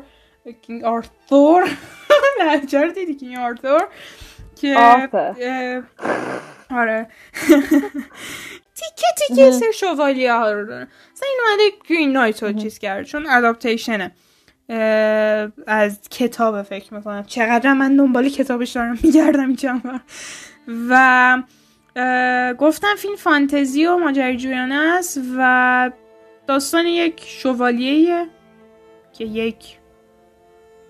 King 0.52 0.84
Arthur 0.84 1.70
نجار 2.46 2.88
دیدی 2.88 3.14
King 3.14 3.38
Arthur 3.38 3.88
که 4.60 4.76
آره. 6.70 7.08
تیکه 8.76 9.06
تیکه 9.28 9.50
سر 9.50 9.70
شوالیه 9.74 10.32
ها 10.32 10.52
رو 10.52 10.66
داره. 10.66 10.88
مثلا 11.12 11.28
این 11.28 11.38
اومده 11.46 11.76
Green 11.88 12.12
Knight 12.12 12.42
رو 12.42 12.52
چیز 12.52 12.78
کرد 12.78 13.04
چون 13.04 13.26
adaptation 13.30 14.05
ه 14.05 14.12
از 15.66 16.00
کتاب 16.10 16.62
فکر 16.62 16.94
می‌کنم. 16.94 17.24
چقدر 17.24 17.72
من 17.72 17.96
دنبال 17.96 18.28
کتابش 18.28 18.70
دارم 18.70 18.98
میگردم 19.02 19.48
این 19.48 20.00
و 20.90 21.42
گفتم 22.58 22.94
فیلم 22.98 23.16
فانتزی 23.16 23.86
و 23.86 23.96
ماجراجویانه 23.96 24.74
است 24.74 25.20
و 25.38 25.90
داستان 26.46 26.86
یک 26.86 27.24
شوالیه 27.26 28.26
که 29.12 29.24
یک 29.24 29.78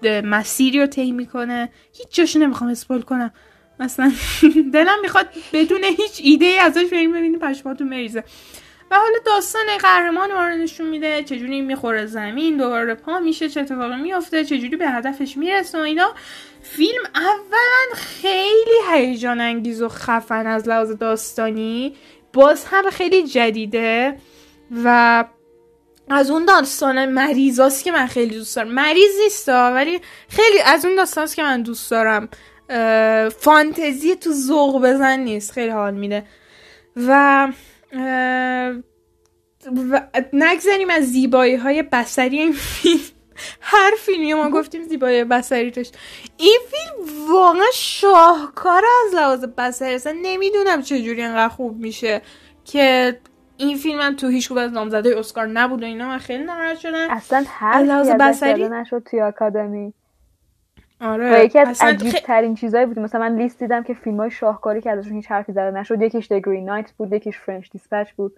مسیری 0.08 0.80
رو 0.80 0.86
طی 0.86 1.12
می‌کنه. 1.12 1.68
هیچ 1.92 2.08
جاشو 2.10 2.38
نمی‌خوام 2.38 2.70
اسپول 2.70 3.02
کنم. 3.02 3.32
مثلا 3.80 4.12
دلم 4.74 5.00
می‌خواد 5.02 5.28
بدون 5.52 5.84
هیچ 5.84 6.20
ایده 6.22 6.46
ای 6.46 6.58
ازش 6.58 6.84
بریم 6.92 7.12
ببینیم 7.12 7.38
پشماتون 7.38 7.88
مریزه 7.88 8.24
و 8.90 8.96
حالا 8.96 9.18
داستان 9.26 9.62
قهرمان 9.80 10.32
ما 10.32 10.46
رو 10.46 10.54
نشون 10.54 10.86
میده. 10.86 11.22
چجوری 11.22 11.60
می‌خوره 11.60 12.06
زمین 12.06 12.56
دوباره 12.56 12.94
پا 12.94 13.18
میشه 13.18 13.48
چه 13.48 13.60
اتفاقی 13.60 13.96
میفته 13.96 14.44
چجوری 14.44 14.76
به 14.76 14.88
هدفش 14.88 15.36
می‌رسه 15.36 15.78
و 15.78 15.80
اینا. 15.80 16.14
فیلم 16.62 17.02
اولا 17.14 17.94
خیلی 17.94 18.78
هیجان 18.92 19.40
انگیز 19.40 19.82
و 19.82 19.88
خفن 19.88 20.46
از 20.46 20.68
لحاظ 20.68 20.92
داستانی. 20.92 21.96
باز 22.32 22.64
هم 22.64 22.90
خیلی 22.90 23.22
جدیده 23.26 24.16
و 24.84 25.24
از 26.10 26.30
اون 26.30 26.44
داستان 26.44 27.04
مریضاست 27.04 27.84
که 27.84 27.92
من 27.92 28.06
خیلی 28.06 28.36
دوست 28.36 28.56
دارم. 28.56 28.68
مریض 28.68 29.18
نیستا 29.24 29.72
ولی 29.74 30.00
خیلی 30.28 30.60
از 30.64 30.84
اون 30.84 30.96
داستانست 30.96 31.36
که 31.36 31.42
من 31.42 31.62
دوست 31.62 31.90
دارم. 31.90 32.28
فانتزی 33.38 34.16
تو 34.16 34.32
ذوق 34.32 34.82
بزن 34.82 35.20
نیست 35.20 35.52
خیلی 35.52 35.70
حال 35.70 35.94
میده. 35.94 36.24
و 36.96 37.48
و 39.90 40.02
نگذاریم 40.32 40.90
از 40.90 41.04
زیبایی 41.04 41.54
های 41.56 41.82
بسری 41.82 42.38
این 42.38 42.52
فیلم. 42.52 43.00
هر 43.60 43.90
فیلمی 43.98 44.34
ما 44.34 44.50
گفتیم 44.50 44.82
زیبایی 44.88 45.24
بسری 45.24 45.70
داشت 45.70 45.94
این 46.36 46.58
فیلم 46.70 47.28
واقعا 47.32 47.66
شاهکار 47.74 48.82
از 49.06 49.14
لحاظ 49.14 49.44
بسری 49.44 49.94
اصلا 49.94 50.16
نمی‌دونم 50.22 50.82
چجوری 50.82 51.22
انقدر 51.22 51.48
خوب 51.48 51.78
میشه 51.78 52.22
که 52.64 53.18
این 53.56 53.76
فیلم 53.76 54.00
هم 54.00 54.16
تو 54.16 54.28
هیچ 54.28 54.52
از 54.52 54.72
نامزده 54.72 55.18
اسکار 55.18 55.46
نبود 55.46 55.82
و 55.82 55.86
اینا 55.86 56.08
من 56.08 56.18
خیلی 56.18 56.44
ناراحت 56.44 56.78
شدم. 56.78 57.06
اصلا 57.10 57.44
هر 57.48 57.82
لحاظ 57.82 58.10
بسری 58.10 58.68
نشد 58.68 59.02
توی 59.10 59.20
آکادمی. 59.20 59.94
آره 61.00 61.40
و 61.40 61.44
یکی 61.44 61.58
از 61.58 61.82
عجیب 61.82 62.12
ترین 62.12 62.54
چیزایی 62.54 62.86
بود 62.86 62.98
مثلا 62.98 63.20
من 63.20 63.38
لیست 63.38 63.58
دیدم 63.58 63.82
که 63.82 63.94
فیلم 63.94 64.16
های 64.16 64.30
شاهکاری 64.30 64.80
که 64.80 64.90
ازشون 64.90 65.12
هیچ 65.12 65.30
حرفی 65.30 65.52
زده 65.52 65.70
نشد. 65.70 66.02
یکیش 66.02 66.26
The 66.26 66.40
Green 66.40 66.68
Knight 66.68 66.92
بود 66.96 67.12
یکیش 67.12 67.38
فرنچ 67.38 67.70
دیسپچ 67.70 68.12
بود. 68.12 68.36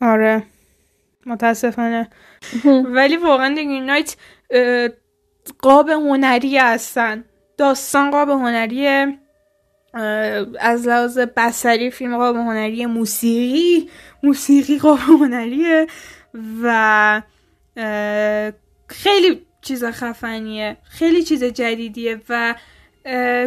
آره 0.00 0.42
متاسفانه. 1.26 2.08
ولی 2.96 3.16
واقعا 3.16 3.54
The 3.54 3.58
Green 3.58 4.06
Knight 4.06 4.16
قاب 5.58 5.88
هنری 5.88 6.58
هستن. 6.58 7.24
داستان 7.56 8.10
قاب 8.10 8.28
هنری 8.28 9.18
از 10.60 10.88
لحاظ 10.88 11.18
بسری 11.18 11.90
فیلم 11.90 12.16
قاب 12.16 12.36
هنری 12.36 12.86
موسیقی 12.86 13.90
موسیقی 14.22 14.78
قاب 14.78 14.98
هنریه 14.98 15.86
و 16.62 17.22
خیلی 18.88 19.46
چیز 19.62 19.84
خفنیه 19.84 20.76
خیلی 20.82 21.22
چیز 21.22 21.44
جدیدیه 21.44 22.20
و 22.28 22.54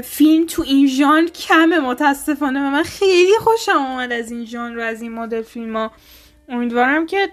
فیلم 0.03 0.45
تو 0.45 0.61
این 0.61 0.87
ژانر 0.87 1.27
کمه 1.27 1.79
متاسفانه 1.79 2.59
و 2.59 2.69
من 2.69 2.83
خیلی 2.83 3.37
خوشم 3.39 3.77
آمد 3.77 4.11
از 4.11 4.31
این 4.31 4.45
ژانر 4.45 4.77
و 4.77 4.81
از 4.81 5.01
این 5.01 5.11
مدل 5.11 5.41
فیلم 5.41 5.75
ها 5.75 5.91
امیدوارم 6.49 7.05
که 7.05 7.31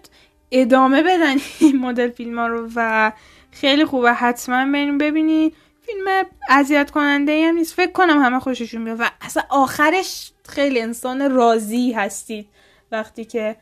ادامه 0.51 1.03
بدن 1.03 1.37
این 1.61 1.79
مدل 1.79 2.11
فیلم 2.11 2.39
ها 2.39 2.47
رو 2.47 2.71
و 2.77 3.13
خیلی 3.51 3.85
خوبه. 3.85 4.13
حتما 4.13 4.73
بریم 4.73 4.99
ببینید 4.99 5.55
فیلم 5.93 6.25
اذیت 6.49 6.91
کننده 6.91 7.49
هم 7.49 7.55
نیست. 7.55 7.75
فکر 7.75 7.93
کنم 7.93 8.23
همه 8.23 8.39
خوششون 8.39 8.85
بیاد 8.85 9.01
و 9.01 9.05
اصلا 9.21 9.43
آخرش 9.51 10.33
خیلی 10.49 10.81
انسان 10.81 11.31
راضی 11.31 11.93
هستید. 11.93 12.49
وقتی 12.93 13.25
که 13.25 13.57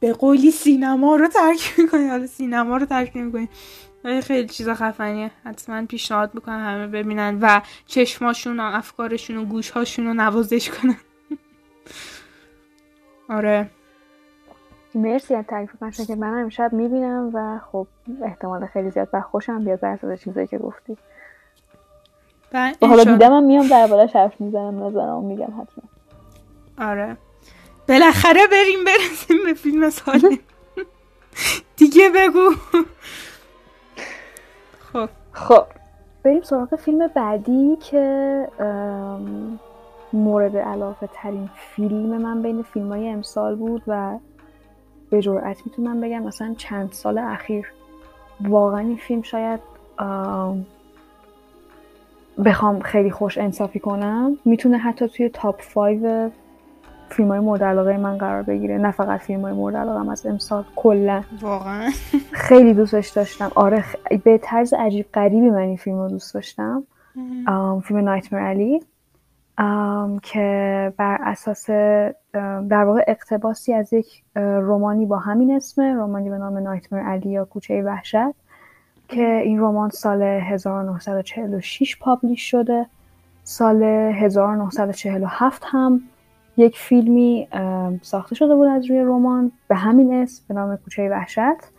به 0.00 0.12
قولی 0.12 0.50
سینما 0.50 1.16
رو 1.16 1.28
ترک 1.28 1.74
می‌کنید 1.78 2.10
حالا 2.10 2.26
سینما 2.26 2.76
رو 2.76 2.86
ترک 2.86 3.12
نمی‌کنید 3.14 3.50
خیلی 4.22 4.48
چیزا 4.48 4.74
خفنیه. 4.74 5.30
حتما 5.44 5.86
پیشنهاد 5.86 6.34
می‌کنم 6.34 6.64
همه 6.66 6.86
ببینن 6.86 7.38
و 7.40 7.60
چشماشون 7.86 8.60
و 8.60 8.62
افکارشون 8.62 9.36
و 9.36 9.44
گوشهاشون 9.44 10.06
رو 10.06 10.14
نوازش 10.14 10.70
کنن. 10.70 10.96
آره. 13.36 13.70
مرسی 14.94 15.34
از 15.34 15.44
تعریف 15.44 15.70
که 16.06 16.16
من 16.16 16.42
امشب 16.42 16.72
می‌بینم 16.72 17.30
و 17.34 17.60
خب 17.72 17.86
احتمال 18.22 18.66
خیلی 18.66 18.90
زیاد 18.90 19.08
و 19.12 19.20
خوشم 19.20 19.64
بیاد 19.64 19.80
بر 19.80 19.88
اساس 19.88 20.20
چیزایی 20.20 20.46
که 20.46 20.58
گفتی. 20.58 20.96
و 22.54 22.86
حالا 22.86 23.04
دیدم 23.04 23.32
هم 23.32 23.44
میام 23.44 23.66
درباره 23.68 24.10
حرف 24.14 24.40
می‌زنم 24.40 24.84
نظرم 24.84 25.24
میگم 25.24 25.44
حتما. 25.44 25.84
آره. 26.90 27.16
بالاخره 27.88 28.46
بریم 28.46 28.84
برسیم 28.86 29.36
به 29.44 29.54
فیلم 29.54 29.90
ساله 29.90 30.38
دیگه 31.76 32.10
بگو. 32.14 32.50
خب. 34.92 35.08
خب. 35.32 35.64
بریم 36.22 36.42
سراغ 36.42 36.76
فیلم 36.76 37.06
بعدی 37.06 37.76
که 37.76 38.48
مورد 40.12 40.56
علاقه 40.56 41.08
ترین 41.12 41.50
فیلم 41.56 42.18
من 42.18 42.42
بین 42.42 42.62
فیلم 42.62 42.88
های 42.88 43.08
امسال 43.08 43.54
بود 43.56 43.82
و 43.86 44.18
به 45.10 45.22
جرأت 45.22 45.56
می‌تونم 45.66 46.00
بگم 46.00 46.22
مثلا 46.22 46.54
چند 46.58 46.92
سال 46.92 47.18
اخیر. 47.18 47.72
واقعا 48.40 48.80
این 48.80 48.96
فیلم 48.96 49.22
شاید 49.22 49.60
بخوام 52.44 52.80
خیلی 52.80 53.10
خوش 53.10 53.38
انصافی 53.38 53.78
کنم 53.78 54.36
می‌تونه 54.44 54.78
حتی 54.78 55.08
توی 55.08 55.28
تاپ 55.28 55.60
5 55.74 56.30
فیلم 57.08 57.28
های 57.28 57.40
مورد 57.40 57.62
علاقه 57.62 57.96
من 57.96 58.18
قرار 58.18 58.42
بگیره. 58.42 58.78
نه 58.78 58.90
فقط 58.90 59.20
فیلم 59.20 59.42
های 59.42 59.52
مورد 59.52 59.76
علاقه 59.76 60.10
از 60.10 60.26
امسال 60.26 60.64
کلا. 60.76 61.22
واقعا. 61.40 61.90
خیلی 62.48 62.74
دوستش 62.74 63.08
داشتم. 63.08 63.50
آره 63.54 63.84
به 64.24 64.38
طرز 64.38 64.74
عجیب 64.74 65.06
غریبی 65.14 65.50
من 65.50 65.56
این 65.58 65.76
فیلم 65.76 65.98
رو 65.98 66.08
دوست 66.08 66.34
داشتم. 66.34 66.84
فیلم 67.84 68.00
نایتمر 68.00 68.40
علی 68.40 68.80
که 70.22 70.92
بر 70.96 71.18
اساس 71.20 71.70
در 72.68 72.84
واقع 72.84 73.04
اقتباسی 73.06 73.72
از 73.72 73.92
یک 73.92 74.22
رومانی 74.36 75.06
با 75.06 75.18
همین 75.18 75.56
اسم 75.56 75.82
رومانی 75.82 76.30
به 76.30 76.38
نام 76.38 76.58
نایتمر 76.58 77.00
علی 77.00 77.30
یا 77.30 77.44
کوچه 77.44 77.82
وحشت. 77.82 78.34
که 79.08 79.40
این 79.44 79.60
رمان 79.60 79.90
سال 79.90 80.22
1946 80.22 81.96
پابلیش 82.00 82.50
شده. 82.50 82.86
سال 83.44 83.82
1947 83.82 85.62
هم 85.66 86.00
یک 86.56 86.78
فیلمی 86.78 87.48
ساخته 88.02 88.34
شده 88.34 88.54
بود 88.54 88.68
از 88.68 88.90
روی 88.90 89.00
رمان 89.00 89.52
به 89.68 89.74
همین 89.74 90.14
اسم 90.14 90.44
به 90.48 90.54
نام 90.54 90.76
کوچه 90.76 91.08
وحشت. 91.08 91.72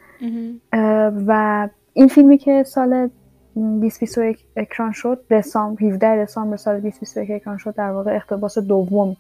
و 1.28 1.70
این 1.94 2.08
فیلمی 2.08 2.38
که 2.38 2.64
سال 2.64 3.10
2021 3.56 4.46
اکران 4.56 4.92
شد 4.92 5.24
دسامبر 5.30 5.84
17 5.84 6.24
دسامبر 6.24 6.58
سال 6.58 6.80
2021 6.80 7.32
اکران 7.32 7.58
شد 7.58 7.76
در 7.76 7.92
واقع 7.92 8.16
اقتباس 8.16 8.58
دوم 8.60 9.18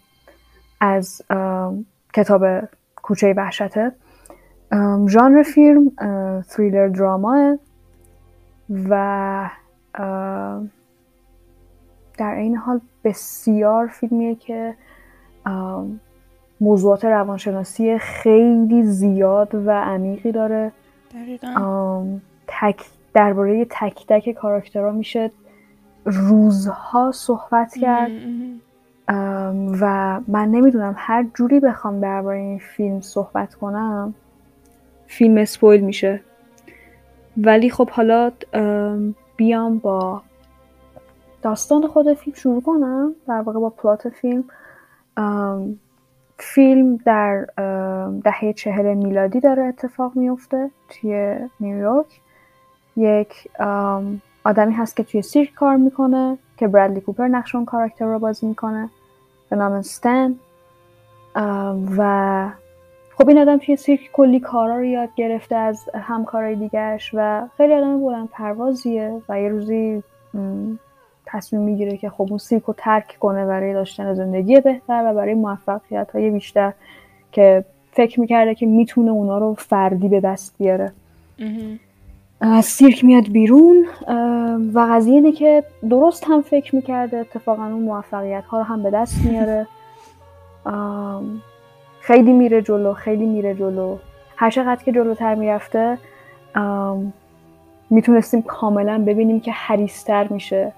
از 0.82 1.22
کتاب 2.14 2.45
کوچه 2.95 3.34
وحشته. 3.38 3.91
ژانر 5.07 5.44
فیلم 5.44 5.91
تریلر 6.49 6.88
دراما 6.88 7.57
و 8.70 9.50
در 12.18 12.36
این 12.36 12.56
حال 12.56 12.82
بسیار 13.04 13.88
فیلمیه 13.88 14.36
که 14.36 14.76
موضوعات 16.62 17.06
روانشناسی 17.06 17.98
خیلی 17.98 18.84
زیاد 18.84 19.56
و 19.56 19.72
عمیقی 19.72 20.32
داره. 20.32 20.72
تک 22.48 22.86
درباره 23.14 23.66
تک 23.70 24.06
تک 24.08 24.32
کاراکترها 24.32 24.92
میشه 24.92 25.32
روزها 26.06 27.12
صحبت 27.12 27.78
کرد. 27.78 28.12
و 29.82 30.20
من 30.28 30.48
نمی‌دونم 30.52 30.94
هر 30.98 31.26
جوری 31.34 31.60
بخوام 31.60 32.00
درباره 32.00 32.38
این 32.38 32.60
فیلم 32.60 33.02
صحبت 33.02 33.56
کنم 33.56 34.14
فیلم 35.08 35.38
اسپویل 35.38 35.82
میشه. 35.82 36.22
ولی 37.38 37.70
خب 37.70 37.90
حالا 37.90 38.32
بیام 39.38 39.78
با 39.78 40.22
داستان 41.41 41.88
خود 41.88 42.14
فیلم 42.14 42.36
شروع 42.36 42.62
کنم. 42.62 43.16
در 43.28 43.41
واقع 43.41 43.60
با 43.60 43.70
پلات 43.70 44.10
فیلم 44.10 44.44
فیلم 46.38 46.95
در 46.95 47.45
دهه 48.24 48.53
چهل 48.53 48.94
میلادی 48.94 49.40
داره 49.40 49.64
اتفاق 49.64 50.16
میفته 50.16 50.72
توی 50.90 51.36
نیویورک. 51.60 52.20
یک 52.98 53.48
آدمی 54.44 54.74
هست 54.74 54.95
که 54.95 55.03
توی 55.03 55.22
سیرک 55.22 55.53
کار 55.53 55.76
می‌کنه 55.76 56.38
که 56.57 56.68
برادلی 56.68 57.02
کوپر 57.02 57.28
نقش 57.28 57.56
اون 57.56 57.66
کاراکتر 57.66 58.06
رو 58.06 58.20
بازی 58.20 58.48
می‌کنه. 58.48 58.90
به 59.49 59.56
نام 59.56 59.82
ستن 59.82 60.36
و 61.98 62.49
خب 63.18 63.30
این 63.30 63.38
آدم 63.38 63.58
توی 63.58 63.76
سیرک 63.76 64.10
کلی 64.14 64.40
کارا 64.40 64.78
رو 64.78 64.86
یاد 64.86 65.10
گرفته 65.16 65.56
از 65.56 65.90
همکارای 65.94 66.56
دیگرش 66.56 67.12
و 67.14 67.48
خیلی 67.58 67.74
آدم 67.74 68.02
بلند 68.02 68.30
پروازیه 68.30 69.22
و 69.30 69.42
یه 69.42 69.50
روزی 69.50 70.04
تصمیم 71.26 71.62
می‌گیره 71.62 71.98
که 71.98 72.10
خب 72.10 72.28
اون 72.30 72.38
سیرک 72.38 72.64
رو 72.64 72.74
ترک 72.78 73.18
کنه 73.20 73.46
برای 73.46 73.74
داشتن 73.74 74.14
زندگی 74.14 74.60
بهتر 74.60 75.04
و 75.06 75.14
برای 75.14 75.34
موفقیت 75.34 76.12
های 76.14 76.30
بیشتر 76.30 76.74
که 77.32 77.66
فکر 77.92 78.20
می‌کرده 78.20 78.56
که 78.56 78.66
می‌تونه 78.66 79.12
اونا 79.12 79.38
رو 79.38 79.54
فردی 79.54 80.10
به 80.10 80.20
دست 80.20 80.56
بیاره. 80.58 80.92
از 82.42 82.66
سیرک 82.66 83.04
میاد 83.04 83.28
بیرون 83.28 83.86
و 84.74 84.88
قضیه 84.92 85.14
اینه 85.14 85.32
که 85.32 85.64
درست 85.90 86.24
هم 86.28 86.42
فکر 86.42 86.76
می‌کرده 86.76 87.18
اتفاقا 87.18 87.64
اون 87.64 87.84
موفقیت 87.84 88.46
ها 88.46 88.58
رو 88.58 88.64
هم 88.64 88.84
به 88.84 88.90
دست 88.90 89.26
میاره. 89.26 89.68
خیلی 92.06 92.34
میره 92.34 92.61
جلو 92.61 92.94
خیلی 92.94 93.26
میره 93.26 93.56
جلو. 93.56 93.98
هر 94.36 94.49
چقدر 94.49 94.84
که 94.84 94.91
جلوتر 94.91 95.36
می‌رفته 95.36 95.98
می‌تونستیم 97.90 98.41
کاملا 98.41 99.03
ببینیم 99.07 99.40
که 99.40 99.52
حریستر 99.52 100.27
میشه. 100.27 100.72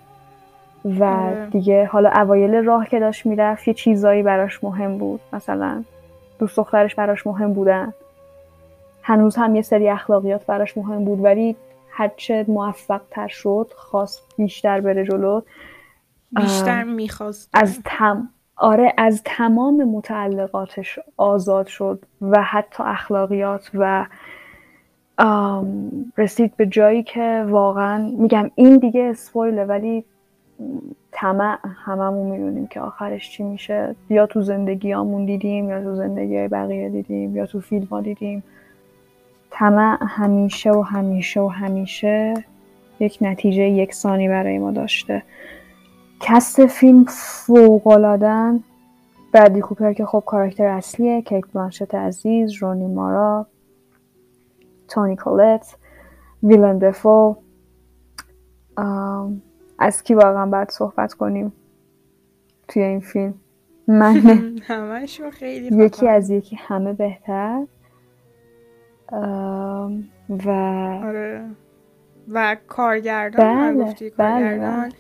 و 0.86 1.04
آره. 1.04 1.48
دیگه 1.52 1.86
حالا 1.86 2.10
اوایل 2.10 2.56
راه 2.56 2.88
که 2.88 3.00
داشت 3.00 3.26
می‌رفت 3.26 3.68
یه 3.68 3.74
چیزایی 3.74 4.24
براش 4.24 4.64
مهم 4.64 4.98
بود. 4.98 5.20
مثلا 5.34 5.84
دوست 6.40 6.58
دخترش 6.58 6.96
براش 6.96 7.28
مهم 7.28 7.54
بودن. 7.54 7.94
هنوز 9.02 9.36
هم 9.36 9.56
یه 9.56 9.62
سری 9.62 9.90
اخلاقیات 9.90 10.46
براش 10.46 10.78
مهم 10.78 11.06
بود 11.06 11.24
ولی 11.24 11.56
هرچه 11.90 12.46
موفق 12.48 13.02
تر 13.12 13.28
شد 13.28 13.72
خواست 13.76 14.24
بیشتر 14.38 14.82
بره 14.82 15.06
جلو. 15.06 15.42
بیشتر 16.32 16.84
می‌خواست. 16.84 17.50
از 17.54 17.80
تم. 17.86 18.30
آره 18.58 18.94
از 18.98 19.22
تمام 19.26 19.84
متعلقاتش 19.84 21.00
آزاد 21.18 21.68
شد 21.68 22.06
و 22.22 22.44
حتی 22.44 22.84
اخلاقیات 22.84 23.72
و 23.74 24.06
رسید 26.18 26.56
به 26.58 26.66
جایی 26.66 27.04
که 27.04 27.46
واقعا 27.50 28.12
میگم 28.18 28.52
این 28.56 28.78
دیگه 28.78 29.02
اسپویله 29.02 29.66
ولی 29.66 30.04
طمع 31.12 31.58
هممون 31.86 32.32
می‌دونیم 32.32 32.68
که 32.68 32.82
آخرش 32.82 33.30
چی 33.32 33.44
میشه. 33.44 33.96
یا 34.10 34.26
تو 34.26 34.42
زندگیامون 34.42 35.26
دیدیم 35.26 35.70
یا 35.70 35.84
تو 35.84 35.96
زندگی 35.96 36.48
بقیه 36.48 36.90
دیدیم 36.90 37.36
یا 37.36 37.46
تو 37.46 37.60
فیلم 37.60 37.86
ها 37.86 38.02
دیدیم. 38.02 38.44
طمع 39.52 39.98
همیشه 40.02 40.72
و 40.72 40.82
همیشه 40.82 41.42
و 41.42 41.48
همیشه 41.48 42.34
یک 43.00 43.18
نتیجه 43.22 43.64
یکسانی 43.64 44.28
برای 44.28 44.60
ما 44.60 44.72
داشته. 44.72 45.24
کست 46.20 46.66
فیلم 46.66 47.06
فوقالعادن 47.08 48.64
بعدی 49.32 49.62
کوپر 49.62 49.94
که 49.94 50.06
خب 50.06 50.24
کاراکتر 50.26 50.66
اصلیه 50.66 51.22
کیک 51.22 51.46
بلانشت 51.54 51.96
عزیز 51.96 52.54
رونی 52.54 52.88
مارا 52.88 53.48
تونی 54.88 55.16
کولت 55.16 55.76
ویلن 56.44 56.78
دفو 56.78 57.36
از 59.80 60.04
کی 60.04 60.14
واقعا 60.14 60.46
باید 60.46 60.72
صحبت 60.72 61.14
کنیم 61.14 61.54
توی 62.68 62.84
این 62.84 63.00
فیلم 63.00 63.34
من 63.88 64.22
خیلی 65.32 65.86
یکی 65.86 66.08
از 66.08 66.30
یکی 66.30 66.56
همه 66.56 66.94
بهتر 66.94 67.64
و 70.30 70.50
آره. 71.04 71.46
و 72.30 72.58
کارگردان 72.68 73.74
بله. 73.74 73.84
گفتی 73.84 74.10
بله، 74.10 74.18
کارگردان 74.18 74.82
بله. 74.82 74.94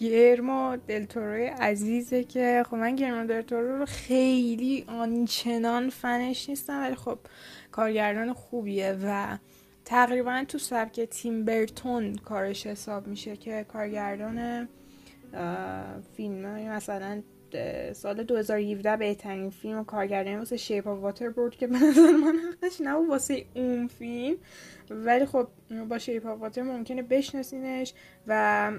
گرما 0.00 0.76
دلتوروی 0.76 1.46
عزیزه 1.46 2.24
که 2.24 2.64
خب 2.70 2.74
من 2.74 2.96
گرما 2.96 3.24
دلتورو 3.24 3.78
رو 3.78 3.86
خیلی 3.86 4.84
آنچنان 4.88 5.90
فنش 5.90 6.48
نیستم 6.48 6.80
ولی 6.80 6.94
خب 6.94 7.18
کارگردان 7.72 8.32
خوبیه 8.32 8.98
و 9.04 9.38
تقریبا 9.84 10.44
تو 10.48 10.58
سبک 10.58 11.00
تیم 11.00 11.44
برتون 11.44 12.14
کارش 12.14 12.66
حساب 12.66 13.06
میشه 13.06 13.36
که 13.36 13.66
کارگردان 13.68 14.68
فیلم 16.16 16.46
مثلا 16.68 17.22
سال 17.92 18.22
2017 18.22 18.96
بهترین 18.96 19.50
فیلم 19.50 19.78
و 19.78 19.84
کارگردانی 19.84 20.36
واسه 20.36 20.56
Shape 20.56 20.88
of 20.88 20.98
Water 20.98 21.30
برد 21.30 21.54
که 21.56 21.66
به 21.66 21.76
نظر 21.76 22.10
من 22.10 22.34
حقش 22.52 22.80
نبود 22.80 23.08
واسه 23.08 23.44
اون 23.54 23.86
فیلم. 23.86 24.36
ولی 24.90 25.26
خب 25.26 25.48
با 25.88 25.98
Shape 25.98 26.26
of 26.26 26.40
Water 26.40 26.62
ممکنه 26.62 27.02
بشناسینش 27.02 27.94
و 28.26 28.72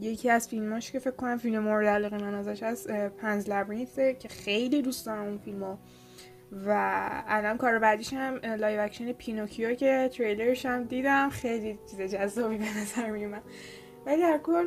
یکی 0.00 0.30
از 0.30 0.48
فیلماش 0.48 0.92
که 0.92 0.98
فکر 0.98 1.10
کنم 1.10 1.36
فیلم 1.36 1.62
مورد 1.62 1.86
علاقه 1.86 2.18
من 2.18 2.34
ازش 2.34 2.62
هست 2.62 2.90
Pan's 2.90 3.48
Labyrinth 3.48 4.07
ه 4.07 4.14
که 4.14 4.28
خیلی 4.28 4.82
دوست 4.82 5.06
دارم 5.06 5.24
اون 5.24 5.38
فیلمو. 5.38 5.76
و 6.66 6.70
الان 7.26 7.56
کار 7.56 7.78
بعدیش 7.78 8.12
هم 8.12 8.34
live 8.36 8.80
action 8.80 9.12
پینوکیو 9.12 9.74
که 9.74 10.10
تریلرش 10.12 10.66
هم 10.66 10.84
دیدم. 10.84 11.30
خیلی 11.30 11.78
چیز 11.90 12.00
جذابی 12.00 12.58
به 12.58 12.78
نظر 12.78 13.10
میومد. 13.10 13.42
ولی 14.06 14.22
در 14.22 14.38
کل 14.42 14.66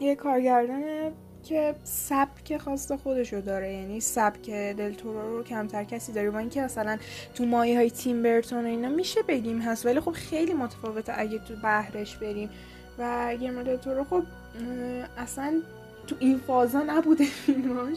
یه 0.00 0.14
کارگردان 0.14 1.12
که 1.48 1.74
سبک 1.84 2.56
خاص 2.56 2.92
خودشو 2.92 3.40
داره. 3.40 3.72
یعنی 3.72 4.00
سبک 4.00 4.50
دلتورو 4.50 5.36
رو 5.36 5.44
کمتر 5.44 5.84
کسی 5.84 6.12
داره. 6.12 6.30
با 6.30 6.38
اینکه 6.38 6.62
مثلا 6.62 6.98
تو 7.34 7.44
مایه 7.44 7.76
های 7.76 7.90
تیم 7.90 8.22
برتون 8.22 8.64
و 8.64 8.68
اینا 8.68 8.88
میشه 8.88 9.22
بگیم 9.22 9.60
هست 9.60 9.86
ولی 9.86 10.00
خب 10.00 10.12
خیلی 10.12 10.54
متفاوته 10.54 11.12
اگه 11.16 11.38
تو 11.38 11.56
بحرش 11.62 12.16
بریم. 12.16 12.50
و 12.98 13.36
گیرمو 13.40 13.62
دلتورو 13.62 14.04
خب 14.04 14.22
اصلا 15.18 15.62
تو 16.06 16.16
این 16.18 16.38
فازا 16.38 16.82
نبوده 16.82 17.24
فیلماش. 17.24 17.96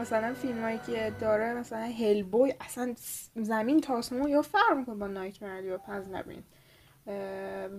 مثلا 0.00 0.34
فیلم 0.34 0.62
هایی 0.62 0.80
که 0.86 1.12
داره 1.20 1.54
مثلا 1.54 1.78
هلبوی 1.78 2.54
اصلا 2.60 2.94
زمین 3.36 3.80
تاسمو 3.80 4.28
یا 4.28 4.42
فرق 4.42 4.76
می‌کنه 4.76 4.94
با 4.94 5.06
نایت 5.06 5.42
و 5.42 5.78
پنز 5.78 6.04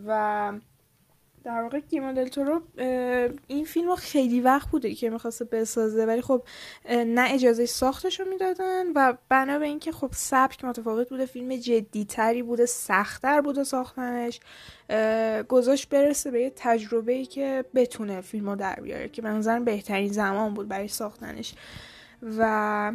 و 0.08 0.54
در 1.44 1.62
واقع 1.62 1.80
گیما 1.80 2.12
دلتورو 2.12 2.62
این 3.48 3.66
فیلم 3.66 3.96
خیلی 3.96 4.42
وقت 4.42 4.70
بوده 4.70 4.96
که 4.96 5.10
می‌خواسته 5.10 5.46
بسازه 5.46 6.06
ولی 6.06 6.22
خب 6.22 6.44
نه 6.90 7.34
اجازه 7.34 7.66
ساختش 7.66 8.20
رو 8.20 8.26
می‌دادن 8.26 8.86
و 8.96 9.14
بنا 9.30 9.60
به 9.60 9.66
اینکه 9.66 9.92
خب 9.92 10.10
سبک 10.14 10.66
متفاوت 10.66 11.10
بوده 11.10 11.26
فیلم 11.26 11.56
جدیتری 11.56 12.44
بوده 12.44 12.66
سختتر 12.66 13.42
بوده 13.42 13.64
ساختنش 13.64 14.40
گذاشت 15.50 15.90
برسه 15.90 16.32
به 16.32 16.42
یه 16.42 16.54
تجربه 16.56 17.12
ای 17.14 17.26
که 17.26 17.66
بتونه 17.76 18.22
فیلم 18.22 18.50
رو 18.50 18.56
در 18.56 18.76
بیاره 18.76 19.10
که 19.10 19.22
به 19.22 19.60
بهترین 19.60 20.12
زمان 20.12 20.54
بود 20.54 20.68
برای 20.68 20.88
ساختنش. 20.88 21.54
و 22.38 22.92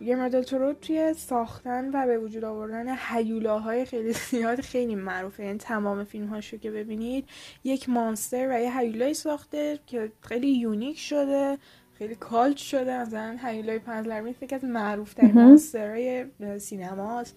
گیرمو 0.00 0.16
دلتورو 0.16 0.72
توی 0.72 1.14
ساختن 1.14 1.90
و 1.94 2.06
به 2.06 2.18
وجود 2.18 2.44
آوردن 2.44 2.96
هیولاهای 3.08 3.84
خیلی 3.84 4.12
زیاد 4.12 4.60
خیلی 4.60 4.94
معروفه. 4.94 5.44
یعنی 5.44 5.58
تمام 5.58 6.04
فیلم 6.04 6.26
هاشو 6.26 6.56
که 6.56 6.70
ببینید 6.70 7.28
یک 7.64 7.88
monster 7.88 8.48
و 8.50 8.60
یه 8.60 8.78
هیولای 8.78 9.14
ساخته 9.14 9.78
که 9.86 10.12
خیلی 10.20 10.48
unique 10.48 10.98
شده 10.98 11.58
خیلی 11.98 12.14
cult 12.14 12.58
شده. 12.70 13.00
مثلا 13.00 13.38
هیولای 13.42 13.78
Pan's 13.78 13.97
Labyrinth 13.97 14.32
فکر 14.32 14.54
از 14.54 14.64
معروف 14.64 15.14
ترین 15.14 15.34
monster 15.34 16.06
های 16.06 16.26
سینماست. 16.58 17.36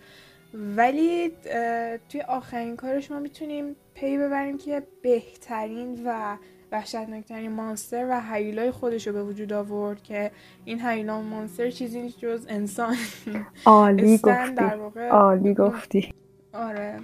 ولی 0.54 1.32
توی 2.10 2.22
آخرین 2.22 2.76
کارش 2.76 3.12
ما 3.12 3.20
می‌تونیم 3.20 3.76
پی 3.94 4.18
ببریم 4.18 4.58
که 4.58 4.84
بهترین 5.02 6.02
و 6.06 6.38
وحشتناکترین 6.74 7.52
مانستر 7.52 8.08
و 8.10 8.22
حیولای 8.22 8.72
خودش 8.72 9.08
رو 9.08 9.14
به 9.14 9.24
وجود 9.24 9.54
آورد 9.54 10.04
که 10.04 10.32
این 10.66 10.80
حیولا 10.80 11.22
مانستر 11.22 11.70
چیزی 11.70 12.02
نیست 12.02 12.20
جز 12.20 12.46
انسان. 12.50 12.96
عالی 13.66 14.18
گفتی 14.18 14.54
در 14.54 14.76
واقع... 14.76 15.08
عالی 15.08 15.54
گفتی. 15.54 16.14
آره 16.54 17.00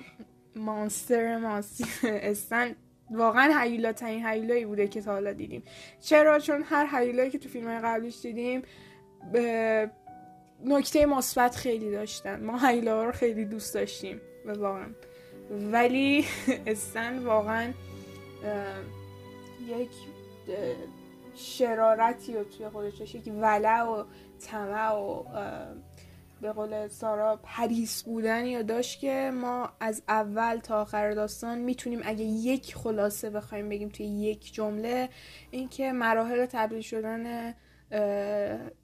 مانستر 0.56 1.38
ماسی 1.38 1.86
استن 2.04 2.76
واقعا 3.12 3.60
حیولا 3.62 3.94
ترین 3.94 4.26
حیولایی 4.26 4.66
بوده 4.66 4.88
که 4.88 5.02
تا 5.02 5.12
حالا 5.12 5.34
دیدیم. 5.34 5.64
چرا؟ 6.02 6.40
چون 6.40 6.64
هر 6.66 6.86
حیولایی 6.86 7.30
که 7.30 7.40
تو 7.40 7.50
فیلم 7.50 7.80
قبلیش 7.80 8.22
دیدیم 8.22 8.62
به 9.32 9.90
نکته 10.66 11.06
مثبت 11.06 11.56
خیلی 11.56 11.92
داشتن. 11.92 12.44
ما 12.44 12.58
حیولا 12.58 13.04
رو 13.04 13.12
خیلی 13.12 13.46
دوست 13.46 13.74
داشتیم. 13.74 14.22
واقعا. 14.46 14.88
ولی 15.72 16.26
استن 16.68 17.20
واقعا 17.20 17.74
یک 19.70 19.90
شرارتی 21.36 22.34
رو 22.34 22.44
توی 22.44 22.70
خودش 22.70 22.98
داشت. 22.98 23.16
یک 23.16 23.34
ولع 23.38 23.82
و 23.82 24.04
طمع 24.40 24.92
و 24.92 25.24
به 26.42 26.52
قول 26.52 26.88
سارا 26.88 27.40
پریس 27.44 28.04
بودن 28.04 28.46
یا 28.46 28.62
داشت 28.62 29.00
که 29.00 29.32
ما 29.34 29.70
از 29.80 30.04
اول 30.08 30.58
تا 30.58 30.82
آخر 30.82 31.12
داستان 31.12 31.58
می‌تونیم 31.58 32.02
اگه 32.04 32.24
یک 32.24 32.76
خلاصه 32.76 33.30
بخوایم 33.30 33.70
بگیم 33.70 33.90
توی 33.90 34.06
یک 34.06 34.54
جمله 34.54 35.10
اینکه 35.52 35.92
مراحل 35.92 36.46
تبدیل 36.46 36.82
شدن 36.82 37.54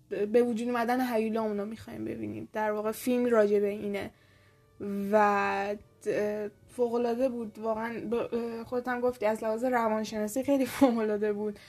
به 0.09 0.43
وجود 0.43 0.67
اومدن 0.67 1.13
هیولامون 1.13 1.57
رو 1.57 1.65
می‌خوایم 1.65 2.05
ببینیم. 2.05 2.49
در 2.53 2.71
واقع 2.71 2.91
فیلم 2.91 3.25
راجع 3.25 3.59
به 3.59 3.69
اینه. 3.69 4.11
و 5.11 5.75
فوقلاده 6.69 7.29
بود. 7.29 7.59
واقعا 7.59 8.01
خودت 8.65 8.87
هم 8.87 9.01
گفتی 9.01 9.25
از 9.25 9.43
لحاظ 9.43 9.63
روانشناسی 9.63 10.43
خیلی 10.43 10.65
فوقلاده 10.65 11.33
بود. 11.33 11.59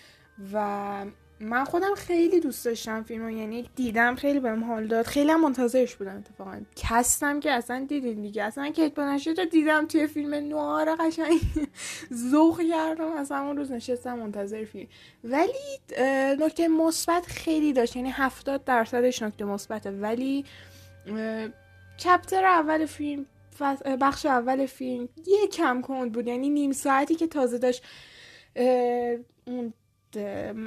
و 0.52 1.04
من 1.40 1.64
خودم 1.64 1.94
خیلی 1.96 2.40
دوست 2.40 2.64
داشتم 2.64 3.02
فیلمو 3.02 3.30
یعنی 3.30 3.70
دیدم 3.76 4.14
خیلی 4.14 4.40
بهم 4.40 4.64
حال 4.64 4.86
داد. 4.86 5.06
خیلی 5.06 5.30
هم 5.30 5.40
منتظرش 5.40 5.96
بودم 5.96 6.16
اتفاقا. 6.16 6.60
کستم 6.76 7.40
که 7.40 7.50
اصلا 7.50 7.86
دیدین 7.88 8.22
دیگه. 8.22 8.42
اصلا 8.42 8.70
کیت 8.70 8.94
بلنشت 8.94 9.28
رو 9.28 9.44
دیدم 9.44 9.86
توی 9.86 10.06
فیلم 10.06 10.34
نوار 10.34 10.96
قشنگ. 10.96 11.40
ذوق 12.30 12.60
کردم. 12.70 13.12
از 13.12 13.32
همون 13.32 13.56
روز 13.56 13.72
نشستم 13.72 14.18
منتظر 14.18 14.64
فیلم. 14.64 14.88
ولی 15.24 15.78
نکته 16.40 16.68
مثبت 16.68 17.26
خیلی 17.26 17.72
داشت. 17.72 17.96
یعنی 17.96 18.10
هفتاد 18.10 18.64
درصدش 18.64 19.22
نکته 19.22 19.44
مثبته. 19.44 19.90
ولی 19.90 20.44
چپتر 21.96 22.44
اول 22.44 22.86
فیلم 22.86 23.26
بخش 24.00 24.26
اول 24.26 24.66
فیلم 24.66 25.08
یه 25.26 25.46
کم 25.46 25.80
کند 25.80 26.12
بود. 26.12 26.26
یعنی 26.26 26.50
نیم 26.50 26.72
ساعتی 26.72 27.14
که 27.14 27.26
تازه 27.26 27.58
داشت 27.58 27.82
اون 29.46 29.72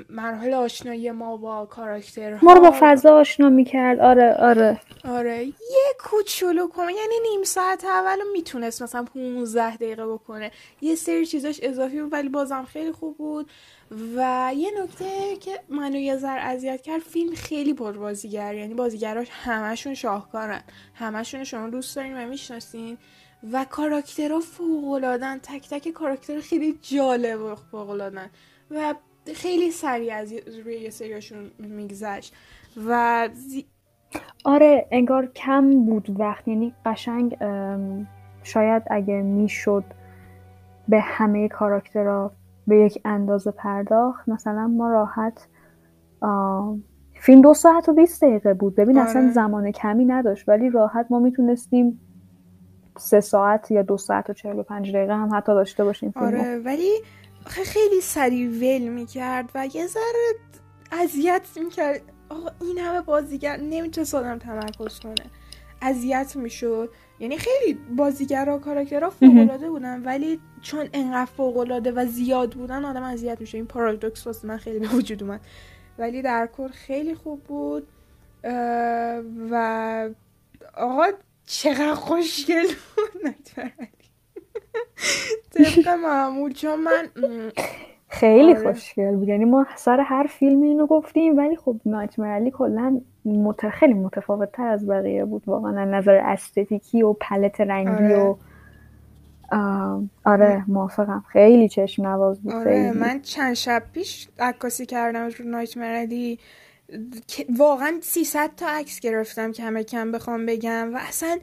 مراحل 0.09 0.53
آشنایی 0.53 1.11
ما 1.11 1.37
با 1.37 1.65
کاراکترها 1.65 2.39
ما 2.45 2.53
رو 2.53 2.61
با 2.61 2.77
فضا 2.79 3.15
آشنا 3.15 3.49
می‌کرد. 3.49 3.99
آره 3.99 4.33
آره. 4.33 4.81
آره. 5.05 5.45
یه 5.45 5.53
کوچولو 5.99 6.67
کنه 6.67 6.93
یعنی 6.93 7.13
نیم 7.29 7.43
ساعت 7.43 7.85
اولو 7.85 8.23
می‌تونست 8.33 8.83
مثلا 8.83 9.03
15 9.03 9.75
دقیقه 9.75 10.07
بکنه. 10.07 10.51
یه 10.81 10.95
سری 10.95 11.25
چیزاش 11.25 11.59
اضافی 11.63 12.01
بود 12.01 12.13
ولی 12.13 12.29
بازم 12.29 12.63
خیلی 12.63 12.91
خوب 12.91 13.17
بود. 13.17 13.49
و 13.91 14.51
یه 14.55 14.69
نکته 14.83 15.35
که 15.39 15.59
منو 15.69 15.95
یه 15.95 16.17
ذر 16.17 16.37
اذیت 16.41 16.81
کرد 16.81 17.01
فیلم 17.01 17.35
خیلی 17.35 17.73
پر 17.73 17.91
بازیگر 17.91 18.55
یعنی 18.55 18.73
بازیگراش 18.73 19.27
همشون 19.31 19.93
شاهکارن. 19.93 20.61
همشون 20.93 21.43
شما 21.43 21.69
دوست 21.69 21.95
دارین 21.95 22.23
و 22.23 22.27
می‌شناسین 22.27 22.97
و 23.53 23.65
کاراکترها 23.69 24.39
فوقلادن 24.39 25.37
تک 25.37 25.69
تک 25.69 25.89
کاراکتر 25.89 26.39
خیلی 26.39 26.79
جالب 26.81 27.41
و 27.41 27.55
فوقلادن 27.55 28.29
و 28.71 28.95
خیلی 29.35 29.71
سریع 29.71 30.15
از 30.15 30.33
روی 30.63 30.75
یه 30.75 30.89
سریاشون 30.89 31.51
میگذشت. 31.59 32.33
و 32.87 33.29
آره 34.45 34.87
انگار 34.91 35.25
کم 35.25 35.85
بود 35.85 36.19
وقت. 36.19 36.47
یعنی 36.47 36.73
قشنگ 36.85 37.37
شاید 38.43 38.83
اگه 38.91 39.13
می‌شد 39.13 39.83
به 40.87 40.99
همه 40.99 41.47
کاراکترها 41.47 42.31
به 42.69 42.77
یک 42.77 43.01
اندازه 43.05 43.51
پرداخت 43.51 44.29
مثلا 44.29 44.67
ما 44.67 44.89
راحت 44.89 45.47
فیلم 47.13 47.41
دو 47.41 47.53
ساعت 47.53 47.89
و 47.89 47.93
20 47.93 48.23
دقیقه 48.23 48.53
بود. 48.53 48.75
ببین 48.75 48.97
آره. 48.97 49.09
اصلا 49.09 49.31
زمان 49.31 49.71
کمی 49.71 50.05
نداشت 50.05 50.49
ولی 50.49 50.69
راحت 50.69 51.07
ما 51.09 51.19
می‌تونستیم 51.19 51.99
سه 52.97 53.19
ساعت 53.19 53.71
یا 53.71 53.81
دو 53.81 53.97
ساعت 53.97 54.29
و 54.29 54.33
چهل 54.33 54.59
و 54.59 54.63
پنج 54.63 54.95
دقیقه 54.95 55.15
هم 55.15 55.29
حتی 55.33 55.51
داشته 55.51 55.83
باشیم 55.83 56.13
آره 56.15 56.59
ولی 56.59 56.91
خیلی 57.45 58.01
سریع 58.01 58.49
ول 58.49 58.87
می‌کرد 58.87 59.51
و 59.55 59.67
یه 59.73 59.87
ذره 59.87 60.35
اذیت 60.91 61.47
می‌کرد. 61.63 62.01
آقا 62.29 62.49
این 62.61 62.77
همه 62.77 63.01
بازیگر 63.01 63.57
نمی‌تونست 63.57 64.15
آدم 64.15 64.37
تمرکز 64.37 64.99
کنه. 64.99 65.25
اذیت 65.81 66.35
می‌شد. 66.35 66.89
یعنی 67.19 67.37
خیلی 67.37 67.73
بازیگرا 67.73 68.57
کاراکترها 68.57 69.09
فوقالعاده 69.09 69.69
بودن 69.69 70.03
ولی 70.03 70.39
چون 70.61 70.89
انقدر 70.93 71.25
فوقالعاده 71.25 71.91
و 71.91 72.05
زیاد 72.05 72.53
بودن 72.53 72.85
آدم 72.85 73.03
اذیت 73.03 73.41
میشه 73.41 73.57
این 73.57 73.67
پارادوکس 73.67 74.27
واسه 74.27 74.47
من 74.47 74.57
خیلی 74.57 74.79
به 74.79 74.87
وجود 74.87 75.23
اومد. 75.23 75.41
ولی 75.97 76.21
در 76.21 76.49
کل 76.57 76.67
خیلی 76.67 77.15
خوب 77.15 77.43
بود. 77.43 77.87
و 79.51 80.09
آقا 80.77 81.05
چقدر 81.45 81.93
خوشگل 81.93 82.67
بود. 82.67 83.35
طبق 85.51 85.87
معمول 85.87 86.53
چون 86.53 86.79
من 86.79 87.09
خیلی 88.09 88.53
آره. 88.53 88.63
خوشگل 88.63 89.15
بود. 89.15 89.27
یعنی 89.27 89.45
ما 89.45 89.65
سر 89.75 89.99
هر 89.99 90.27
فیلم 90.29 90.61
اینو 90.61 90.85
گفتیم 90.85 91.37
ولی 91.37 91.55
خب 91.55 91.75
نایت 91.85 92.19
علی 92.19 92.51
کلا 92.51 93.01
مت... 93.25 93.69
خیلی 93.69 93.93
متفاوت 93.93 94.51
تر 94.51 94.67
از 94.67 94.87
بقیه 94.87 95.25
بود 95.25 95.43
واقعا 95.45 95.85
نظر 95.85 96.21
استتیکی 96.23 97.01
و 97.01 97.13
پلت 97.13 97.61
رنگی 97.61 97.89
آره. 97.89 98.19
و 98.19 98.35
آره 100.25 100.63
موافقم. 100.67 101.23
خیلی 101.27 101.69
چشم 101.69 102.07
نواز 102.07 102.41
بود. 102.41 102.53
آره 102.53 102.91
من 102.91 103.21
چند 103.21 103.53
شب 103.53 103.83
پیش 103.93 104.27
عکاسی 104.39 104.85
کردم 104.85 105.29
رو 105.39 105.45
نایت 105.45 105.77
علی 105.77 106.39
واقعا 107.57 107.93
300 108.01 108.49
تا 108.57 108.65
عکس 108.69 108.99
گرفتم 108.99 109.51
که 109.51 109.63
همه 109.63 109.83
کم 109.83 110.11
بخوام 110.11 110.45
بگم. 110.45 110.91
و 110.93 110.97
اصلا 111.07 111.37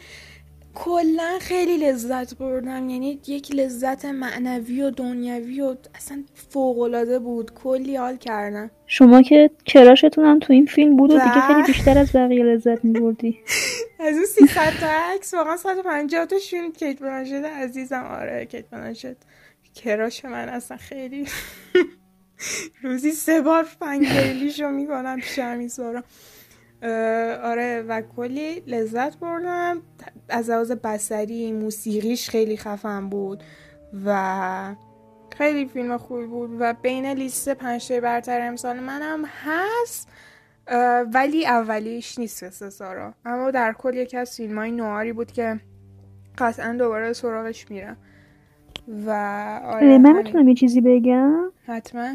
کلا 0.77 1.39
خیلی 1.41 1.77
لذت 1.77 2.35
بردم. 2.35 2.89
یعنی 2.89 3.21
یک 3.27 3.55
لذت 3.55 4.05
معنوی 4.05 4.83
و 4.83 4.91
دنیوی 4.91 5.61
و 5.61 5.77
اصلا 5.95 6.25
فوق 6.51 6.79
العاده 6.79 7.19
بود. 7.19 7.55
کلی 7.55 7.97
حال 7.97 8.17
کردم. 8.17 8.71
شما 8.87 9.23
که 9.23 9.51
کراشتون 9.65 10.25
هم 10.25 10.39
تو 10.39 10.53
این 10.53 10.67
فیلم 10.67 10.97
بود 10.97 11.11
و 11.11 11.19
دیگه 11.19 11.41
خیلی 11.41 11.63
بیشتر 11.63 11.99
از 11.99 12.13
بقیه 12.13 12.45
لذت 12.45 12.85
میبردی. 12.85 13.39
از 13.99 14.17
اون 14.17 14.27
300 14.27 14.81
تا 14.81 14.87
عکس 14.87 15.35
واقعا 15.35 15.57
150 15.57 16.27
تاشون 16.27 16.73
کیت 16.73 16.99
برانشت 16.99 17.33
عزیزم 17.33 18.05
آره 18.05 18.47
کیت 18.47 18.71
برانشت 18.71 19.17
کراش 19.75 20.25
من 20.25 20.49
اصلا 20.49 20.77
خیلی 20.77 21.27
روزی 22.83 23.11
سه 23.11 23.41
بار 23.41 23.63
فنگلیشو 23.63 24.69
می‌کنم 24.69 25.17
پیش 25.17 25.39
همین 25.39 25.69
آره 27.43 27.85
و 27.89 28.03
کلی 28.17 28.63
لذت 28.67 29.19
بردم. 29.19 29.83
از 30.29 30.51
لحاظ 30.51 30.73
بسری 30.73 31.53
موسیقیش 31.53 32.31
خیلی 32.31 32.57
خفن 32.57 33.09
بود 33.09 33.43
و 34.07 34.75
خیلی 35.37 35.67
فیلم 35.67 35.97
خوبی 35.97 36.27
بود 36.27 36.57
و 36.61 36.75
بین 36.83 37.07
لیست 37.07 37.49
پنجتای 37.49 38.01
برتر 38.01 38.41
امسال 38.41 38.81
منم 38.81 39.25
هست 39.45 40.09
ولی 41.15 41.47
اولیش 41.47 42.19
نیست 42.19 42.69
سارا 42.69 43.15
اما 43.25 43.51
در 43.51 43.73
کل 43.73 43.95
یکی 43.97 44.17
از 44.17 44.37
فیلم 44.37 44.59
های 44.59 44.71
نواری 44.71 45.13
بود 45.13 45.33
که 45.33 45.61
قطعا 46.39 46.73
دوباره 46.73 47.13
سراغش 47.13 47.71
میرم. 47.71 47.97
و 49.07 49.11
آره 49.65 49.99
من 49.99 50.13
می‌تونم 50.13 50.49
یه 50.49 50.55
چیزی 50.55 50.81
بگم؟ 50.81 51.53
حتما. 51.67 52.15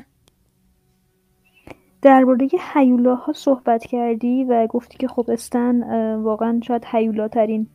درباره 2.01 2.47
هیولاها 2.73 3.33
صحبت 3.33 3.85
کردی 3.85 4.43
و 4.43 4.67
گفتی 4.67 4.97
که 4.97 5.07
خب 5.07 5.25
استن 5.29 5.83
واقعا 6.15 6.59
شاید 6.63 6.85
هیولا 6.91 7.27
ترین 7.27 7.67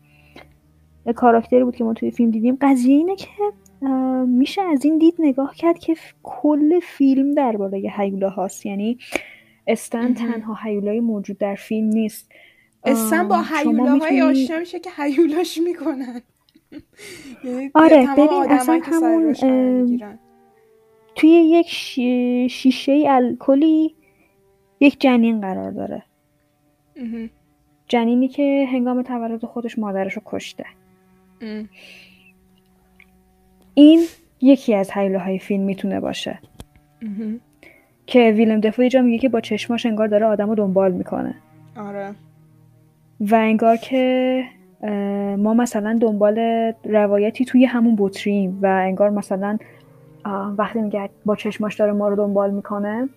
کاراکتری 1.17 1.65
بود 1.65 1.77
که 1.77 1.85
ما 1.85 1.95
توی 1.95 2.11
فیلم 2.11 2.31
دیدیم. 2.31 2.59
قضیه 2.61 2.97
اینه 2.97 3.17
که 3.17 3.29
میشه 4.27 4.63
از 4.63 4.85
این 4.85 4.99
دید 4.99 5.15
نگاه 5.19 5.55
کرد 5.55 5.79
که 5.79 5.97
کل 6.23 6.81
فیلم 6.81 7.35
درباره 7.35 7.93
هیولا 7.97 8.31
هاست 8.31 8.67
یعنی 8.67 8.99
استن 9.67 10.15
تنها 10.15 10.59
هیولای 10.63 11.01
موجود 11.01 11.39
در 11.39 11.55
فیلم 11.55 11.89
نیست. 11.89 12.33
استن 12.85 13.29
با 13.29 13.43
هیولاهای 13.43 14.23
آشنا 14.23 14.59
میشه 14.59 14.81
که 14.81 14.91
هیولاش 14.97 15.59
می‌کنن. 15.59 16.21
یعنی 17.45 17.71
آره 17.75 18.09
ببین 18.17 18.43
اصلا 18.51 18.81
همون 18.85 19.33
توی 21.15 21.31
یک 21.31 21.69
شیشه 22.51 23.05
الکلی 23.07 23.95
یک 24.81 25.01
جنین 25.01 25.41
قرار 25.41 25.71
داره. 25.71 26.03
جنینی 27.89 28.29
که 28.29 28.67
هنگام 28.73 29.03
تولد 29.03 29.45
خودش 29.45 29.79
مادرش 29.79 30.13
رو 30.13 30.23
کشته. 30.25 30.65
این 33.75 34.07
یکی 34.41 34.75
از 34.75 34.91
حیله 34.91 35.39
فیلم 35.39 35.65
می‌تونه 35.65 36.01
باشه. 36.01 36.39
که 38.07 38.31
ویلم 38.31 38.61
دفو 38.61 38.89
جا 38.89 39.03
میگه 39.03 39.19
که 39.19 39.29
با 39.29 39.41
چشماش 39.41 39.87
انگار 39.87 40.09
داره 40.09 40.27
آدم 40.27 40.49
رو 40.49 40.55
دنبال 40.55 40.93
می‌کنه. 40.93 41.35
آره. 41.77 42.15
و 43.21 43.35
انگار 43.35 43.77
که 43.77 44.45
ما 45.39 45.55
مثلا 45.55 45.99
دنبال 46.01 46.39
روایتی 46.85 47.45
توی 47.45 47.65
همون 47.65 47.95
بطریم 47.99 48.59
و 48.63 48.67
انگار 48.67 49.11
مثلا 49.11 49.59
وقتی 50.59 50.81
میگه 50.81 51.11
با 51.25 51.37
چشماش 51.37 51.75
داره 51.75 51.93
ما 51.93 52.09
رو 52.09 52.17
دنبال 52.17 52.51
می‌کنه 52.51 53.09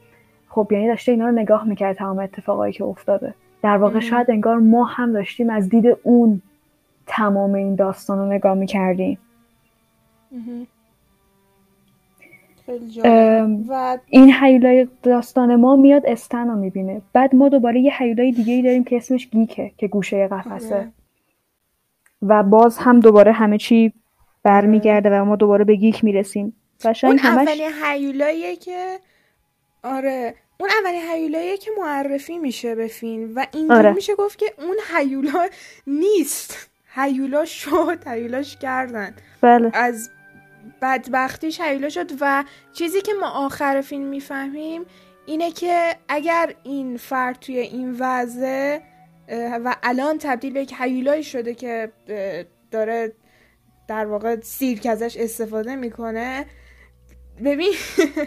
خب 0.49 0.67
یعنی 0.71 0.87
داشته 0.87 1.11
اینا 1.11 1.25
رو 1.25 1.31
نگاه 1.31 1.63
می‌کرد 1.63 1.95
تمام 1.95 2.19
اتفاقایی 2.19 2.73
که 2.73 2.83
افتاده. 2.83 3.33
در 3.63 3.77
واقع 3.77 3.99
شاید 3.99 4.31
انگار 4.31 4.57
ما 4.57 4.83
هم 4.83 5.13
داشتیم 5.13 5.49
از 5.49 5.69
دید 5.69 5.97
اون 6.03 6.41
تمام 7.07 7.53
این 7.53 7.75
داستان 7.75 8.17
رو 8.17 8.25
نگاه 8.25 8.53
می‌کردیم. 8.53 9.17
و 13.67 13.97
این 14.09 14.31
حیولای 14.33 14.87
داستان 15.03 15.55
ما 15.55 15.75
میاد 15.75 16.05
استن 16.05 16.47
رو 16.47 16.55
می‌بینه. 16.55 17.01
بعد 17.13 17.35
ما 17.35 17.49
دوباره 17.49 17.79
یه 17.79 17.93
حیولای 17.97 18.31
دیگه 18.31 18.53
ای 18.53 18.61
داریم 18.61 18.83
که 18.83 18.97
اسمش 18.97 19.29
گیکه 19.29 19.71
که 19.77 19.87
گوشه 19.87 20.27
قفسه. 20.27 20.75
آره. 20.75 20.87
و 22.21 22.43
باز 22.43 22.77
هم 22.77 22.99
دوباره 22.99 23.31
همه 23.31 23.57
چی 23.57 23.93
برمیگرده 24.43 25.09
و 25.09 25.25
ما 25.25 25.35
دوباره 25.35 25.65
به 25.65 25.75
گیک 25.75 26.03
می‌رسیم. 26.03 26.55
اون 27.03 27.17
همش... 27.17 27.47
اولین 27.47 27.69
حیولاییه 27.83 28.55
که 28.55 28.97
آره 29.83 30.35
اون 30.57 30.69
اولین 30.81 31.01
حیولاییه 31.01 31.57
که 31.57 31.71
معرفی 31.79 32.37
میشه 32.37 32.75
به 32.75 32.87
فیلم 32.87 33.31
و 33.35 33.47
اینجوری 33.53 33.79
آره. 33.79 33.93
میشه 33.93 34.15
گفت 34.15 34.39
که 34.39 34.53
اون 34.57 34.75
حیولا 34.95 35.47
نیست 35.87 36.69
حیولا 36.95 37.45
شد 37.45 38.07
حیولاش 38.07 38.57
کردن 38.57 39.15
بله. 39.41 39.71
از 39.73 40.09
بدبختیش 40.81 41.61
حیولا 41.61 41.89
شد 41.89 42.11
و 42.21 42.43
چیزی 42.73 43.01
که 43.01 43.13
ما 43.13 43.29
آخر 43.29 43.81
فیلم 43.81 44.05
می‌فهمیم 44.05 44.85
اینه 45.25 45.51
که 45.51 45.95
اگر 46.07 46.53
این 46.63 46.97
فرد 46.97 47.39
توی 47.39 47.59
این 47.59 47.95
وضع 47.99 48.79
و 49.63 49.75
الان 49.83 50.17
تبدیل 50.17 50.53
به 50.53 50.61
یک 50.61 50.73
حیولایی 50.73 51.23
شده 51.23 51.53
که 51.53 51.91
داره 52.71 53.13
در 53.87 54.05
واقع 54.05 54.39
سیرک 54.41 54.85
ازش 54.85 55.17
استفاده 55.17 55.75
می‌کنه 55.75 56.45
ببین 57.45 57.71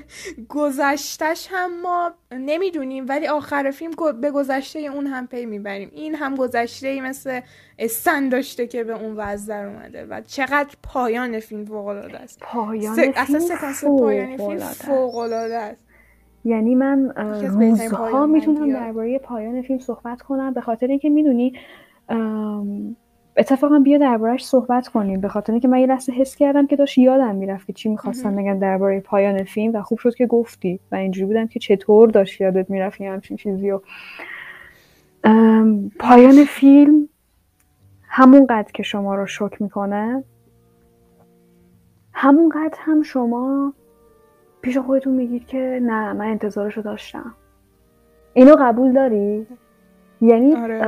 گذشتش 0.49 1.49
هم 1.51 1.81
ما 1.83 2.11
نمی‌دونیم 2.33 3.07
ولی 3.09 3.27
آخر 3.27 3.71
فیلم 3.71 3.93
به 4.21 4.31
گذشته 4.31 4.79
اون 4.79 5.07
هم 5.07 5.27
پی 5.27 5.47
می‌بریم. 5.47 5.91
این 5.93 6.15
هم 6.15 6.35
گذشته 6.35 6.89
ای 6.89 7.01
مثل 7.01 7.41
استن 7.79 8.29
داشته 8.29 8.67
که 8.67 8.85
به 8.85 9.03
اون 9.03 9.17
وضع 9.17 9.49
در 9.49 9.67
اومده 9.67 10.07
و 10.07 10.21
چقدر 10.27 10.77
پایان 10.83 11.41
فیلم 11.41 11.65
فوق 11.65 11.87
العاده 11.87 12.19
است. 12.19 12.41
پایان 12.41 12.95
فیلم 12.95 13.13
اصلا 13.17 13.99
پایان 13.99 14.37
فیلم 14.37 14.59
فوق 14.59 15.17
العاده 15.17 15.57
است. 15.57 15.81
یعنی 16.45 16.75
من 16.75 17.13
روزها 17.41 18.27
می‌تونم 18.27 18.73
درباره 18.73 19.19
پایان 19.19 19.63
فیلم 19.63 19.79
صحبت 19.79 20.23
کنم 20.23 20.55
به 20.55 20.61
خاطر 20.61 20.87
اینکه 20.87 21.11
می‌دونی 21.11 21.53
اتفاقا 23.37 23.79
بیا 23.79 23.99
دربارهش 23.99 24.45
صحبت 24.45 24.89
کنیم. 24.89 25.21
به 25.21 25.29
خاطر 25.29 25.53
اینکه 25.53 25.69
من 25.69 25.79
یه 25.79 25.87
لحظه 25.87 26.13
حس 26.13 26.37
کردم 26.37 26.67
که 26.67 26.77
داشت 26.77 26.99
یادم 26.99 27.35
می‌رفت 27.35 27.67
که 27.67 27.73
چی 27.73 27.89
می‌خواستم 27.89 28.37
بگم 28.37 28.59
درباره 28.59 29.01
پایان 29.01 29.45
فیلم 29.45 29.75
و 29.75 29.83
خوب 29.83 29.99
شد 29.99 30.15
که 30.15 30.27
گفتی 30.27 30.81
و 30.93 30.95
اینجوری 30.95 31.27
بودم 31.27 31.47
که 31.47 31.61
چطور 31.61 32.09
داشت 32.11 32.41
یادت 32.41 32.71
می‌رفت 32.71 33.01
یه 33.01 33.11
همچین 33.11 33.37
چیزی 33.37 33.71
و 33.71 33.81
پایان 35.99 36.45
فیلم 36.45 37.09
همونقدر 38.03 38.73
که 38.73 38.83
شما 38.83 39.15
رو 39.15 39.27
شک 39.27 39.63
می‌کنه 39.63 40.25
همونقدر 42.13 42.79
هم 42.79 43.03
شما 43.03 43.75
پیش 44.63 44.79
خودتون 44.79 45.15
میگید 45.15 45.47
که 45.47 45.81
نه 45.83 46.13
من 46.13 46.27
انتظارشو 46.27 46.81
داشتم. 46.81 47.35
اینو 48.35 48.57
قبول 48.61 48.93
داری؟ 48.93 49.47
یعنی 50.23 50.55
آره، 50.55 50.81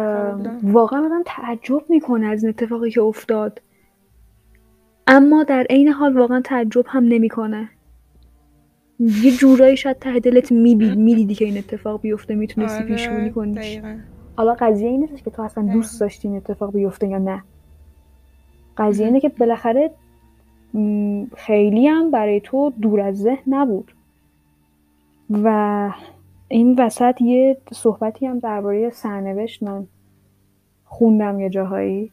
واقعا 0.62 1.04
آدم 1.04 1.22
تعجب 1.26 1.82
می‌کنه 1.88 2.26
از 2.26 2.44
این 2.44 2.48
اتفاقی 2.48 2.90
که 2.90 3.00
افتاد. 3.00 3.62
اما 5.06 5.42
در 5.44 5.66
عین 5.70 5.88
حال 5.88 6.18
واقعا 6.18 6.40
تعجب 6.40 6.84
هم 6.86 7.04
نمی‌کنه. 7.04 7.68
یه 9.00 9.30
جورایی 9.30 9.76
شاید 9.76 9.98
ته 9.98 10.18
دلت 10.18 10.52
می‌دیدی 10.52 11.34
که 11.38 11.44
این 11.44 11.58
اتفاق 11.58 12.00
بیفته 12.00 12.34
می‌تونستی 12.34 12.82
آره، 12.82 12.86
پیش 12.86 13.08
بینی 13.08 13.30
کنی 13.30 13.80
حالا 14.36 14.54
قضیه 14.54 14.88
این 14.88 15.00
نیست 15.00 15.24
که 15.24 15.30
تو 15.30 15.42
اصلا 15.42 15.72
دوست 15.72 16.00
داشتی 16.00 16.28
این 16.28 16.36
اتفاق 16.36 16.72
بیفته 16.72 17.08
یا 17.08 17.18
نه. 17.18 17.42
قضیه 18.76 19.06
اینه 19.06 19.20
که 19.20 19.28
بالاخره 19.28 19.90
خیلی 21.36 21.86
هم 21.86 22.10
برای 22.10 22.40
تو 22.40 22.72
دور 22.80 23.00
از 23.00 23.18
ذهن 23.18 23.54
نبود. 23.54 23.92
و 25.30 25.90
این 26.48 26.74
وسط 26.78 27.20
یه 27.20 27.56
صحبتی 27.72 28.26
هم 28.26 28.38
درباره 28.38 28.90
سرنوشت 28.90 29.62
من 29.62 29.86
خوندم 30.84 31.40
یه 31.40 31.50
جاهایی 31.50 32.12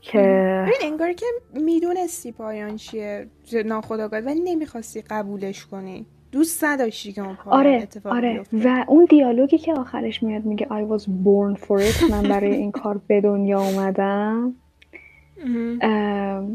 که 0.00 0.20
این 0.66 0.92
انگار 0.92 1.12
که 1.12 1.26
می‌دونستی 1.54 2.32
پایان 2.32 2.76
چیه 2.76 3.26
ناخداگاه 3.64 4.20
و 4.20 4.34
نمی‌خواستی 4.44 5.02
قبولش 5.02 5.66
کنی. 5.66 6.06
دوست 6.32 6.64
نداشتی 6.64 7.12
که 7.12 7.22
اون 7.22 7.34
پایان 7.34 7.60
آره، 7.60 7.82
اتفاق 7.82 8.12
آره. 8.12 8.42
و 8.52 8.84
اون 8.88 9.06
دیالوگی 9.10 9.58
که 9.58 9.74
آخرش 9.74 10.22
میاد 10.22 10.44
میگه 10.44 10.66
I 10.66 10.98
was 10.98 11.02
born 11.02 11.60
for 11.60 11.80
it 11.80 12.10
من 12.10 12.22
برای 12.22 12.54
این 12.54 12.72
کار 12.72 13.00
به 13.06 13.20
دنیا 13.20 13.60
اومدم. 13.60 14.54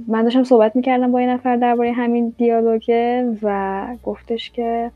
من 0.08 0.24
داشتم 0.24 0.44
صحبت 0.44 0.76
می‌کردم 0.76 1.12
با 1.12 1.22
یه 1.22 1.28
نفر 1.28 1.56
درباره 1.56 1.91
همین 1.91 2.34
دیالوگه 2.38 3.38
و 3.41 3.88
گفتش 4.04 4.52
که 4.52 4.91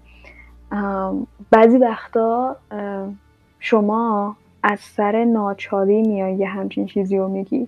بعضی 1.51 1.77
وقتا 1.77 2.55
شما 3.59 4.35
از 4.63 4.79
سر 4.79 5.23
ناچاری 5.23 6.01
میای 6.01 6.35
یه 6.35 6.47
همچین 6.47 6.85
چیزی 6.85 7.17
رو 7.17 7.27
میگی. 7.27 7.67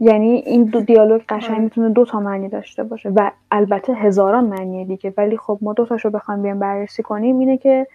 یعنی 0.00 0.28
این 0.28 0.64
دو 0.64 0.80
دیالوگ 0.80 1.22
قشنگ 1.28 1.52
آره. 1.52 1.60
می‌تونه 1.60 1.88
دو 1.88 2.04
تا 2.04 2.20
معنی 2.20 2.48
داشته 2.48 2.84
باشه 2.84 3.08
و 3.08 3.30
البته 3.50 3.94
هزاران 3.94 4.44
معنی 4.44 4.84
دیگه. 4.84 5.14
ولی 5.16 5.36
خب 5.36 5.58
ما 5.62 5.72
دو 5.72 5.86
تاشو 5.86 6.10
بخوایم 6.10 6.42
بیام 6.42 6.58
بررسی 6.58 7.02
کنیم 7.02 7.38
اینه 7.38 7.56
که 7.56 7.86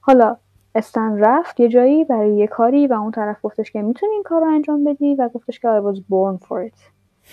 حالا 0.00 0.36
استن 0.74 1.18
رفت 1.18 1.60
یه 1.60 1.68
جایی 1.68 2.04
برای 2.04 2.36
یه 2.36 2.46
کاری 2.46 2.86
و 2.86 2.92
اون 2.92 3.10
طرف 3.10 3.36
گفتش 3.42 3.70
که 3.70 3.82
می‌تونی 3.82 4.12
این 4.12 4.22
کار 4.22 4.40
رو 4.40 4.46
انجام 4.46 4.84
بدی 4.84 5.14
و 5.14 5.28
گفتش 5.28 5.60
که 5.60 5.68
I 5.68 5.92
was 5.92 5.98
born 5.98 6.46
for 6.46 6.70
it. 6.70 6.78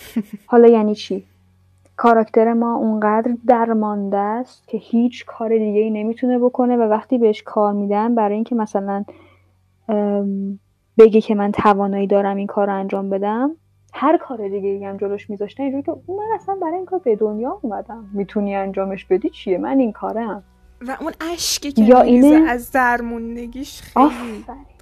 حالا 0.52 0.68
یعنی 0.68 0.96
چی؟ 0.96 1.24
کاراکتر 1.98 2.54
ما 2.54 2.76
اونقدر 2.76 3.36
درمانده 3.48 4.18
است 4.18 4.68
که 4.68 4.78
هیچ 4.78 5.26
کار 5.26 5.50
دیگه 5.50 5.82
ای 5.82 5.90
نمی‌تونه 5.90 6.40
بکنه 6.40 6.78
و 6.78 6.82
وقتی 6.82 7.18
بهش 7.18 7.44
کار 7.44 7.74
میدن 7.74 8.16
برای 8.16 8.36
اینکه 8.36 8.56
مثلا 8.56 9.06
بگه 10.98 11.22
که 11.22 11.36
من 11.36 11.52
توانایی 11.52 12.08
دارم 12.08 12.38
این 12.38 12.48
کار 12.48 12.68
رو 12.68 12.74
انجام 12.74 13.10
بدم 13.10 13.52
هر 13.94 14.18
کار 14.18 14.48
دیگه 14.48 14.70
ای 14.70 14.86
هم 14.86 14.98
جلوش 14.98 15.30
میذاشته 15.30 15.64
اینجوری 15.64 15.84
که 15.84 15.92
من 16.08 16.36
اصلا 16.36 16.56
برای 16.62 16.76
این 16.76 16.86
کار 16.86 17.00
به 17.00 17.16
دنیا 17.16 17.60
اومدم. 17.62 18.10
می‌تونی 18.14 18.56
انجامش 18.56 19.06
بدی 19.06 19.30
چیه؟ 19.30 19.58
من 19.58 19.80
این 19.80 19.92
کارم. 19.92 20.44
و 20.88 20.98
اون 21.02 21.12
اشکی 21.34 21.72
که 21.72 21.82
یا 21.82 22.02
اینه... 22.02 22.50
از 22.50 22.72
درموندگیش 22.72 23.82
خیلی 23.82 24.10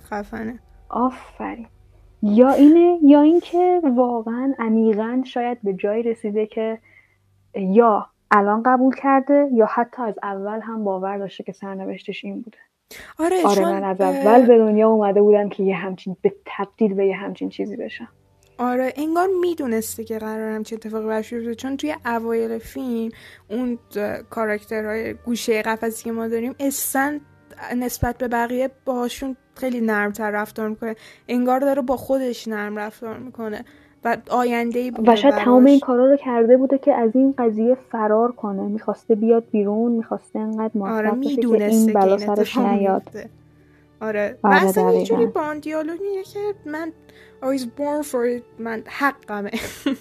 خفنه. 0.09 0.59
آفرین. 0.89 1.67
یا 2.21 2.49
اینه؟ 2.49 2.99
یا 3.03 3.21
اینکه 3.21 3.81
واقعا 3.95 4.53
عمیقا 4.59 5.21
شاید 5.25 5.57
به 5.63 5.73
جایی 5.73 6.03
رسیده 6.03 6.45
که 6.45 6.79
یا 7.55 8.07
الان 8.31 8.63
قبول 8.65 8.95
کرده 8.95 9.49
یا 9.53 9.65
حتی 9.65 10.01
از 10.01 10.15
اول 10.23 10.59
هم 10.63 10.83
باور 10.83 11.17
داشته 11.17 11.43
که 11.43 11.51
سرنوشتش 11.51 12.25
این 12.25 12.41
بوده. 12.41 12.57
آره, 13.19 13.45
آره 13.45 13.61
من 13.61 13.83
از 13.83 14.01
اول 14.01 14.45
به 14.45 14.57
دنیا 14.57 14.89
اومده 14.89 15.21
بودم 15.21 15.49
که 15.49 15.63
یه 15.63 15.75
همچین 15.75 16.17
به 16.21 16.33
تبدیل 16.45 16.93
به 16.93 17.05
یه 17.05 17.15
همچین 17.15 17.49
چیزی 17.49 17.75
بشم. 17.75 18.07
آره 18.57 18.93
انگار 18.95 19.27
می‌دونسته 19.41 20.03
که 20.03 20.19
قرار 20.19 20.49
همچین 20.55 20.75
اتفاقی 20.75 21.07
براش 21.07 21.33
بیفته 21.33 21.55
چون 21.55 21.77
توی 21.77 21.95
اوایل 22.05 22.57
فیلم 22.57 23.11
اون 23.49 23.79
کاراکترهای 24.29 25.13
گوشه 25.13 25.61
قفسی 25.61 26.03
که 26.03 26.11
ما 26.11 26.27
داریم 26.27 26.55
استن 26.59 27.21
نسبت 27.77 28.17
به 28.17 28.27
بقیه 28.27 28.69
باشون 28.85 29.37
خیلی 29.55 29.81
نرمتر 29.81 30.31
رفتار 30.31 30.69
می‌کنه. 30.69 30.95
انگار 31.27 31.59
داره 31.59 31.81
با 31.81 31.97
خودش 31.97 32.47
نرم 32.47 32.77
رفتار 32.77 33.17
می‌کنه. 33.17 33.65
و 34.05 34.17
آینده 34.29 34.79
ای 34.79 34.91
و 35.07 35.15
شاید 35.15 35.35
تمام 35.35 35.65
این 35.65 35.79
کارا 35.79 36.11
رو 36.11 36.17
کرده 36.17 36.57
بوده 36.57 36.77
که 36.77 36.93
از 36.93 37.15
این 37.15 37.33
قضیه 37.37 37.77
فرار 37.91 38.31
کنه. 38.31 38.61
می‌خواسته 38.61 39.15
بیاد 39.15 39.43
بیرون 39.51 39.91
می‌خواسته 39.91 40.39
انقدر 40.39 40.81
آره 40.81 41.19
که 41.21 41.65
این 41.65 41.93
بلا 41.93 42.17
سرش 42.17 42.57
نیاد. 42.57 43.03
آره. 44.01 44.37
و 44.43 44.47
آره، 44.47 44.65
اصلا 44.65 44.89
اینجوری 44.89 45.25
با 45.25 45.41
اون 45.47 45.59
دیالوگ 45.59 46.01
میگه 46.01 46.23
که 46.23 46.39
من 46.65 46.91
I 47.41 47.45
was 47.45 47.61
born 47.61 48.03
for 48.11 48.39
it. 48.39 48.43
من 48.59 48.83
حقمه. 48.85 49.51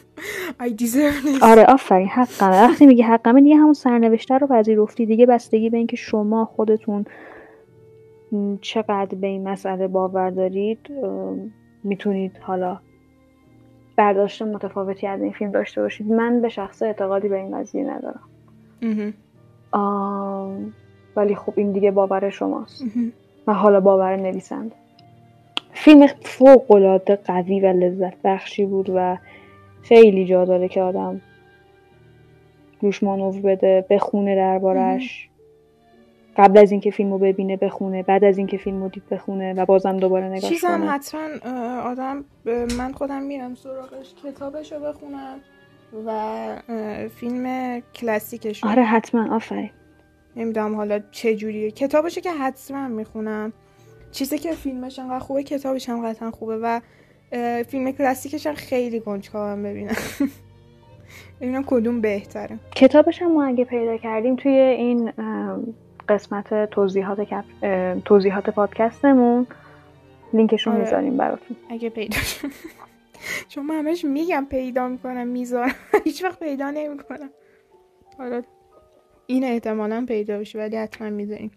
I 0.67 0.69
deserve 0.69 1.39
it 1.39 1.43
آره 1.43 1.65
آفرین 1.65 2.09
حقمه. 2.09 2.63
وقتی 2.63 2.87
میگه 2.87 3.05
حقمه 3.05 3.41
دیگه 3.41 3.57
همون 3.57 3.73
سرنوشته 3.73 4.39
رو 4.39 4.47
پذیرفتی. 4.47 5.07
دیگه 5.07 5.27
بستگی 5.27 5.71
به 5.71 5.77
اینکه 5.77 5.97
شما 5.97 6.45
خودتون 6.45 7.05
چقدر 8.61 9.15
به 9.21 9.27
این 9.27 9.49
مسئله 9.49 9.89
باور 9.89 10.31
دارید 10.31 10.79
می‌تونید 11.85 12.39
حالا 12.41 12.81
برداشت 13.97 14.43
متفاوتی 14.43 15.07
از 15.07 15.23
این 15.23 15.33
فیلم 15.33 15.51
داشته 15.51 15.83
باشید. 15.83 16.13
من 16.13 16.41
به 16.41 16.49
شخص 16.49 16.83
اعتقادی 16.83 17.29
به 17.29 17.37
این 17.37 17.59
قضیه 17.59 17.85
ندارم. 17.85 18.29
ولی 21.17 21.35
خب 21.35 21.53
این 21.57 21.73
دیگه 21.73 21.91
باور 21.91 22.31
شماست. 22.31 22.85
و 23.47 23.55
حالا 23.55 23.81
باور 23.81 24.17
نویسند 24.17 24.73
فیلم 25.73 26.07
فوق 26.07 26.71
العاده 26.71 27.17
قوی 27.17 27.61
و 27.61 27.67
لذت 27.67 28.15
بخشی 28.25 28.67
بود 28.67 28.91
و 28.95 29.19
خیلی 29.83 30.25
جا 30.27 30.45
داره 30.45 30.69
که 30.69 30.83
آدم 30.83 31.21
روش 32.81 33.03
مانور 33.03 33.41
بده 33.41 33.87
بخونه 33.91 34.37
دربارش. 34.37 35.29
قبل 36.37 36.59
از 36.59 36.71
اینکه 36.71 36.91
فیلمو 36.91 37.19
ببینه 37.19 37.57
بخونه 37.57 38.03
بعد 38.03 38.25
از 38.25 38.39
اینکه 38.39 38.57
فیلمو 38.57 38.89
دید 38.89 39.09
بخونه 39.11 39.55
و 39.55 39.65
بازم 39.65 39.97
دوباره 39.97 40.29
نگاش 40.29 40.49
چیزم 40.49 40.79
کنه. 40.79 40.91
حتما 40.91 41.29
آدم 41.81 42.25
من 42.79 42.93
خودم 42.93 43.23
میرم 43.23 43.55
سراغش 43.55 44.15
کتابشو 44.25 44.81
بخونم 44.81 45.39
و 46.07 47.09
فیلم 47.09 47.81
کلاسیکش 47.95 48.65
آره 48.65 48.83
حتما 48.83 49.35
آفرین. 49.35 49.71
نمی‌دونم 50.37 50.77
حالا 50.77 51.01
چه 51.11 51.37
جوریه. 51.37 51.71
کتابشه 51.71 52.21
که 52.21 52.31
حتما 52.31 52.89
می‌خونم. 52.89 53.53
چیزی 54.13 54.39
که 54.39 54.53
فیلمش 54.53 54.99
انقدر 54.99 55.19
خوبه 55.19 55.43
کتابش 55.43 55.89
هم 55.89 56.09
قطعا 56.09 56.31
خوبه 56.31 56.59
و 56.63 56.81
فیلم 57.63 57.93
کلاسیکش 57.93 58.47
هم 58.47 58.55
خیلی 58.55 59.01
گنجکاوم 59.01 59.63
ببینم. 59.63 59.95
ببینم 61.41 61.65
کدوم 61.67 62.01
بهتره. 62.01 62.59
کتابش 62.75 63.23
هم 63.23 63.33
ما 63.33 63.45
اگه 63.45 63.65
پیدا 63.65 63.97
کردیم 63.97 64.37
توی 64.37 64.53
این 64.53 65.13
قسمت 66.09 66.71
توضیحات. 66.71 67.29
توضیحات 68.05 68.51
پادکستمون. 68.51 69.47
لینکش 70.33 70.67
رو 70.67 70.73
آره. 70.73 70.81
می‌ذاریم 70.81 71.17
براتون. 71.17 71.57
اگه 71.71 71.91
پیدا 71.91 72.17
چون 73.49 73.67
من 73.67 73.75
همش 73.75 74.05
میگم 74.05 74.47
پیدا 74.51 74.89
می‌کنم 74.89 75.27
می‌ذارم. 75.27 75.75
هیچ 76.05 76.25
وقت 76.25 76.39
پیدا 76.39 76.71
نمی‌کنم. 76.71 77.31
حالا 78.19 78.43
این 79.27 79.45
احتمالا 79.45 80.05
پیدا 80.09 80.39
بشه 80.39 80.59
ولی 80.59 80.77
حتما 80.77 81.11
می‌ذاریم. 81.11 81.51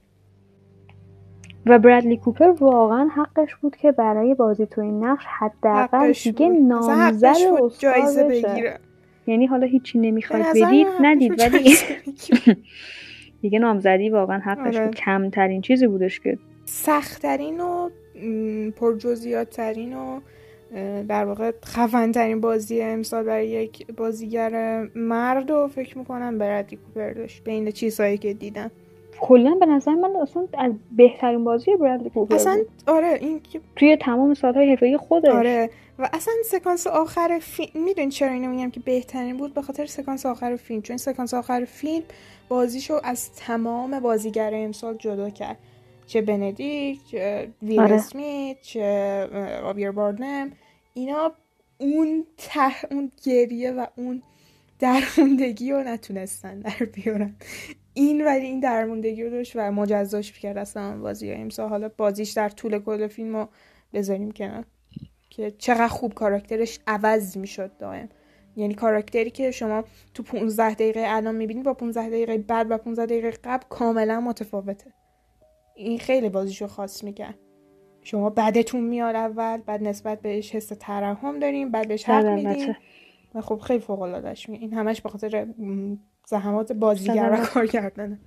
و 1.65 1.79
برادلی 1.79 2.17
کوپر 2.17 2.45
واقعا 2.45 3.07
حقش 3.15 3.55
بود 3.55 3.75
که 3.75 3.91
برای 3.91 4.33
بازی 4.33 4.65
تو 4.65 4.81
این 4.81 5.05
نقش 5.05 5.25
حداقل 5.39 6.11
دیگه 6.11 6.49
نامزد 6.49 7.35
جایزه 7.79 8.23
بگیره. 8.23 8.79
یعنی 9.27 9.45
حالا 9.45 9.67
هیچی 9.67 9.99
نمی‌خواید 9.99 10.45
بدید 10.49 10.87
ندید 11.01 11.39
ولی 11.39 11.75
دیگه 13.45 13.59
نامزدی 13.59 14.09
واقعا 14.09 14.39
حقش 14.39 14.75
آره. 14.75 14.91
کمترین 14.91 15.61
چیزی 15.61 15.87
بودش 15.87 16.19
که 16.19 16.37
سختترین 16.65 17.59
و 17.59 17.89
پرجزئیاتترین 18.71 19.93
و 19.93 20.19
در 21.07 21.25
واقع 21.25 21.51
خفنترین 21.65 22.41
بازی 22.41 22.81
امسال 22.81 23.23
برای 23.23 23.47
یک 23.47 23.87
بازیگر 23.87 24.81
مرد 24.95 25.51
و 25.51 25.67
فکر 25.67 25.97
می‌کنم 25.97 26.37
برادلی 26.37 26.75
کوپر 26.75 27.13
داشت 27.13 27.43
بین 27.43 27.71
چیزهایی 27.71 28.17
که 28.17 28.33
دیدم. 28.33 28.71
کلا 29.19 29.55
به 29.59 29.65
نظر 29.65 29.93
من 29.93 30.15
اصلا 30.15 30.47
از 30.57 30.71
بهترین 30.97 31.43
بازی 31.43 31.75
برادلی 31.75 32.09
کوپر 32.09 32.35
اصلا 32.35 32.57
آره 32.87 33.17
این 33.21 33.41
توی 33.75 33.97
تمام 33.97 34.33
سالهای 34.33 34.69
حرفه‌ای 34.69 34.97
خودش. 34.97 35.29
آره 35.29 35.69
و 35.99 36.09
اصلا 36.13 36.33
سکانس 36.45 36.87
آخر 36.87 37.39
فیلم 37.41 37.85
می‌دونی 37.85 38.09
چرا 38.09 38.31
اینو 38.31 38.49
میگم 38.49 38.71
که 38.71 38.79
بهترین 38.79 39.37
بود؟ 39.37 39.53
به 39.53 39.61
خاطر 39.61 39.85
سکانس 39.85 40.25
آخر 40.25 40.55
فیلم. 40.55 40.81
چون 40.81 40.97
سکانس 40.97 41.33
آخر 41.33 41.65
فیلم 41.65 42.03
بازیشو 42.49 42.99
از 43.03 43.33
تمام 43.33 43.99
بازیگر 43.99 44.51
امسال 44.53 44.97
جدا 44.97 45.29
کرد. 45.29 45.57
چه 46.07 46.21
بندیک 46.21 47.05
چه 47.11 47.51
ویل 47.61 47.79
آره. 47.79 47.95
اسمیت 47.95 48.61
چه 48.61 48.83
آبیر 49.63 49.91
باردنم 49.91 50.51
اینا 50.93 51.31
اون 51.77 52.25
ته 52.37 52.85
اون 52.91 53.11
گریه 53.23 53.71
و 53.71 53.85
اون 53.95 54.21
درموندگی 54.79 55.71
رو 55.71 55.83
نتونستن 55.83 56.59
در 56.59 56.85
بیارن. 56.93 57.35
این 57.93 58.25
ولی 58.25 58.45
این 58.45 58.59
درموندگی 58.59 59.23
رو 59.23 59.29
داشت 59.29 59.55
و 59.55 59.71
مجزاش 59.71 60.39
کرد 60.39 60.57
اصلا 60.57 60.97
بازی 60.97 61.31
امسال. 61.31 61.69
حالا 61.69 61.89
بازیش 61.97 62.31
در 62.31 62.49
طول 62.49 62.79
کل 62.79 63.07
فیلم 63.07 63.35
رو 63.35 63.47
بذاریم 63.93 64.31
کنار. 64.31 64.65
که 65.29 65.51
چقدر 65.51 65.87
خوب 65.87 66.13
کاراکترش 66.13 66.79
عوض 66.87 67.37
می‌شد 67.37 67.77
دائم. 67.77 68.09
یعنی 68.55 68.73
کاراکتری 68.73 69.29
که 69.29 69.51
شما 69.51 69.83
تو 70.13 70.23
15 70.23 70.73
دقیقه 70.73 71.03
الان 71.05 71.35
می‌بینید 71.35 71.65
با 71.65 71.73
15 71.73 72.07
دقیقه 72.09 72.37
بعد 72.37 72.71
و 72.71 72.77
15 72.77 73.05
دقیقه 73.05 73.31
قبل 73.43 73.63
کاملا 73.69 74.21
متفاوته. 74.21 74.93
این 75.75 75.99
خیلی 75.99 76.29
بازیشو 76.29 76.67
خاص 76.67 77.03
می‌کرد. 77.03 77.37
شما 78.01 78.29
بعدتون 78.29 78.83
میاد 78.83 79.15
اول 79.15 79.57
بعد 79.57 79.83
نسبت 79.83 80.21
بهش 80.21 80.55
حس 80.55 80.71
ترحم 80.79 81.39
داریم 81.39 81.71
بعد 81.71 81.87
بهش 81.87 82.03
حق 82.03 82.25
میدیم. 82.25 82.75
و 83.35 83.41
خب 83.41 83.59
خیلی 83.59 83.79
فوق 83.79 84.01
العاده 84.01 84.33
این 84.47 84.73
همش 84.73 85.01
به 85.01 85.09
خاطر 85.09 85.47
زحمات 86.27 86.71
بازیگر 86.71 87.29
و 87.33 87.45
کارگردانه. 87.45 88.19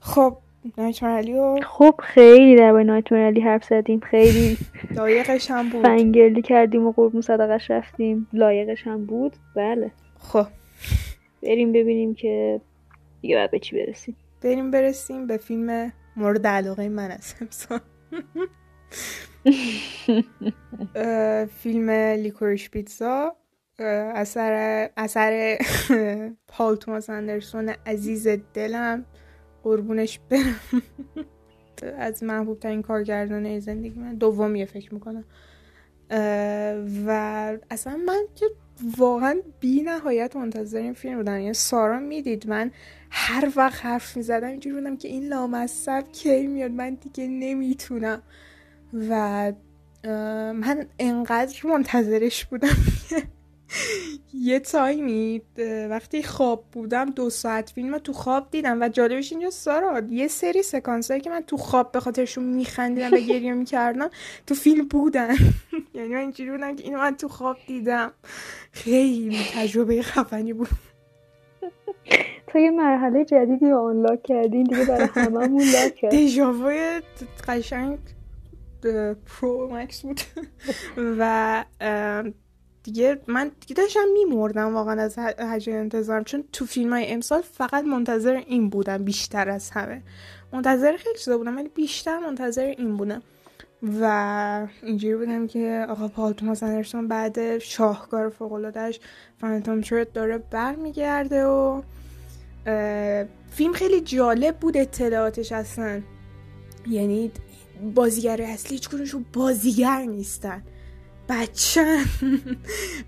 خب 0.00 0.36
نایت 0.78 1.02
و 1.02 1.60
خب 1.62 1.94
خیلی 2.02 2.56
در 2.56 2.72
به 2.72 2.84
نایت 2.84 3.12
حرف 3.12 3.64
زدیم 3.64 4.00
خیلی 4.00 4.58
لایقش 4.96 5.50
هم 5.50 5.68
بود. 5.68 5.82
فنگرلی 5.82 6.42
کردیم 6.42 6.86
و 6.86 6.92
قربون 6.92 7.20
صدقش 7.20 7.70
رفتیم. 7.70 8.28
لایقش 8.32 8.86
هم 8.86 9.06
بود؟ 9.06 9.36
بله. 9.56 9.90
خب. 10.18 10.46
بریم 11.42 11.72
ببینیم 11.72 12.14
که 12.14 12.60
دیگه 13.20 13.36
باید 13.36 13.50
به 13.50 13.58
چی 13.58 13.76
برسیم. 13.76 14.16
بریم 14.42 14.70
برسیم 14.70 15.26
به 15.26 15.36
فیلم 15.36 15.92
مورد 16.16 16.46
علاقه 16.46 16.88
من 16.88 17.10
از 17.10 17.34
امسال. 17.40 17.80
فیلم 21.62 21.90
لیکورش 21.90 22.70
پیتزا. 22.70 23.36
اثر 24.14 24.88
اثر 24.96 25.58
پال 26.48 26.76
توماس 26.76 27.10
اندرسون 27.10 27.72
عزیز 27.86 28.28
دلم. 28.54 29.04
قربونش 29.62 30.20
برم. 30.30 30.82
از 31.98 32.22
محبوب 32.22 32.60
ترین 32.60 32.82
کارگردانه 32.82 33.60
زندگی 33.60 34.00
من. 34.00 34.14
دومیه 34.14 34.64
فکر 34.64 34.94
می‌کنم. 34.94 35.24
و 37.06 37.56
اصلا 37.70 37.96
من 37.96 38.22
که 38.34 38.46
واقعا 38.98 39.40
بی 39.60 39.82
نهایت 39.82 40.36
منتظر 40.36 40.78
این 40.78 40.92
فیلم 40.92 41.16
بودم. 41.16 41.40
یعنی 41.40 41.54
سارا 41.54 41.98
می‌دید 41.98 42.48
من 42.48 42.70
هر 43.10 43.52
وقت 43.56 43.86
حرف 43.86 44.16
می‌زدم 44.16 44.46
اینجوری 44.46 44.76
بودم 44.76 44.96
که 44.96 45.08
این 45.08 45.28
لامصب 45.28 46.04
کی 46.12 46.46
میاد؟ 46.46 46.70
من 46.70 46.94
دیگه 46.94 47.26
نمی‌تونم. 47.26 48.22
و 49.10 49.52
من 50.52 50.86
انقدر 50.98 51.66
منتظرش 51.66 52.44
بودم 52.44 52.76
یه 54.34 54.60
تایمی 54.60 55.42
وقتی 55.90 56.22
خواب 56.22 56.64
بودم 56.72 57.10
دو 57.10 57.30
ساعت 57.30 57.70
فیلم 57.70 57.98
تو 57.98 58.12
خواب 58.12 58.50
دیدم 58.50 58.82
و 58.82 58.88
جالبش 58.88 59.32
اینجا 59.32 59.50
سارا 59.50 60.02
یه 60.10 60.28
سری 60.28 60.62
سکانس 60.62 61.10
هایی 61.10 61.22
که 61.22 61.30
من 61.30 61.40
تو 61.40 61.56
خواب 61.56 61.92
به 61.92 62.00
خاطرشون 62.00 62.44
میخندیدم 62.44 63.12
و 63.12 63.16
گریه 63.16 63.52
می‌کردم 63.52 64.10
تو 64.46 64.54
فیلم 64.54 64.88
بودن. 64.88 65.34
یعنی 65.94 66.08
من 66.08 66.20
اینجوری 66.20 66.50
بودم 66.50 66.76
که 66.76 66.84
اینو 66.84 66.98
من 66.98 67.16
تو 67.16 67.28
خواب 67.28 67.56
دیدم. 67.66 68.12
خیلی 68.72 69.38
تجربه 69.54 70.02
خفنی 70.02 70.52
بود. 70.52 70.68
تو 72.46 72.58
یه 72.58 72.70
مرحله 72.70 73.24
جدیدی 73.24 73.72
آنلاک 73.72 74.22
کردین 74.22 74.64
دیگه 74.64 74.84
برای 74.84 75.08
هممون 75.14 75.62
لاک 75.62 76.04
دیجاوی 76.04 77.00
قشنگ 77.48 77.98
Pro 79.26 79.74
Max 79.74 80.02
بود. 80.02 80.20
و 81.18 81.64
دیگه 82.88 83.20
من 83.26 83.50
دیگه 83.60 83.82
داشتم 83.82 84.08
میمردم 84.12 84.74
واقعا 84.74 85.02
از 85.02 85.18
حجم 85.18 85.72
انتظارم. 85.72 86.24
چون 86.24 86.44
تو 86.52 86.66
فیلم 86.66 86.92
های 86.92 87.12
امسال 87.12 87.40
فقط 87.40 87.84
منتظر 87.84 88.34
این 88.46 88.68
بودم 88.68 89.04
بیشتر 89.04 89.48
از 89.48 89.70
همه. 89.70 90.02
منتظر 90.52 90.96
خیلی 90.96 91.18
چیزا 91.18 91.38
بودم 91.38 91.56
ولی 91.56 91.68
بیشتر 91.68 92.18
منتظر 92.18 92.64
این 92.64 92.96
بودم. 92.96 93.22
و 94.00 94.66
اینجوری 94.82 95.16
بودم 95.16 95.46
که 95.46 95.86
آقا 95.88 96.08
پال 96.08 96.32
توماس 96.32 96.62
اندرسون 96.62 97.08
بعد 97.08 97.58
شاهکار 97.58 98.28
فوق‌العاده‌ش 98.28 99.00
Phantom 99.40 99.82
Thread 99.82 100.12
داره 100.12 100.38
برمیگرده 100.38 101.44
و 101.44 101.82
فیلم 103.50 103.72
خیلی 103.72 104.00
جالب 104.00 104.56
بود 104.56 104.76
اطلاعاتش 104.76 105.52
اصلا. 105.52 106.00
یعنی 106.86 107.30
بازیگر 107.94 108.42
اصلی 108.42 108.76
هیچ 108.76 108.88
بازیگر 109.32 110.02
نیستن. 110.02 110.62
بچن 111.28 112.02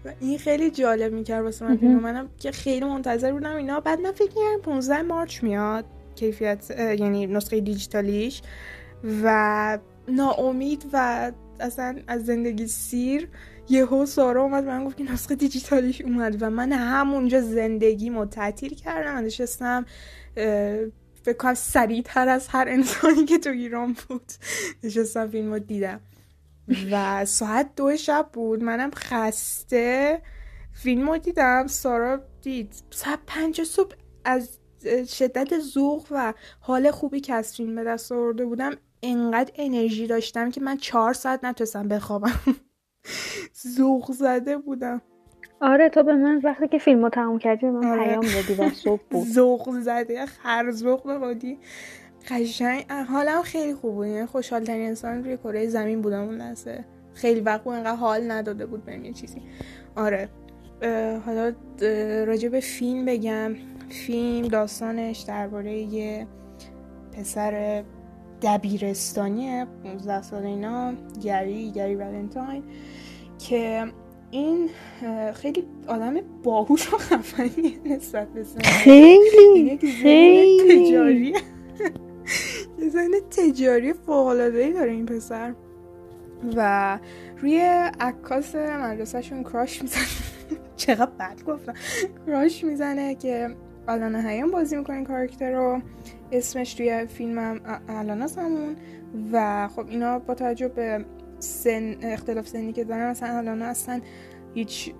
و 0.05 0.13
این 0.21 0.39
خیلی 0.39 0.71
جالب 0.71 1.13
می‌کرد 1.13 1.45
واسه 1.45 1.65
من 1.65 1.77
فیلم. 1.77 2.01
منم 2.01 2.29
که 2.39 2.53
خیلی 2.53 2.85
منتظر 2.85 3.33
بودم 3.33 3.57
اینا. 3.57 3.81
بعد 3.81 4.01
من 4.01 4.13
فکر 4.13 4.29
کردم 4.29 4.61
15 4.63 5.03
مارچ 5.03 5.43
میاد. 5.43 5.85
کیفیت 6.15 6.71
یعنی 6.71 7.27
نسخه 7.27 7.61
دیجیتالیش. 7.61 8.43
و 9.23 9.79
ناامید 10.09 10.87
و 10.93 11.33
اصلا 11.61 11.99
از 12.07 12.25
زندگی 12.25 12.67
سیر 12.67 13.29
یهو 13.69 14.07
سارا 14.07 14.43
اومد 14.43 14.65
من 14.65 14.85
گفت 14.85 14.97
که 14.97 15.13
نسخه 15.13 15.35
دیجیتالیش 15.35 16.01
اومد. 16.01 16.43
و 16.43 16.51
من 16.51 16.73
همونجا 16.73 17.41
زندگی 17.41 18.13
تعطیل 18.31 18.75
کردم. 18.75 19.17
و 19.17 19.21
نشستم 19.21 19.87
فکر 21.23 21.37
کنم 21.39 21.55
سریعتر 21.55 22.29
از 22.29 22.49
هر 22.49 22.69
انسانی 22.69 23.25
که 23.25 23.39
تو 23.39 23.51
ایران 23.51 23.97
بود. 24.09 24.33
نشستم 24.85 25.29
فیلم 25.29 25.53
رو 25.53 25.59
دیدم. 25.59 26.01
و 26.91 27.25
ساعت 27.25 27.71
دو 27.77 27.97
شب 27.97 28.29
بود. 28.33 28.63
منم 28.63 28.91
خسته. 28.95 30.23
فیلم 30.73 31.11
رو 31.11 31.19
دیدم. 31.19 31.67
سارا 31.67 32.21
دید. 32.43 32.75
ساعت 32.91 33.19
پنج 33.27 33.63
صبح 33.63 33.95
از 34.25 34.59
شدت 35.09 35.59
زوغ 35.59 36.07
و 36.11 36.35
حال 36.61 36.91
خوبی 36.91 37.21
که 37.21 37.35
از 37.35 37.57
فیلم 37.57 37.75
به 37.75 37.85
دست 37.85 38.13
آورده 38.13 38.45
بودم 38.45 38.73
انقدر 39.03 39.53
انرژی 39.55 40.07
داشتم 40.07 40.51
که 40.51 40.61
من 40.61 40.77
چهار 40.77 41.13
ساعت 41.13 41.45
نتونستم 41.45 41.89
بخوابم. 41.89 42.41
زوغ 43.77 44.13
زده 44.13 44.59
بودم. 44.59 45.03
آره 45.61 45.89
تو 45.89 46.03
به 46.03 46.15
من 46.15 46.41
وقتی 46.45 46.69
که 46.69 46.79
فیلم 46.79 47.03
رو 47.03 47.09
تموم 47.09 47.39
کردی 47.39 47.67
من 47.67 47.87
آره. 47.87 48.05
پیام 48.05 48.25
دادی 48.35 48.55
و 48.55 48.71
صبح 48.71 49.03
بود. 49.11 49.27
زوغ 49.35 49.81
زده. 49.81 50.27
خر 50.27 50.71
زوغ 50.71 51.19
بودی 51.19 51.59
قشنگ. 52.29 52.85
حالم 53.09 53.43
خیلی 53.43 53.75
خوب 53.75 53.95
بود. 53.95 54.07
یعنی 54.07 54.27
خوشحال 54.27 54.65
ترین 54.65 54.87
انسان 54.87 55.25
روی 55.25 55.37
کره 55.37 55.67
زمین 55.67 56.03
بودم 56.03 56.23
اون 56.23 56.35
لحظه. 56.35 56.85
خیلی 57.15 57.41
وقت 57.41 57.67
اینقدر 57.67 57.97
حال 57.97 58.31
نداده 58.31 58.67
بود 58.67 58.85
بهم 58.85 59.05
یه 59.05 59.13
چیزی. 59.13 59.43
آره. 59.97 60.29
حالا 61.27 61.53
راجع 62.27 62.49
به 62.49 62.61
فیلم 62.61 63.05
بگم. 63.05 63.55
فیلم 63.89 64.49
داستانش 64.49 65.21
درباره 65.21 65.79
یه 65.79 66.27
پسر 67.13 67.85
دبیرستانی 68.43 69.65
15 69.85 70.23
سال 70.23 70.45
اینا 70.45 70.93
گری 71.23 71.71
گری 71.71 71.95
ولنتاین 71.95 72.63
که 73.39 73.85
این 74.31 74.69
خیلی 75.35 75.65
آدم 75.89 76.15
باهوش 76.43 76.95
و 76.95 76.97
خفنی 76.97 77.79
نسبت 77.85 78.29
به 78.29 78.45
خیلی 78.65 79.79
خیلی. 79.79 80.91
تجاری. 80.91 81.35
یه 82.79 83.21
تجاری 83.31 83.93
فوق 83.93 84.35
داره 84.35 84.91
این 84.91 85.07
پسر. 85.07 85.55
و 86.57 86.99
روی 87.41 87.59
عکاس 88.01 88.55
مدرسهشون 88.55 89.43
کراش 89.43 89.83
می‌زنه. 89.83 90.03
چقدر 90.77 91.11
بد 91.19 91.43
گفتم. 91.47 91.75
کراش 92.27 92.65
می‌زنه 92.65 93.15
که 93.15 93.57
آلانا 93.89 94.21
هیم 94.21 94.51
بازی 94.51 94.77
می‌کنه 94.77 95.05
کارکتر 95.05 95.53
رو. 95.53 95.81
اسمش 96.33 96.75
توی 96.75 97.07
فیلمم 97.07 97.61
الانا 97.89 98.27
همون. 98.37 98.77
و 99.33 99.69
خب 99.69 99.87
اینا 99.89 100.19
با 100.19 100.35
توجه 100.35 100.69
به 100.69 101.05
سن 101.39 101.97
اختلاف 102.03 102.49
سنی 102.49 102.73
که 102.73 102.85
دارن 102.85 103.11
مثلا 103.11 103.39
الانا 103.39 103.65
اصلا 103.65 104.01
هیچ 104.55 104.95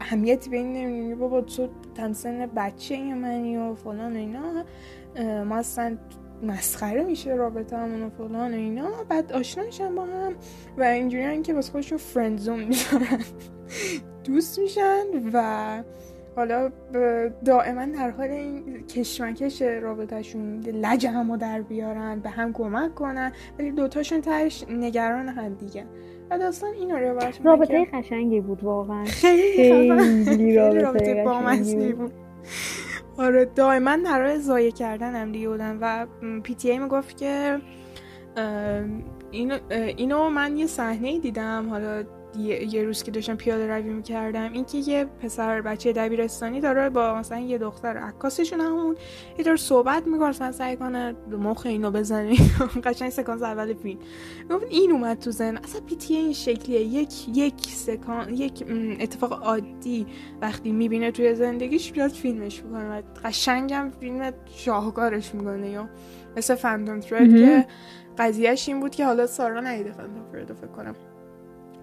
اهمیتی 0.00 0.50
به 0.50 0.56
این 0.56 0.72
نمی‌دونی 0.72 1.14
بابا 1.14 1.40
تو 1.40 1.68
تمثیل 1.94 2.46
بچه 2.46 3.14
منی 3.14 3.56
و 3.56 3.74
فلان 3.74 4.12
و 4.12 4.16
اینا. 4.16 4.64
ما 5.46 5.56
اصلا 5.56 5.96
مسخره 6.42 7.04
میشه 7.04 7.34
رابطه 7.34 7.76
همون 7.76 8.02
و 8.02 8.10
فلان 8.10 8.54
و 8.54 8.56
اینا. 8.56 8.90
بعد 9.08 9.32
آشنا 9.32 9.64
میشن 9.64 9.94
با 9.94 10.04
هم 10.04 10.34
و 10.78 10.82
اینجوری 10.82 11.42
که 11.42 11.54
بس 11.54 11.70
خودشون 11.70 11.98
فرندزون 11.98 12.64
میشن. 12.64 12.98
دوست 14.24 14.58
میشن 14.58 15.04
و 15.32 15.82
حالا 16.36 16.70
دائما 17.44 17.86
در 17.86 18.10
حال 18.10 18.30
این 18.30 18.86
کشمکش 18.86 19.62
رابطهشون 19.62 20.60
لج 20.60 21.06
همو 21.06 21.36
در 21.36 21.62
بیارن 21.62 22.20
به 22.20 22.30
هم 22.30 22.52
کمک 22.52 22.94
کنن 22.94 23.32
ولی 23.58 23.70
دوتاشون 23.70 24.20
ترش 24.20 24.64
نگران 24.70 25.28
هم 25.28 25.54
دیگه. 25.54 25.84
و 26.30 26.38
داستان 26.38 26.74
اینو 26.74 26.96
روایت 26.96 27.38
رابطه 27.44 27.84
قشنگی 27.84 28.40
بود 28.40 28.64
واقعا. 28.64 29.04
خیلی 30.24 30.56
رابطه 30.56 31.24
قشنگی 31.24 31.92
بود. 31.92 32.12
آره 33.20 33.44
دائما 33.44 33.96
در 33.96 34.22
حال 34.22 34.38
زایه 34.38 34.72
کردن 34.72 35.14
هم 35.14 35.32
دیگه 35.32 35.48
بودن 35.48 35.78
و 35.80 36.06
پی 36.40 36.54
تی 36.54 36.70
ای 36.70 36.78
می‌گفت 36.78 37.16
که 37.16 37.60
اینو, 39.30 39.58
اینو 39.70 40.30
من 40.30 40.56
یه 40.56 40.66
صحنه 40.66 41.18
دیدم 41.18 41.70
حالا 41.70 42.04
یه, 42.40 42.82
روز 42.82 43.02
که 43.02 43.10
داشتم 43.10 43.34
پیاده 43.36 43.66
روی 43.66 43.82
می‌کردم 43.82 44.52
اینکه 44.52 44.78
یه 44.78 45.04
پسر 45.04 45.60
بچه 45.60 45.92
دبیرستانی 45.92 46.60
داره 46.60 46.90
با 46.90 47.14
مثلا 47.14 47.38
یه 47.38 47.58
دختر 47.58 47.96
عکاسشون 47.96 48.60
همون 48.60 48.96
یه 49.38 49.44
دور 49.44 49.56
صحبت 49.56 50.06
می‌کنه 50.06 50.28
مثلا 50.28 50.52
سعی 50.52 50.76
کنه 50.76 51.14
مخ 51.30 51.66
اینو 51.66 51.90
بزنه. 51.90 52.34
قشنگ 52.84 53.10
سکانس 53.10 53.42
اول 53.42 53.74
فیلم. 53.74 53.98
گفت 54.50 54.66
این 54.70 54.92
اومد 54.92 55.18
تو 55.18 55.30
زن 55.30 55.56
اصلا 55.56 55.80
پیتی 55.80 56.14
این 56.14 56.32
شکلیه. 56.32 56.80
یک 56.80 57.12
یک 57.34 57.60
سکان 57.66 58.34
یک 58.34 58.64
اتفاق 59.00 59.42
عادی 59.42 60.06
وقتی 60.40 60.72
می‌بینه 60.72 61.10
توی 61.10 61.34
زندگیش 61.34 61.92
بیاد 61.92 62.10
فیلمش 62.10 62.62
می‌کنه 62.62 62.98
و 62.98 63.02
قشنگم 63.24 63.90
فیلم 64.00 64.32
شاهکارش 64.56 65.34
می‌کنه 65.34 65.70
یا 65.70 65.88
مثل 66.36 66.54
فندوم 66.54 67.00
ترد 67.00 67.36
که 67.36 67.66
قضیهش 68.18 68.68
این 68.68 68.80
بود 68.80 68.94
که 68.94 69.06
حالا 69.06 69.26
سارا 69.26 69.60
نیده 69.60 69.92
فندوم 69.92 70.54
فکر 70.54 70.66
کنم. 70.66 70.94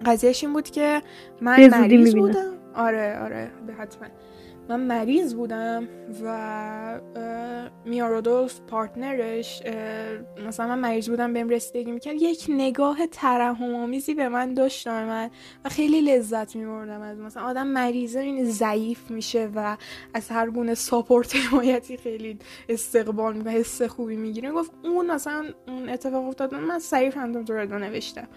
قضیهش 0.06 0.44
این 0.44 0.52
بود 0.52 0.70
که 0.70 1.02
من 1.40 1.68
مریض 1.68 2.14
بودم. 2.14 2.52
آره 2.74 3.18
آره 3.18 3.50
به 3.66 3.72
حتما. 3.72 4.08
من 4.68 4.80
مریض 4.80 5.34
بودم 5.34 5.88
و 6.24 7.00
میا 7.86 8.08
رودولف 8.08 8.60
پارتنرش 8.60 9.62
مثلا 10.46 10.66
من 10.66 10.78
مریض 10.78 11.08
بودم 11.10 11.32
بهم 11.32 11.48
رسیدگی 11.48 11.92
می‌کرد. 11.92 12.14
یک 12.18 12.46
نگاه 12.48 13.06
ترحم 13.06 13.74
آمیزی 13.74 14.14
به 14.14 14.28
من 14.28 14.54
داشت 14.54 14.88
من 14.88 15.30
و 15.64 15.68
خیلی 15.68 16.00
لذت 16.00 16.56
میبردم 16.56 17.00
از 17.00 17.18
مثلا 17.18 17.42
آدم 17.42 17.66
مریضه 17.66 18.20
این 18.20 18.44
ضعیف 18.44 19.10
میشه 19.10 19.50
و 19.54 19.76
از 20.14 20.28
هر 20.28 20.50
گونه 20.50 20.74
ساپورت 20.74 21.36
حمایتی 21.36 21.96
خیلی 21.96 22.38
استقبال 22.68 23.42
و 23.44 23.50
حس 23.50 23.82
خوبی 23.82 24.16
می‌گیره. 24.16 24.50
گفت 24.50 24.70
اون 24.84 25.10
مثلا 25.10 25.44
اون 25.68 25.88
اتفاق 25.88 26.28
افتاد 26.28 26.54
من 26.54 26.78
سریع 26.78 27.10
فندم 27.10 27.44
تو 27.44 27.54
نوشتم. 27.54 28.28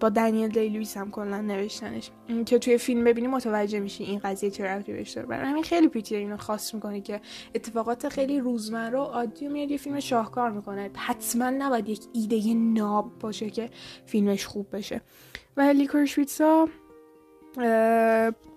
با 0.00 0.08
دنیل 0.08 0.48
دی 0.48 0.68
لویس 0.68 0.96
هم 0.96 1.10
کلا 1.10 1.40
نوشتنش. 1.40 2.10
که 2.46 2.58
توی 2.58 2.78
فیلم 2.78 3.04
ببینی 3.04 3.26
متوجه 3.26 3.80
میشی 3.80 4.04
این 4.04 4.18
قضیه 4.18 4.50
چه 4.50 4.64
رفتی 4.64 4.92
بهش 4.92 5.10
داره. 5.10 5.26
برای 5.26 5.46
همین 5.48 5.62
خیلی 5.62 5.88
پیتر 5.88 6.16
اینو 6.16 6.36
خاص 6.36 6.74
می‌کنه 6.74 7.00
که 7.00 7.20
اتفاقات 7.54 8.08
خیلی 8.08 8.40
روزمره 8.40 8.98
و 8.98 9.02
عادی 9.02 9.48
میاد 9.48 9.70
یه 9.70 9.76
فیلم 9.76 10.00
شاهکار 10.00 10.50
می‌کنه. 10.50 10.90
حتما 10.94 11.50
نباید 11.50 11.88
یک 11.88 12.00
ایده 12.12 12.54
ناب 12.54 13.18
باشه 13.20 13.50
که 13.50 13.70
فیلمش 14.06 14.46
خوب 14.46 14.76
بشه. 14.76 15.00
و 15.56 15.60
لیکورشویتسا 15.60 16.68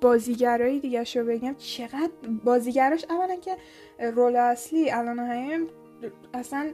بازیگرایی 0.02 0.80
دیگه 0.80 1.04
شو 1.04 1.26
بگم 1.26 1.56
چقدر 1.58 2.12
بازیگراش 2.44 3.06
اولا 3.10 3.36
که 3.36 3.58
رول 4.00 4.36
اصلی 4.36 4.92
الان 4.92 5.20
هم 5.20 5.68
اصلا 6.34 6.70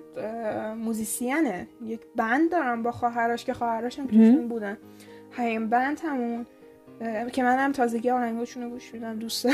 موزیسینه. 0.77 1.67
یک 1.83 2.01
بند 2.15 2.51
دارم 2.51 2.83
با 2.83 2.91
خواهرش 2.91 3.45
که 3.45 3.53
خواهرش 3.53 3.99
هم 3.99 4.07
توشون 4.07 4.47
بودن. 4.47 4.77
هایم 5.37 5.69
بند 5.69 5.99
همون 6.03 6.45
که 7.31 7.43
منم 7.43 7.71
تازگی 7.71 8.09
آهنگاشون 8.09 8.63
رو 8.63 8.69
گوش 8.69 8.93
میدم 8.93 9.19
دوست 9.19 9.47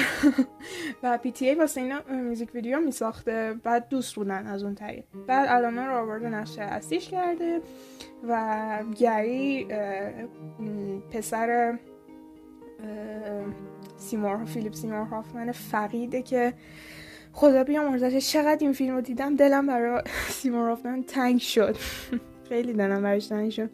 و 1.04 1.18
پی 1.18 1.32
تی 1.32 1.50
ای 1.50 1.56
واسه 1.56 1.82
اینا 1.82 2.02
میوزیک 2.10 2.56
ویدیو 2.56 2.80
می 2.80 2.92
ساخته 2.92 3.56
بعد 3.64 3.90
دوست 3.90 4.16
بودن 4.16 4.48
از 4.48 4.64
اون 4.64 4.76
طریق. 4.76 5.04
بعد 5.28 5.50
الان 5.50 5.78
رو 5.78 5.98
آورده 5.98 6.30
نقشه 6.30 6.62
اصلیش 6.62 7.10
کرده. 7.10 7.62
و 8.28 8.84
گری 9.00 9.68
پسر 11.12 11.80
سیمور 13.98 14.46
فیلیپ 14.46 14.74
سیمور 14.74 15.06
هافمن 15.06 15.52
فقیده 15.52 16.22
که 16.22 16.54
خدا 17.34 17.64
بیامرزش 17.64 18.32
چقدر 18.32 18.58
این 18.62 18.74
فیلم 18.74 18.96
رو 18.96 19.02
دیدم 19.02 19.36
دلم 19.36 19.68
برای 19.68 20.02
سیمور 20.30 20.78
تنگ 21.08 21.40
شد. 21.40 21.76
خیلی 22.50 22.74
دلم 22.74 23.02
براش 23.02 23.28
تنگ 23.28 23.52
شد. 23.52 23.70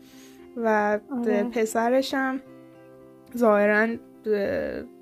و 0.57 0.99
آره. 1.11 1.43
پسرشم 1.43 2.41
ظاهرا 3.37 3.87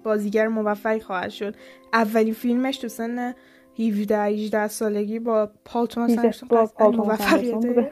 بازیگر 0.03 0.47
موفقی 0.47 0.99
خواهد 0.99 1.29
شد. 1.29 1.55
اولین 1.93 2.33
فیلمش 2.33 2.77
تو 2.77 2.87
سن 2.87 3.33
17 3.79 4.17
18 4.21 4.67
سالگی 4.67 5.19
با 5.19 5.51
پال 5.65 5.85
توماس 5.85 6.43
موفقیت 6.79 7.91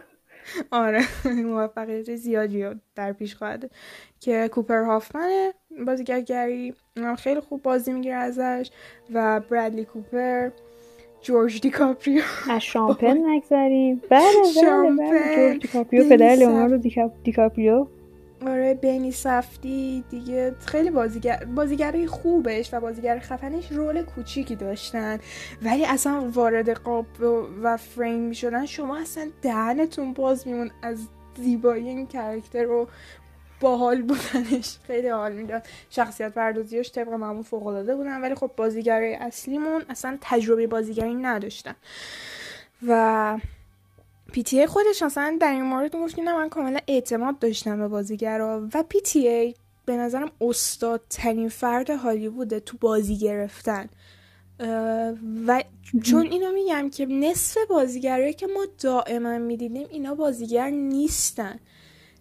آره. 0.71 1.01
موفقیت 1.45 2.15
زیادی 2.15 2.65
در 2.95 3.13
پیش 3.13 3.35
خواهد 3.35 3.71
که 4.19 4.49
کوپر 4.53 4.83
هافمن 4.83 5.51
بازیگری 5.87 6.73
خیلی 7.17 7.39
خوب 7.39 7.61
بازی 7.61 7.93
می‌گیره 7.93 8.15
ازش 8.15 8.69
و 9.13 9.39
برادلی 9.49 9.85
کوپر 9.85 10.49
جورج 11.21 11.61
دیکاپریو. 11.61 12.21
از 12.49 12.61
شان 12.61 12.95
پن 12.95 13.17
نگذاریم 13.29 14.01
بله 14.09 14.23
بله 14.55 14.89
بله 14.97 15.35
جورج 15.35 15.61
دیکاپریو 15.61 16.09
پدر 16.09 16.35
لیوناردو 16.35 16.77
دیکاپریو. 17.23 17.87
آره 18.47 18.73
بنی 18.73 19.11
سفدی 19.11 20.03
دیگه 20.09 20.55
خیلی 20.65 20.89
بازیگر 20.89 21.45
بازیگرای 21.55 22.07
خوبش 22.07 22.73
و 22.73 22.79
بازیگر 22.79 23.19
خفنش 23.19 23.71
role 23.71 24.01
کوچیکی 24.01 24.55
داشتن. 24.55 25.19
ولی 25.61 25.85
اصلا 25.85 26.29
وارد 26.33 26.69
قاب 26.69 27.05
و 27.63 27.77
فریم 27.77 28.19
می 28.19 28.35
شدن 28.35 28.65
شما 28.65 28.97
اصلا 28.97 29.27
دهنتون 29.41 30.13
باز 30.13 30.47
میمون 30.47 30.71
از 30.81 31.07
زیبایی 31.37 31.89
این 31.89 32.07
کرکتر 32.07 32.67
و 32.67 32.87
باحال 33.63 34.01
بودنش. 34.01 34.77
خیلی 34.87 35.07
حال 35.07 35.33
می‌داد. 35.33 35.63
شخصیت 35.89 36.33
پردازیش 36.33 36.91
طبق 36.91 37.09
معمول 37.09 37.43
فوق 37.43 37.67
العاده 37.67 37.95
بودن 37.95 38.21
ولی 38.21 38.35
خب 38.35 38.51
بازیگرای 38.57 39.15
اصلیمون 39.15 39.81
اصلا 39.89 40.17
تجربه 40.21 40.67
بازیگری 40.67 41.13
نداشتن. 41.13 41.75
و 42.87 43.39
ای 44.51 44.67
خودش 44.67 45.01
اصلا 45.01 45.37
در 45.41 45.51
این 45.51 45.63
مورد 45.63 45.95
گفت 45.95 46.19
نه 46.19 46.33
من 46.33 46.49
کاملا 46.49 46.79
اعتماد 46.87 47.39
داشتم 47.39 47.77
به 47.77 47.87
بازیگرا. 47.87 48.69
و 48.73 48.83
ای 49.15 49.55
به 49.85 49.97
نظرم 49.97 50.31
استادترین 50.41 51.49
فرد 51.49 51.89
هالیووده 51.89 52.59
تو 52.59 52.77
بازی 52.77 53.17
گرفتن. 53.17 53.89
و 55.47 55.63
چون 56.03 56.25
اینو 56.25 56.51
میگم 56.51 56.89
که 56.89 57.05
نصف 57.05 57.57
بازیگرایی 57.69 58.33
که 58.33 58.47
ما 58.47 58.65
دائما 58.81 59.37
می‌دیدیم 59.37 59.87
اینا 59.91 60.15
بازیگر 60.15 60.69
نیستن. 60.69 61.59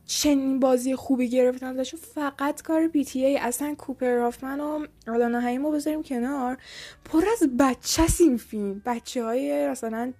چنین 0.07 0.61
بازی 0.61 0.97
خوبی 0.97 1.29
گرفتن 1.29 1.67
ازشون. 1.67 2.01
فقط 2.15 2.63
کار 2.63 2.89
پی 2.89 3.07
ای. 3.15 3.39
اصلا 3.39 3.75
کوپر 3.79 4.15
رافمن 4.15 4.61
و 4.61 4.87
آلانا 5.09 5.41
هایمو 5.41 5.71
بذاریم 5.71 6.03
کنار. 6.03 6.59
پر 7.05 7.25
از 7.33 7.49
بچه 7.59 8.03
این 8.21 8.37
فیلم. 8.37 8.83
بچه 8.87 9.25
های 9.25 9.69
مثلا 9.69 10.13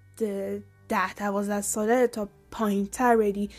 ده 0.89 1.13
دوازده 1.13 1.61
ساله 1.61 2.07
تا 2.07 2.29
پایین 2.51 2.85
تر 2.85 3.17
بدی 3.17 3.49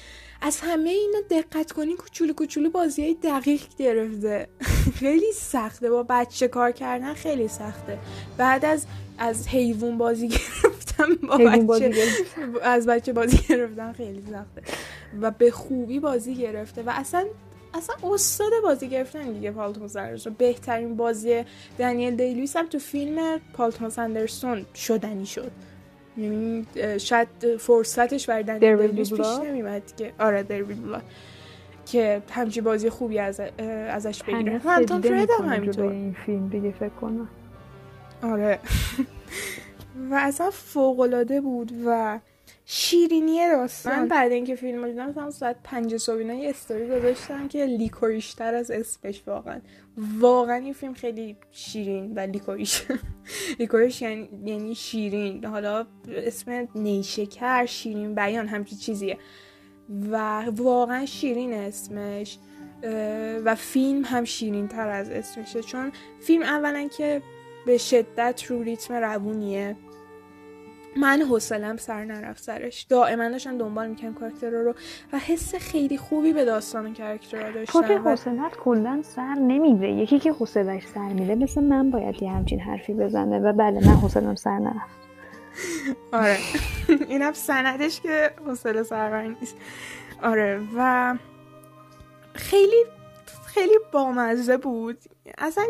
از 0.41 0.61
همه 0.61 0.91
اینا 0.91 1.19
دقت 1.31 1.73
کنی 1.73 1.95
کوچولو 1.95 2.33
کوچولو 2.33 2.71
بازی 2.71 3.03
های 3.03 3.15
دقیق 3.15 3.63
گرفته. 3.79 4.49
خیلی 5.01 5.33
سخته. 5.33 5.91
با 5.91 6.03
بچه 6.03 6.49
کار 6.49 6.73
کردن 6.73 7.15
خیلی 7.15 7.49
سخته. 7.49 7.99
بعد 8.37 8.65
از 8.65 8.87
از 9.19 9.49
حیوان 9.49 9.99
بازی 9.99 10.29
گرفتم 10.99 11.27
با 11.67 11.75
بچه. 11.75 11.93
از 12.63 12.87
بچه 12.87 13.13
بازی 13.13 13.37
گرفتن 13.37 13.93
خیلی 13.93 14.23
سخته. 14.23 14.63
و 15.21 15.31
به 15.31 15.51
خوبی 15.51 16.01
بازی 16.01 16.35
گرفته. 16.35 16.83
و 16.83 16.93
اصلا 16.95 17.25
اصلا 17.75 17.97
استاد 18.13 18.51
بازی 18.63 18.89
گرفتن 18.89 19.33
دیگه 19.33 19.51
پال 19.51 19.73
توماس 19.73 19.97
اندرسون 19.97 20.35
بهترین 20.39 20.97
بازی 20.97 21.45
دنیل 21.79 22.17
دی 22.17 22.27
لوئیس 22.27 22.57
هم 22.57 22.67
تو 22.67 22.79
فیلم 22.79 23.41
پال 23.53 23.71
توماس 23.71 23.99
اندرسون 23.99 24.67
شدنی 24.75 25.27
شد. 25.27 25.51
یعنی 26.17 26.67
شاید 26.99 27.29
فرصتش 27.59 28.27
برای 28.27 28.43
دنیل 28.43 28.77
دی 28.77 28.86
لوئیس 28.86 29.13
پیش 29.13 29.27
نمیمد 29.45 29.97
که. 29.97 30.13
آره 30.19 30.43
There 30.43 30.57
Will 30.57 30.69
Be 30.69 30.75
Blood 30.75 31.01
که 31.87 32.23
همچی 32.31 32.61
بازی 32.61 32.91
خوبی 32.91 33.19
از 33.19 33.41
ازش 33.91 34.23
بگیره 34.23 34.59
همتون 34.59 35.01
فرد 35.01 35.29
هم 35.41 35.49
همینطور. 35.49 35.85
این 35.85 36.17
فیلم 36.27 36.49
دیگه 36.49 36.71
فکر 36.71 36.89
کنم. 36.89 37.29
آره. 38.23 38.59
و 40.11 40.15
اصلا 40.15 40.51
فوق 40.51 41.41
بود 41.41 41.73
و 41.87 42.21
شیرینی 42.67 43.49
داستان. 43.49 43.99
من 43.99 44.09
بعد 44.09 44.33
اینکه 44.33 44.55
فیلم 44.55 44.85
رو 44.85 44.91
دیدم 44.91 45.09
مثلا 45.09 45.31
ساعت 45.31 45.57
پنج 45.65 45.97
صبح 45.97 46.17
اینا 46.17 46.35
یه 46.35 46.51
استوری 46.51 46.87
گذاشتم 46.87 47.49
که 47.49 47.65
لیکوریشتر 47.65 48.55
از 48.55 48.71
اسمش 48.71 49.23
واقعا. 49.27 49.61
واقعا 50.19 50.57
این 50.57 50.73
فیلم 50.73 50.95
خیلی 50.95 51.37
شیرین 51.51 52.13
و 52.15 52.21
لیکوریش. 52.21 52.83
لیکوریش 53.61 54.03
یعنی, 54.03 54.29
یعنی 54.45 54.75
شیرین. 54.75 55.45
حالا 55.45 55.87
اسم 56.09 56.69
نیشکر 56.75 57.67
شیرین 57.67 58.15
بیان 58.15 58.49
همچی 58.49 58.77
چیزیه. 58.77 59.19
و 60.11 60.45
واقعا 60.45 61.07
شیرین 61.07 61.53
اسمش. 61.53 62.39
و 63.45 63.55
فیلم 63.55 64.05
هم 64.05 64.25
شیرین 64.25 64.69
تر 64.69 64.89
از 64.89 65.11
اسمشه. 65.11 65.63
چون 65.63 65.93
فیلم 66.21 66.43
اولا 66.43 66.89
که 66.97 67.23
به 67.67 67.79
شدت 67.79 68.45
رو 68.49 68.63
ریتم 68.63 68.95
روونیه. 68.95 69.77
من 70.97 71.23
حوصلم 71.23 71.77
سر 71.77 72.05
نرفت 72.05 72.43
سرش. 72.43 72.83
دائما 72.83 73.29
داشتم 73.29 73.59
دنبال 73.59 73.89
می‌کنم 73.89 74.15
کاراکترها 74.15 74.61
رو 74.61 74.75
و 75.13 75.19
حس 75.19 75.55
خیلی 75.55 75.99
خوبی 75.99 76.33
به 76.33 76.45
داستان 76.45 76.95
کاراکترها 76.95 77.51
داشتم 77.51 77.81
تو 77.81 77.89
که 77.89 77.99
حوصلت 77.99 78.57
کلا 78.57 79.03
سر 79.03 79.35
نمیره 79.35 79.93
یکی 79.93 80.19
که 80.19 80.33
حوصلش 80.33 80.87
سر 80.87 81.09
میره 81.09 81.35
مثل 81.35 81.63
من 81.65 81.91
باید 81.91 82.23
یه 82.23 82.31
همچین 82.31 82.61
حرفی 82.61 82.95
بزنه 82.95 83.39
و 83.39 83.53
بله 83.53 83.87
من 83.87 83.97
حوصلم 83.97 84.35
سر 84.35 84.59
نرفت. 84.59 85.05
آره. 86.13 86.39
اینم 87.09 87.33
سندش 87.33 88.01
که 88.01 88.31
حوصله 88.47 88.83
سر 88.83 89.23
نیست. 89.23 89.57
آره 90.23 90.61
و 90.77 91.15
خیلی 92.35 92.85
خیلی 93.47 93.79
بامزه 93.93 94.57
بود. 94.57 94.99
اصلا 95.39 95.65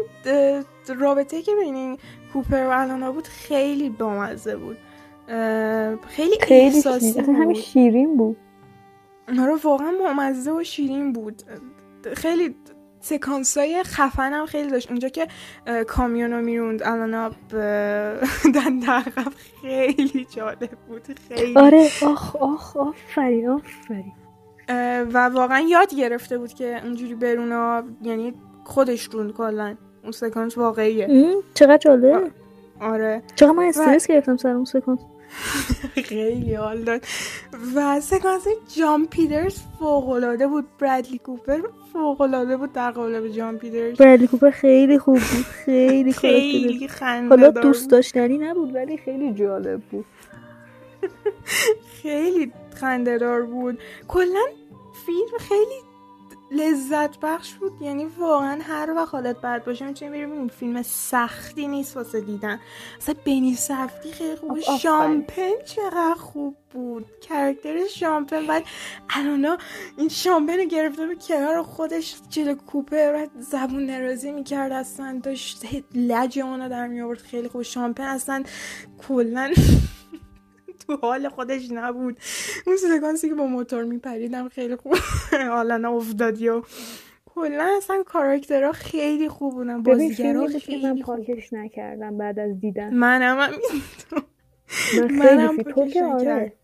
رابطه 0.98 1.42
که 1.42 1.52
بین 1.60 1.98
کوپر 2.32 2.66
و 2.66 2.70
الانا 2.70 3.12
بود 3.12 3.26
خیلی 3.26 3.90
بامزه 3.90 4.56
بود. 4.56 4.76
خیلی, 6.08 6.36
خیلی 6.40 6.82
بود 6.82 7.28
همین 7.28 7.54
شیرین 7.54 8.16
بود. 8.16 8.36
آره 9.28 9.54
واقعا 9.64 9.92
بامزه 10.00 10.52
و 10.52 10.62
شیرین 10.64 11.12
بود. 11.12 11.42
خیلی 12.14 12.56
سکانس 13.00 13.58
های 13.58 13.82
خفن 13.82 14.32
هم 14.32 14.46
خیلی 14.46 14.70
داشت. 14.70 14.90
اونجا 14.90 15.08
که 15.08 15.26
کامیون 15.86 16.32
رو 16.32 16.42
می‌روند 16.42 16.82
الانا 16.82 17.28
دن 18.54 18.82
عقب 18.88 19.32
خیلی 19.62 20.26
جالب 20.30 20.70
بود. 20.88 21.02
خیلی. 21.28 21.58
آره 21.58 21.88
آخ 22.02 22.36
آخ 22.36 22.76
آفرین 22.76 23.48
آفرین. 23.48 24.12
و 25.12 25.28
واقعا 25.28 25.60
یاد 25.60 25.94
گرفته 25.94 26.38
بود 26.38 26.52
که 26.52 26.80
اونجوری 26.84 27.14
برونا 27.14 27.82
یعنی 28.02 28.34
خودش 28.64 29.04
روند 29.04 29.32
کلا. 29.32 29.76
اون 30.02 30.12
سکانس 30.12 30.58
واقعیه. 30.58 31.34
چقدر 31.54 31.76
جالب. 31.76 32.30
آره. 32.80 33.22
چقدر 33.34 33.52
من 33.52 33.64
استرس 33.64 34.06
گرفتم 34.06 34.36
سر 34.36 34.48
اون 34.48 34.64
سکانس. 34.64 35.00
خیلی 36.08 36.54
حال 36.54 36.82
داد. 36.82 37.04
و 37.74 38.00
سکانس 38.00 38.44
جان 38.76 39.06
پیترز 39.06 39.58
فوق 39.78 40.20
بود. 40.48 40.66
برادلی 40.78 41.18
کوپر 41.18 41.60
فوق 41.92 42.56
بود 42.58 42.72
در 42.72 42.90
قالب 42.90 43.28
جان 43.28 43.58
پیترز. 43.58 43.96
برادلی 43.96 44.26
کوپر 44.26 44.50
خیلی 44.50 44.98
خوب 44.98 45.14
بود. 45.14 45.44
خیلی 45.44 46.12
خیلی 46.12 46.88
خنده 46.88 47.28
حالا 47.28 47.50
دوست 47.50 47.90
داشتنی 47.90 48.38
نبود 48.38 48.74
ولی 48.74 48.96
خیلی 48.96 49.32
جالب 49.32 49.80
بود. 49.80 50.04
خیلی 52.02 52.52
خنده 52.74 53.18
دار 53.18 53.42
بود. 53.42 53.78
کلا 54.08 54.44
فیلم 55.06 55.38
خیلی 55.38 55.83
لذت 56.54 57.20
بخش 57.22 57.54
بود. 57.54 57.72
یعنی 57.82 58.04
واقعا 58.04 58.60
هر 58.62 58.90
وقت 58.96 59.08
حالت 59.08 59.40
بد 59.40 59.64
باشه 59.64 59.86
می‌تونیم 59.86 60.12
بریم 60.12 60.48
فیلم 60.48 60.82
سختی 60.82 61.68
نیست 61.68 61.96
واسه 61.96 62.20
دیدن. 62.20 62.60
اصلا 62.98 63.14
بنی 63.24 63.54
سفتی 63.54 64.12
خیلی 64.12 64.36
خوب 64.36 64.60
شامپن 64.60 65.52
چقدر 65.66 66.14
خوب 66.14 66.56
بود. 66.70 67.06
کرکتر 67.20 67.86
شامپن. 67.86 68.46
بعد 68.46 68.64
الانا 69.10 69.58
این 69.96 70.08
شامپن 70.08 70.58
رو 70.58 70.64
گرفته 70.64 71.06
به 71.06 71.14
کنار 71.14 71.62
خودش. 71.62 72.16
جلو 72.28 72.54
کوپه 72.54 73.12
و 73.12 73.26
زبون 73.40 73.86
نرازی 73.86 74.32
می‌کرد. 74.32 74.72
اصلا 74.72 75.20
داشت 75.22 75.64
لج 75.94 76.38
اونو 76.38 76.68
در 76.68 76.86
میابرد 76.86 77.18
خیلی 77.18 77.48
خوب. 77.48 77.62
شامپن 77.62 78.04
اصلا 78.04 78.44
کلا 79.08 79.52
تو 80.86 80.96
حال 80.96 81.28
خودش 81.28 81.72
نبود. 81.72 82.16
اون 82.66 82.76
سکانسی 82.76 83.28
که 83.28 83.34
با 83.34 83.46
موتور 83.46 83.84
میپریدم 83.84 84.48
خیلی 84.48 84.76
خوب. 84.76 84.94
حالا 85.50 85.96
افتادی 85.96 86.48
و 86.48 86.62
کلا 87.26 87.74
اصلا 87.76 88.02
کاراکترها 88.06 88.72
خیلی 88.72 89.28
خوب 89.28 89.54
بودن. 89.54 89.82
بازیگرا 89.82 90.46
خیلی 90.46 90.86
من 90.86 90.98
پاکش 90.98 91.52
نکردم 91.52 92.18
بعد 92.18 92.38
از 92.38 92.60
دیدن. 92.60 92.94
منم 92.94 93.38
هم 93.38 93.50
من 95.10 95.48
خیلی 95.48 95.72
تو 95.72 95.86
که 95.86 96.04
آره. 96.04 96.52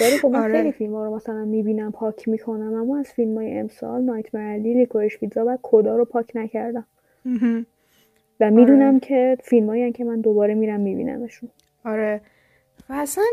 ولی 0.00 0.18
خب 0.18 0.28
من 0.28 0.42
آره. 0.42 0.52
خیلی 0.52 0.72
فیلم 0.72 0.94
ها 0.94 1.04
رو 1.04 1.16
مثلا 1.16 1.44
می‌بینم 1.44 1.92
پاک 1.92 2.28
می‌کنم 2.28 2.74
اما 2.74 2.98
از 2.98 3.12
فیلم 3.12 3.38
های 3.38 3.58
امسال 3.58 4.02
نایت 4.02 4.34
مرلی 4.34 4.74
لیکورش 4.74 5.18
پیتزا 5.18 5.44
و 5.46 5.58
کدا 5.62 5.96
رو 5.96 6.04
پاک 6.04 6.32
نکردم. 6.34 6.86
و 8.40 8.50
می‌دونم 8.50 8.88
آره. 8.88 9.00
که 9.00 9.38
فیلم 9.42 9.66
هایی 9.66 9.92
که 9.92 10.04
من 10.04 10.20
دوباره 10.20 10.54
میرم 10.54 10.80
میبینمشون. 10.80 11.50
آره. 11.84 12.20
و 12.88 12.92
اصلا 12.92 13.24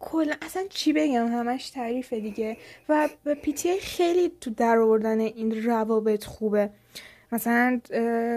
کلا 0.00 0.34
اصلا 0.42 0.62
چی 0.70 0.92
بگم؟ 0.92 1.26
همش 1.26 1.70
تعریفه 1.70 2.20
دیگه. 2.20 2.56
و 2.88 3.08
به 3.24 3.34
پیتی 3.34 3.80
خیلی 3.80 4.32
تو 4.40 4.50
در 4.50 4.78
آوردن 4.78 5.20
این 5.20 5.64
روابط 5.64 6.24
خوبه. 6.24 6.70
مثلا 7.36 7.80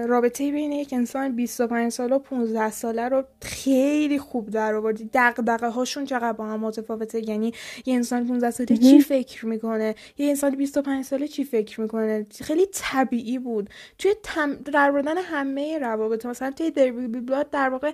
رابطه 0.07 0.51
بین 0.51 0.71
یک 0.71 0.93
انسان 0.93 1.35
25 1.35 1.91
ساله 1.91 2.15
و 2.15 2.19
15 2.19 2.71
ساله 2.71 3.09
رو 3.09 3.23
خیلی 3.41 4.19
خوب 4.19 4.49
در 4.49 4.73
آوردی. 4.73 5.09
دغدغه 5.13 5.69
هاشون 5.69 6.05
چقدر 6.05 6.34
با 6.34 6.45
هم 6.45 6.59
متفاوته؟ 6.59 7.30
یعنی 7.30 7.53
یه 7.85 7.95
انسان 7.95 8.27
15 8.27 8.51
ساله 8.51 8.77
چی 8.77 9.01
فکر 9.01 9.45
می‌کنه؟ 9.45 9.95
یه 10.17 10.30
انسان 10.30 10.55
25 10.55 11.05
ساله 11.05 11.27
چی 11.27 11.43
فکر 11.43 11.81
می‌کنه؟ 11.81 12.26
خیلی 12.41 12.65
طبیعی 12.73 13.39
بود. 13.39 13.69
توی 13.97 14.13
تم... 14.23 14.53
در 14.55 14.89
آوردن 14.89 15.17
همه 15.17 15.77
روابط 15.77 16.26
مثلا 16.26 16.51
توی 16.51 16.71
دربی 16.71 17.07
بلاد 17.07 17.49
در 17.49 17.69
واقع 17.69 17.91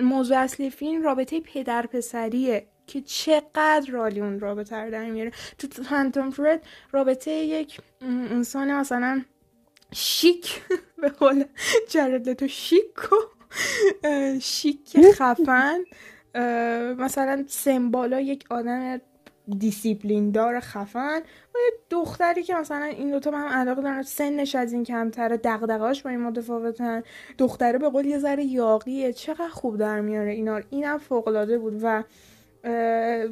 موضوع 0.00 0.38
اصلی 0.38 0.70
فیلم 0.70 1.02
رابطه 1.02 1.40
پدر 1.40 1.86
پسریه 1.86 2.66
که 2.86 3.00
چقدر 3.00 3.90
رالی 3.90 4.20
اون 4.20 4.40
رابطه 4.40 4.76
رو 4.76 4.90
در 4.90 5.10
میاره. 5.10 5.30
تو 5.58 5.82
فانتوم 5.82 6.30
فرد 6.30 6.66
رابطه 6.92 7.30
یک 7.30 7.80
انسان 8.30 8.72
مثلا 8.72 9.22
شیک. 9.92 10.62
به 11.02 11.08
قول 11.08 11.44
جرد 11.88 12.32
تو 12.32 12.48
شیک 12.48 13.12
و 13.12 13.16
شیک 14.40 14.96
خفن. 15.12 15.78
مثلا 16.98 17.44
سمبالا 17.48 18.20
یک 18.20 18.44
آدم 18.50 19.00
دیسیپلین 19.58 20.30
دار 20.30 20.60
خفن 20.60 21.18
و 21.54 21.58
یه 21.58 21.72
دختری 21.90 22.42
که 22.42 22.54
مثلا 22.54 22.84
این 22.84 23.10
دوتا 23.10 23.30
به 23.30 23.36
هم 23.36 23.48
علاقه 23.48 23.82
دارن 23.82 24.02
سنش 24.02 24.54
از 24.54 24.72
این 24.72 24.84
کمتره 24.84 25.36
دقدقاش 25.36 26.02
با 26.02 26.10
این 26.10 26.20
متفاوتن. 26.20 27.02
دختره 27.38 27.78
به 27.78 27.88
قول 27.88 28.06
یه 28.06 28.18
ذره 28.18 28.44
یاقیه. 28.44 29.12
چقدر 29.12 29.48
خوب 29.48 29.78
در 29.78 30.00
میاره 30.00 30.32
اینا 30.32 30.60
اینم 30.70 30.98
فوقلاده 30.98 31.58
بود 31.58 31.80
و 31.82 32.04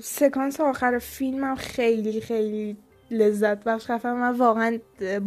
سکانس 0.01 0.61
آخر 0.61 0.99
فیلمم 0.99 1.55
خیلی 1.55 2.21
خیلی 2.21 2.77
لذت 3.11 3.65
بخش 3.65 3.87
خفم 3.87 4.13
من 4.13 4.31
واقعا 4.37 4.79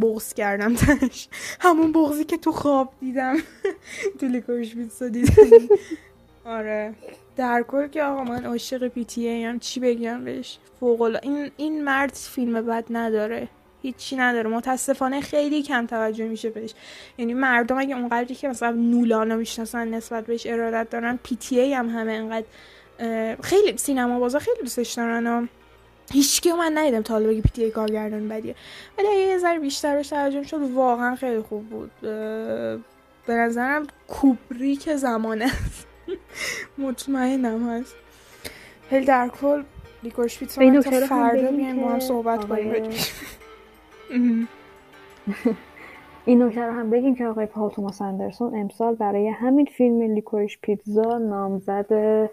بغض 0.02 0.34
کردم 0.34 0.76
تنش. 0.76 1.28
همون 1.60 1.92
بغضی 1.92 2.24
که 2.24 2.38
تو 2.38 2.52
خواب 2.52 2.94
دیدم. 3.00 3.38
تو 4.20 4.26
Licorice 4.26 4.76
Pizza 4.76 5.08
دیدم. 5.08 5.68
آره. 6.46 6.94
در 7.36 7.64
کل 7.68 7.88
که 7.88 8.04
آقا 8.04 8.24
من 8.24 8.46
عاشق 8.46 8.88
پی 8.88 9.44
هم 9.44 9.60
چی 9.60 9.80
بگم 9.80 10.24
بهش؟ 10.24 10.58
فوق 10.80 11.20
این 11.24 11.52
این 11.58 11.84
مرد 11.84 12.14
فیلم 12.14 12.62
بد 12.62 12.86
نداره. 12.90 13.48
هیچی 13.82 14.16
نداره. 14.16 14.50
متاسفانه 14.50 15.22
خیلی 15.22 15.64
کم 15.64 15.86
توجه 15.86 16.28
میشه 16.28 16.50
بهش. 16.50 16.74
یعنی 17.18 17.34
مردم 17.34 17.78
اگه 17.78 17.96
اونقدری 17.96 18.36
که 18.36 18.48
مثلا 18.48 18.72
نولانو 18.72 19.38
می‌شناسن 19.38 19.88
نسبت 19.88 20.26
بهش 20.26 20.48
ارادت 20.48 20.90
دارن 20.90 21.20
PTA 21.24 21.74
هم 21.74 21.90
همه 21.90 22.12
انقدر 22.12 22.46
خیلی 23.42 23.78
سینما 23.78 24.20
بازا 24.20 24.40
خیلی 24.40 24.60
دوستش 24.62 24.94
دارن. 24.94 25.50
هیچ 26.12 26.48
من 26.48 26.72
ندیدم 26.76 27.02
تا 27.02 27.14
حالا 27.14 27.28
بگی 27.28 27.42
پیتی 27.42 27.72
کارگردان 27.72 28.28
بدیه. 28.28 28.56
ولی 28.98 29.08
اگه 29.08 29.20
یه 29.20 29.38
ذره 29.38 29.60
بیشتر 29.60 29.96
بهش 29.96 30.10
توجه 30.10 30.44
شد 30.44 30.62
واقعا 30.62 31.16
خیلی 31.16 31.42
خوب 31.42 31.70
بود. 31.70 31.92
به 33.28 33.34
نظرم 33.34 33.88
کوبریک 34.08 34.96
زمانه 34.96 35.52
مطمئنم 36.78 37.70
هست. 37.70 37.96
خیلی 38.90 39.06
در 39.06 39.28
کل 39.28 39.64
لیکورش 40.04 40.40
پیتزا 40.40 40.82
تا 40.82 41.08
فردا 41.08 41.52
بیایم 41.52 41.82
با 41.82 41.90
هم 41.90 42.00
صحبت 42.00 42.46
کنیم. 42.46 42.90
این 46.26 46.44
نکته 46.44 46.62
رو 46.62 46.74
هم 46.74 46.90
بگیم 46.90 47.16
که 47.16 47.26
آقای 47.26 47.46
پال 47.46 47.70
توماس 47.70 48.02
اندرسون 48.02 48.56
امسال 48.56 48.96
برای 48.96 49.28
همین 49.28 49.66
فیلم 49.66 50.02
لیکوریش 50.02 50.60
پیتزا 50.62 51.18
نامزد 51.18 52.30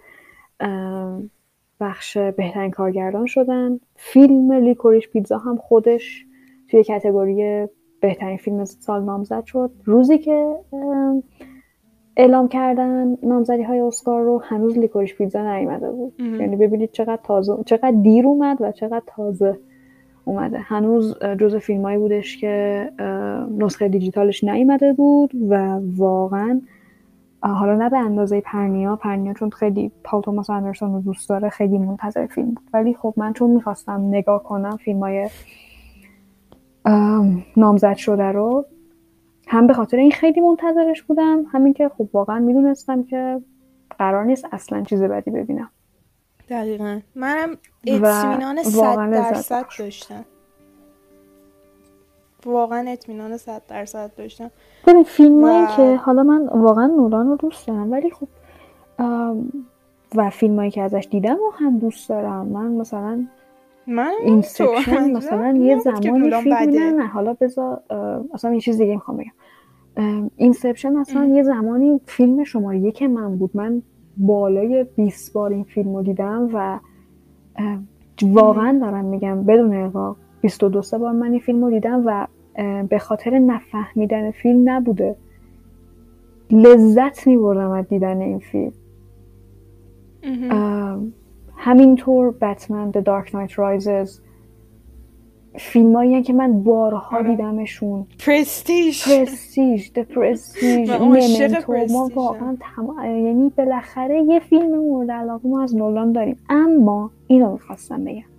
بخش 1.81 2.19
بهترین 2.19 2.71
کارگردان 2.71 3.27
شدن. 3.27 3.81
فیلم 3.97 4.53
لیکوریش 4.53 5.09
پیتزا 5.09 5.39
هم 5.39 5.57
خودش 5.57 6.27
توی 6.69 6.85
کتگوری 6.85 7.67
بهترین 8.01 8.37
فیلم 8.37 8.65
سال 8.65 9.05
نامزد 9.05 9.45
شد. 9.45 9.71
روزی 9.85 10.19
که 10.19 10.57
اعلام 12.17 12.49
کردن 12.49 13.17
نامزدی 13.23 13.63
های 13.63 13.81
اسکار 13.81 14.23
رو 14.23 14.43
هنوز 14.45 14.79
لیکوریش 14.79 15.15
پیتزا 15.15 15.57
نیومده 15.57 15.91
بود. 15.91 16.15
یعنی 16.19 16.57
ببینید 16.57 16.91
چقدر 16.93 17.21
تازه 17.25 17.57
چقدر 17.67 17.91
دیر 18.03 18.27
اومد 18.27 18.57
و 18.61 18.73
چقدر 18.73 19.03
تازه 19.07 19.59
اومده. 20.25 20.59
هنوز 20.59 21.19
جز 21.39 21.57
فیلمایی 21.57 21.99
بودش 21.99 22.39
که 22.39 22.87
نسخه 23.59 23.89
دیجیتالش 23.89 24.45
نیومده 24.45 24.93
بود 24.93 25.31
و 25.49 25.81
واقعا 25.97 26.61
حالا 27.43 27.75
نه 27.75 27.91
به 27.91 27.99
اندازه 27.99 28.41
پرنیا 28.41 28.97
پرنیا 28.97 29.35
چون 29.35 29.51
خیلی 29.51 29.93
پال 30.05 30.23
توماس 30.23 30.51
اندرسون 30.51 30.93
رو 30.93 31.01
دوست 31.01 31.29
داره 31.29 31.49
خیلی 31.49 31.79
منتظر 31.79 32.27
فیلم 32.27 32.49
بود. 32.51 32.71
ولی 32.73 32.95
خب 32.95 33.15
من 33.17 33.33
چون 33.33 33.51
می‌خواستم 33.51 34.01
نگاه 34.09 34.43
کنم 34.43 34.77
فیلم 34.77 35.01
های 35.01 35.31
نامزد 37.57 37.97
شده 37.97 38.33
رو 38.33 38.67
هم 39.47 39.67
به 39.67 39.75
خاطر 39.75 39.97
این 39.97 40.11
خیلی 40.11 40.41
منتظرش 40.41 41.03
بودم 41.03 41.45
همین 41.53 41.73
که 41.73 41.89
خب 41.99 42.09
واقعا 42.13 42.39
می‌دونستم 42.39 43.03
که 43.03 43.41
قرار 43.99 44.25
نیست 44.25 44.47
اصلا 44.53 44.83
چیز 44.83 45.03
بدی 45.03 45.31
ببینم. 45.31 45.71
دقیقا. 46.49 47.01
منم 47.15 47.57
اطمینان 47.87 48.63
صد 48.63 49.11
درصد 49.11 49.65
داشتم. 49.79 50.25
واقعا 52.47 52.91
اطمینان 52.91 53.37
صد 53.37 53.63
درصد 53.69 54.11
داشتم. 54.17 54.51
ببین 54.87 55.03
فیلم 55.03 55.45
و... 55.45 55.67
که 55.77 55.97
حالا 55.97 56.23
من 56.23 56.47
واقعا 56.47 56.87
نولان 56.87 57.27
رو 57.29 57.37
دوست 57.37 57.69
دارم 57.69 57.93
ولی 57.93 58.11
خب 58.11 58.29
و 60.17 60.31
فیلم 60.31 60.57
هایی 60.57 60.71
که 60.71 60.83
ازش 60.83 61.09
دیدم 61.11 61.37
رو 61.37 61.53
هم 61.55 61.79
دوست 61.79 62.09
دارم. 62.09 62.47
من 62.47 62.71
مثلا 62.71 63.27
من 63.87 64.13
Inception 64.25 65.11
مثلا 65.11 65.53
یه 65.57 65.79
زمانی 65.79 66.31
فیلم 66.31 66.55
نه 66.55 66.91
نه 66.91 67.07
حالا 67.07 67.37
بذار 67.41 67.83
اصلا 68.35 68.55
یه 68.55 68.61
چیز 68.61 68.79
دیگه 68.79 68.95
می‌خوام 68.95 69.17
بگم. 69.17 70.31
Inception 70.37 70.97
اصلا 70.97 71.25
یه 71.25 71.43
زمانی 71.43 72.01
فیلم 72.07 72.45
شماره 72.45 72.79
یک 72.79 73.03
من 73.03 73.37
بود. 73.37 73.51
من 73.55 73.83
بالای 74.17 74.87
20 74.97 75.33
بار 75.33 75.51
این 75.51 75.65
فیلم 75.65 75.97
رو 75.97 76.03
دیدم 76.03 76.49
و 76.55 76.79
واقعا 78.23 78.79
دارم 78.81 79.05
میگم 79.05 79.43
بدون 79.45 79.75
ارقاق 79.75 80.17
22 80.41 80.83
سه 80.83 80.99
بار 80.99 81.13
من 81.13 81.31
این 81.31 81.41
فیلم 81.41 81.65
رو 81.65 81.71
دیدم 81.71 82.03
و 82.07 82.27
به 82.89 82.99
خاطر 82.99 83.39
نفهمیدن 83.39 84.31
فیلم 84.31 84.71
نبوده. 84.71 85.17
لذت 86.51 87.27
میبردم 87.27 87.71
از 87.71 87.89
دیدن 87.89 88.21
این 88.21 88.39
فیلم. 88.39 88.73
همینطور 91.57 92.31
بتمن 92.31 92.93
The 92.93 92.99
Dark 92.99 93.31
Knight 93.31 93.53
Rises 93.53 94.21
فیلم 95.59 95.97
هایی 95.97 96.23
که 96.23 96.33
من 96.33 96.63
بارها 96.63 97.17
آره. 97.17 97.31
دیدمشون. 97.31 98.07
پرستیج 98.27 99.03
پرستیج 99.09 99.89
The 99.89 101.01
ممنتو 101.01 101.73
ما 101.95 102.11
واقعا 102.15 102.57
یعنی 103.05 103.53
بالاخره 103.57 104.23
یه 104.23 104.39
فیلم 104.39 104.79
مورد 104.79 105.11
علاقه 105.11 105.49
ما 105.49 105.63
از 105.63 105.77
نولان 105.77 106.13
داریم. 106.13 106.37
اما 106.49 107.11
اینو 107.27 107.53
می‌خواستم 107.53 108.05
بگم. 108.05 108.30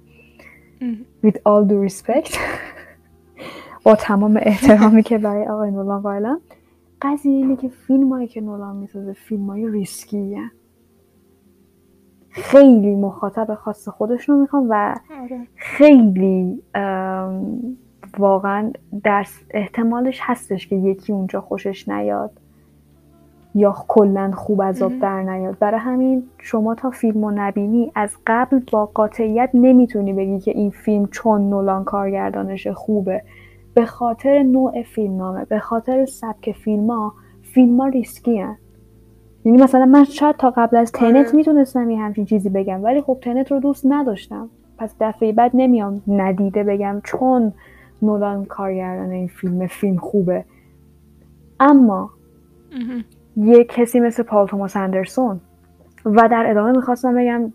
With 1.24 1.38
all 1.46 1.66
due 1.66 1.90
respect 1.90 2.38
با 3.86 3.96
تمام 3.96 4.40
احترامی 4.42 5.04
که 5.04 5.18
برای 5.18 5.48
آقای 5.48 5.72
نولان 5.72 6.02
قائلم 6.02 6.42
قضیه 7.02 7.32
اینه 7.32 7.56
که 7.56 7.70
فیلم 7.70 8.10
هایی 8.10 8.28
که 8.28 8.42
نولان 8.42 8.76
می‌سازه 8.76 9.14
فیلم 9.14 9.50
های 9.50 9.70
ریسکی 9.70 10.38
خیلی 12.30 12.96
مخاطب 12.96 13.54
خاص 13.54 13.90
خودش 13.90 14.30
رو 14.30 14.36
می‌خوام 14.36 14.68
و 14.70 14.96
آره. 15.22 15.48
خیلی 15.56 16.64
واقعا 18.18 18.72
در 19.04 19.26
احتمالش 19.52 20.20
هستش 20.22 20.68
که 20.68 20.76
یکی 20.76 21.14
اونجا 21.14 21.42
خوشش 21.42 21.90
نیاد 21.90 22.41
یا 23.56 23.76
کلا 23.88 24.32
خوب 24.32 24.62
از 24.62 24.82
آب 24.82 25.00
در 25.00 25.24
نیاد. 25.24 25.60
برای 25.60 25.80
همین 25.80 26.24
شما 26.38 26.76
تا 26.76 26.90
فیلم 26.90 27.26
رو 27.26 27.32
نبینی 27.36 27.92
از 27.96 28.18
قبل 28.28 28.60
با 28.72 28.86
قاطعیت 28.86 29.50
نمی‌تونی 29.54 30.14
بگی 30.14 30.40
که 30.40 30.52
این 30.52 30.70
فیلم 30.70 31.06
چون 31.06 31.50
نولان 31.50 31.84
کارگردانش 31.84 32.68
خوبه. 32.68 33.24
به 33.74 33.86
خاطر 33.86 34.44
نوع 34.44 34.82
فیلم 34.84 35.18
نامه 35.18 35.46
به 35.46 35.60
خاطر 35.60 36.06
سبک 36.06 36.52
فیلم 36.52 36.92
ها 36.92 37.14
فیلم 37.42 37.82
ها 37.82 37.88
ریسکی 37.88 38.40
هن. 38.40 38.58
یعنی 39.46 39.64
مثلا 39.64 39.86
من 39.86 40.04
شاید 40.04 40.36
تا 40.36 40.50
قبل 40.50 40.78
از 40.78 40.92
Tenet 40.92 41.28
آره. 41.28 41.36
می‌تونستم 41.36 41.90
یه 41.90 42.00
همچین 42.00 42.26
چیزی 42.26 42.50
بگم 42.50 42.84
ولی 42.84 43.02
خب 43.02 43.18
Tenet 43.22 43.52
رو 43.52 43.60
دوست 43.60 43.86
نداشتم. 43.90 44.50
پس 44.78 44.96
دفعه 45.00 45.32
بعد 45.32 45.52
نمیام 45.54 46.02
ندیده 46.08 46.64
بگم 46.64 47.02
چون 47.04 47.54
نولان 48.02 48.46
کارگردان 48.46 49.12
این 49.12 49.28
فیلم 49.28 49.68
فیلم 49.68 49.98
خوبه. 49.98 50.46
اما 51.60 52.10
یه 53.38 53.64
کسی 53.64 54.00
مثل 54.00 54.24
پال 54.24 54.48
توماس 54.48 54.76
اندرسون. 54.76 55.42
و 56.06 56.28
در 56.32 56.46
ادامه 56.50 56.72
می‌خواستم 56.72 57.16
بگم 57.16 57.54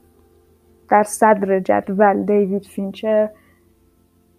در 0.90 1.03
صدر 1.03 1.61
جدول 1.61 2.23
دیوید 2.23 2.65
فینچر. 2.65 3.31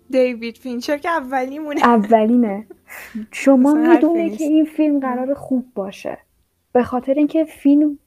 دیوید 0.09 0.57
فینچر 0.57 0.97
که 0.97 1.09
اولیمونه. 1.09 1.85
اولینه 1.85 2.68
شما 3.31 3.73
می‌دونه 3.73 4.30
که 4.30 4.43
این 4.43 4.65
فیلم 4.65 4.99
قرار 4.99 5.34
خوب 5.34 5.65
باشه. 5.76 6.18
به 6.73 6.84
خاطر 6.84 7.14
اینکه 7.14 7.43
فیلم 7.43 7.99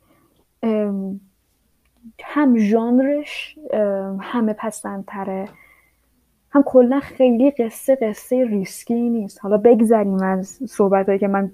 هم 2.24 2.59
ژانرش 2.59 3.59
همه 4.20 4.52
پسندتره. 4.52 5.44
هم 6.51 6.62
کلا 6.62 7.01
خیلی 7.01 7.51
قصه 7.51 7.94
قصه 8.02 8.44
ریسکی 8.44 9.11
نیست. 9.11 9.39
حالا 9.43 9.57
بگذریم 9.57 10.23
از 10.23 10.48
صحبت 10.48 11.20
که 11.20 11.28
من 11.28 11.52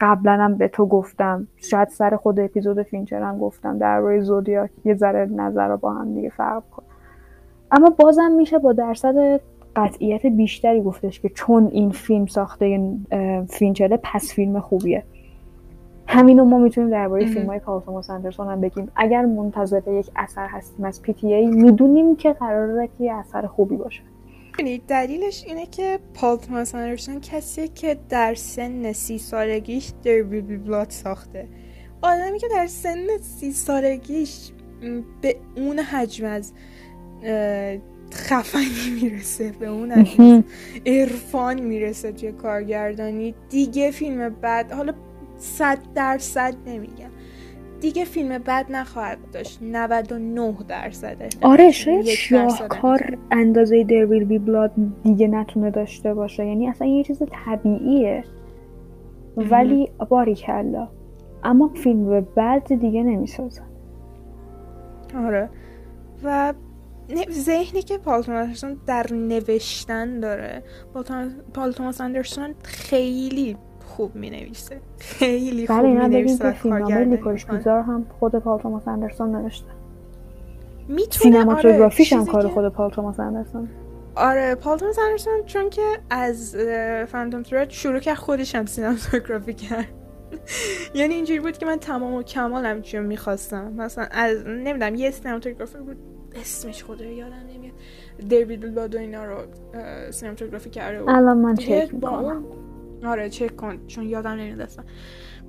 قبلا 0.00 0.32
هم 0.32 0.54
به 0.54 0.68
تو 0.68 0.86
گفتم. 0.86 1.46
شاید 1.56 1.88
سر 1.88 2.16
خود 2.16 2.40
اپیزود 2.40 2.82
فینچر 2.82 3.22
هم 3.22 3.38
گفتم. 3.38 3.78
در 3.78 3.98
روی 3.98 4.20
Zodiac 4.20 4.68
یه 4.84 4.94
ذره 4.94 5.26
نظر 5.26 5.68
رو 5.68 5.76
با 5.76 5.92
هم 5.92 6.14
دیگه 6.14 6.28
فرق 6.28 6.62
کن 6.76 6.82
اما 7.70 7.90
بازم 7.90 8.32
میشه 8.36 8.58
با 8.58 8.72
درصد 8.72 9.40
قطعیت 9.76 10.26
بیشتری 10.26 10.82
گفتش 10.82 11.20
که 11.20 11.28
چون 11.28 11.66
این 11.66 11.90
فیلم 11.90 12.26
ساخته 12.26 12.90
فینچره 13.48 13.98
پس 14.02 14.32
فیلم 14.34 14.60
خوبیه. 14.60 15.04
همینو 16.06 16.44
ما 16.44 16.58
می‌تونیم 16.58 16.90
درباره 16.90 17.26
فیلم 17.26 17.46
های 17.46 17.58
پال 17.58 17.80
توماس 17.80 18.10
اندرسون 18.10 18.48
هم 18.48 18.60
بگیم. 18.60 18.90
اگر 18.96 19.24
منتظر 19.24 19.82
یک 19.86 20.10
اثر 20.16 20.46
هستیم 20.46 20.84
از 20.84 21.02
PTA 21.02 21.46
می‌دونیم 21.46 22.16
که 22.16 22.32
قراره 22.32 22.88
که 22.98 23.04
یه 23.04 23.14
اثر 23.14 23.46
خوبی 23.46 23.76
باشه. 23.76 24.02
دلیلش 24.88 25.44
اینه 25.46 25.66
که 25.66 25.98
پال 26.14 26.36
توماس 26.36 26.74
اندرسون 26.74 27.20
کسیه 27.20 27.68
که 27.68 27.96
در 28.08 28.34
سن 28.34 28.92
سی 28.92 29.18
سالگیش 29.18 29.92
There 30.04 30.14
Will 30.14 30.22
Be 30.22 30.40
Blood 30.40 30.90
ساخته. 30.90 31.48
آدمی 32.02 32.38
که 32.38 32.48
در 32.48 32.66
سن 32.66 33.06
سی 33.20 33.52
سالگیش 33.52 34.50
به 35.20 35.36
اون 35.56 35.78
حجم 35.78 36.26
از 36.26 36.52
خفنی 38.12 39.00
می‌رسه 39.02 39.52
به 39.52 39.66
اون 39.66 40.06
عرفان 40.86 41.60
می‌رسه 41.60 42.12
توی 42.12 42.32
کارگردانی. 42.32 43.34
دیگه 43.50 43.90
فیلم 43.90 44.28
بعد 44.28 44.72
حالا 44.72 44.94
صد 45.38 45.78
درصد 45.94 46.54
نمیگم. 46.66 47.10
دیگه 47.84 48.04
فیلم 48.04 48.38
بد 48.38 48.66
نخواهد 48.70 49.18
داشت. 49.32 49.58
99 49.62 50.54
درصده 50.68 51.28
آره 51.42 51.70
شاید 51.70 52.04
شاهکار 52.04 53.18
اندازه 53.30 53.84
در 53.84 54.06
ویل 54.06 54.24
بی 54.24 54.38
بلاد 54.38 54.72
دیگه 55.02 55.28
نتونه 55.28 55.70
داشته 55.70 56.14
باشه. 56.14 56.46
یعنی 56.46 56.68
اصلا 56.68 56.88
یه 56.88 57.04
چیز 57.04 57.22
طبیعیه. 57.46 58.24
ولی 59.36 59.90
باری 60.08 60.34
کلا. 60.34 60.88
اما 61.44 61.70
فیلم 61.74 62.20
بد 62.36 62.72
دیگه 62.72 63.02
نمی‌سازن 63.02 63.66
آره. 65.16 65.48
و 66.24 66.54
ذهنی 67.30 67.82
که 67.82 67.98
پال 67.98 68.22
توماس 68.22 68.64
در 68.86 69.06
نوشتن 69.12 70.20
داره. 70.20 70.62
پال 71.54 71.72
توماس 71.72 72.00
اندرسون 72.00 72.54
خیلی 72.62 73.56
خوب 73.96 74.16
می 74.16 74.52
خیلی 74.98 75.66
خوب 75.66 75.84
می 75.84 76.08
نویسه 76.08 76.54
لیکوریش 77.04 77.46
پیزا 77.46 77.82
هم 77.82 78.06
خود 78.20 78.34
پال 78.34 78.58
توماس 78.58 78.88
اندرسون 78.88 79.36
نوشته. 79.36 79.70
می‌تونه 80.88 81.08
سینماتوگرافیش 81.10 82.12
آره 82.12 82.22
هم 82.22 82.28
کار 82.28 82.48
خود 82.48 82.68
پال 82.68 82.90
توماس 82.90 83.20
اندرسون. 83.20 83.68
آره 84.16 84.54
پال 84.54 84.78
توماس 84.78 84.98
اندرسون 84.98 85.42
چون 85.46 85.70
که 85.70 85.82
از 86.10 86.56
Phantom 87.08 87.42
Thread 87.42 87.70
شروع 87.70 87.98
کرد 87.98 88.16
خودش 88.16 88.54
هم 88.54 88.66
cinematography 88.66 89.54
کرد. 89.54 89.88
یعنی 90.94 91.14
اینجوری 91.14 91.40
بود 91.40 91.58
که 91.58 91.66
من 91.66 91.76
تمام 91.76 92.14
و 92.14 92.22
کمالم 92.22 92.82
چیو 92.82 93.02
می‌خواستم. 93.02 93.72
مثلا 93.72 94.06
از 94.10 94.46
نمی‌دونم 94.46 94.94
یه 94.94 95.10
cinematographer 95.10 95.78
بود 95.78 95.96
اسمش 96.40 96.84
خدا 96.84 97.04
یادم 97.04 97.34
نمیاد. 97.54 97.74
There 98.28 98.54
Will 98.54 98.74
Be 98.74 98.80
Blood 98.80 98.95
و 98.95 98.98
اینا 98.98 99.24
رو 99.24 99.36
cinematography 100.10 100.70
کرده 100.70 101.00
بود. 101.00 101.10
الان 101.10 101.38
من 101.38 101.54
چک 101.54 101.94
می‌کنم. 101.94 102.44
آره 103.06 103.28
چک 103.30 103.56
کن 103.56 103.86
چون 103.86 104.04
یادم 104.04 104.30
نمیاد 104.30 104.60
اصلا. 104.60 104.84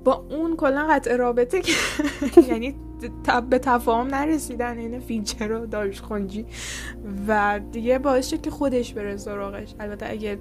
با 0.04 0.26
اون 0.30 0.56
کلا 0.56 0.86
قطع 0.90 1.16
رابطه 1.16 1.60
که 1.60 1.72
یعنی 2.50 2.76
به 3.50 3.58
تفاهم 3.58 4.06
نرسیدن 4.06 4.78
این 4.78 5.00
فیچر 5.00 5.48
رو 5.48 5.66
داریش 5.66 6.00
خونجی. 6.00 6.46
و 7.28 7.60
دیگه 7.72 7.98
باعث 7.98 8.28
شد 8.30 8.40
که 8.40 8.50
خودش 8.50 8.94
بره 8.94 9.16
سراغش. 9.16 9.74
البته 9.80 10.06
اگه 10.10 10.38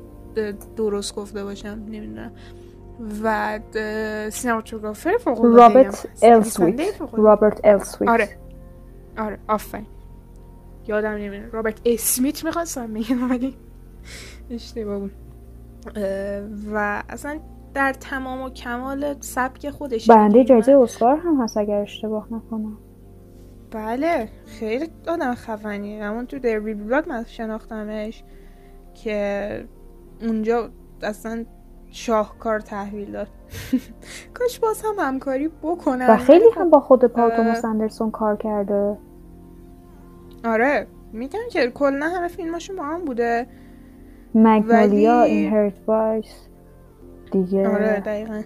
درست 0.78 1.16
گفته 1.16 1.44
باشم 1.44 1.68
نمی‌دونم. 1.90 2.32
و 3.24 3.60
سینماتوگرافر 4.30 5.18
فوق 5.20 5.46
رابرت 5.46 6.08
السویت 6.24 7.02
رابرت 7.18 7.62
السویت 7.64 8.10
آره. 8.10 8.38
آره 9.18 9.40
آفرین. 9.48 9.86
یادم 10.88 11.10
نمیاد. 11.10 11.54
رابرت 11.54 11.82
اسمیت 11.86 12.46
می‌خواستم 12.46 12.90
میگم 12.90 13.30
ولی 13.30 13.56
اشتباه 14.50 15.00
بود. 15.00 15.12
و 16.74 17.04
اصلا 17.10 17.40
در 17.74 17.94
تمام 17.94 18.42
و 18.42 18.50
کمال 18.50 19.16
سبک 19.20 19.70
خودش 19.70 20.10
برنده 20.10 20.44
جایزه 20.44 20.72
اسکار 20.72 21.18
هم 21.18 21.42
هست 21.42 21.58
اگر 21.58 21.82
اشتباه 21.82 22.28
نکنم. 22.34 22.78
بله 23.72 24.30
خیلی 24.46 24.90
آدم 25.08 25.36
خفنی 25.36 26.00
همون 26.00 26.26
تو 26.26 26.40
There 26.40 26.51
Will 26.51 26.60
Be 26.60 26.74
Blood 26.74 27.10
من 27.10 27.24
شناختمش 27.24 28.24
که 28.94 29.66
اونجا 30.22 30.70
اصلا 31.04 31.46
شاهکار 31.90 32.60
تحویل 32.60 33.12
داد. 33.12 33.28
کاش 34.40 34.60
باز 34.60 34.82
هم 34.82 34.96
همکاری 35.00 35.50
بکنه 35.64 36.12
و 36.12 36.18
خیلی 36.18 36.46
هم 36.56 36.70
با 36.70 36.80
خود 36.80 37.06
پال 37.06 37.30
توماس 37.30 37.66
اندرسون 37.66 38.12
کار 38.12 38.38
کرده. 38.38 38.98
آره 40.46 40.88
میگم 41.14 41.40
که 41.52 41.72
کلا 41.72 42.10
همه 42.10 42.28
فیلماشون 42.28 42.76
با 42.76 42.84
هم 42.84 43.06
بوده. 43.06 43.48
Magnolia 44.36 45.20
ولی... 45.20 45.32
Inherent 45.32 45.74
Vice 45.88 46.48
دیگه. 47.32 47.70
آره 47.70 48.00
دقیقا. 48.00 48.42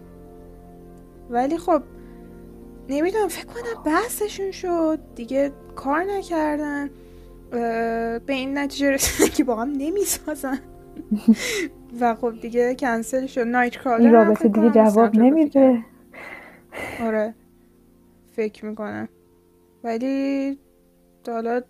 ولی 1.30 1.58
خب 1.58 1.82
نمی‌دونم 2.90 3.28
فکر 3.28 3.46
کنم 3.46 3.84
بحثشون 3.86 4.52
شد. 4.52 5.00
دیگه 5.16 5.52
کار 5.76 6.04
نکردن. 6.04 6.90
به 7.52 8.22
این 8.28 8.58
نتیجه 8.58 8.92
رسیدن 8.92 9.30
که 9.30 9.44
با 9.44 9.56
هم 9.56 9.72
نمی‌سازن. 9.78 10.60
و 12.02 12.16
خب 12.16 12.34
دیگه 12.42 12.76
کنسل 12.76 13.26
شد. 13.26 13.42
نایت 13.42 13.76
کرالر 13.76 14.02
این 14.02 14.12
رابطه 14.14 14.48
دیگه 14.48 14.70
جواب 14.70 15.16
نمیده. 15.16 15.86
آره. 17.02 17.36
فکر 18.32 18.66
می‌کنم. 18.66 19.10
ولی 19.84 20.58
حالا 21.28 21.62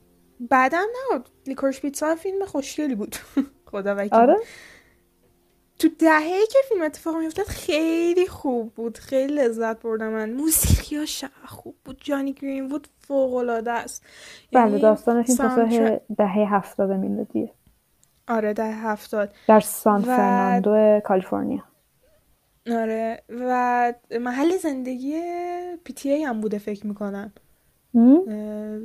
بعدم 0.50 0.86
نه 1.14 1.22
لیکورش 1.48 1.82
پیتزا 1.82 2.16
فیلم 2.16 2.46
خوشگلی 2.46 2.96
بود. 2.96 3.16
خدا 3.72 3.96
وکیل 3.96 4.14
آره. 4.14 4.36
تو 5.80 5.90
دهه 6.00 6.46
که 6.52 6.60
فیلم 6.70 6.82
اتفاق 6.82 7.16
میفتد 7.16 7.48
خیلی 7.48 8.28
خوب 8.28 8.74
بود. 8.74 8.98
خیلی 8.98 9.34
لذت 9.34 9.82
بردم 9.82 10.10
من. 10.10 10.34
موسیقی 10.34 10.96
ها 10.96 11.06
خوب 11.46 11.76
بود. 11.86 11.98
جانی 12.02 12.34
گرین 12.34 12.68
بود 12.68 12.88
فوق 13.00 13.34
العاده 13.34 13.72
است. 13.72 14.06
بله 14.52 14.70
یعنی 14.70 14.82
داستان 14.82 15.24
فیلم 15.24 16.00
دهه 16.18 16.56
هفتاد 16.56 16.92
میلادیه. 16.92 17.52
آره 18.28 18.54
دهه 18.54 18.92
هفتاد. 18.92 19.34
در 19.48 19.60
سان 19.60 20.02
و... 20.02 20.04
فرناندو 20.04 21.00
کالیفرنیا. 21.06 21.64
آره. 22.72 23.24
و 23.30 23.94
محل 24.22 24.58
زندگی 24.58 25.22
پی 25.84 26.10
ای 26.10 26.24
هم 26.24 26.42
بوده 26.42 26.58
فکر 26.58 26.88
می‌کنم. 26.88 27.34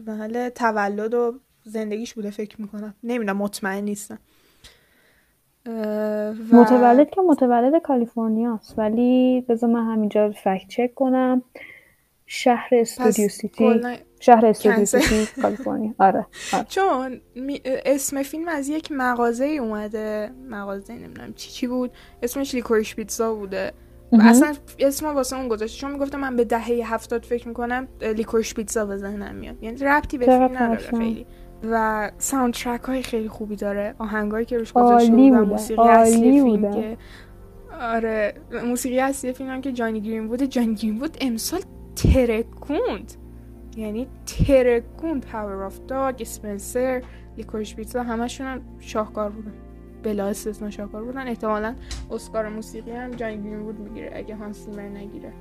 محل 0.07 0.49
تولد 0.49 1.15
و 1.15 1.39
زندگیش 1.65 2.15
بوده 2.15 2.31
فکر 2.31 2.61
می‌کنم. 2.61 2.95
نمی‌دونم 3.03 3.37
مطمئن 3.37 3.85
نیستم. 3.85 4.19
و... 5.67 6.33
متولد 6.53 7.11
که 7.11 7.21
متولد 7.21 7.83
کالیفرنیا 7.83 8.55
است. 8.55 8.79
ولی 8.79 9.45
بذار 9.49 9.71
من 9.71 9.93
همینجا 9.93 10.31
fact 10.31 10.69
check 10.69 10.95
کنم. 10.95 11.43
شهر 12.27 12.69
استودیو 12.73 13.29
سیتی. 13.29 13.81
شهر 14.21 14.47
استودیو 14.47 14.85
سیتی 14.85 15.27
کالیفرنیا. 15.43 15.95
آره, 15.99 16.27
آره. 16.53 16.65
چون 16.69 17.21
اسم 17.65 18.23
فیلم 18.23 18.49
از 18.49 18.69
یک 18.69 18.93
مغازه 18.93 19.45
اومده. 19.45 20.31
مغازه 20.51 20.93
نمی‌دونم 20.93 21.33
چی 21.33 21.51
چی 21.51 21.67
بود. 21.67 21.91
اسمش 22.23 22.55
Licorice 22.55 22.95
Pizza 22.95 23.35
بوده. 23.35 23.73
اصلا 24.21 24.53
اسم 24.79 25.07
واسه 25.07 25.37
اون 25.37 25.49
گذاشته. 25.49 25.81
چون 25.81 25.93
می‌گفتم 25.93 26.21
من 26.21 26.37
به 26.37 26.45
دهه 26.45 26.95
هفتاد 26.95 27.25
فکر 27.25 27.49
می‌کنم 27.49 27.89
Licorice 28.01 28.55
Pizza 28.55 28.87
به 28.87 28.97
ذهنم 28.97 29.35
میاد. 29.35 29.63
یعنی 29.63 29.77
ربطی 29.77 30.19
به 30.19 30.25
فیلم 30.25 30.57
نداره 30.57 30.77
خیلی. 30.77 31.27
و 31.71 32.11
soundtrack 32.19 32.81
های 32.81 33.03
خیلی 33.03 33.29
خوبی 33.29 33.57
داره. 33.57 33.95
آهنگایی 33.99 34.47
که 34.47 34.59
روش 34.59 34.73
گذاشته 34.73 35.13
بود 35.13 35.33
و 35.33 35.45
موسیقی 35.45 35.89
اصلی 35.89 36.43
فیلم 36.43 36.73
که 36.73 36.97
آره. 37.81 38.35
موسیقی 38.67 39.01
اصلی 39.01 39.33
فیلم 39.33 39.51
هم 39.51 39.61
که 39.61 39.73
جانی 39.73 40.01
گرینوود 40.01 40.43
جانی 40.43 40.75
گرینوود 40.75 41.17
امسال 41.21 41.61
ترکوند. 41.97 43.13
یعنی 43.77 44.09
ترکوند 44.27 45.27
Power 45.27 45.63
of 45.63 45.79
Dog 45.89 46.17
Spencer 46.21 47.03
Licorice 47.37 47.77
Pizza 47.77 48.03
همشون 48.03 48.47
هم 48.47 48.61
شاهکار 48.79 49.31
بودن. 49.31 49.53
بلا 50.03 50.27
استثنا 50.27 50.71
شاهکار 50.71 51.05
بودن. 51.05 51.29
احتمالا 51.29 51.75
اسکار 52.11 52.49
موسیقی 52.49 52.91
هم 52.91 53.11
جانی 53.11 53.37
گرینوود 53.37 53.81
می‌گیره 53.81 54.11
اگه 54.15 54.37
هانس 54.37 54.65
زیمر 54.65 54.89
نگیره. 54.89 55.33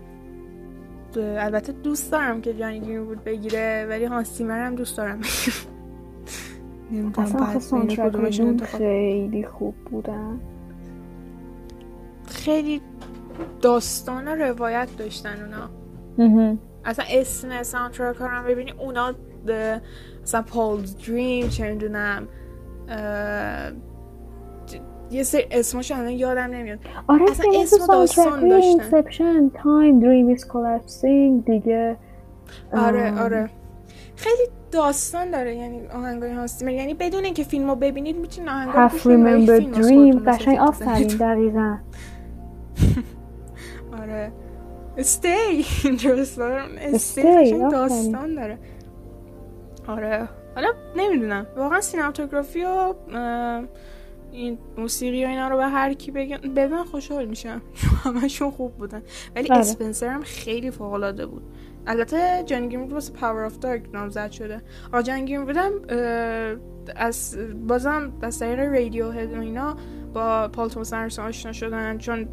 البته 1.17 1.71
دوست 1.71 2.11
دارم 2.11 2.41
که 2.41 2.53
جانی 2.53 2.79
گرینوود 2.79 3.23
بگیره 3.23 3.85
ولی 3.89 4.05
هانس 4.05 4.31
زیمر 4.31 4.65
هم 4.65 4.75
دوست 4.75 4.97
دارم 4.97 5.21
اصلا 7.17 8.57
خیلی 8.63 9.43
خوب 9.43 9.75
بودن. 9.91 10.39
خیلی 12.27 12.81
داستان 13.61 14.27
و 14.27 14.31
روایت 14.35 14.87
داشتن 14.97 15.35
اونا. 16.17 16.57
اصلا 16.85 17.05
اسم 17.09 17.63
soundtrack 17.63 18.15
ها 18.15 18.27
هم 18.27 18.43
ببینی 18.43 18.71
اونا 18.71 19.13
مثلا 20.23 20.41
پولز 20.41 20.97
dream 20.97 21.47
چه 21.49 21.71
می‌دونم 21.71 22.27
یه 25.11 25.23
سری 25.23 25.45
اسمش 25.51 25.91
الان 25.91 26.09
یادم 26.09 26.41
نمیاد. 26.41 26.79
آره 27.07 27.31
اصلا 27.31 27.45
اسم 27.61 27.87
داستان 27.87 28.49
داشتن. 28.49 28.67
Inception 28.67 29.49
Time 29.49 29.99
Dream 29.99 30.35
is 30.35 30.41
collapsing 30.41 31.45
دیگه 31.45 31.97
آره 32.73 33.21
آره. 33.21 33.49
خیلی 34.15 34.49
داستان 34.73 35.31
داره 35.31 35.55
یعنی 35.55 35.87
آهنگای 35.87 36.31
هاستیمر 36.31 36.71
یعنی 36.71 36.93
بدون 36.93 37.23
اینکه 37.25 37.43
فیلمو 37.43 37.75
ببینید 37.75 38.17
می‌تونید 38.17 38.49
آهنگا 38.49 38.81
رو 38.81 38.89
remember 38.89 39.75
dream 39.75 40.27
قشنگ 40.29 40.57
آفرین 40.59 41.07
دقیقا. 41.27 41.77
آره. 44.01 44.31
استی 44.97 45.65
استی 46.77 47.51
داستان 47.71 48.35
داره. 48.35 48.57
آره. 49.87 50.27
حالا 50.55 50.67
نمی‌دونم. 50.95 51.47
واقعا 51.57 51.81
سینماتوگرافی 51.81 52.63
و 52.63 52.93
این 54.31 54.57
موسیقی 54.77 55.25
و 55.25 55.27
اینا 55.27 55.47
رو 55.47 55.57
به 55.57 55.65
هر 55.67 55.93
کی 55.93 56.11
بگن 56.11 56.37
بدن 56.37 56.83
خوشحال 56.83 57.25
میشم. 57.25 57.61
همشون 58.03 58.51
خوب 58.51 58.71
بودن. 58.77 59.03
ولی 59.35 59.47
بله. 59.47 59.59
اسپنسر 59.59 60.07
هم 60.07 60.21
خیلی 60.21 60.71
فوق 60.71 60.93
العاده 60.93 61.25
بود. 61.25 61.43
البته 61.87 62.43
جانی 62.45 62.69
گرینوود 62.69 62.91
واسه 62.91 63.13
Power 63.13 63.43
of 63.43 63.59
the 63.59 63.71
Dog 63.71 63.83
نامزد 63.93 64.31
شده. 64.31 64.61
آقا 64.87 65.01
جانی 65.01 65.25
گرینوودم 65.25 65.71
از 66.95 67.37
بازم 67.67 68.11
از 68.21 68.39
طریق 68.39 68.59
Radiohead 68.59 69.33
و 69.33 69.39
اینا 69.39 69.75
با 70.13 70.47
پال 70.47 70.69
توماس 70.69 70.93
اندرسون 70.93 71.25
آشنا 71.25 71.51
شدن. 71.51 71.97
چون 71.97 72.25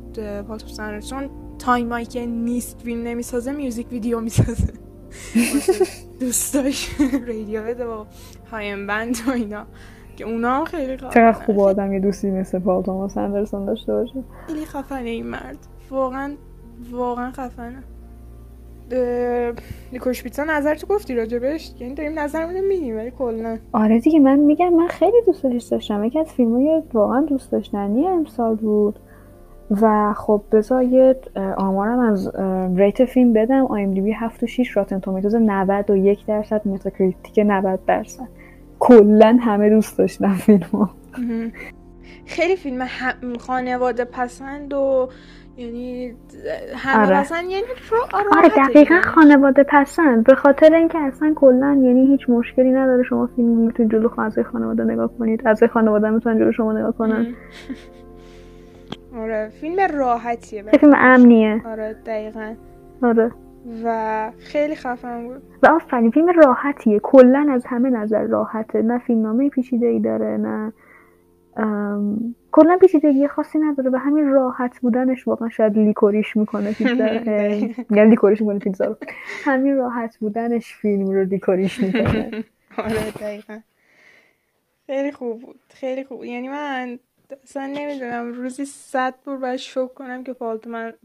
پال 0.49 0.59
توماس 0.59 0.81
اندرسون 0.81 1.31
time 1.59 1.86
هایی 1.86 2.07
که 2.07 2.27
نیست 2.27 2.81
فیلم 2.81 3.03
نمی‌سازه 3.03 3.53
music 3.53 3.87
video 3.93 4.21
می‌سازه. 4.21 4.73
دوست 6.21 6.55
داشت 6.55 6.91
Radiohead 7.27 7.81
و 7.81 8.07
Haim 8.51 8.87
band 8.87 9.17
و 9.27 9.31
اینا. 9.31 9.67
که 10.17 10.25
اونا 10.25 10.65
خیلی 10.65 10.97
چقدر 10.97 11.33
خوب 11.33 11.61
آدم 11.61 11.93
یه 11.93 12.01
دوستی 12.01 12.31
مثل 12.31 12.59
پال 12.59 12.83
توماس 12.83 13.17
اندرسون 13.17 13.65
داشته 13.65 13.93
باشه. 13.93 14.25
خیلی 14.47 14.65
خفنه 14.65 15.09
این 15.09 15.27
مرد. 15.27 15.59
واقعا 15.91 16.37
واقعا 16.91 17.31
خفنه. 17.31 17.83
Licorice 19.93 20.23
Pizza 20.23 20.45
نظر 20.45 20.75
تو 20.75 20.87
گفتی 20.87 21.15
راجبش؟ 21.15 21.73
یعنی 21.81 21.95
داریم 21.95 22.19
نظرمون 22.19 22.61
میگیم 22.61 22.97
ولی 22.97 23.13
کلا. 23.19 23.59
آره 23.73 24.01
دیگه 24.01 24.21
من 24.21 24.39
میگم 24.39 24.69
من 24.69 24.87
خیلی 24.87 25.23
دوست 25.27 25.71
داشتم. 25.71 26.05
یکی 26.05 26.19
از 26.19 26.33
فیلمای 26.33 26.83
واقعا 26.93 27.21
دوست 27.21 27.53
داشتنی 27.53 28.07
امسال 28.07 28.55
بود. 28.55 28.99
و 29.83 30.15
خب 30.17 30.43
بذار 30.53 31.15
آمارم 31.57 31.99
از 31.99 32.33
rate 32.77 33.05
فیلم 33.05 33.33
بدم. 33.33 33.67
IMDb 33.67 34.13
7 34.13 34.43
و 34.43 34.47
6 34.47 34.77
Rotten 34.77 35.01
Tomatoes 35.01 35.35
91 35.35 36.27
درصد 36.27 36.69
Metacritic 36.69 37.39
90 37.47 37.81
درصد. 37.87 38.29
کلا 38.79 39.39
همه 39.41 39.71
دوست 39.71 39.99
داشتن 39.99 40.33
فیلمو. 40.33 40.87
خیلی 42.27 42.57
فیلم 42.57 42.87
خانواده 43.39 44.05
پسند 44.05 44.73
و 44.73 45.09
یعنی 45.61 46.15
همه 46.77 47.07
آره. 47.07 47.21
پسند 47.21 47.45
یعنی 47.45 47.65
آره 48.13 48.49
دقیقا 48.49 49.01
خانواده 49.01 49.63
پسند 49.69 50.25
به 50.25 50.35
خاطر 50.35 50.75
اینکه 50.75 50.99
اصلا 50.99 51.33
کلا 51.37 51.81
یعنی 51.83 52.07
هیچ 52.07 52.31
مشکلی 52.31 52.71
نداره 52.71 53.03
شما 53.03 53.27
فیلم 53.27 53.49
می‌تونید 53.49 53.93
جلو 53.93 54.09
اعضای 54.19 54.45
خانواده 54.45 54.85
نگاه 54.85 55.11
کنید. 55.19 55.43
از 55.45 55.65
خانواده 55.65 56.11
می‌تونن 56.11 56.39
جلو 56.39 56.53
شما 56.53 56.73
نگاه 56.73 56.93
کنن. 56.93 57.27
آره 59.21 59.49
فیلم 59.61 59.77
راحتیه 59.99 60.63
فیلم 60.63 60.93
امنیه. 60.97 61.63
آره 61.67 61.97
دقیقا. 62.07 62.55
آره. 63.03 63.31
و 63.85 64.31
خیلی 64.39 64.75
خفن 64.75 65.27
بود. 65.27 65.43
و 65.63 65.67
آفرین 65.67 66.11
فیلم 66.11 66.29
راحتیه. 66.45 66.99
کلا 66.99 67.47
از 67.51 67.67
همه 67.67 67.91
نظر 67.91 68.23
راحته. 68.23 68.83
نه 68.83 68.99
فیلمنامه 68.99 69.49
پیچیده 69.49 69.87
ای 69.87 70.01
داره 70.01 70.37
نه 70.37 70.73
کلا 72.53 72.79
پیچیدگی 72.81 73.29
خاصی 73.29 73.59
نداره. 73.59 73.91
به 73.91 73.99
همین 73.99 74.29
راحت 74.29 74.81
بودنش 74.81 75.29
واقعا 75.29 75.49
شاید 75.49 75.79
Licorice 75.79 76.37
می‌کنه 76.37 76.73
Pizza 76.73 77.07
یعنی 77.97 78.11
Licorice 78.11 78.41
می‌کنه 78.41 78.59
Pizza 78.59 78.85
رو. 78.85 78.97
همین 79.45 79.77
راحت 79.77 80.17
بودنش 80.19 80.75
فیلم 80.75 81.07
رو 81.07 81.25
Licorice 81.25 81.81
می‌کنه. 81.81 82.45
آره 82.77 83.11
دقیقا. 83.11 83.61
خیلی 84.87 85.13
خوب 85.13 85.41
بود. 85.41 85.61
خیلی 85.69 86.05
خوب. 86.05 86.25
یعنی 86.25 86.49
من 86.49 86.99
اصلا 87.43 87.67
نمی‌دونم 87.67 88.33
روزی 88.33 88.65
صد 88.65 89.15
بار 89.25 89.37
باید 89.37 89.57
شک 89.57 89.95
کنم 89.95 90.25
که 90.25 90.33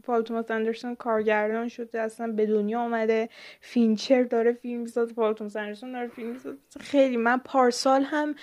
پال 0.02 0.18
توماس 0.18 0.50
اندرسون 0.50 0.94
کارگردان 0.94 1.68
شده 1.68 2.00
اصلا 2.00 2.32
به 2.32 2.46
دنیا 2.46 2.80
آمده 2.80 3.28
فینچر 3.60 4.22
داره 4.22 4.52
فیلم 4.52 4.80
می‌سازه 4.80 5.14
پال 5.14 5.28
توماس 5.28 5.56
اندرسون 5.56 5.92
داره 5.92 6.08
فیلم 6.08 6.30
می‌سازه. 6.30 6.58
خیلی 6.80 7.16
من 7.16 7.38
پارسال 7.38 8.02
هم 8.02 8.34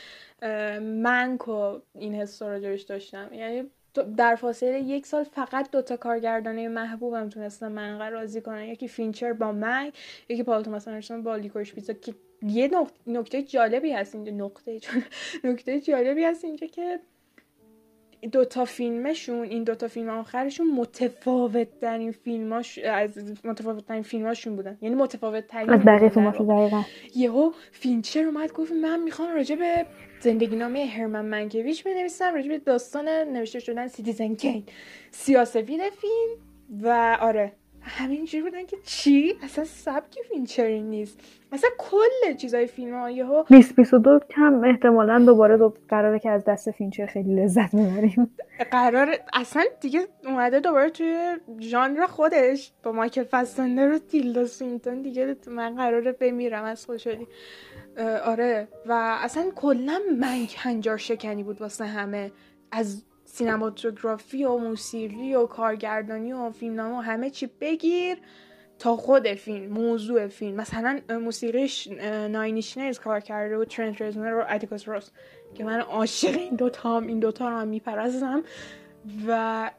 Mank 0.79 1.59
و 1.59 1.79
این 1.95 2.15
حس 2.15 2.41
راجبش 2.41 2.81
داشتم. 2.81 3.29
یعنی 3.33 3.69
در 4.17 4.35
فاصله 4.35 4.79
یک 4.79 5.05
سال 5.05 5.23
فقط 5.23 5.71
دوتا 5.71 5.97
کارگردانه 5.97 6.67
محبوبم 6.67 7.29
تونستم 7.29 7.71
من 7.71 8.11
راضی 8.11 8.41
کنن. 8.41 8.63
یکی 8.63 8.87
فینچر 8.87 9.33
با 9.33 9.51
Mank 9.51 9.91
یکی 10.29 10.43
پال 10.43 10.63
توماس 10.63 10.87
اندرسون 10.87 11.23
با 11.23 11.35
Licorice 11.35 11.73
Pizza 11.73 11.93
که 11.93 12.15
یه 12.41 12.71
نکته 13.07 13.43
جالبی 13.43 13.91
هست 13.91 14.15
اینجا 14.15 14.31
نقطه 14.31 14.79
نکته 15.43 15.81
جالبی 15.81 16.23
هست 16.23 16.45
اینجا 16.45 16.67
که 16.67 16.99
دوتا 18.27 18.65
فیلمشون 18.65 19.43
این 19.43 19.63
دوتا 19.63 19.87
فیلم 19.87 20.09
آخرشون 20.09 20.71
متفاوت 20.71 21.67
ترین 21.81 22.11
فیلماش 22.11 22.79
از 22.79 23.17
متفاوت 23.45 23.85
ترین 23.85 24.03
فیلماشون 24.03 24.55
بودن. 24.55 24.77
یعنی 24.81 24.95
متفاوت 24.95 25.47
ترین 25.47 25.69
از 25.69 25.79
بقیه 25.85 26.09
فیلماشون 26.09 26.47
دقیقا. 26.47 26.83
یهو 27.15 27.51
فینچر 27.71 28.23
اومد 28.23 28.53
گفت 28.53 28.71
من 28.71 28.99
می‌خوام 28.99 29.33
راجع 29.35 29.55
به 29.55 29.85
زندگی 30.19 30.55
نامه 30.55 30.85
هرمن 30.85 31.25
منکویچ 31.25 31.83
بنویسم 31.83 32.33
راجع 32.33 32.47
به 32.47 32.57
داستان 32.57 33.09
نوشته 33.09 33.59
شدن 33.59 33.87
Citizen 33.87 34.35
Kane 34.35 34.63
سیاه 35.11 35.41
سفید 35.41 35.81
فیلم 35.89 36.37
و 36.83 37.17
آره. 37.21 37.51
همینجوری 37.83 38.43
بودن 38.43 38.65
که 38.65 38.77
چی؟ 38.85 39.33
اصلا 39.43 39.65
سبک 39.65 40.17
فینچری 40.29 40.81
نیست. 40.81 41.19
اصلا 41.51 41.69
کل 41.77 42.35
چیزای 42.37 42.67
فیلم 42.67 42.93
ها 42.93 43.09
یهو 43.09 43.43
2022 43.43 44.19
هم 44.29 44.63
احتمالا 44.63 45.19
دوباره 45.19 45.57
دو 45.57 45.73
قراره 45.89 46.19
که 46.19 46.29
از 46.29 46.45
دست 46.45 46.71
فینچر 46.71 47.05
خیلی 47.05 47.35
لذت 47.35 47.75
ببریم. 47.75 48.35
قرار 48.71 49.15
اصلا 49.33 49.63
دیگه 49.81 50.07
اومده 50.25 50.59
دوباره 50.59 50.89
توی 50.89 51.37
ژانر 51.59 52.05
خودش. 52.05 52.71
با 52.83 52.91
مایکل 52.91 53.23
فسبندر 53.23 53.91
و 53.91 53.99
تیلدا 53.99 54.45
سوینتون 54.45 55.01
دیگه 55.01 55.35
من 55.47 55.75
قراره 55.75 56.11
بمیرم 56.11 56.63
از 56.63 56.85
خوشحالی. 56.85 57.27
آره. 58.25 58.67
و 58.85 59.17
اصلا 59.21 59.51
کلا 59.55 59.99
Mank 60.19 60.55
هنجار 60.57 60.97
شکنی 60.97 61.43
بود 61.43 61.61
واسه 61.61 61.85
همه. 61.85 62.31
از 62.71 63.03
cinematography 63.33 64.43
و 64.43 64.57
موسیقی 64.57 65.35
و 65.35 65.45
کارگردانی 65.45 66.33
و 66.33 66.51
فیلمنامه 66.51 66.97
و 66.97 67.01
همه 67.01 67.29
چی. 67.29 67.49
بگیر 67.61 68.17
تا 68.79 68.95
خود 68.95 69.27
فیلم 69.27 69.73
موضوع 69.73 70.27
فیلم. 70.27 70.55
مثلا 70.55 70.99
موسیقیش 71.09 71.87
Nine 72.31 72.52
Inch 72.52 72.73
Nails 72.73 72.99
کار 72.99 73.19
کرده 73.19 73.57
و 73.57 73.65
ترنت 73.65 74.01
رزنر 74.01 74.33
و 74.33 74.43
اتیکوس 74.49 74.89
روس 74.89 75.09
که 75.53 75.63
من 75.63 75.79
عاشق 75.79 76.37
این 76.37 76.55
دوتا 76.55 76.97
هم 76.97 77.07
این 77.07 77.19
دوتا 77.19 77.49
رو 77.49 77.55
هم 77.55 77.67
میپرستم. 77.67 78.43
و 79.27 79.71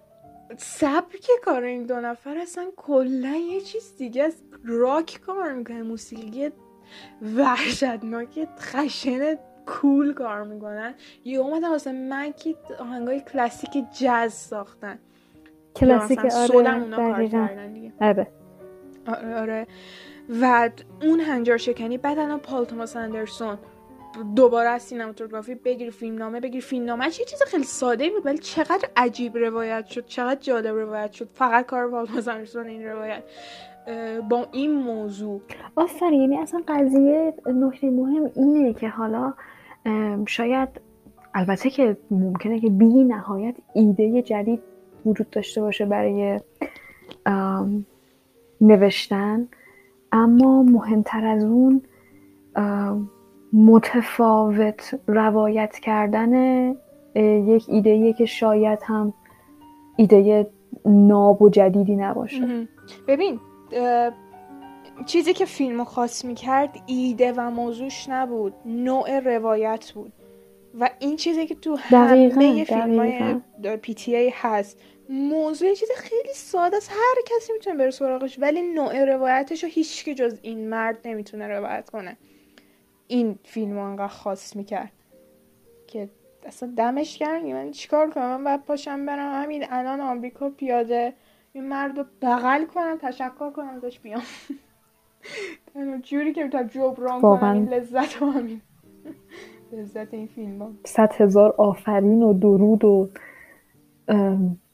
سبک 0.57 1.27
کار 1.43 1.63
این 1.63 1.83
دو 1.83 2.01
نفر 2.01 2.39
اصلا 2.39 2.71
کلا 2.77 3.37
یه 3.51 3.61
چیز 3.61 3.97
دیگه 3.97 4.23
از 4.23 4.43
راک 4.65 5.21
کار 5.27 5.53
می‌کنه. 5.53 5.83
موسیقی 5.83 6.51
وحشتناک 7.37 8.49
خشن 8.61 9.37
کول 9.66 10.15
کار 10.15 10.45
می‌کنن. 10.45 10.95
یه 11.24 11.39
اومدن 11.39 11.69
واسه 11.70 11.93
من 11.93 12.32
که 12.32 12.55
آهنگای 12.81 13.20
کلاسیک 13.20 13.70
جاز 14.01 14.32
ساختن. 14.32 14.99
کلاسیک 15.74 16.19
آره 16.19 16.55
اونا 16.55 16.97
آره. 18.01 18.27
آره 19.07 19.36
آره. 19.41 19.66
و 20.41 20.70
اون 21.03 21.20
هنجار 21.20 21.57
شکنی 21.57 21.99
بعد 21.99 22.19
الان 22.19 22.39
پال 22.39 22.65
توماس 22.65 22.97
اندرسون. 22.97 23.59
دوباره 24.36 24.69
از 24.69 24.82
سینماتوگرافی 24.82 25.55
بگیر 25.55 25.91
فیلم 25.91 26.19
نامه 26.19 26.41
بگیر. 26.41 26.62
فیلم 26.62 26.85
نامه 26.85 27.11
چه 27.11 27.24
چیز 27.24 27.43
خیلی 27.43 27.65
ساده 27.65 28.11
بود 28.11 28.27
ولی 28.27 28.39
چقدر 28.39 28.89
عجیب 28.97 29.36
روایت 29.36 29.86
شد. 29.86 30.07
چقدر 30.07 30.41
جالب 30.41 30.77
روایت 30.77 31.12
شد. 31.12 31.28
فقط 31.35 31.66
کار 31.66 31.91
پال 31.91 32.07
توماس 32.07 32.28
اندرسون 32.28 32.66
این 32.66 32.85
روایت. 32.85 33.23
با 34.28 34.49
این 34.53 34.74
موضوع. 34.74 35.41
آفرین 35.77 36.20
یعنی 36.20 36.39
اصلا 36.39 36.62
قضیه 36.69 37.35
نکته 37.47 37.91
مهم 37.91 38.31
اینه 38.35 38.74
که 38.74 38.89
حالا 38.89 39.35
شاید 40.27 40.69
البته 41.35 41.70
که 41.70 41.97
ممکنه 42.11 42.61
که 42.61 42.70
بی 42.70 43.05
نهایت 43.05 43.55
ایده 43.74 44.23
جدید 44.23 44.61
وجود 45.06 45.31
داشته 45.31 45.61
باشه 45.61 45.85
برای 45.85 46.40
نوشتن. 48.61 49.48
اما 50.12 50.62
مهمتر 50.62 51.24
از 51.24 51.44
اون 51.44 51.82
متفاوت 53.52 55.01
روایت 55.06 55.78
کردن 55.78 56.35
یک 57.16 57.65
ایده 57.69 58.12
که 58.12 58.24
شاید 58.24 58.78
هم 58.82 59.15
ایده 59.97 60.51
ناب 60.86 61.43
و 61.43 61.48
جدیدی 61.48 61.97
نباشه. 61.97 62.69
ببین 63.09 63.40
چیزی 65.07 65.33
که 65.33 65.45
فیلم 65.45 65.85
خاص 65.85 66.25
می‌کرد 66.25 66.83
ایده 66.87 67.33
و 67.33 67.51
موضوعش 67.51 68.09
نبود 68.09 68.55
نوع 68.65 69.21
روایت 69.21 69.93
بود. 69.93 70.12
و 70.81 70.91
این 70.99 71.16
چیزی 71.16 71.47
که 71.47 71.55
تو 71.55 71.77
همه 71.77 72.29
فیلم 72.65 72.99
های 72.99 73.77
پی 73.77 73.95
تی 73.95 74.16
ای 74.16 74.33
هست 74.35 74.81
موضوع 75.09 75.75
چیز 75.75 75.89
خیلی 75.97 76.33
ساده 76.35 76.77
است. 76.77 76.91
هر 76.91 77.23
کسی 77.27 77.53
می‌تونه 77.53 77.77
بره 77.77 77.91
سراغش 77.91 78.39
ولی 78.39 78.62
نوع 78.62 79.05
روایتش 79.05 79.65
رو 79.65 79.71
هیچ 79.71 80.05
که 80.05 80.15
جز 80.15 80.39
این 80.43 80.69
مرد 80.69 80.99
نمی‌تونه 81.05 81.49
روایت 81.49 81.91
کنه. 81.91 82.16
این 83.07 83.39
فیلم 83.45 83.79
انقدر 83.79 84.09
خاص 84.09 84.57
می‌کرد 84.57 84.93
که 85.87 86.09
اصلا 86.47 86.73
دمش 86.77 87.19
گرم. 87.19 87.43
من 87.43 87.71
چیکار 87.71 88.11
کنم؟ 88.11 88.27
من 88.27 88.45
باید 88.45 88.62
پاشم 88.62 89.07
برم 89.07 89.43
همین 89.43 89.65
الان 89.71 90.01
آمریکا 90.01 90.51
پیاده 90.51 91.12
این 91.53 91.69
مرد 91.69 91.99
رو 91.99 92.05
بغل 92.23 92.65
کنم 92.65 92.99
تشکر 93.03 93.51
کنم 93.51 93.69
ازش 93.69 93.99
بیام. 93.99 94.23
جوری 96.03 96.33
که 96.33 96.45
می‌تونم 96.45 96.67
جبران 96.67 97.21
کنم 97.21 97.53
این 97.53 97.69
لذت 97.69 98.23
و 98.23 98.27
همین 98.31 98.61
لذت 99.73 100.15
این 100.15 100.27
فیلم 100.27 100.63
ها 100.63 100.73
صد 100.85 101.13
هزار 101.13 101.55
آفرین 101.59 102.23
و 102.23 102.33
درود 102.33 102.85
و 102.85 103.11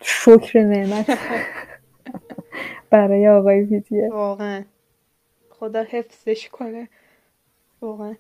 شکر 0.03 0.65
نعمت 0.65 1.19
برای 2.91 3.29
آقای 3.29 3.67
پیتیه 3.67 4.09
واقعا. 4.13 4.65
خدا 5.51 5.83
حفظش 5.83 6.49
کنه. 6.49 6.89
واقعا. 7.81 8.15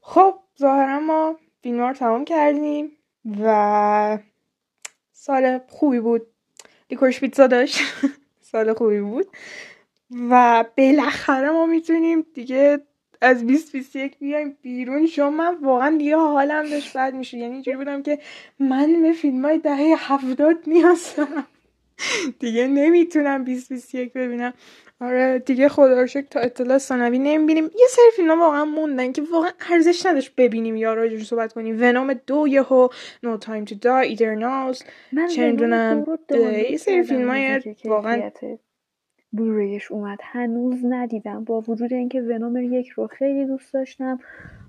خب 0.00 0.34
ظاهرا 0.58 1.00
ما 1.00 1.36
فیلم 1.62 1.80
رو 1.80 1.92
تمام 1.92 2.24
کردیم 2.24 2.90
و 3.40 4.18
سال 5.12 5.60
خوبی 5.68 6.00
بود. 6.00 6.26
لیکورش 6.90 7.20
پیتزا 7.20 7.46
داشت. 7.46 7.78
سال 8.52 8.72
خوبی 8.72 9.00
بود. 9.00 9.26
و 10.10 10.64
بالاخره 10.78 11.50
ما 11.50 11.66
می‌تونیم 11.66 12.26
دیگه 12.34 12.80
از 13.20 13.46
2021 13.46 14.18
بیایم 14.18 14.56
بیرون. 14.62 15.06
چون 15.06 15.34
من 15.34 15.54
واقعا 15.54 15.96
دیگه 15.98 16.16
حالم 16.16 16.70
داشت 16.70 16.96
بد 16.96 17.14
میشه 17.14 17.38
یعنی 17.38 17.52
اینجوری 17.52 17.76
بودم 17.76 18.02
که 18.02 18.18
من 18.58 19.02
به 19.02 19.12
فیلم 19.12 19.44
های 19.44 19.58
دهه 19.58 19.94
هفتاد 19.98 20.56
نیاز 20.66 21.14
دارم 21.16 21.46
دیگه 22.38 22.66
نمی‌تونم 22.66 23.44
2021 23.44 24.12
ببینم. 24.12 24.54
آره 25.00 25.38
دیگه 25.38 25.68
خدا 25.68 26.00
رو 26.00 26.06
تا 26.06 26.40
اطلاع 26.40 26.78
ثانوی 26.78 27.18
نمی‌بینیم 27.18 27.64
یه 27.64 27.86
سری 27.88 28.10
فیلم 28.16 28.40
واقعا 28.40 28.64
موندن 28.64 29.12
که 29.12 29.22
واقعا 29.32 29.50
ارزش 29.70 30.06
نداشت 30.06 30.32
ببینیم 30.36 30.76
یا 30.76 30.94
راجبش 30.94 31.26
صحبت 31.26 31.52
کنیم. 31.52 31.76
Venom 31.80 32.14
دو 32.14 32.48
یهو 32.48 32.88
No 33.22 33.36
Time 33.36 33.64
to 33.64 33.74
Die 33.74 33.98
Eternals 33.98 34.82
چه 35.34 35.50
می‌دونم 35.50 36.04
یه 36.70 36.76
سری 36.76 37.02
فیلم 37.02 37.30
های 37.30 37.60
واقعا 37.84 38.30
برویش 39.36 39.92
اومد. 39.92 40.18
هنوز 40.22 40.84
ندیدم. 40.84 41.44
با 41.44 41.60
وجود 41.60 41.92
اینکه 41.92 42.22
Venom 42.22 42.56
یک 42.56 42.88
رو 42.88 43.06
خیلی 43.06 43.46
دوست 43.46 43.74
داشتم 43.74 44.18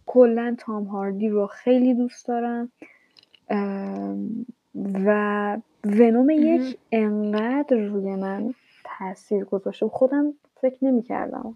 کلا 0.05 0.55
تام 0.59 0.83
هاردی 0.83 1.29
رو 1.29 1.47
خیلی 1.47 1.93
دوست 1.93 2.27
دارم. 2.27 2.71
و 5.05 5.57
ونوم 5.83 6.29
یک 6.29 6.77
انقدر 6.91 7.77
روی 7.77 8.15
من 8.15 8.53
تاثیر 8.83 9.43
گذاشته 9.45 9.87
خودم 9.87 10.33
فکر 10.61 10.85
نمی 10.85 11.01
کردم 11.01 11.55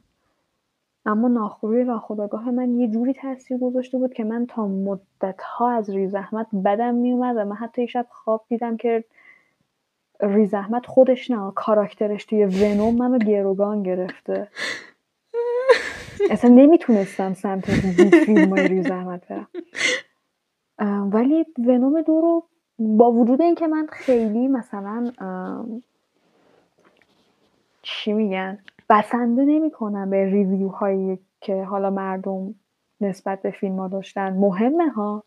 اما 1.06 1.28
ناخوری 1.28 1.84
ناخداگاه 1.84 2.52
من 2.52 2.80
یه 2.80 2.88
جوری 2.88 3.14
تاثیر 3.14 3.58
گذاشته 3.58 3.98
بود 3.98 4.14
که 4.14 4.24
من 4.24 4.46
تا 4.46 4.68
مدت 4.68 5.42
ها 5.42 5.72
از 5.72 5.90
ریزحمت 5.90 6.48
بدم 6.66 6.96
میومد 6.96 7.36
و 7.38 7.46
من 7.46 7.56
حتی 7.56 7.88
شب 7.88 8.06
خواب 8.10 8.46
دیدم 8.50 8.78
که 8.78 9.04
ریزحمت 10.22 10.86
خودش 10.86 11.32
نه 11.32 11.52
کاراکترش 11.56 12.26
توی 12.26 12.46
ونوم 12.46 12.96
منو 12.96 13.18
گروگان 13.18 13.84
گرفته. 13.84 14.48
اصلا 16.30 16.50
نمی‌تونستم 16.50 17.34
سمت 17.34 17.66
فیلم 18.26 18.50
های 18.50 18.68
ریزحمت 18.68 19.22
برم. 19.28 19.48
ولی 21.14 21.46
ونوم 21.58 22.02
دو 22.02 22.22
رو 22.22 22.44
با 22.80 23.12
وجود 23.12 23.42
اینکه 23.42 23.68
من 23.68 23.88
خیلی 23.92 24.48
مثلا 24.48 25.12
چی 27.82 28.14
میگن 28.14 28.60
بسنده 28.90 29.46
نمی‌کنم 29.46 30.10
به 30.10 30.26
ریویو 30.26 30.68
هایی 30.68 31.20
که 31.42 31.64
حالا 31.64 31.90
مردم 31.90 32.56
نسبت 33.02 33.42
به 33.42 33.52
فیلم 33.52 33.80
ها 33.80 33.88
داشتن. 33.88 34.34
مهمه 34.34 34.90
ها. 34.90 35.24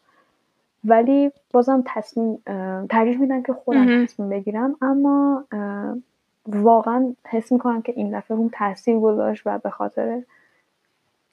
ولی 0.84 1.30
بازم 1.52 1.84
تصمیم 1.86 2.38
ترجیح 2.90 3.18
میدم 3.18 3.42
که 3.42 3.52
خودم 3.52 4.04
تصمیم 4.04 4.28
بگیرم. 4.28 4.76
اما 4.82 5.44
واقعا 6.46 7.14
حس 7.28 7.52
می‌کنم 7.52 7.82
که 7.82 7.92
این 7.96 8.18
دفعه 8.18 8.36
اون 8.36 8.50
تاثیر 8.52 8.98
گذاشت 8.98 9.42
و 9.46 9.58
به 9.58 9.70
خاطر 9.70 10.22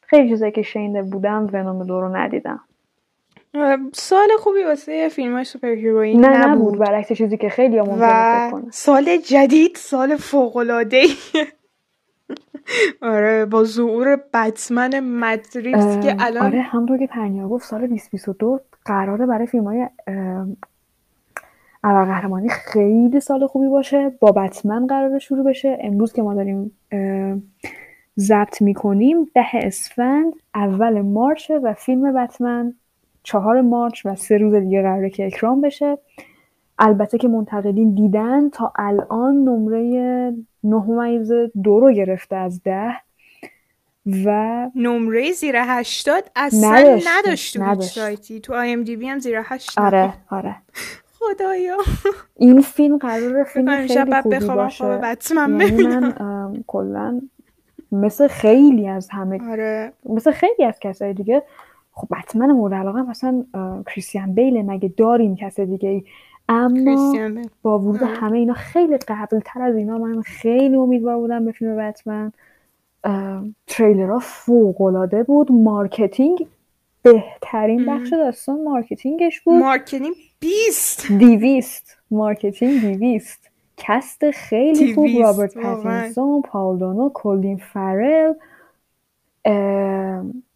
خیلی 0.01 0.29
چیزایی 0.29 0.51
که 0.51 0.61
شنیده 0.61 1.03
بودم 1.03 1.49
Venom 1.53 1.83
دو 1.83 2.01
رو 2.01 2.15
ندیدم. 2.15 2.59
سال 3.93 4.27
خوبی 4.39 4.63
واسه 4.63 5.09
فیلم 5.09 5.33
های 5.33 5.43
superhero 5.43 5.67
ای 5.67 6.25
نه 6.25 6.47
نبود, 6.47 6.67
نبود. 6.67 6.79
برعکس 6.79 7.11
چیزی 7.11 7.37
که 7.37 7.49
خیلی 7.49 7.77
ها 7.77 7.85
و 7.99 8.51
سال 8.71 9.17
جدید 9.17 9.75
سال 9.75 10.15
فوق 10.15 10.57
العاده 10.57 11.03
آره 13.01 13.45
با 13.45 13.63
ظهور 13.63 14.15
بتمن 14.33 14.99
مت 14.99 15.33
ریوز 15.33 15.99
که 16.03 16.15
الان 16.19 16.45
آره 16.45 16.61
همونطور 16.61 16.97
که 16.97 17.07
پرنیا 17.07 17.47
گفت 17.47 17.65
سال 17.65 17.87
2022 17.87 18.59
قراره 18.85 19.25
برای 19.25 19.47
فیلم 19.47 19.63
های 19.63 19.87
ابرقهرمانی 21.83 22.49
خیلی 22.49 23.19
سال 23.19 23.47
خوبی 23.47 23.67
باشه. 23.67 24.09
با 24.19 24.31
بتمن 24.31 24.87
قراره 24.87 25.19
شروع 25.19 25.43
بشه. 25.43 25.77
امروز 25.81 26.13
که 26.13 26.21
ما 26.21 26.33
داریم 26.33 26.71
ضبط 28.19 28.61
می‌کنیم 28.61 29.27
ده 29.35 29.47
اسفند 29.53 30.33
اول 30.55 31.01
مارچه 31.01 31.59
و 31.59 31.73
فیلم 31.73 32.13
بتمن 32.13 32.73
چهار 33.23 33.61
مارچ 33.61 34.05
و 34.05 34.15
سه 34.15 34.37
روز 34.37 34.53
دیگه 34.53 34.81
قراره 34.81 35.09
که 35.09 35.25
اکرام 35.25 35.61
بشه. 35.61 35.97
البته 36.79 37.17
که 37.17 37.27
منتقدین 37.27 37.95
دیدن 37.95 38.49
تا 38.49 38.73
الان 38.75 39.35
نمره 39.35 40.33
نه 40.63 41.51
دو 41.63 41.79
رو 41.79 41.91
گرفته 41.91 42.35
از 42.35 42.63
ده. 42.63 42.91
و 44.05 44.69
نمره 44.75 45.31
زیر 45.31 45.55
هشتاد 45.57 46.31
اصلا 46.35 46.99
نداشت. 47.07 47.57
تو 47.59 47.81
سایتی. 47.81 48.39
تو 48.39 48.53
آی 48.53 48.71
ام 48.71 48.83
دی 48.83 48.95
بی 48.95 49.07
هم 49.07 49.19
زیر 49.19 49.41
هشتاد. 49.45 49.85
آره 49.85 50.13
آره. 50.29 50.55
خدایا. 51.19 51.77
این 52.35 52.61
فیلم 52.61 52.97
قرار 52.97 53.43
فیلم 53.43 53.87
خیلی 53.87 54.21
خوبی 54.21 54.39
باشه. 54.39 54.99
یعنی 55.29 55.87
من 55.89 56.63
کلا 56.67 57.21
مثل 57.91 58.27
خیلی 58.27 58.87
از 58.87 59.09
همه 59.09 59.51
آره. 59.51 59.93
مثل 60.05 60.31
خیلی 60.31 60.65
از 60.65 60.79
کسای 60.79 61.13
دیگه 61.13 61.43
خب 61.93 62.07
بتمن 62.11 62.51
مورد 62.51 62.73
علاقه 62.73 63.01
مثلا 63.01 63.45
کریستیان 63.87 64.33
بیل 64.33 64.61
مگه 64.61 64.93
داریم 64.97 65.35
کس 65.35 65.59
دیگه 65.59 65.89
ای؟ 65.89 66.03
اما 66.49 67.29
با 67.61 67.79
ورود 67.79 68.01
همه 68.01 68.37
اینا 68.37 68.53
خیلی 68.53 68.97
قبل 68.97 69.39
تر 69.45 69.61
از 69.61 69.75
اینا 69.75 69.97
من 69.97 70.21
خیلی 70.21 70.75
امیدوار 70.75 71.17
بودم 71.17 71.45
به 71.45 71.51
فیلم 71.51 71.77
بتمن. 71.77 72.31
تریلرها 73.67 74.19
فوق 74.19 74.81
العاده 74.81 75.23
بود. 75.23 75.51
marketing 75.51 76.47
بهترین 77.03 77.85
بخش 77.85 78.13
داستان 78.13 78.63
marketing 78.63 79.27
ش 79.27 79.41
بود. 79.41 79.59
marketing 79.63 80.15
بیست. 80.39 81.11
دویست 81.11 81.97
marketing 82.11 82.81
دویست 82.81 83.49
کست 83.77 84.31
خیلی 84.31 84.93
خوب. 84.95 85.21
رابرت 85.21 85.57
پتینسون 85.57 86.41
پاولدونو 86.41 87.09
کولین 87.09 87.57
فرل 87.57 88.33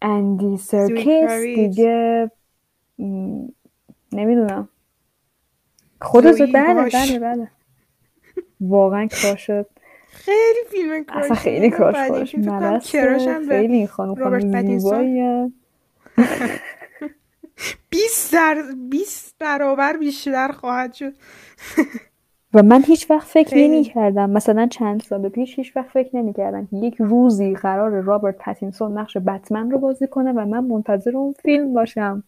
اندی 0.02 0.56
سرکیس. 0.56 1.30
دیگه 1.30 2.30
نمی‌دونم. 4.12 4.68
خودت 6.00 6.42
بله 6.42 6.90
بله 6.92 7.18
بله. 7.18 7.48
واقعا 8.60 9.06
شد. 9.36 9.66
خیلی 10.16 10.60
فیلم 10.70 11.04
کراش 11.04 11.24
اصلا 11.24 11.36
خیلی 11.36 11.70
کراش 11.70 12.10
باش 12.10 12.36
خیلی 13.48 13.76
این 13.76 13.86
خانم 13.86 14.14
خانم 14.14 14.78
زیبایی 14.78 15.52
20 17.90 18.32
در 18.34 18.62
20 18.90 19.34
برابر 19.38 19.96
بیشتر 19.96 20.48
خواهد 20.52 20.94
شد. 20.94 21.12
و 22.54 22.62
من 22.62 22.82
هیچ 22.82 23.10
وقت 23.10 23.26
فکر 23.26 23.56
نمی 23.56 23.82
کردم 23.82 24.30
مثلا 24.30 24.66
چند 24.66 25.02
سال 25.02 25.28
پیش 25.28 25.58
هیچ 25.58 25.76
وقت 25.76 25.88
فکر 25.88 26.16
نمی 26.16 26.32
کردم 26.32 26.68
یک 26.72 26.96
روزی 26.98 27.54
قرار 27.54 27.90
رابرت 27.90 28.38
پتینسون 28.38 28.98
نقش 28.98 29.16
بتمن 29.16 29.70
رو 29.70 29.78
بازی 29.78 30.06
کنه 30.06 30.32
و 30.32 30.44
من 30.44 30.64
منتظر 30.64 31.16
اون 31.16 31.32
فیلم 31.32 31.74
باشم. 31.74 32.24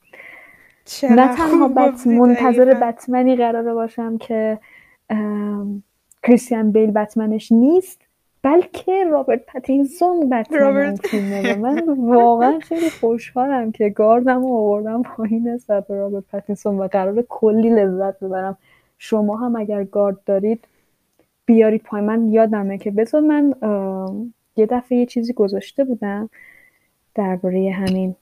نه 1.02 1.36
تنها 1.36 1.68
بت 1.68 2.06
منتظر 2.06 2.74
بتمنی 2.74 3.36
قراره 3.36 3.74
باشم 3.74 4.18
که 4.18 4.58
کریستیان 6.22 6.72
بیل 6.72 6.90
بتمنش 6.90 7.52
نیست 7.52 8.00
بلکه 8.42 9.04
رابرت 9.04 9.46
پتینسون 9.46 10.28
بتمن 10.28 10.96
فیلمه. 10.96 11.54
من 11.54 11.82
واقعا 11.98 12.58
خیلی 12.58 12.90
خوشحالم 12.90 13.72
که 13.72 13.88
گاردم 13.88 14.44
و 14.44 14.56
آوردم 14.56 15.02
پایین 15.02 15.48
نسبت 15.48 15.86
به 15.86 15.96
رابرت 15.96 16.24
پتینسون 16.32 16.78
و 16.78 16.88
قرار 16.88 17.24
کلی 17.28 17.70
لذت 17.70 18.20
ببرم. 18.20 18.58
شما 18.98 19.36
هم 19.36 19.56
اگر 19.56 19.84
گارد 19.84 20.16
دارید 20.26 20.64
بیارید 21.46 21.82
پای 21.82 22.00
من 22.00 22.32
یادمه 22.32 22.78
که 22.78 22.90
بذار 22.90 23.20
من 23.20 23.54
یه 24.56 24.66
دفعه 24.66 24.98
یه 24.98 25.06
چیزی 25.06 25.32
گذاشته 25.32 25.84
بودم 25.84 26.30
درباره 27.14 27.70
همین 27.70 28.14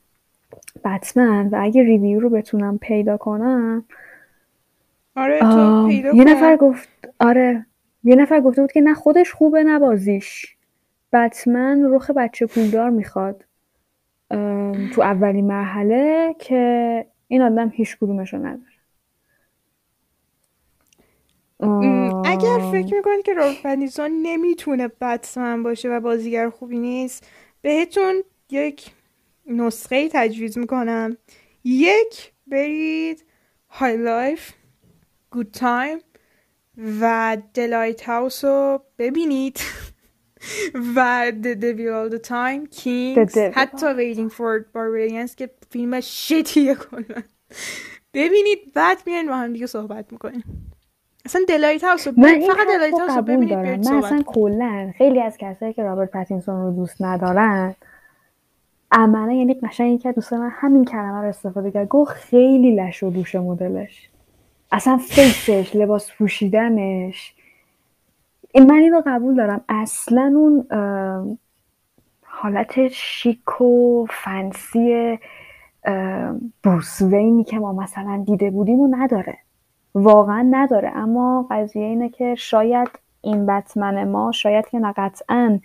بتمن 0.84 1.48
و 1.48 1.58
اگه 1.60 1.82
ریویو 1.82 2.20
رو 2.20 2.30
بتونم 2.30 2.78
پیدا 2.78 3.16
کنم. 3.16 3.84
آره 5.16 5.40
تو 5.40 5.86
پیدا 5.86 6.10
یه 6.10 6.24
نفر 6.24 6.56
گفت 6.56 6.88
آره 7.20 7.66
یه 8.06 8.16
نفر 8.16 8.40
گفته 8.40 8.60
بود 8.60 8.72
که 8.72 8.80
نه 8.80 8.94
خودش 8.94 9.32
خوبه 9.32 9.64
نبازیش 9.64 10.56
بتمن 11.12 11.84
رخ 11.84 12.10
بچه 12.10 12.46
پولدار 12.46 12.90
می‌خواد. 12.90 13.44
تو 14.92 15.02
اولین 15.02 15.46
مرحله 15.46 16.34
که 16.38 17.06
این 17.28 17.42
آدم 17.42 17.68
هیچ 17.68 17.96
کدومش 17.96 18.32
رو 18.32 18.38
نداره 18.38 18.76
اگر 22.24 22.70
فکر 22.72 22.94
می‌کنید 22.94 23.24
که 23.24 23.34
رابرت 23.34 23.62
پتینسون 23.62 24.10
نمی‌تونه 24.22 24.88
بتمن 24.88 25.62
باشه 25.62 25.88
و 25.88 26.00
بازیگر 26.00 26.50
خوبی 26.50 26.78
نیست 26.78 27.26
بهتون 27.62 28.22
یک 28.50 28.90
نسخه 29.46 30.08
تجویز 30.12 30.58
می‌کنم. 30.58 31.16
یک 31.64 32.32
برید 32.46 33.24
High 33.70 33.96
Life، 33.96 34.52
Good 35.30 35.50
Time 35.50 35.98
و 37.00 37.36
The 37.54 38.08
Lighthouse 38.08 38.44
رو 38.44 38.82
ببینید. 38.98 39.60
و 40.96 41.30
The 41.42 41.54
Devil 41.56 41.90
All 41.96 42.14
The 42.16 42.28
Time 42.28 42.76
King. 42.78 43.38
حتی 43.38 43.86
Waiting 43.86 44.32
for 44.32 44.64
Barbarians 44.74 45.34
که 45.34 45.50
فیلم 45.70 46.00
شتیه 46.00 46.74
کنن 46.74 47.24
ببینید 48.14 48.58
بعد 48.74 48.98
میان 49.06 49.26
با 49.26 49.36
هم 49.36 49.52
دیگه 49.52 49.66
صحبت 49.66 50.12
می‌کنیم. 50.12 50.44
اصلا 51.24 51.42
The 51.48 51.84
Lighthouse 51.84 52.08
من 52.08 52.40
فقط 52.40 52.66
The 52.68 52.94
Lighthouse 52.94 53.24
ببینید 53.24 53.50
دارم. 53.50 53.80
من 53.80 54.04
اصلا 54.04 54.22
کلا 54.26 54.92
خیلی 54.98 55.20
از 55.22 55.36
کسایی 55.38 55.72
که 55.72 55.82
رابرت 55.82 56.10
پتینسون 56.10 56.62
رو 56.62 56.72
دوست 56.72 57.02
ندارن 57.02 57.74
عملا 58.92 59.32
یعنی 59.32 59.54
قشنگ 59.54 59.94
یکی 60.00 60.12
دوست 60.12 60.32
من 60.32 60.50
همین 60.52 60.84
کلمه 60.84 61.20
رو 61.20 61.28
استفاده 61.28 61.70
کرد. 61.70 61.88
گفت 61.88 62.12
خیلی 62.12 62.76
لش 62.76 63.02
و 63.02 63.10
douche 63.10 63.34
مدلش. 63.34 64.10
اصلا 64.76 64.96
face 64.96 65.50
ش 65.50 65.76
لباس 65.76 66.12
پوشیدنش. 66.12 67.34
من 68.54 68.74
اینو 68.74 69.02
قبول 69.06 69.36
دارم. 69.36 69.64
اصلا 69.68 70.32
اون 70.36 70.66
حالت 72.22 72.88
شیک 72.88 73.60
و 73.60 74.06
fancy 74.10 75.18
بروس 76.64 77.02
وینی 77.02 77.44
که 77.44 77.58
ما 77.58 77.72
مثلا 77.72 78.24
دیده 78.26 78.50
بودیم 78.50 78.80
و 78.80 78.88
نداره. 78.90 79.38
واقعا 79.94 80.48
نداره. 80.50 80.96
اما 80.96 81.46
قضیه 81.50 81.84
اینه 81.84 82.08
که 82.08 82.34
شاید 82.34 82.88
این 83.20 83.46
بتمن 83.46 84.08
ما 84.08 84.32
شاید 84.32 84.68
که 84.68 84.78
نه 84.78 84.92
قطعا 84.96 85.60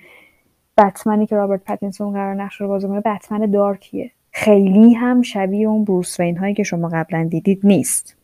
بتمنی 0.77 1.25
که 1.25 1.35
رابرت 1.35 1.63
پتینسون 1.63 2.13
قرار 2.13 2.35
نقش 2.35 2.61
رو 2.61 2.67
بازی 2.67 2.87
بتمن 2.87 3.51
dark 3.51 3.85
یه. 3.85 4.11
خیلی 4.31 4.93
هم 4.93 5.21
شبیه 5.21 5.67
اون 5.67 5.85
بروس 5.85 6.19
وین 6.19 6.37
هایی 6.37 6.53
که 6.53 6.63
شما 6.63 6.89
قبلا 6.89 7.23
دیدید 7.23 7.59
نیست. 7.63 8.20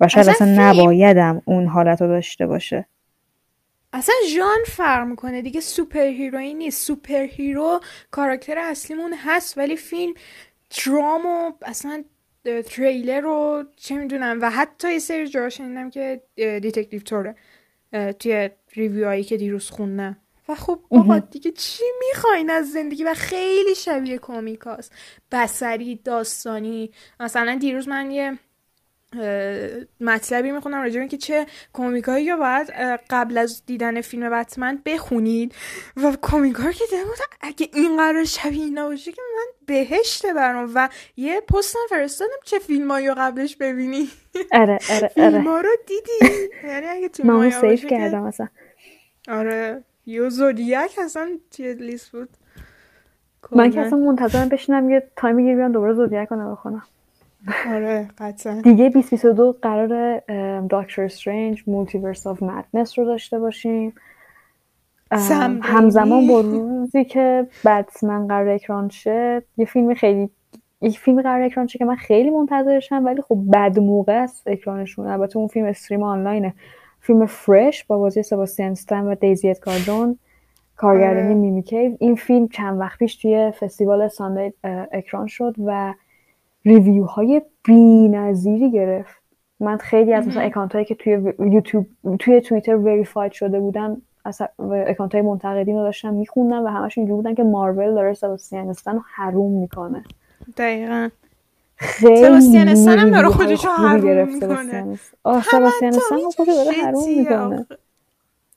و 0.00 0.08
شاید 0.08 0.28
اصلا, 0.28 0.54
نبایدم 0.58 1.42
اون 1.44 1.66
حالت 1.66 2.02
رو 2.02 2.08
داشته 2.08 2.46
باشه. 2.46 2.86
اصلا 3.92 4.14
ژانر 4.28 4.58
فرق 4.66 5.06
می‌کنه. 5.06 5.42
دیگه 5.42 5.60
superhero 5.60 6.06
ی 6.06 6.54
نیست. 6.54 6.86
superhero 6.86 7.80
کاراکتر 8.10 8.58
اصلیمون 8.58 9.14
هست 9.24 9.58
ولی 9.58 9.76
فیلم 9.76 10.14
درام 10.86 11.26
و 11.26 11.52
اصلا 11.62 12.04
تریلر 12.44 13.20
رو 13.20 13.64
چه 13.76 13.96
می‌دونم. 13.96 14.38
و 14.42 14.50
حتی 14.50 14.92
یه 14.92 14.98
سری 14.98 15.28
جا 15.28 15.48
شنیدم 15.48 15.90
که 15.90 16.22
detective 16.36 17.00
طوره 17.00 17.34
توی 18.18 18.50
review 18.72 19.07
هایی 19.07 19.24
که 19.24 19.36
دیروز 19.36 19.70
خوندم. 19.70 20.16
و 20.48 20.54
خب 20.54 20.80
بابا 20.88 21.18
دیگه 21.18 21.50
چی 21.50 21.84
می‌خواین 22.08 22.50
از 22.50 22.72
زندگی؟ 22.72 23.04
و 23.04 23.14
خیلی 23.14 23.74
شبیه 23.74 24.18
comic 24.18 24.59
هاست. 24.59 24.92
یه 25.32 25.58
سری 25.58 25.96
داستانی. 26.04 26.90
مثلا 27.20 27.54
دیروز 27.60 27.88
من 27.88 28.10
یه 28.10 28.38
مطلبی 30.00 30.52
می‌خوندم 30.52 30.82
راجع 30.82 31.06
که 31.06 31.16
چه 31.16 31.46
comic 31.72 32.05
هایی 32.05 32.24
یا 32.24 32.36
باید 32.36 32.70
قبل 33.10 33.38
از 33.38 33.62
دیدن 33.66 34.00
فیلم 34.00 34.30
بتمن 34.30 34.82
بخونید. 34.86 35.54
و 35.96 36.16
comic 36.22 36.55
هایی 36.55 36.74
که 36.74 36.84
دیدم 36.90 37.04
اگه 37.40 37.68
این 37.74 37.96
قرار 37.96 38.24
شبیه 38.24 38.64
اینا 38.64 38.88
باشه 38.88 39.12
که 39.12 39.22
من 39.36 39.46
بهشته 39.66 40.34
برام. 40.34 40.72
و 40.74 40.88
یه 41.16 41.40
پستم 41.40 41.78
فرستادم 41.90 42.30
چه 42.44 42.58
فیلمایی 42.58 43.08
رو 43.08 43.14
قبلش 43.18 43.56
ببینی. 43.56 44.08
آره 44.52 44.78
آره 44.90 45.10
آره. 45.16 45.44
رو 45.44 45.68
دیدی؟ 45.86 46.48
یعنی 46.64 46.86
اگه 46.86 47.08
تو 47.08 47.26
من 47.26 47.50
save 47.50 47.86
کردم 47.86 48.22
مثلا 48.22 48.48
آره 49.28 49.84
یو 50.06 50.30
Zodiac 50.30 50.98
اصلا 51.04 51.38
توی 51.50 51.74
لیست 51.74 52.12
بود. 52.12 52.28
من 53.52 53.70
که 53.70 53.80
اصلا 53.80 53.98
منتظرم 53.98 54.48
بشینم 54.48 54.90
یه 54.90 55.10
تایمی 55.16 55.44
گیر 55.44 55.56
بیان 55.56 55.72
دوباره 55.72 55.94
Zodiac 55.94 56.28
رو 56.28 56.52
بخونم 56.52 56.82
آره 57.68 58.08
قطعا. 58.18 58.60
دیگه 58.60 58.88
2022 58.88 59.56
قرار 59.62 60.20
Doctor 60.60 61.02
Strange 61.02 61.62
Multiverse 61.66 62.26
of 62.26 62.42
Madness 62.42 62.98
رو 62.98 63.04
داشته 63.04 63.38
باشیم. 63.38 63.94
همزمان 65.62 66.26
با 66.26 66.40
روزی 66.40 67.04
که 67.04 67.46
بتمن 67.64 68.26
قرار 68.26 68.48
اکران 68.48 68.88
شه. 68.88 69.42
یه 69.56 69.64
فیلم 69.64 69.94
خیلی 69.94 70.30
یک 70.80 70.98
فیلم 70.98 71.22
قرار 71.22 71.42
اکران 71.42 71.66
شه 71.66 71.78
که 71.78 71.84
من 71.84 71.96
خیلی 71.96 72.30
منتظرشم 72.30 73.04
ولی 73.04 73.22
خب 73.22 73.38
بد 73.52 73.78
موقع 73.78 74.22
است 74.22 74.48
اکرانشون. 74.48 75.06
البته 75.06 75.36
اون 75.36 75.48
فیلم 75.48 75.66
stream 75.66 76.02
آنلاینه. 76.02 76.54
فیلم 77.00 77.26
Fresh 77.26 77.84
با 77.84 77.98
بازی 77.98 78.22
سباستیان 78.22 78.70
استن 78.70 79.04
و 79.04 79.14
دیزی 79.14 79.54
ادگار 79.54 79.78
جونز 79.78 80.10
و 80.10 80.18
کارگردانی. 80.76 81.34
میمی 81.34 81.64
این 82.00 82.14
فیلم 82.14 82.48
چند 82.48 82.80
وقت 82.80 82.98
پیش 82.98 83.16
توی 83.16 83.50
فستیوال 83.50 84.08
ساندنس 84.08 84.52
اکران 84.92 85.26
شد 85.26 85.54
و 85.64 85.94
review 86.68 87.04
های 87.04 87.42
بی 87.64 88.08
نظیری 88.08 88.70
گرفت. 88.70 89.22
من 89.60 89.76
خیلی 89.76 90.12
از 90.12 90.28
مثلا 90.28 90.42
account 90.42 90.72
هایی 90.72 90.84
که 90.84 90.94
توی 90.94 91.32
یوتیوب 91.38 91.86
توی 92.18 92.40
توییتر 92.40 92.76
وریفاید 92.76 93.32
شده 93.32 93.60
بودن 93.60 93.96
از 94.24 94.42
اکانت 94.86 95.14
های 95.14 95.22
منتقدین 95.22 95.76
رو 95.76 95.82
داشتم 95.82 96.14
میخوندم 96.14 96.64
و 96.64 96.68
همش 96.68 96.98
اینجوری 96.98 97.16
بودن 97.16 97.34
که 97.34 97.42
مارول 97.42 97.94
داره 97.94 98.14
سباستیان 98.14 98.68
استن 98.68 98.94
رو 98.94 99.02
حروم 99.14 99.60
می‌کنه. 99.60 100.04
دقیقا. 100.56 101.08
خیلی 101.76 102.16
سباستیان 102.16 102.68
استن 102.68 102.98
هم 102.98 103.10
داره 103.10 103.28
خودش 103.28 103.64
رو 103.64 103.70
حروم 103.70 104.28
می‌کنه. 104.28 104.98
آه 105.24 105.42
سباستیان 105.42 105.94
استن 105.94 106.16
خودش 106.36 106.54
داره 106.54 106.70
حروم 106.70 107.18
می‌کنه. 107.18 107.66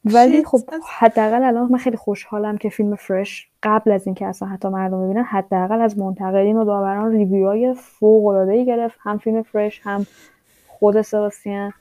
ولی 0.06 0.44
خب 0.44 0.60
حداقل 0.90 1.44
الان 1.44 1.72
من 1.72 1.78
خیلی 1.78 1.98
خوشحالم 1.98 2.58
که 2.58 2.70
فیلم 2.70 2.96
فرش 2.96 3.48
قبل 3.64 3.92
از 3.92 4.08
اینکه 4.08 4.26
اصلا 4.26 4.48
حتی 4.48 4.68
مردم 4.68 5.06
ببینن 5.06 5.24
حداقل 5.24 5.82
از 5.82 6.00
منتقدین 6.00 6.58
و 6.58 6.66
داوران 6.66 7.12
ریویوهای 7.12 7.74
فوق 7.74 8.26
العاده 8.26 8.66
گرفت. 8.66 9.00
هم 9.02 9.18
فیلم 9.18 9.44
فرش 9.44 9.82
هم 9.84 10.06
خود 10.68 11.02
سباستیان 11.02 11.74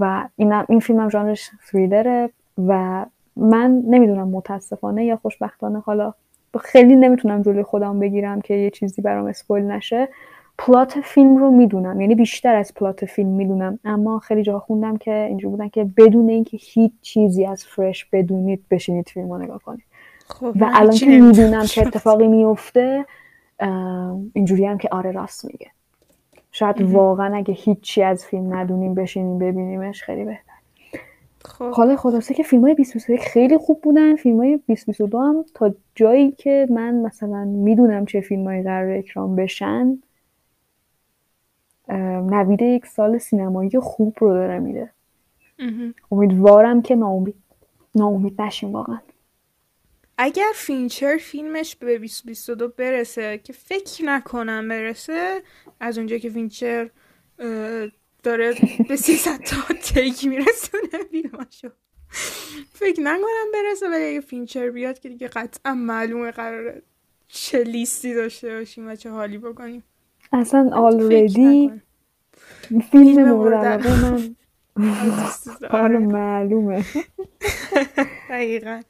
و 0.00 0.28
این 0.36 0.52
این 0.52 0.80
فیلم 0.80 1.00
هم 1.00 1.08
ژانرش 1.08 1.50
تریلره 1.70 2.30
و 2.68 3.04
من 3.36 3.82
نمی‌دونم 3.86 4.28
متاسفانه 4.28 5.04
یا 5.04 5.16
خوشبختانه 5.16 5.80
حالا 5.80 6.14
خیلی 6.60 6.96
نمی‌تونم 6.96 7.42
جلوی 7.42 7.62
خودم 7.62 8.00
بگیرم 8.00 8.40
که 8.40 8.54
یه 8.54 8.70
چیزی 8.70 9.02
برام 9.02 9.26
اسپویل 9.26 9.64
نشه. 9.64 10.08
پلات 10.58 11.00
فیلم 11.00 11.36
رو 11.36 11.50
می‌دونم. 11.50 12.00
یعنی 12.00 12.14
بیشتر 12.14 12.56
از 12.56 12.74
پلات 12.74 13.04
فیلم 13.04 13.28
می‌دونم. 13.28 13.78
اما 13.84 14.18
خیلی 14.18 14.42
جا 14.42 14.58
خوندم 14.58 14.96
که 14.96 15.12
اینجور 15.28 15.50
بودن 15.50 15.68
که 15.68 15.84
بدون 15.96 16.28
اینکه 16.28 16.56
هیچ 16.60 16.92
چیزی 17.02 17.46
از 17.46 17.64
فرش 17.64 18.04
بدونید 18.04 18.64
بشینید 18.70 19.08
فیلم 19.08 19.32
رو 19.32 19.38
نگاه 19.38 19.58
کنید. 19.58 19.84
خب 20.28 20.52
و 20.60 20.70
الان 20.74 20.96
که 20.96 21.06
می‌دونم 21.06 21.64
چه 21.64 21.80
اتفاقی 21.86 22.28
میفته 22.28 23.06
اینجوری 24.32 24.66
هم 24.66 24.78
که 24.78 24.88
آره 24.92 25.12
راست 25.12 25.44
میگه. 25.44 25.66
شاید 26.52 26.82
واقعا 26.82 27.36
اگه 27.36 27.54
هیچی 27.54 28.02
از 28.02 28.24
فیلم 28.24 28.54
ندونیم 28.54 28.94
بشینیم 28.94 29.38
ببینیمش 29.38 30.02
خیلی 30.02 30.24
بهتر 30.24 30.52
خب. 31.44 31.70
حالا 31.70 31.96
خلاصه 31.96 32.34
که 32.34 32.42
فیلم 32.42 32.62
های 32.62 32.74
2021 32.74 33.20
خیلی 33.20 33.58
خوب 33.58 33.80
بودن. 33.82 34.16
فیلم 34.16 34.36
های 34.36 34.56
2022 34.56 35.18
هم 35.18 35.44
تا 35.54 35.74
جایی 35.94 36.30
که 36.30 36.66
من 36.70 36.94
مثلا 36.94 37.44
می‌دونم 37.44 38.06
چه 38.06 38.20
فیلم 38.20 38.44
های 38.44 38.62
قرار 38.62 38.90
اکرام 38.90 39.36
بشن 39.36 39.98
نوید 41.88 42.62
یک 42.62 42.86
سال 42.86 43.18
سینمایی 43.18 43.70
خوب 43.80 44.16
رو 44.20 44.28
داره 44.28 44.58
میده. 44.58 44.90
امیدوارم 46.12 46.82
که 46.82 46.94
ناامید 46.94 47.34
ناامید 47.94 48.42
نشیم 48.42 48.72
واقعا. 48.72 48.98
اگر 50.18 50.52
فینچر 50.54 51.16
فیلمش 51.16 51.76
به 51.76 51.86
2022 51.98 52.68
برسه 52.68 53.38
که 53.38 53.52
فکر 53.52 54.04
نکنم 54.04 54.68
برسه 54.68 55.42
از 55.80 55.98
اونجا 55.98 56.18
که 56.18 56.30
فینچر 56.30 56.90
داره 58.22 58.54
به 58.88 58.96
300 58.96 59.40
تا 59.40 59.74
take 59.82 60.24
میرسونه 60.24 61.04
فیلماشو. 61.10 61.68
فکر 62.72 63.00
نکنم 63.00 63.52
برسه 63.52 63.88
ولی 63.88 64.04
اگه 64.04 64.20
فینچر 64.20 64.70
بیاد 64.70 64.98
که 64.98 65.08
دیگه 65.08 65.28
قطعا 65.28 65.74
معلومه 65.74 66.30
قراره 66.30 66.82
چه 67.28 67.62
لیستی 67.62 68.14
داشته 68.14 68.58
باشیم 68.58 68.88
و 68.88 68.94
چه 68.94 69.10
حالی 69.10 69.38
بکنیم. 69.38 69.82
اصلا 70.32 70.70
already 70.72 71.72
فیلم 72.90 73.32
مورد 73.32 73.86
من. 73.86 74.36
آره 75.70 75.98
معلومه. 75.98 76.84
دقیقا. 78.30 78.80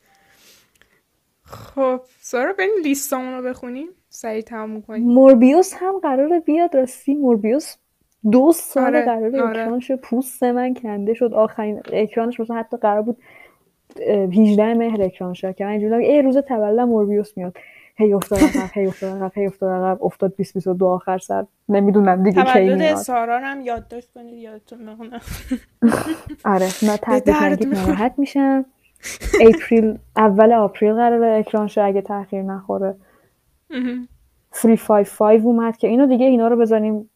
خب 1.43 2.01
سارا 2.21 2.53
بریم 2.53 2.71
لیستامون 2.83 3.35
رو 3.35 3.43
بخونیم. 3.43 3.89
سریع 4.09 4.43
تموم 4.43 4.83
کنیم 4.83 5.03
موربیوس 5.03 5.75
هم 5.79 5.99
قراره 5.99 6.41
بیاد 6.41 6.77
راستی. 6.77 7.15
موربیوس 7.15 7.77
دو 8.33 8.53
سال 8.53 8.85
آره، 8.85 9.05
قرار 9.05 9.37
آره. 9.41 9.63
اکرانش 9.63 9.93
پوست 9.93 10.43
من 10.43 10.75
کنده 10.75 11.15
شد. 11.15 11.33
آخرین 11.35 11.83
اکرانش 11.93 12.41
مثلا 12.41 12.57
حتی 12.57 12.77
قرار 12.77 13.03
بود 13.03 13.19
18 14.01 14.75
مهر 14.75 15.03
اکران 15.03 15.35
شد 15.35 15.55
که 15.55 15.65
من 15.65 15.71
اینجوری 15.71 16.07
ای 16.07 16.23
روز 16.23 16.39
تولد 16.39 16.81
موربیوس 16.81 17.37
میاد. 17.37 17.57
هی 17.99 18.13
افتاد 18.19 18.39
عقب 18.39 18.71
هی 18.73 18.87
افتاد 18.87 19.23
عقب 19.23 19.33
هی 19.35 19.47
افتاد 19.47 19.83
عقب 19.83 20.05
افتاد 20.05 20.31
2022 20.37 20.87
آخر 20.87 21.19
سر. 21.19 21.47
نمی‌دونم 21.69 22.23
دیگه 22.23 22.45
کی 22.45 22.75
میاد. 22.75 22.97
سارا 22.97 23.39
هم 23.39 23.61
یادداشت 23.61 24.13
کنید 24.15 24.35
یادتون 24.35 24.89
نمونه. 24.89 25.21
آره 26.55 26.69
من 26.83 26.99
نگید 27.27 27.75
ناراحت 27.75 28.15
میشم. 28.19 28.65
اپریل 29.41 29.99
اول 30.17 30.53
آپریل 30.53 30.93
قراره 30.93 31.39
اکران 31.39 31.67
شه 31.67 31.83
اگه 31.83 32.01
تاخیر 32.01 32.43
نخوره. 32.43 32.95
355 34.53 35.45
اومد 35.45 35.77
که 35.77 35.89
اینو 35.89 36.07
دیگه 36.07 36.27
اینا 36.27 36.49
رو 36.49 36.57
بزنیم. 36.57 37.11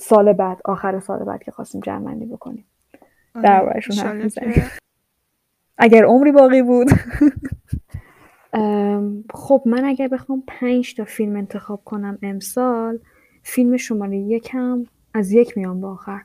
سال 0.00 0.32
بعد 0.32 0.60
آخر 0.64 1.00
سال 1.00 1.24
بعد 1.24 1.42
که 1.42 1.50
خواستیم 1.50 1.80
جمع 1.80 2.14
بکنیم. 2.14 2.64
آره، 3.34 3.44
دربارشون 3.44 3.96
حرف 3.96 4.14
می‌زنیم. 4.14 4.64
اگر 5.78 6.04
عمری 6.04 6.32
باقی 6.32 6.62
بود. 6.62 6.86
خب 9.34 9.62
من 9.66 9.84
اگر 9.84 10.08
بخوام 10.08 10.42
پنج 10.46 10.94
تا 10.94 11.04
فیلم 11.04 11.36
انتخاب 11.36 11.82
کنم 11.84 12.18
امسال 12.22 12.98
فیلم 13.42 13.76
شماره 13.76 14.16
یکم 14.16 14.84
از 15.14 15.32
یک 15.32 15.58
میان 15.58 15.80
به 15.80 15.86
آخر. 15.86 16.20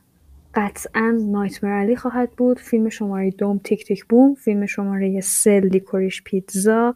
قطعا 0.54 1.18
نایتمر 1.32 1.72
علی 1.72 1.96
خواهد 1.96 2.32
بود. 2.32 2.60
فیلم 2.60 2.90
شماره 2.90 3.32
دوم 3.32 3.58
تیک 3.64 3.86
تیک 3.86 4.06
بوم 4.06 4.34
فیلم 4.34 4.66
شماره 4.66 5.22
سه 5.22 5.60
لیکوریش 5.60 6.24
پیتزا 6.24 6.96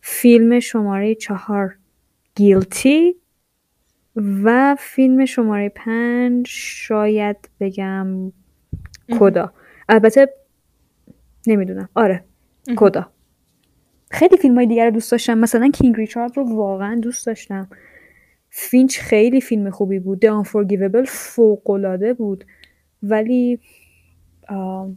فیلم 0.00 0.60
شماره 0.60 1.14
چهار 1.14 1.76
گیلتی 2.34 3.16
و 4.16 4.76
فیلم 4.78 5.24
شماره 5.24 5.68
پنج 5.68 6.46
شاید 6.48 7.36
بگم 7.60 8.32
کدا. 9.18 9.52
البته 9.88 10.34
نمی‌دونم. 11.46 11.88
آره 11.94 12.24
کدا. 12.76 13.10
خیلی 14.10 14.36
فیلم 14.36 14.54
های 14.54 14.66
دیگر 14.66 14.84
رو 14.84 14.90
دوست 14.90 15.12
داشتم. 15.12 15.38
مثلا 15.38 15.70
کینگ 15.70 15.96
ریچارد 15.96 16.36
رو 16.36 16.56
واقعا 16.56 17.00
دوست 17.02 17.26
داشتم. 17.26 17.68
فینچ 18.50 18.98
خیلی 18.98 19.40
فیلم 19.40 19.70
خوبی 19.70 19.98
بود. 19.98 20.26
The 20.26 20.44
Unforgivable 20.44 21.06
فوقلاده 21.06 22.14
بود. 22.14 22.44
ولی 23.02 23.60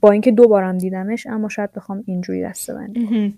با 0.02 0.12
اینکه 0.12 0.32
دو 0.32 0.48
بارم 0.48 0.78
دیدمش 0.78 1.28
اما 1.28 1.50
شاید 1.50 1.72
بخوام 1.72 2.04
اینجوری 2.08 2.44
دسته 2.44 2.74
بندی 2.74 3.38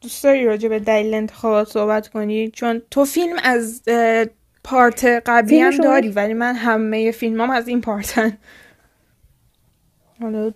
دوست 0.00 0.24
داری 0.24 0.44
راجع 0.44 0.68
به 0.68 0.78
دلیل 0.78 1.14
انتخابات 1.14 1.68
صحبت 1.68 2.08
کنی؟ 2.08 2.50
چون 2.50 2.82
تو 2.90 3.04
فیلم 3.04 3.36
از 3.42 3.82
پارت 4.64 5.04
قبلی 5.04 5.58
هم 5.58 5.76
داری 5.76 6.08
ولی 6.08 6.34
من 6.34 6.54
همه 6.54 7.10
فیلم 7.10 7.40
هم 7.40 7.50
از 7.50 7.68
این 7.68 7.80
پارتن. 7.80 8.38
حالا 10.20 10.52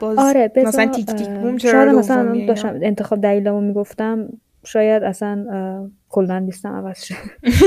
باز 0.00 0.18
آره 0.18 0.48
بزا... 0.48 0.68
مثلا 0.68 0.86
تیک 0.86 1.06
تیک 1.06 1.28
بوم 1.28 1.56
چرا 1.56 1.92
مثلا 1.92 2.46
داشتم 2.48 2.78
انتخاب 2.82 3.20
دلیلمو 3.20 3.60
می‌گفتم 3.60 4.28
شاید 4.64 5.02
اصلا 5.02 5.90
کلا 6.08 6.38
لیستم 6.38 6.72
عوض 6.72 7.02
شد. 7.02 7.14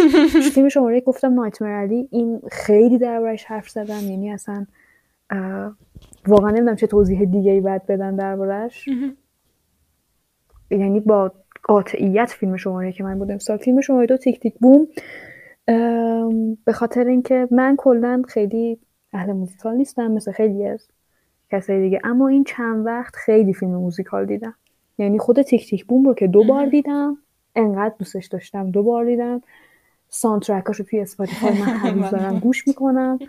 فیلم 0.54 0.70
شماره 0.70 1.02
گفتم 1.02 1.34
نایتمر 1.34 1.70
علی 1.70 2.08
این 2.12 2.42
خیلی 2.52 2.98
دربارش 2.98 3.46
حرف 3.46 3.70
زدم 3.70 4.02
یعنی 4.02 4.32
اصلا 4.32 4.66
واقعا 6.28 6.50
نمی‌دونم 6.50 6.76
چه 6.76 6.88
توضیح 6.88 7.26
دیگه 7.26 7.52
ای 7.52 7.62
باید 7.62 7.86
بدن 7.86 8.16
دربارش 8.16 8.90
یعنی 10.72 11.00
با 11.00 11.32
قاطعیت 11.64 12.30
فیلم 12.30 12.58
شماره 12.58 12.92
که 12.92 13.04
من 13.04 13.20
بودم. 13.20 13.38
سال 13.38 13.58
فیلم 13.58 13.82
شماره 13.82 14.06
دو 14.06 14.18
تیک 14.18 14.40
تیک 14.40 14.56
بوم. 14.60 14.88
به 16.66 16.74
خاطر 16.74 17.08
اینکه 17.08 17.48
من 17.52 17.76
کلا 17.76 18.22
خیلی 18.28 18.80
اهل 19.14 19.32
موزیکال 19.32 19.76
نیستم 19.76 20.12
مثل 20.12 20.32
خیلی 20.32 20.68
از 20.68 20.88
کسای 21.54 21.80
دیگه. 21.80 22.02
اما 22.04 22.28
این 22.28 22.44
چند 22.44 22.86
وقت 22.86 23.16
خیلی 23.16 23.54
فیلم 23.54 23.72
موزیکال 23.72 24.26
دیدم. 24.26 24.56
یعنی 24.98 25.20
خود 25.20 25.42
Tick 25.42 25.70
Tick 25.70 25.86
Boom 25.86 26.06
رو 26.06 26.14
که 26.14 26.28
دو 26.28 26.44
بار 26.44 26.66
دیدم 26.66 27.18
انقدر 27.56 27.96
دوستش 28.00 28.28
داشتم 28.28 28.72
دو 28.72 28.84
بار 28.84 29.06
دیدم. 29.06 29.42
soundtrack 30.10 30.63
هاش 30.63 30.80
رو 30.80 30.86
توی 30.86 31.00
اسپاتیفای 31.00 31.50
من 31.50 31.68
هنوز 31.84 32.12
دارم 32.12 32.40
گوش 32.40 32.68
می‌کنم. 32.68 33.20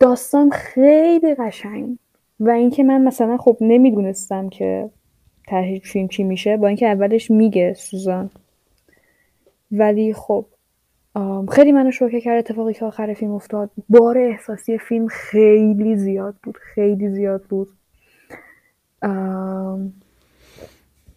داستان 0.00 0.50
خیلی 0.50 1.34
قشنگ. 1.34 1.98
و 2.40 2.50
اینکه 2.50 2.84
من 2.84 3.02
مثلا 3.02 3.36
خب 3.36 3.56
نمی‌دونستم 3.60 4.48
که 4.48 4.90
ته 5.46 5.63
این 5.63 5.80
فیلم 5.80 6.08
چی 6.08 6.24
میشه 6.24 6.56
با 6.56 6.66
اینکه 6.66 6.86
اولش 6.86 7.30
میگه 7.30 7.74
سوزان. 7.74 8.30
ولی 9.72 10.12
خب 10.14 10.46
خیلی 11.52 11.72
منو 11.72 11.90
شوکه 11.90 12.20
کرد 12.20 12.38
اتفاقی 12.38 12.72
که 12.72 12.84
آخر 12.84 13.14
فیلم 13.14 13.32
افتاد. 13.32 13.70
بار 13.88 14.18
احساسی 14.18 14.78
فیلم 14.78 15.06
خیلی 15.06 15.96
زیاد 15.96 16.34
بود 16.42 16.58
خیلی 16.74 17.08
زیاد 17.08 17.42
بود. 17.42 17.68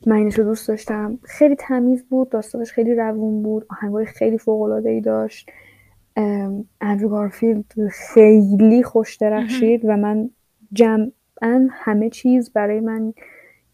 من 0.08 0.16
اینش 0.16 0.40
رو 0.40 0.44
دوست 0.44 0.68
داشتم. 0.68 1.20
خیلی 1.24 1.56
تمیز 1.56 2.04
بود 2.04 2.30
داستانش 2.30 2.72
خیلی 2.72 2.96
روون 2.96 3.44
بود 3.44 3.66
آهنگای 3.70 4.06
خیلی 4.06 4.38
فوق 4.38 4.62
العاده 4.62 4.90
ای 4.90 5.02
داشت 5.02 5.50
اندرو 6.82 7.10
گارفیلد 7.10 7.66
خیلی 7.92 8.84
خوش 8.84 9.16
درخشید 9.16 9.82
و 9.86 9.98
من 9.98 10.30
جمعا 10.74 11.68
همه 11.72 12.10
چیز 12.10 12.52
برای 12.54 12.80
من 12.80 13.14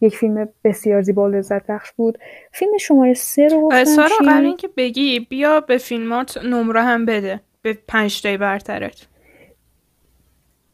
یک 0.02 0.18
فیلم 0.18 0.50
بسیار 0.64 1.02
زیبا 1.02 1.26
و 1.26 1.28
لذت 1.28 1.68
بخش 1.68 1.92
بود. 1.92 2.18
فیلم 2.52 2.78
شماره 2.78 3.14
سه 3.14 3.48
رو 3.48 3.62
گفتم 3.62 3.84
سارا 3.84 4.16
قبل 4.22 4.46
اینکه 4.46 4.68
بگی 4.78 5.20
بیا 5.20 5.60
به 5.60 5.78
فیلمات 5.78 6.38
نمره 6.38 6.82
هم 6.84 7.06
بده. 7.06 7.40
به 7.62 7.78
پنج 7.88 8.22
تای 8.22 8.38
برترت. 8.38 9.08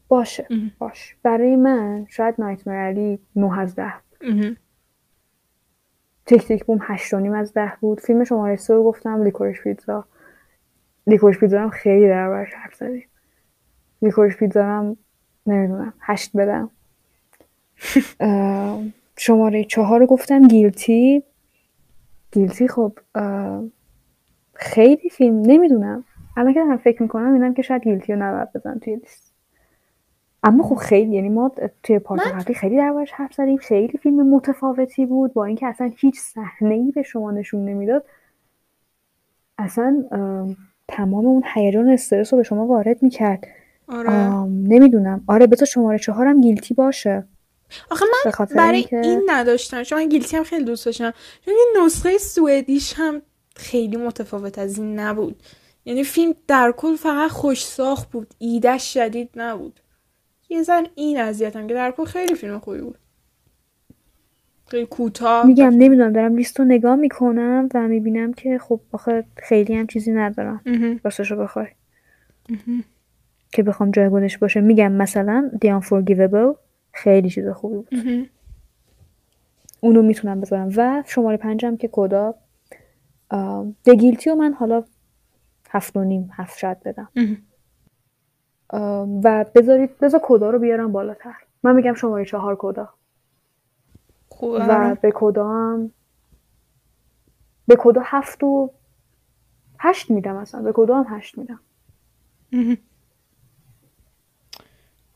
باشه 0.08 0.46
باش. 0.78 1.16
برای 1.22 1.56
من 1.56 2.06
شاید 2.08 2.34
نایتمر 2.38 2.74
علی 2.74 3.18
9 3.36 3.58
از 3.58 3.74
ده 3.74 3.94
تیک 6.26 6.42
تیک 6.42 6.64
بوم 6.64 6.78
هشت 6.82 7.14
نیم 7.14 7.32
از 7.32 7.52
ده 7.52 7.72
بود. 7.80 8.00
فیلم 8.00 8.24
شماره 8.24 8.56
سه 8.56 8.74
رو 8.74 8.84
گفتم 8.84 9.22
لیکورش 9.22 9.60
پیتزا. 9.60 10.04
لیکورش 11.06 11.38
پیتزا 11.38 11.60
هم 11.60 11.70
خیلی 11.70 12.08
در 12.08 12.28
برش 12.28 12.54
حرف 12.54 12.74
زدیم. 12.74 13.08
لیکورش 14.02 14.36
پیتزا 14.36 14.64
هم 14.64 14.96
نمی‌دونم. 15.46 15.92
هشت 16.00 16.36
بدم. 16.36 16.70
شماره 19.18 19.64
چهار 19.64 20.00
رو 20.00 20.06
گفتم 20.06 20.48
گیلتی. 20.48 21.22
گیلتی 22.32 22.68
خب 22.68 22.92
خیلی 24.54 25.08
فیلم 25.10 25.42
نمی‌دونم. 25.46 26.04
الان 26.36 26.54
که 26.54 26.60
دارم 26.60 26.76
فکر 26.76 27.02
می‌کنم 27.02 27.32
اینم 27.32 27.54
که 27.54 27.62
شاید 27.62 27.82
گیلتی 27.82 28.12
رو 28.12 28.22
نباید 28.22 28.52
بزن 28.52 28.78
توی 28.78 28.96
لیست. 28.96 29.32
اما 30.42 30.64
خب 30.64 30.74
خیلی 30.74 31.16
یعنی 31.16 31.28
ما 31.28 31.52
توی 31.82 31.98
پارت 31.98 32.20
قبلی 32.26 32.54
خیلی 32.54 32.76
دربارش 32.76 33.12
حرف 33.12 33.34
زدیم. 33.34 33.56
خیلی 33.56 33.98
فیلم 33.98 34.34
متفاوتی 34.34 35.06
بود 35.06 35.32
با 35.32 35.44
اینکه 35.44 35.66
اصلا 35.66 35.90
هیچ 35.96 36.20
صحنه 36.20 36.74
ای 36.74 36.92
به 36.92 37.02
شما 37.02 37.30
نشون 37.30 37.64
نمی‌داد. 37.64 38.04
اصلا 39.58 40.04
تمام 40.88 41.26
اون 41.26 41.42
هیجان 41.54 41.88
استرس 41.88 42.32
رو 42.32 42.36
به 42.36 42.42
شما 42.42 42.66
وارد 42.66 43.02
می‌کرد. 43.02 43.46
آره. 43.88 44.10
نمی‌دونم. 44.44 45.24
آره 45.26 45.46
بذار 45.46 45.66
شماره 45.66 45.98
چهارم 45.98 46.40
گیلتی 46.40 46.74
باشه. 46.74 47.24
آخه 47.90 48.04
من 48.26 48.46
برای 48.56 48.86
این 48.92 49.22
نداشتم. 49.26 49.82
چون 49.82 49.98
من 49.98 50.08
گیلتی 50.08 50.36
هم 50.36 50.44
خیلی 50.44 50.64
دوست 50.64 50.86
داشتم. 50.86 51.12
چون 51.44 51.54
این 51.54 51.84
نسخه 51.84 52.18
سوئدیش 52.18 52.94
هم 52.96 53.22
خیلی 53.56 53.96
متفاوت 53.96 54.58
از 54.58 54.78
این 54.78 54.98
نبود. 54.98 55.42
یعنی 55.84 56.04
فیلم 56.04 56.34
در 56.46 56.74
کل 56.76 56.96
فقط 56.96 57.30
خوش 57.30 57.66
ساخت 57.66 58.10
بود. 58.10 58.34
ایدهش 58.38 58.94
شدید 58.94 59.30
نبود. 59.36 59.80
یه 60.48 60.62
زن 60.62 60.86
این 60.94 61.20
اذیتم 61.20 61.66
که 61.66 61.74
در 61.74 61.90
کل 61.90 62.04
خیلی 62.04 62.34
فیلم 62.34 62.58
خوبی 62.58 62.80
بود. 62.80 62.98
خیلی 64.66 64.86
کوتاه. 64.86 65.46
میگم 65.46 65.70
نمی‌دونم 65.70 66.12
دارم 66.12 66.36
لیست 66.36 66.60
رو 66.60 66.66
نگاه 66.66 66.96
می‌کنم 66.96 67.68
و 67.74 67.88
می‌بینم 67.88 68.32
که 68.32 68.58
خب 68.58 68.80
آخه 68.92 69.24
خیلی 69.36 69.74
هم 69.74 69.86
چیزی 69.86 70.12
ندارم. 70.12 70.60
راستش 71.04 71.30
رو 71.30 71.36
بخوای. 71.36 71.66
که 73.52 73.62
بخوام 73.62 73.90
جایگونش 73.90 74.38
باشه. 74.38 74.60
میگم 74.60 74.92
مثلا 74.92 75.50
The 75.64 75.68
Unforgivable. 75.68 76.67
خیلی 76.92 77.30
چیز 77.30 77.48
خوبی 77.48 77.76
بود. 77.76 77.88
اونو 79.80 80.02
می‌تونم 80.02 80.40
بذارم. 80.40 80.70
و 80.76 81.02
شماره 81.06 81.36
پنجم 81.36 81.76
که 81.76 81.88
کدا 81.92 82.34
دگیلتی 83.84 84.30
و 84.30 84.34
من 84.34 84.52
حالا 84.52 84.84
هفت 85.70 85.96
و 85.96 86.04
نیم 86.04 86.30
هفت 86.32 86.58
شاید 86.58 86.80
بدم. 86.80 87.08
و 89.24 89.44
بذارید 89.54 89.98
بذار 89.98 90.20
کدا 90.22 90.50
رو 90.50 90.58
بیارم 90.58 90.92
بالاتر. 90.92 91.34
من 91.62 91.74
میگم 91.74 91.94
شماره 91.94 92.24
چهار 92.24 92.56
کدا. 92.58 92.88
و 94.42 94.96
به 95.02 95.12
کدا 95.14 95.48
هم 95.48 95.92
به 97.66 97.76
کدا 97.78 98.00
هفت 98.04 98.44
و 98.44 98.70
هشت 99.78 100.10
میدم 100.10 100.36
اصلا. 100.36 100.62
به 100.62 100.72
کدا 100.72 101.02
هم 101.02 101.16
هشت 101.16 101.38
میدم. 101.38 101.60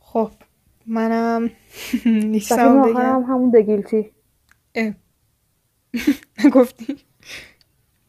خب. 0.00 0.30
منم 0.86 1.50
نیستم 2.06 2.78
آخرم 2.78 3.22
همون 3.22 3.50
دگیلتی 3.50 4.10
گفتی؟ 6.54 6.96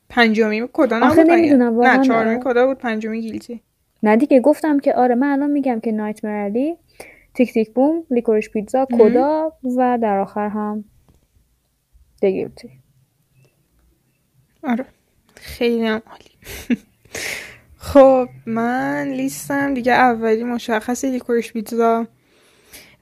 پنجمی 0.09 0.67
کدا 0.73 0.99
نبود 0.99 1.09
آخه 1.11 1.23
نمی‌دونم 1.23 1.81
نه 1.81 2.03
چهارمی 2.03 2.39
کدا 2.43 2.67
بود؟ 2.67 2.77
پنجمی 2.77 3.21
گیلتی 3.21 3.61
نه 4.03 4.15
دیگه 4.15 4.39
گفتم 4.39 4.79
که 4.79 4.93
آره 4.95 5.15
من 5.15 5.27
الان 5.27 5.51
میگم 5.51 5.79
که 5.79 5.91
نایت 5.91 6.25
علی 6.25 6.75
تیک 7.33 7.53
تیک 7.53 7.73
بوم 7.73 8.03
لیکورش 8.09 8.49
پیتزا 8.49 8.87
کدا 8.99 9.53
و 9.77 9.99
در 10.01 10.17
آخر 10.19 10.47
هم 10.47 10.83
دگیلتی 12.21 12.69
آره. 14.63 14.85
خیلی 15.35 15.85
هم 15.85 16.01
عالی. 16.05 16.31
خب 17.77 18.29
من 18.45 19.07
لیستم 19.07 19.73
دیگه 19.73 19.93
اولی 19.93 20.43
مشخص 20.43 21.05
لیکورش 21.05 21.53
پیتزا 21.53 22.07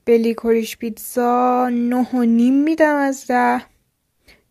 به 0.05 0.17
لیکوریش 0.17 0.77
پیتزا 0.77 1.69
نه 1.69 2.07
و 2.13 2.23
نیم 2.23 2.63
میدم 2.63 2.95
از 2.95 3.27
ده. 3.27 3.61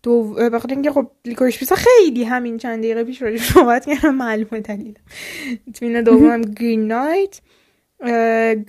دو 0.03 0.35
بخاطر 0.35 0.75
اینکه 0.75 0.91
خب 0.91 1.11
لیکوریش 1.25 1.59
پیتزا 1.59 1.77
خیلی 1.77 2.25
همین 2.25 2.59
چند 2.59 2.79
دقیقه 2.79 3.05
پیش 3.05 3.23
راجع 3.23 3.37
صحبت 3.37 3.87
کردم 3.87 4.15
معلومه 4.15 4.61
دلیل 4.61 4.99
تمین 5.75 6.03
دوم 6.03 6.41
گرین 6.61 6.87
نایت. 6.87 7.41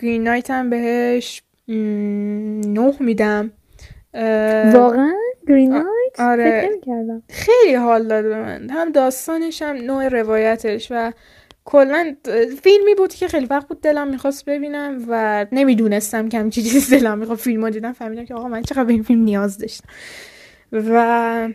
گرین 0.02 0.24
نایت 0.24 0.52
هم 0.52 0.70
بهش 0.70 1.42
نه 1.68 2.94
میدم. 3.00 3.52
واقعا 4.74 5.14
گرین 5.48 5.70
نایت؟ 5.74 6.20
آره. 6.20 6.70
خیلی 7.30 7.76
حال 7.76 8.08
داد 8.08 8.24
به 8.24 8.40
من. 8.40 8.70
هم 8.70 8.92
داستانش 8.92 9.62
هم 9.62 9.76
نوع 9.76 10.08
روایتش 10.08 10.88
و 10.92 11.12
کلا 11.66 12.16
فیلمی 12.64 12.96
بود 12.98 13.14
که 13.14 13.28
خیلی 13.28 13.46
وقت 13.46 13.68
بود 13.68 13.82
دلم 13.82 14.08
می‌خواست 14.08 14.46
ببینم 14.46 15.06
و 15.08 15.46
نمی‌دونستم 15.52 16.30
که 16.30 16.40
همچی 16.40 16.64
چیز 16.64 16.90
دلم 16.94 17.18
می‌خواد 17.18 17.38
فیلم 17.38 17.70
دیدم. 17.70 17.94
فهمیدم 17.94 18.26
که 18.26 18.34
آقا 18.34 18.48
من 18.48 18.62
چقدر 18.62 18.84
به 18.84 18.94
این 18.94 19.04
فیلم 19.04 19.22
نیاز 19.22 19.58
داشتم. 19.58 19.90
و 20.72 21.50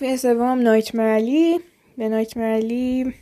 به 0.00 0.16
سوم 0.16 0.58
نایت 0.58 0.94
مرالی 0.94 1.60
به 1.98 2.08
نایت 2.08 2.36
مرالی 2.36 3.14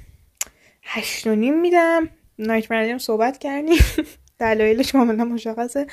هشت 0.82 1.26
و 1.26 1.34
نیم 1.34 1.60
میدم. 1.60 2.08
نایت 2.38 2.70
مرالی 2.70 2.90
هم 2.90 2.98
صحبت 2.98 3.38
کردیم. 3.38 3.78
دلایلش 4.38 4.92
کاملا 4.92 5.24
مشخصه. 5.24 5.86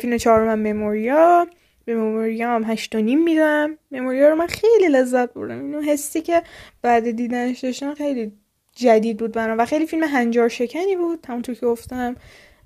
فیلم 0.00 0.16
چهارم 0.16 0.58
مموریا. 0.58 1.46
به 1.84 1.96
مموریا 1.96 2.50
هم 2.54 2.64
هشت 2.64 2.94
و 2.94 2.98
نیم 3.00 3.24
میدم. 3.24 3.78
مموریا 3.90 4.28
رو 4.28 4.36
من 4.36 4.46
خیلی 4.46 4.88
لذت 4.88 5.34
بردم. 5.34 5.64
اینو 5.64 5.80
حسی 5.80 6.20
که 6.20 6.42
بعد 6.82 7.10
دیدنش 7.10 7.58
داشتم 7.58 7.94
خیلی 7.94 8.32
جدید 8.74 9.16
بود 9.16 9.32
برام 9.32 9.58
و 9.58 9.64
خیلی 9.64 9.86
فیلم 9.86 10.02
هنجار 10.02 10.48
شکنی 10.48 10.96
بود 10.96 11.26
همونطور 11.28 11.54
که 11.54 11.66
گفتم 11.66 12.14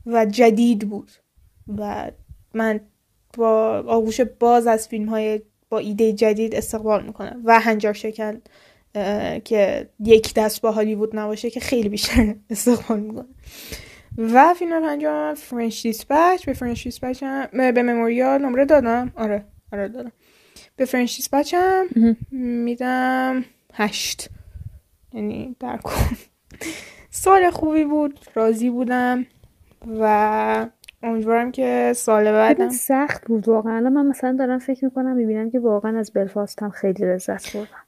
و 0.06 0.26
جدید 0.26 0.88
بود. 0.88 1.10
و 1.78 2.10
من 2.54 2.80
با 3.36 3.84
آغوش 3.86 4.20
باز 4.20 4.66
از 4.66 4.88
فیلم 4.88 5.08
های 5.08 5.40
با 5.68 5.78
ایده 5.78 6.12
جدید 6.12 6.54
استقبال 6.54 7.06
می‌کنم 7.06 7.40
و 7.44 7.60
هنجار 7.60 7.92
شکن 7.92 8.40
که 9.44 9.88
یک 10.04 10.34
دست 10.34 10.60
با 10.60 10.72
هالیوود 10.72 11.16
نباشه 11.16 11.50
که 11.50 11.60
خیلی 11.60 11.88
بیشتر 11.88 12.34
استقبال 12.50 13.00
می‌کنم. 13.00 13.28
و 14.18 14.54
فیلم 14.54 14.82
پنجم 14.82 15.34
فرنش 15.34 15.82
دیسپچ 15.82 16.46
به 16.46 16.52
فرنش 16.52 16.84
دیسپچ 16.84 17.22
هم 17.22 17.72
به 17.72 17.82
مموریال 17.82 18.42
نمره 18.42 18.64
دادم. 18.64 19.12
آره 19.16 19.44
آره 19.72 19.88
دادم. 19.88 20.12
به 20.76 20.84
فرنش 20.84 21.16
دیسپچ 21.16 21.54
هم 21.54 22.16
میدم 22.30 23.44
هشت. 23.74 24.28
یعنی 25.12 25.56
در 25.60 25.76
کن. 25.76 26.16
سال 27.10 27.50
خوبی 27.50 27.84
بود 27.84 28.20
راضی 28.34 28.70
بودم 28.70 29.26
و 30.00 30.66
امیدوارم 31.02 31.52
که 31.52 31.92
سال 31.96 32.32
بعدم 32.32 32.68
سخت 32.68 33.26
بود 33.26 33.48
واقعا. 33.48 33.80
من 33.80 34.06
مثلا 34.06 34.36
دارم 34.38 34.58
فکر 34.58 34.84
می‌کنم 34.84 35.16
می‌بینم 35.16 35.50
که 35.50 35.58
واقعا 35.58 35.98
از 35.98 36.12
بلفاست 36.12 36.62
هم 36.62 36.70
خیلی 36.70 37.04
لذت 37.04 37.56
بردم. 37.56 37.84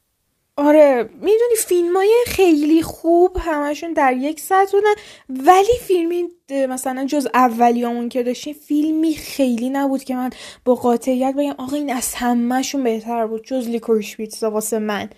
آره 0.56 1.08
می‌دونی 1.14 1.56
فیلم 1.66 1.96
های 1.96 2.14
خیلی 2.26 2.82
خوب 2.82 3.36
همشون 3.40 3.92
در 3.92 4.12
یک 4.12 4.40
سطح 4.40 4.72
بودن 4.72 4.94
ولی 5.28 5.78
فیلمی 5.80 6.24
مثلا 6.68 7.04
جز 7.04 7.28
اولیامون 7.34 8.08
که 8.08 8.22
داشتیم 8.22 8.54
فیلمی 8.54 9.14
خیلی 9.14 9.70
نبود 9.70 10.04
که 10.04 10.14
من 10.16 10.30
با 10.64 10.74
قاطعیت 10.74 11.34
بگم 11.34 11.54
آقا 11.58 11.76
این 11.76 11.92
از 11.92 12.14
همهشون 12.14 12.82
بهتر 12.82 13.26
بود 13.26 13.44
جز 13.44 13.68
لیکوریش 13.68 14.16
پیتزا 14.16 14.50
واسه 14.50 14.78
من. 14.78 15.08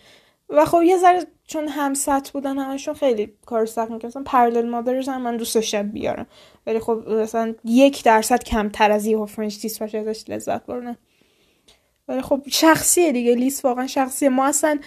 و 0.48 0.64
خب 0.64 0.82
یه 0.82 0.98
ذره 0.98 1.26
چون 1.46 1.68
هم 1.68 1.94
سطح 1.94 2.32
بودن 2.32 2.58
همشون 2.58 2.94
خیلی 2.94 3.32
کار 3.46 3.66
سخت 3.66 3.90
می‌کردن. 3.90 4.22
پرلل 4.22 4.68
مادرز 4.68 5.08
هم 5.08 5.22
من 5.22 5.36
دوست 5.36 5.54
داشتم 5.54 5.88
بیارم. 5.88 6.26
ولی 6.66 6.78
خب 6.78 7.04
مثلا 7.08 7.54
یک 7.64 8.04
درصد 8.04 8.44
کمتر 8.44 8.90
از 8.90 9.06
یه 9.06 9.26
فرنچ 9.26 9.60
دیسپچ 9.60 9.94
ازش 9.94 10.24
لذت 10.28 10.66
بردن. 10.66 10.96
ولی 12.08 12.22
خب 12.22 12.42
شخصیه 12.48 13.12
دیگه. 13.12 13.34
لیست 13.34 13.64
واقعا 13.64 13.86
شخصیه. 13.86 14.28
ما 14.28 14.46
اصلا 14.46 14.78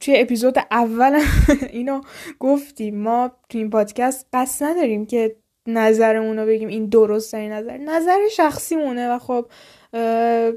توی 0.00 0.16
اپیزود 0.16 0.58
اول 0.70 1.20
اینو 1.72 2.00
گفتیم. 2.38 3.02
ما 3.02 3.30
توی 3.48 3.60
این 3.60 3.70
پادکست 3.70 4.26
قصد 4.32 4.64
نداریم 4.64 5.06
که 5.06 5.36
نظرمون 5.66 6.38
رو 6.38 6.46
بگیم. 6.46 6.68
این 6.68 6.86
درست 6.86 7.34
این 7.34 7.52
نظر. 7.52 7.76
نظر 7.76 8.18
شخصی 8.32 8.76
مونه 8.76 9.08
و 9.08 9.18
خب 9.18 9.46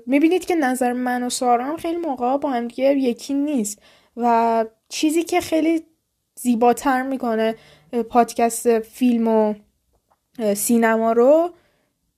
می‌بینید 0.05 0.45
که 0.45 0.55
نظر 0.55 0.93
من 0.93 1.23
و 1.23 1.29
سارا 1.29 1.77
خیلی 1.77 1.97
موقع 1.97 2.37
با 2.37 2.49
هم 2.49 2.67
دیگه 2.67 2.83
یکی 2.95 3.33
نیست. 3.33 3.81
و 4.17 4.65
چیزی 4.89 5.23
که 5.23 5.41
خیلی 5.41 5.85
زیباتر 6.35 7.01
می‌کنه 7.01 7.55
پادکست 8.09 8.79
فیلم 8.79 9.27
و 9.27 9.53
سینما 10.55 11.11
رو 11.11 11.49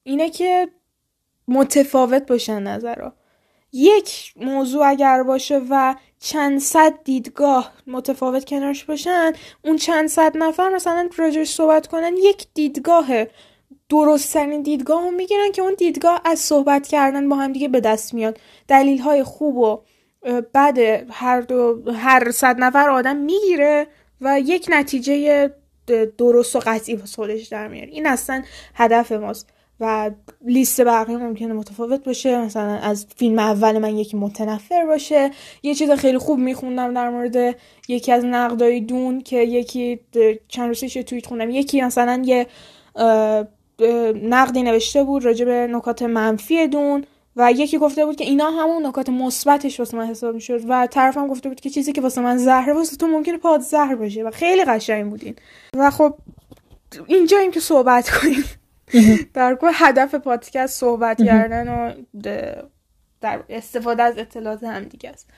اینه 0.03 0.29
که 0.29 0.67
متفاوت 1.47 2.27
باشن 2.27 2.63
نظرها 2.63 3.13
یک 3.71 4.33
موضوع 4.35 4.87
اگر 4.87 5.23
باشه 5.23 5.61
و 5.69 5.95
چند 6.19 6.59
صد 6.59 7.03
دیدگاه 7.03 7.71
متفاوت 7.87 8.45
کنارش 8.45 8.83
باشن 8.83 9.33
اون 9.63 9.77
چند 9.77 10.07
صد 10.07 10.37
نفر 10.37 10.69
مثلا 10.69 11.09
راجعش 11.17 11.49
صحبت 11.49 11.87
کنن 11.87 12.17
یک 12.17 12.47
دیدگاه 12.53 13.07
درستترین 13.89 14.61
دیدگاه 14.61 15.03
رو 15.03 15.11
می‌گیرن 15.11 15.51
که 15.51 15.61
اون 15.61 15.73
دیدگاه 15.73 16.21
از 16.25 16.39
صحبت 16.39 16.87
کردن 16.87 17.29
با 17.29 17.35
هم 17.35 17.53
دیگه 17.53 17.67
به 17.67 17.79
دست 17.79 18.13
میاد. 18.13 18.39
دلیل 18.67 19.01
های 19.01 19.23
خوب 19.23 19.57
و 19.57 19.81
بعد 20.53 20.77
هر 21.11 21.41
دو 21.41 21.91
هر 21.91 22.31
صد 22.31 22.55
نفر 22.59 22.89
آدم 22.89 23.15
می‌گیره 23.15 23.87
و 24.21 24.39
یک 24.39 24.67
نتیجه 24.71 25.49
درست 26.17 26.55
و 26.55 26.59
قطعی 26.59 26.95
و 26.95 27.05
خودش 27.15 27.47
در 27.47 27.67
میاره. 27.67 27.89
این 27.89 28.07
اصلا 28.07 28.43
هدف 28.75 29.11
ماست 29.11 29.49
و 29.79 30.11
لیست 30.45 30.81
بقیه 30.81 31.17
ممکنه 31.17 31.53
متفاوت 31.53 32.03
باشه. 32.03 32.37
مثلا 32.37 32.77
از 32.77 33.05
فیلم 33.15 33.39
اول 33.39 33.77
من 33.77 33.97
یکی 33.97 34.17
متنفر 34.17 34.85
باشه. 34.85 35.31
یه 35.63 35.75
چیز 35.75 35.91
خیلی 35.91 36.17
خوب 36.17 36.39
میخوندم 36.39 36.93
در 36.93 37.09
مورد 37.09 37.55
یکی 37.87 38.11
از 38.11 38.25
نقدای 38.25 38.81
دون 38.81 39.21
که 39.21 39.37
یکی 39.37 39.99
چند 40.47 40.67
روزش 40.67 40.93
توییت 40.93 41.25
خوندم. 41.25 41.49
یکی 41.49 41.81
مثلا 41.81 42.21
یه 42.25 42.47
نقدی 44.23 44.63
نوشته 44.63 45.03
بود 45.03 45.25
راجع 45.25 45.45
به 45.45 45.67
نکات 45.71 46.01
منفی 46.01 46.67
دون. 46.67 47.05
و 47.35 47.51
یکی 47.51 47.77
گفته 47.77 48.05
بود 48.05 48.15
که 48.15 48.23
اینا 48.23 48.51
همون 48.51 48.85
نکات 48.85 49.09
مثبتش 49.09 49.79
واسه 49.79 49.97
من 49.97 50.07
حساب 50.07 50.35
می‌شد 50.35 50.61
و 50.69 50.87
طرفم 50.87 51.27
گفته 51.27 51.49
بود 51.49 51.59
که 51.59 51.69
چیزی 51.69 51.91
که 51.91 52.01
واسه 52.01 52.21
من 52.21 52.37
زهره 52.37 52.73
واسه 52.73 52.97
تو 52.97 53.07
ممکنه 53.07 53.37
پاد 53.37 53.61
زهر 53.61 53.95
باشه 53.95 54.23
و 54.23 54.31
خیلی 54.31 54.65
قشنگ 54.65 55.09
بودین. 55.09 55.35
و 55.75 55.89
خب 55.91 56.15
اینجاییم 57.07 57.51
که 57.51 57.59
صحبت 57.59 58.09
کنیم. 58.09 58.43
در 59.33 59.55
کل 59.55 59.71
هدف 59.73 60.15
پادکست 60.15 60.79
صحبت 60.79 61.23
کردن 61.23 61.67
و 61.67 61.93
در 63.21 63.43
استفاده 63.49 64.03
از 64.03 64.17
اطلاعات 64.17 64.63
هم 64.63 64.83
دیگه 64.83 65.09
است. 65.09 65.29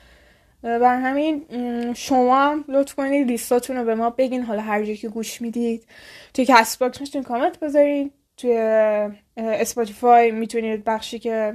بر 0.64 1.02
همین 1.02 1.46
شما 1.94 2.38
هم 2.38 2.66
لطف 2.68 2.96
کنید 2.96 3.28
لیستاتون 3.28 3.78
رو 3.78 3.86
به 3.86 3.96
ما 3.96 4.10
بگین. 4.10 4.42
حالا 4.42 4.62
هر 4.62 4.84
جایی 4.84 4.98
که 4.98 5.10
گوش 5.10 5.42
می‌دید 5.42 5.86
توی 6.34 6.46
کست 6.46 6.80
باکس 6.80 7.02
می‌تونید 7.02 7.28
کامنت 7.28 7.60
بذارید 7.60 8.12
توی 8.38 8.58
اسپاتیفای 9.38 10.32
می‌تونید 10.32 10.84
بخشی 10.84 11.20
که 11.20 11.54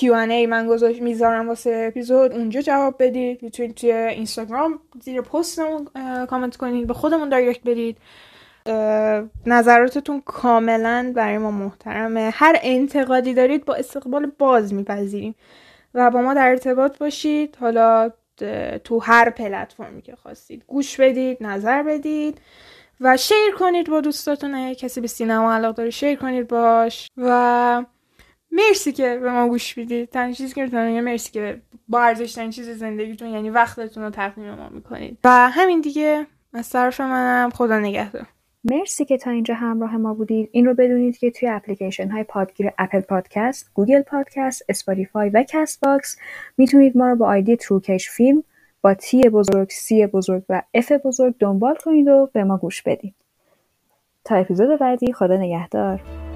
ای 0.00 0.46
من 0.46 0.66
گذاشت 0.66 1.02
می‌ذارم 1.02 1.48
واسه 1.48 1.84
اپیزود 1.88 2.32
اونجا 2.32 2.60
جواب 2.60 2.94
بدید. 2.98 3.42
می‌تونید 3.42 3.74
توی 3.74 3.92
اینستاگرام 3.92 4.80
زیر 5.02 5.20
پستمون 5.20 5.88
کامنت 6.26 6.56
کنید 6.56 6.86
به 6.86 6.94
خودمون 6.94 7.28
دایرکت 7.28 7.60
بدید. 7.66 7.98
نظراتتون 9.46 10.20
کاملا 10.20 11.12
برای 11.16 11.38
ما 11.38 11.50
محترمه. 11.50 12.30
هر 12.34 12.58
انتقادی 12.62 13.34
دارید 13.34 13.64
با 13.64 13.74
استقبال 13.74 14.32
باز 14.38 14.74
میپذیریم 14.74 15.34
و 15.94 16.10
با 16.10 16.22
ما 16.22 16.34
در 16.34 16.48
ارتباط 16.48 16.98
باشید. 16.98 17.56
حالا 17.60 18.10
تو 18.84 18.98
هر 18.98 19.30
پلتفرمی 19.30 20.02
که 20.02 20.16
خواستید 20.16 20.64
گوش 20.66 21.00
بدید 21.00 21.36
نظر 21.40 21.82
بدید. 21.82 22.40
و 23.00 23.16
شیر 23.16 23.54
کنید 23.58 23.90
با 23.90 24.00
دوستاتون. 24.00 24.54
اگه 24.54 24.74
کسی 24.74 25.00
به 25.00 25.06
سینما 25.06 25.54
علاقه 25.54 25.76
داره 25.76 25.90
شیر 25.90 26.18
کنید 26.18 26.48
باش. 26.48 27.08
و 27.16 27.84
مرسی 28.52 28.92
که 28.92 29.18
به 29.22 29.32
ما 29.32 29.48
گوش 29.48 29.78
می‌دید. 29.78 30.08
تنها 30.08 30.32
چیزی 30.32 30.54
که 30.54 30.62
می‌تونم 30.62 31.00
مرسی 31.00 31.32
که 31.32 31.60
با 31.88 32.02
ارزش 32.02 32.48
چیز 32.48 32.70
زندگیتون 32.70 33.28
یعنی 33.28 33.50
وقتتون 33.50 34.02
رو 34.02 34.10
تقدیم 34.10 34.54
ما 34.54 34.68
می‌کنید. 34.68 35.18
و 35.24 35.50
همین 35.50 35.80
دیگه. 35.80 36.26
از 36.52 36.70
طرف 36.70 37.00
منم 37.00 37.50
خدا 37.50 37.78
نگهدار. 37.78 38.26
مرسی 38.64 39.04
که 39.04 39.18
تا 39.18 39.30
اینجا 39.30 39.54
همراه 39.54 39.96
ما 39.96 40.14
بودید. 40.14 40.48
این 40.52 40.66
رو 40.66 40.74
بدونید 40.74 41.18
که 41.18 41.30
توی 41.30 41.48
اپلیکیشن 41.48 42.08
های 42.10 42.24
پادگیر 42.24 42.70
اپل 42.78 43.00
پادکست 43.00 43.70
گوگل 43.74 44.02
پادکست 44.02 44.64
اسپاتیفای 44.68 45.30
و 45.30 45.44
کست 45.48 45.80
باکس 45.80 46.16
می‌تونید 46.56 46.96
ما 46.96 47.08
رو 47.08 47.16
با 47.16 47.26
آیدی 47.26 47.56
تروکش 47.56 48.10
فیلم 48.10 48.42
با 48.82 48.94
T 48.94 49.20
بزرگ 49.20 49.70
C 49.70 50.06
بزرگ 50.06 50.42
و 50.48 50.62
F 50.74 50.92
بزرگ 50.92 51.34
دنبال 51.38 51.74
کنید 51.84 52.08
و 52.08 52.30
به 52.32 52.44
ما 52.44 52.56
گوش 52.56 52.82
بدید. 52.82 53.14
تا 54.24 54.36
اپیزود 54.36 54.80
بعدی 54.80 55.12
خدا 55.12 55.36
نگهدار. 55.36 56.27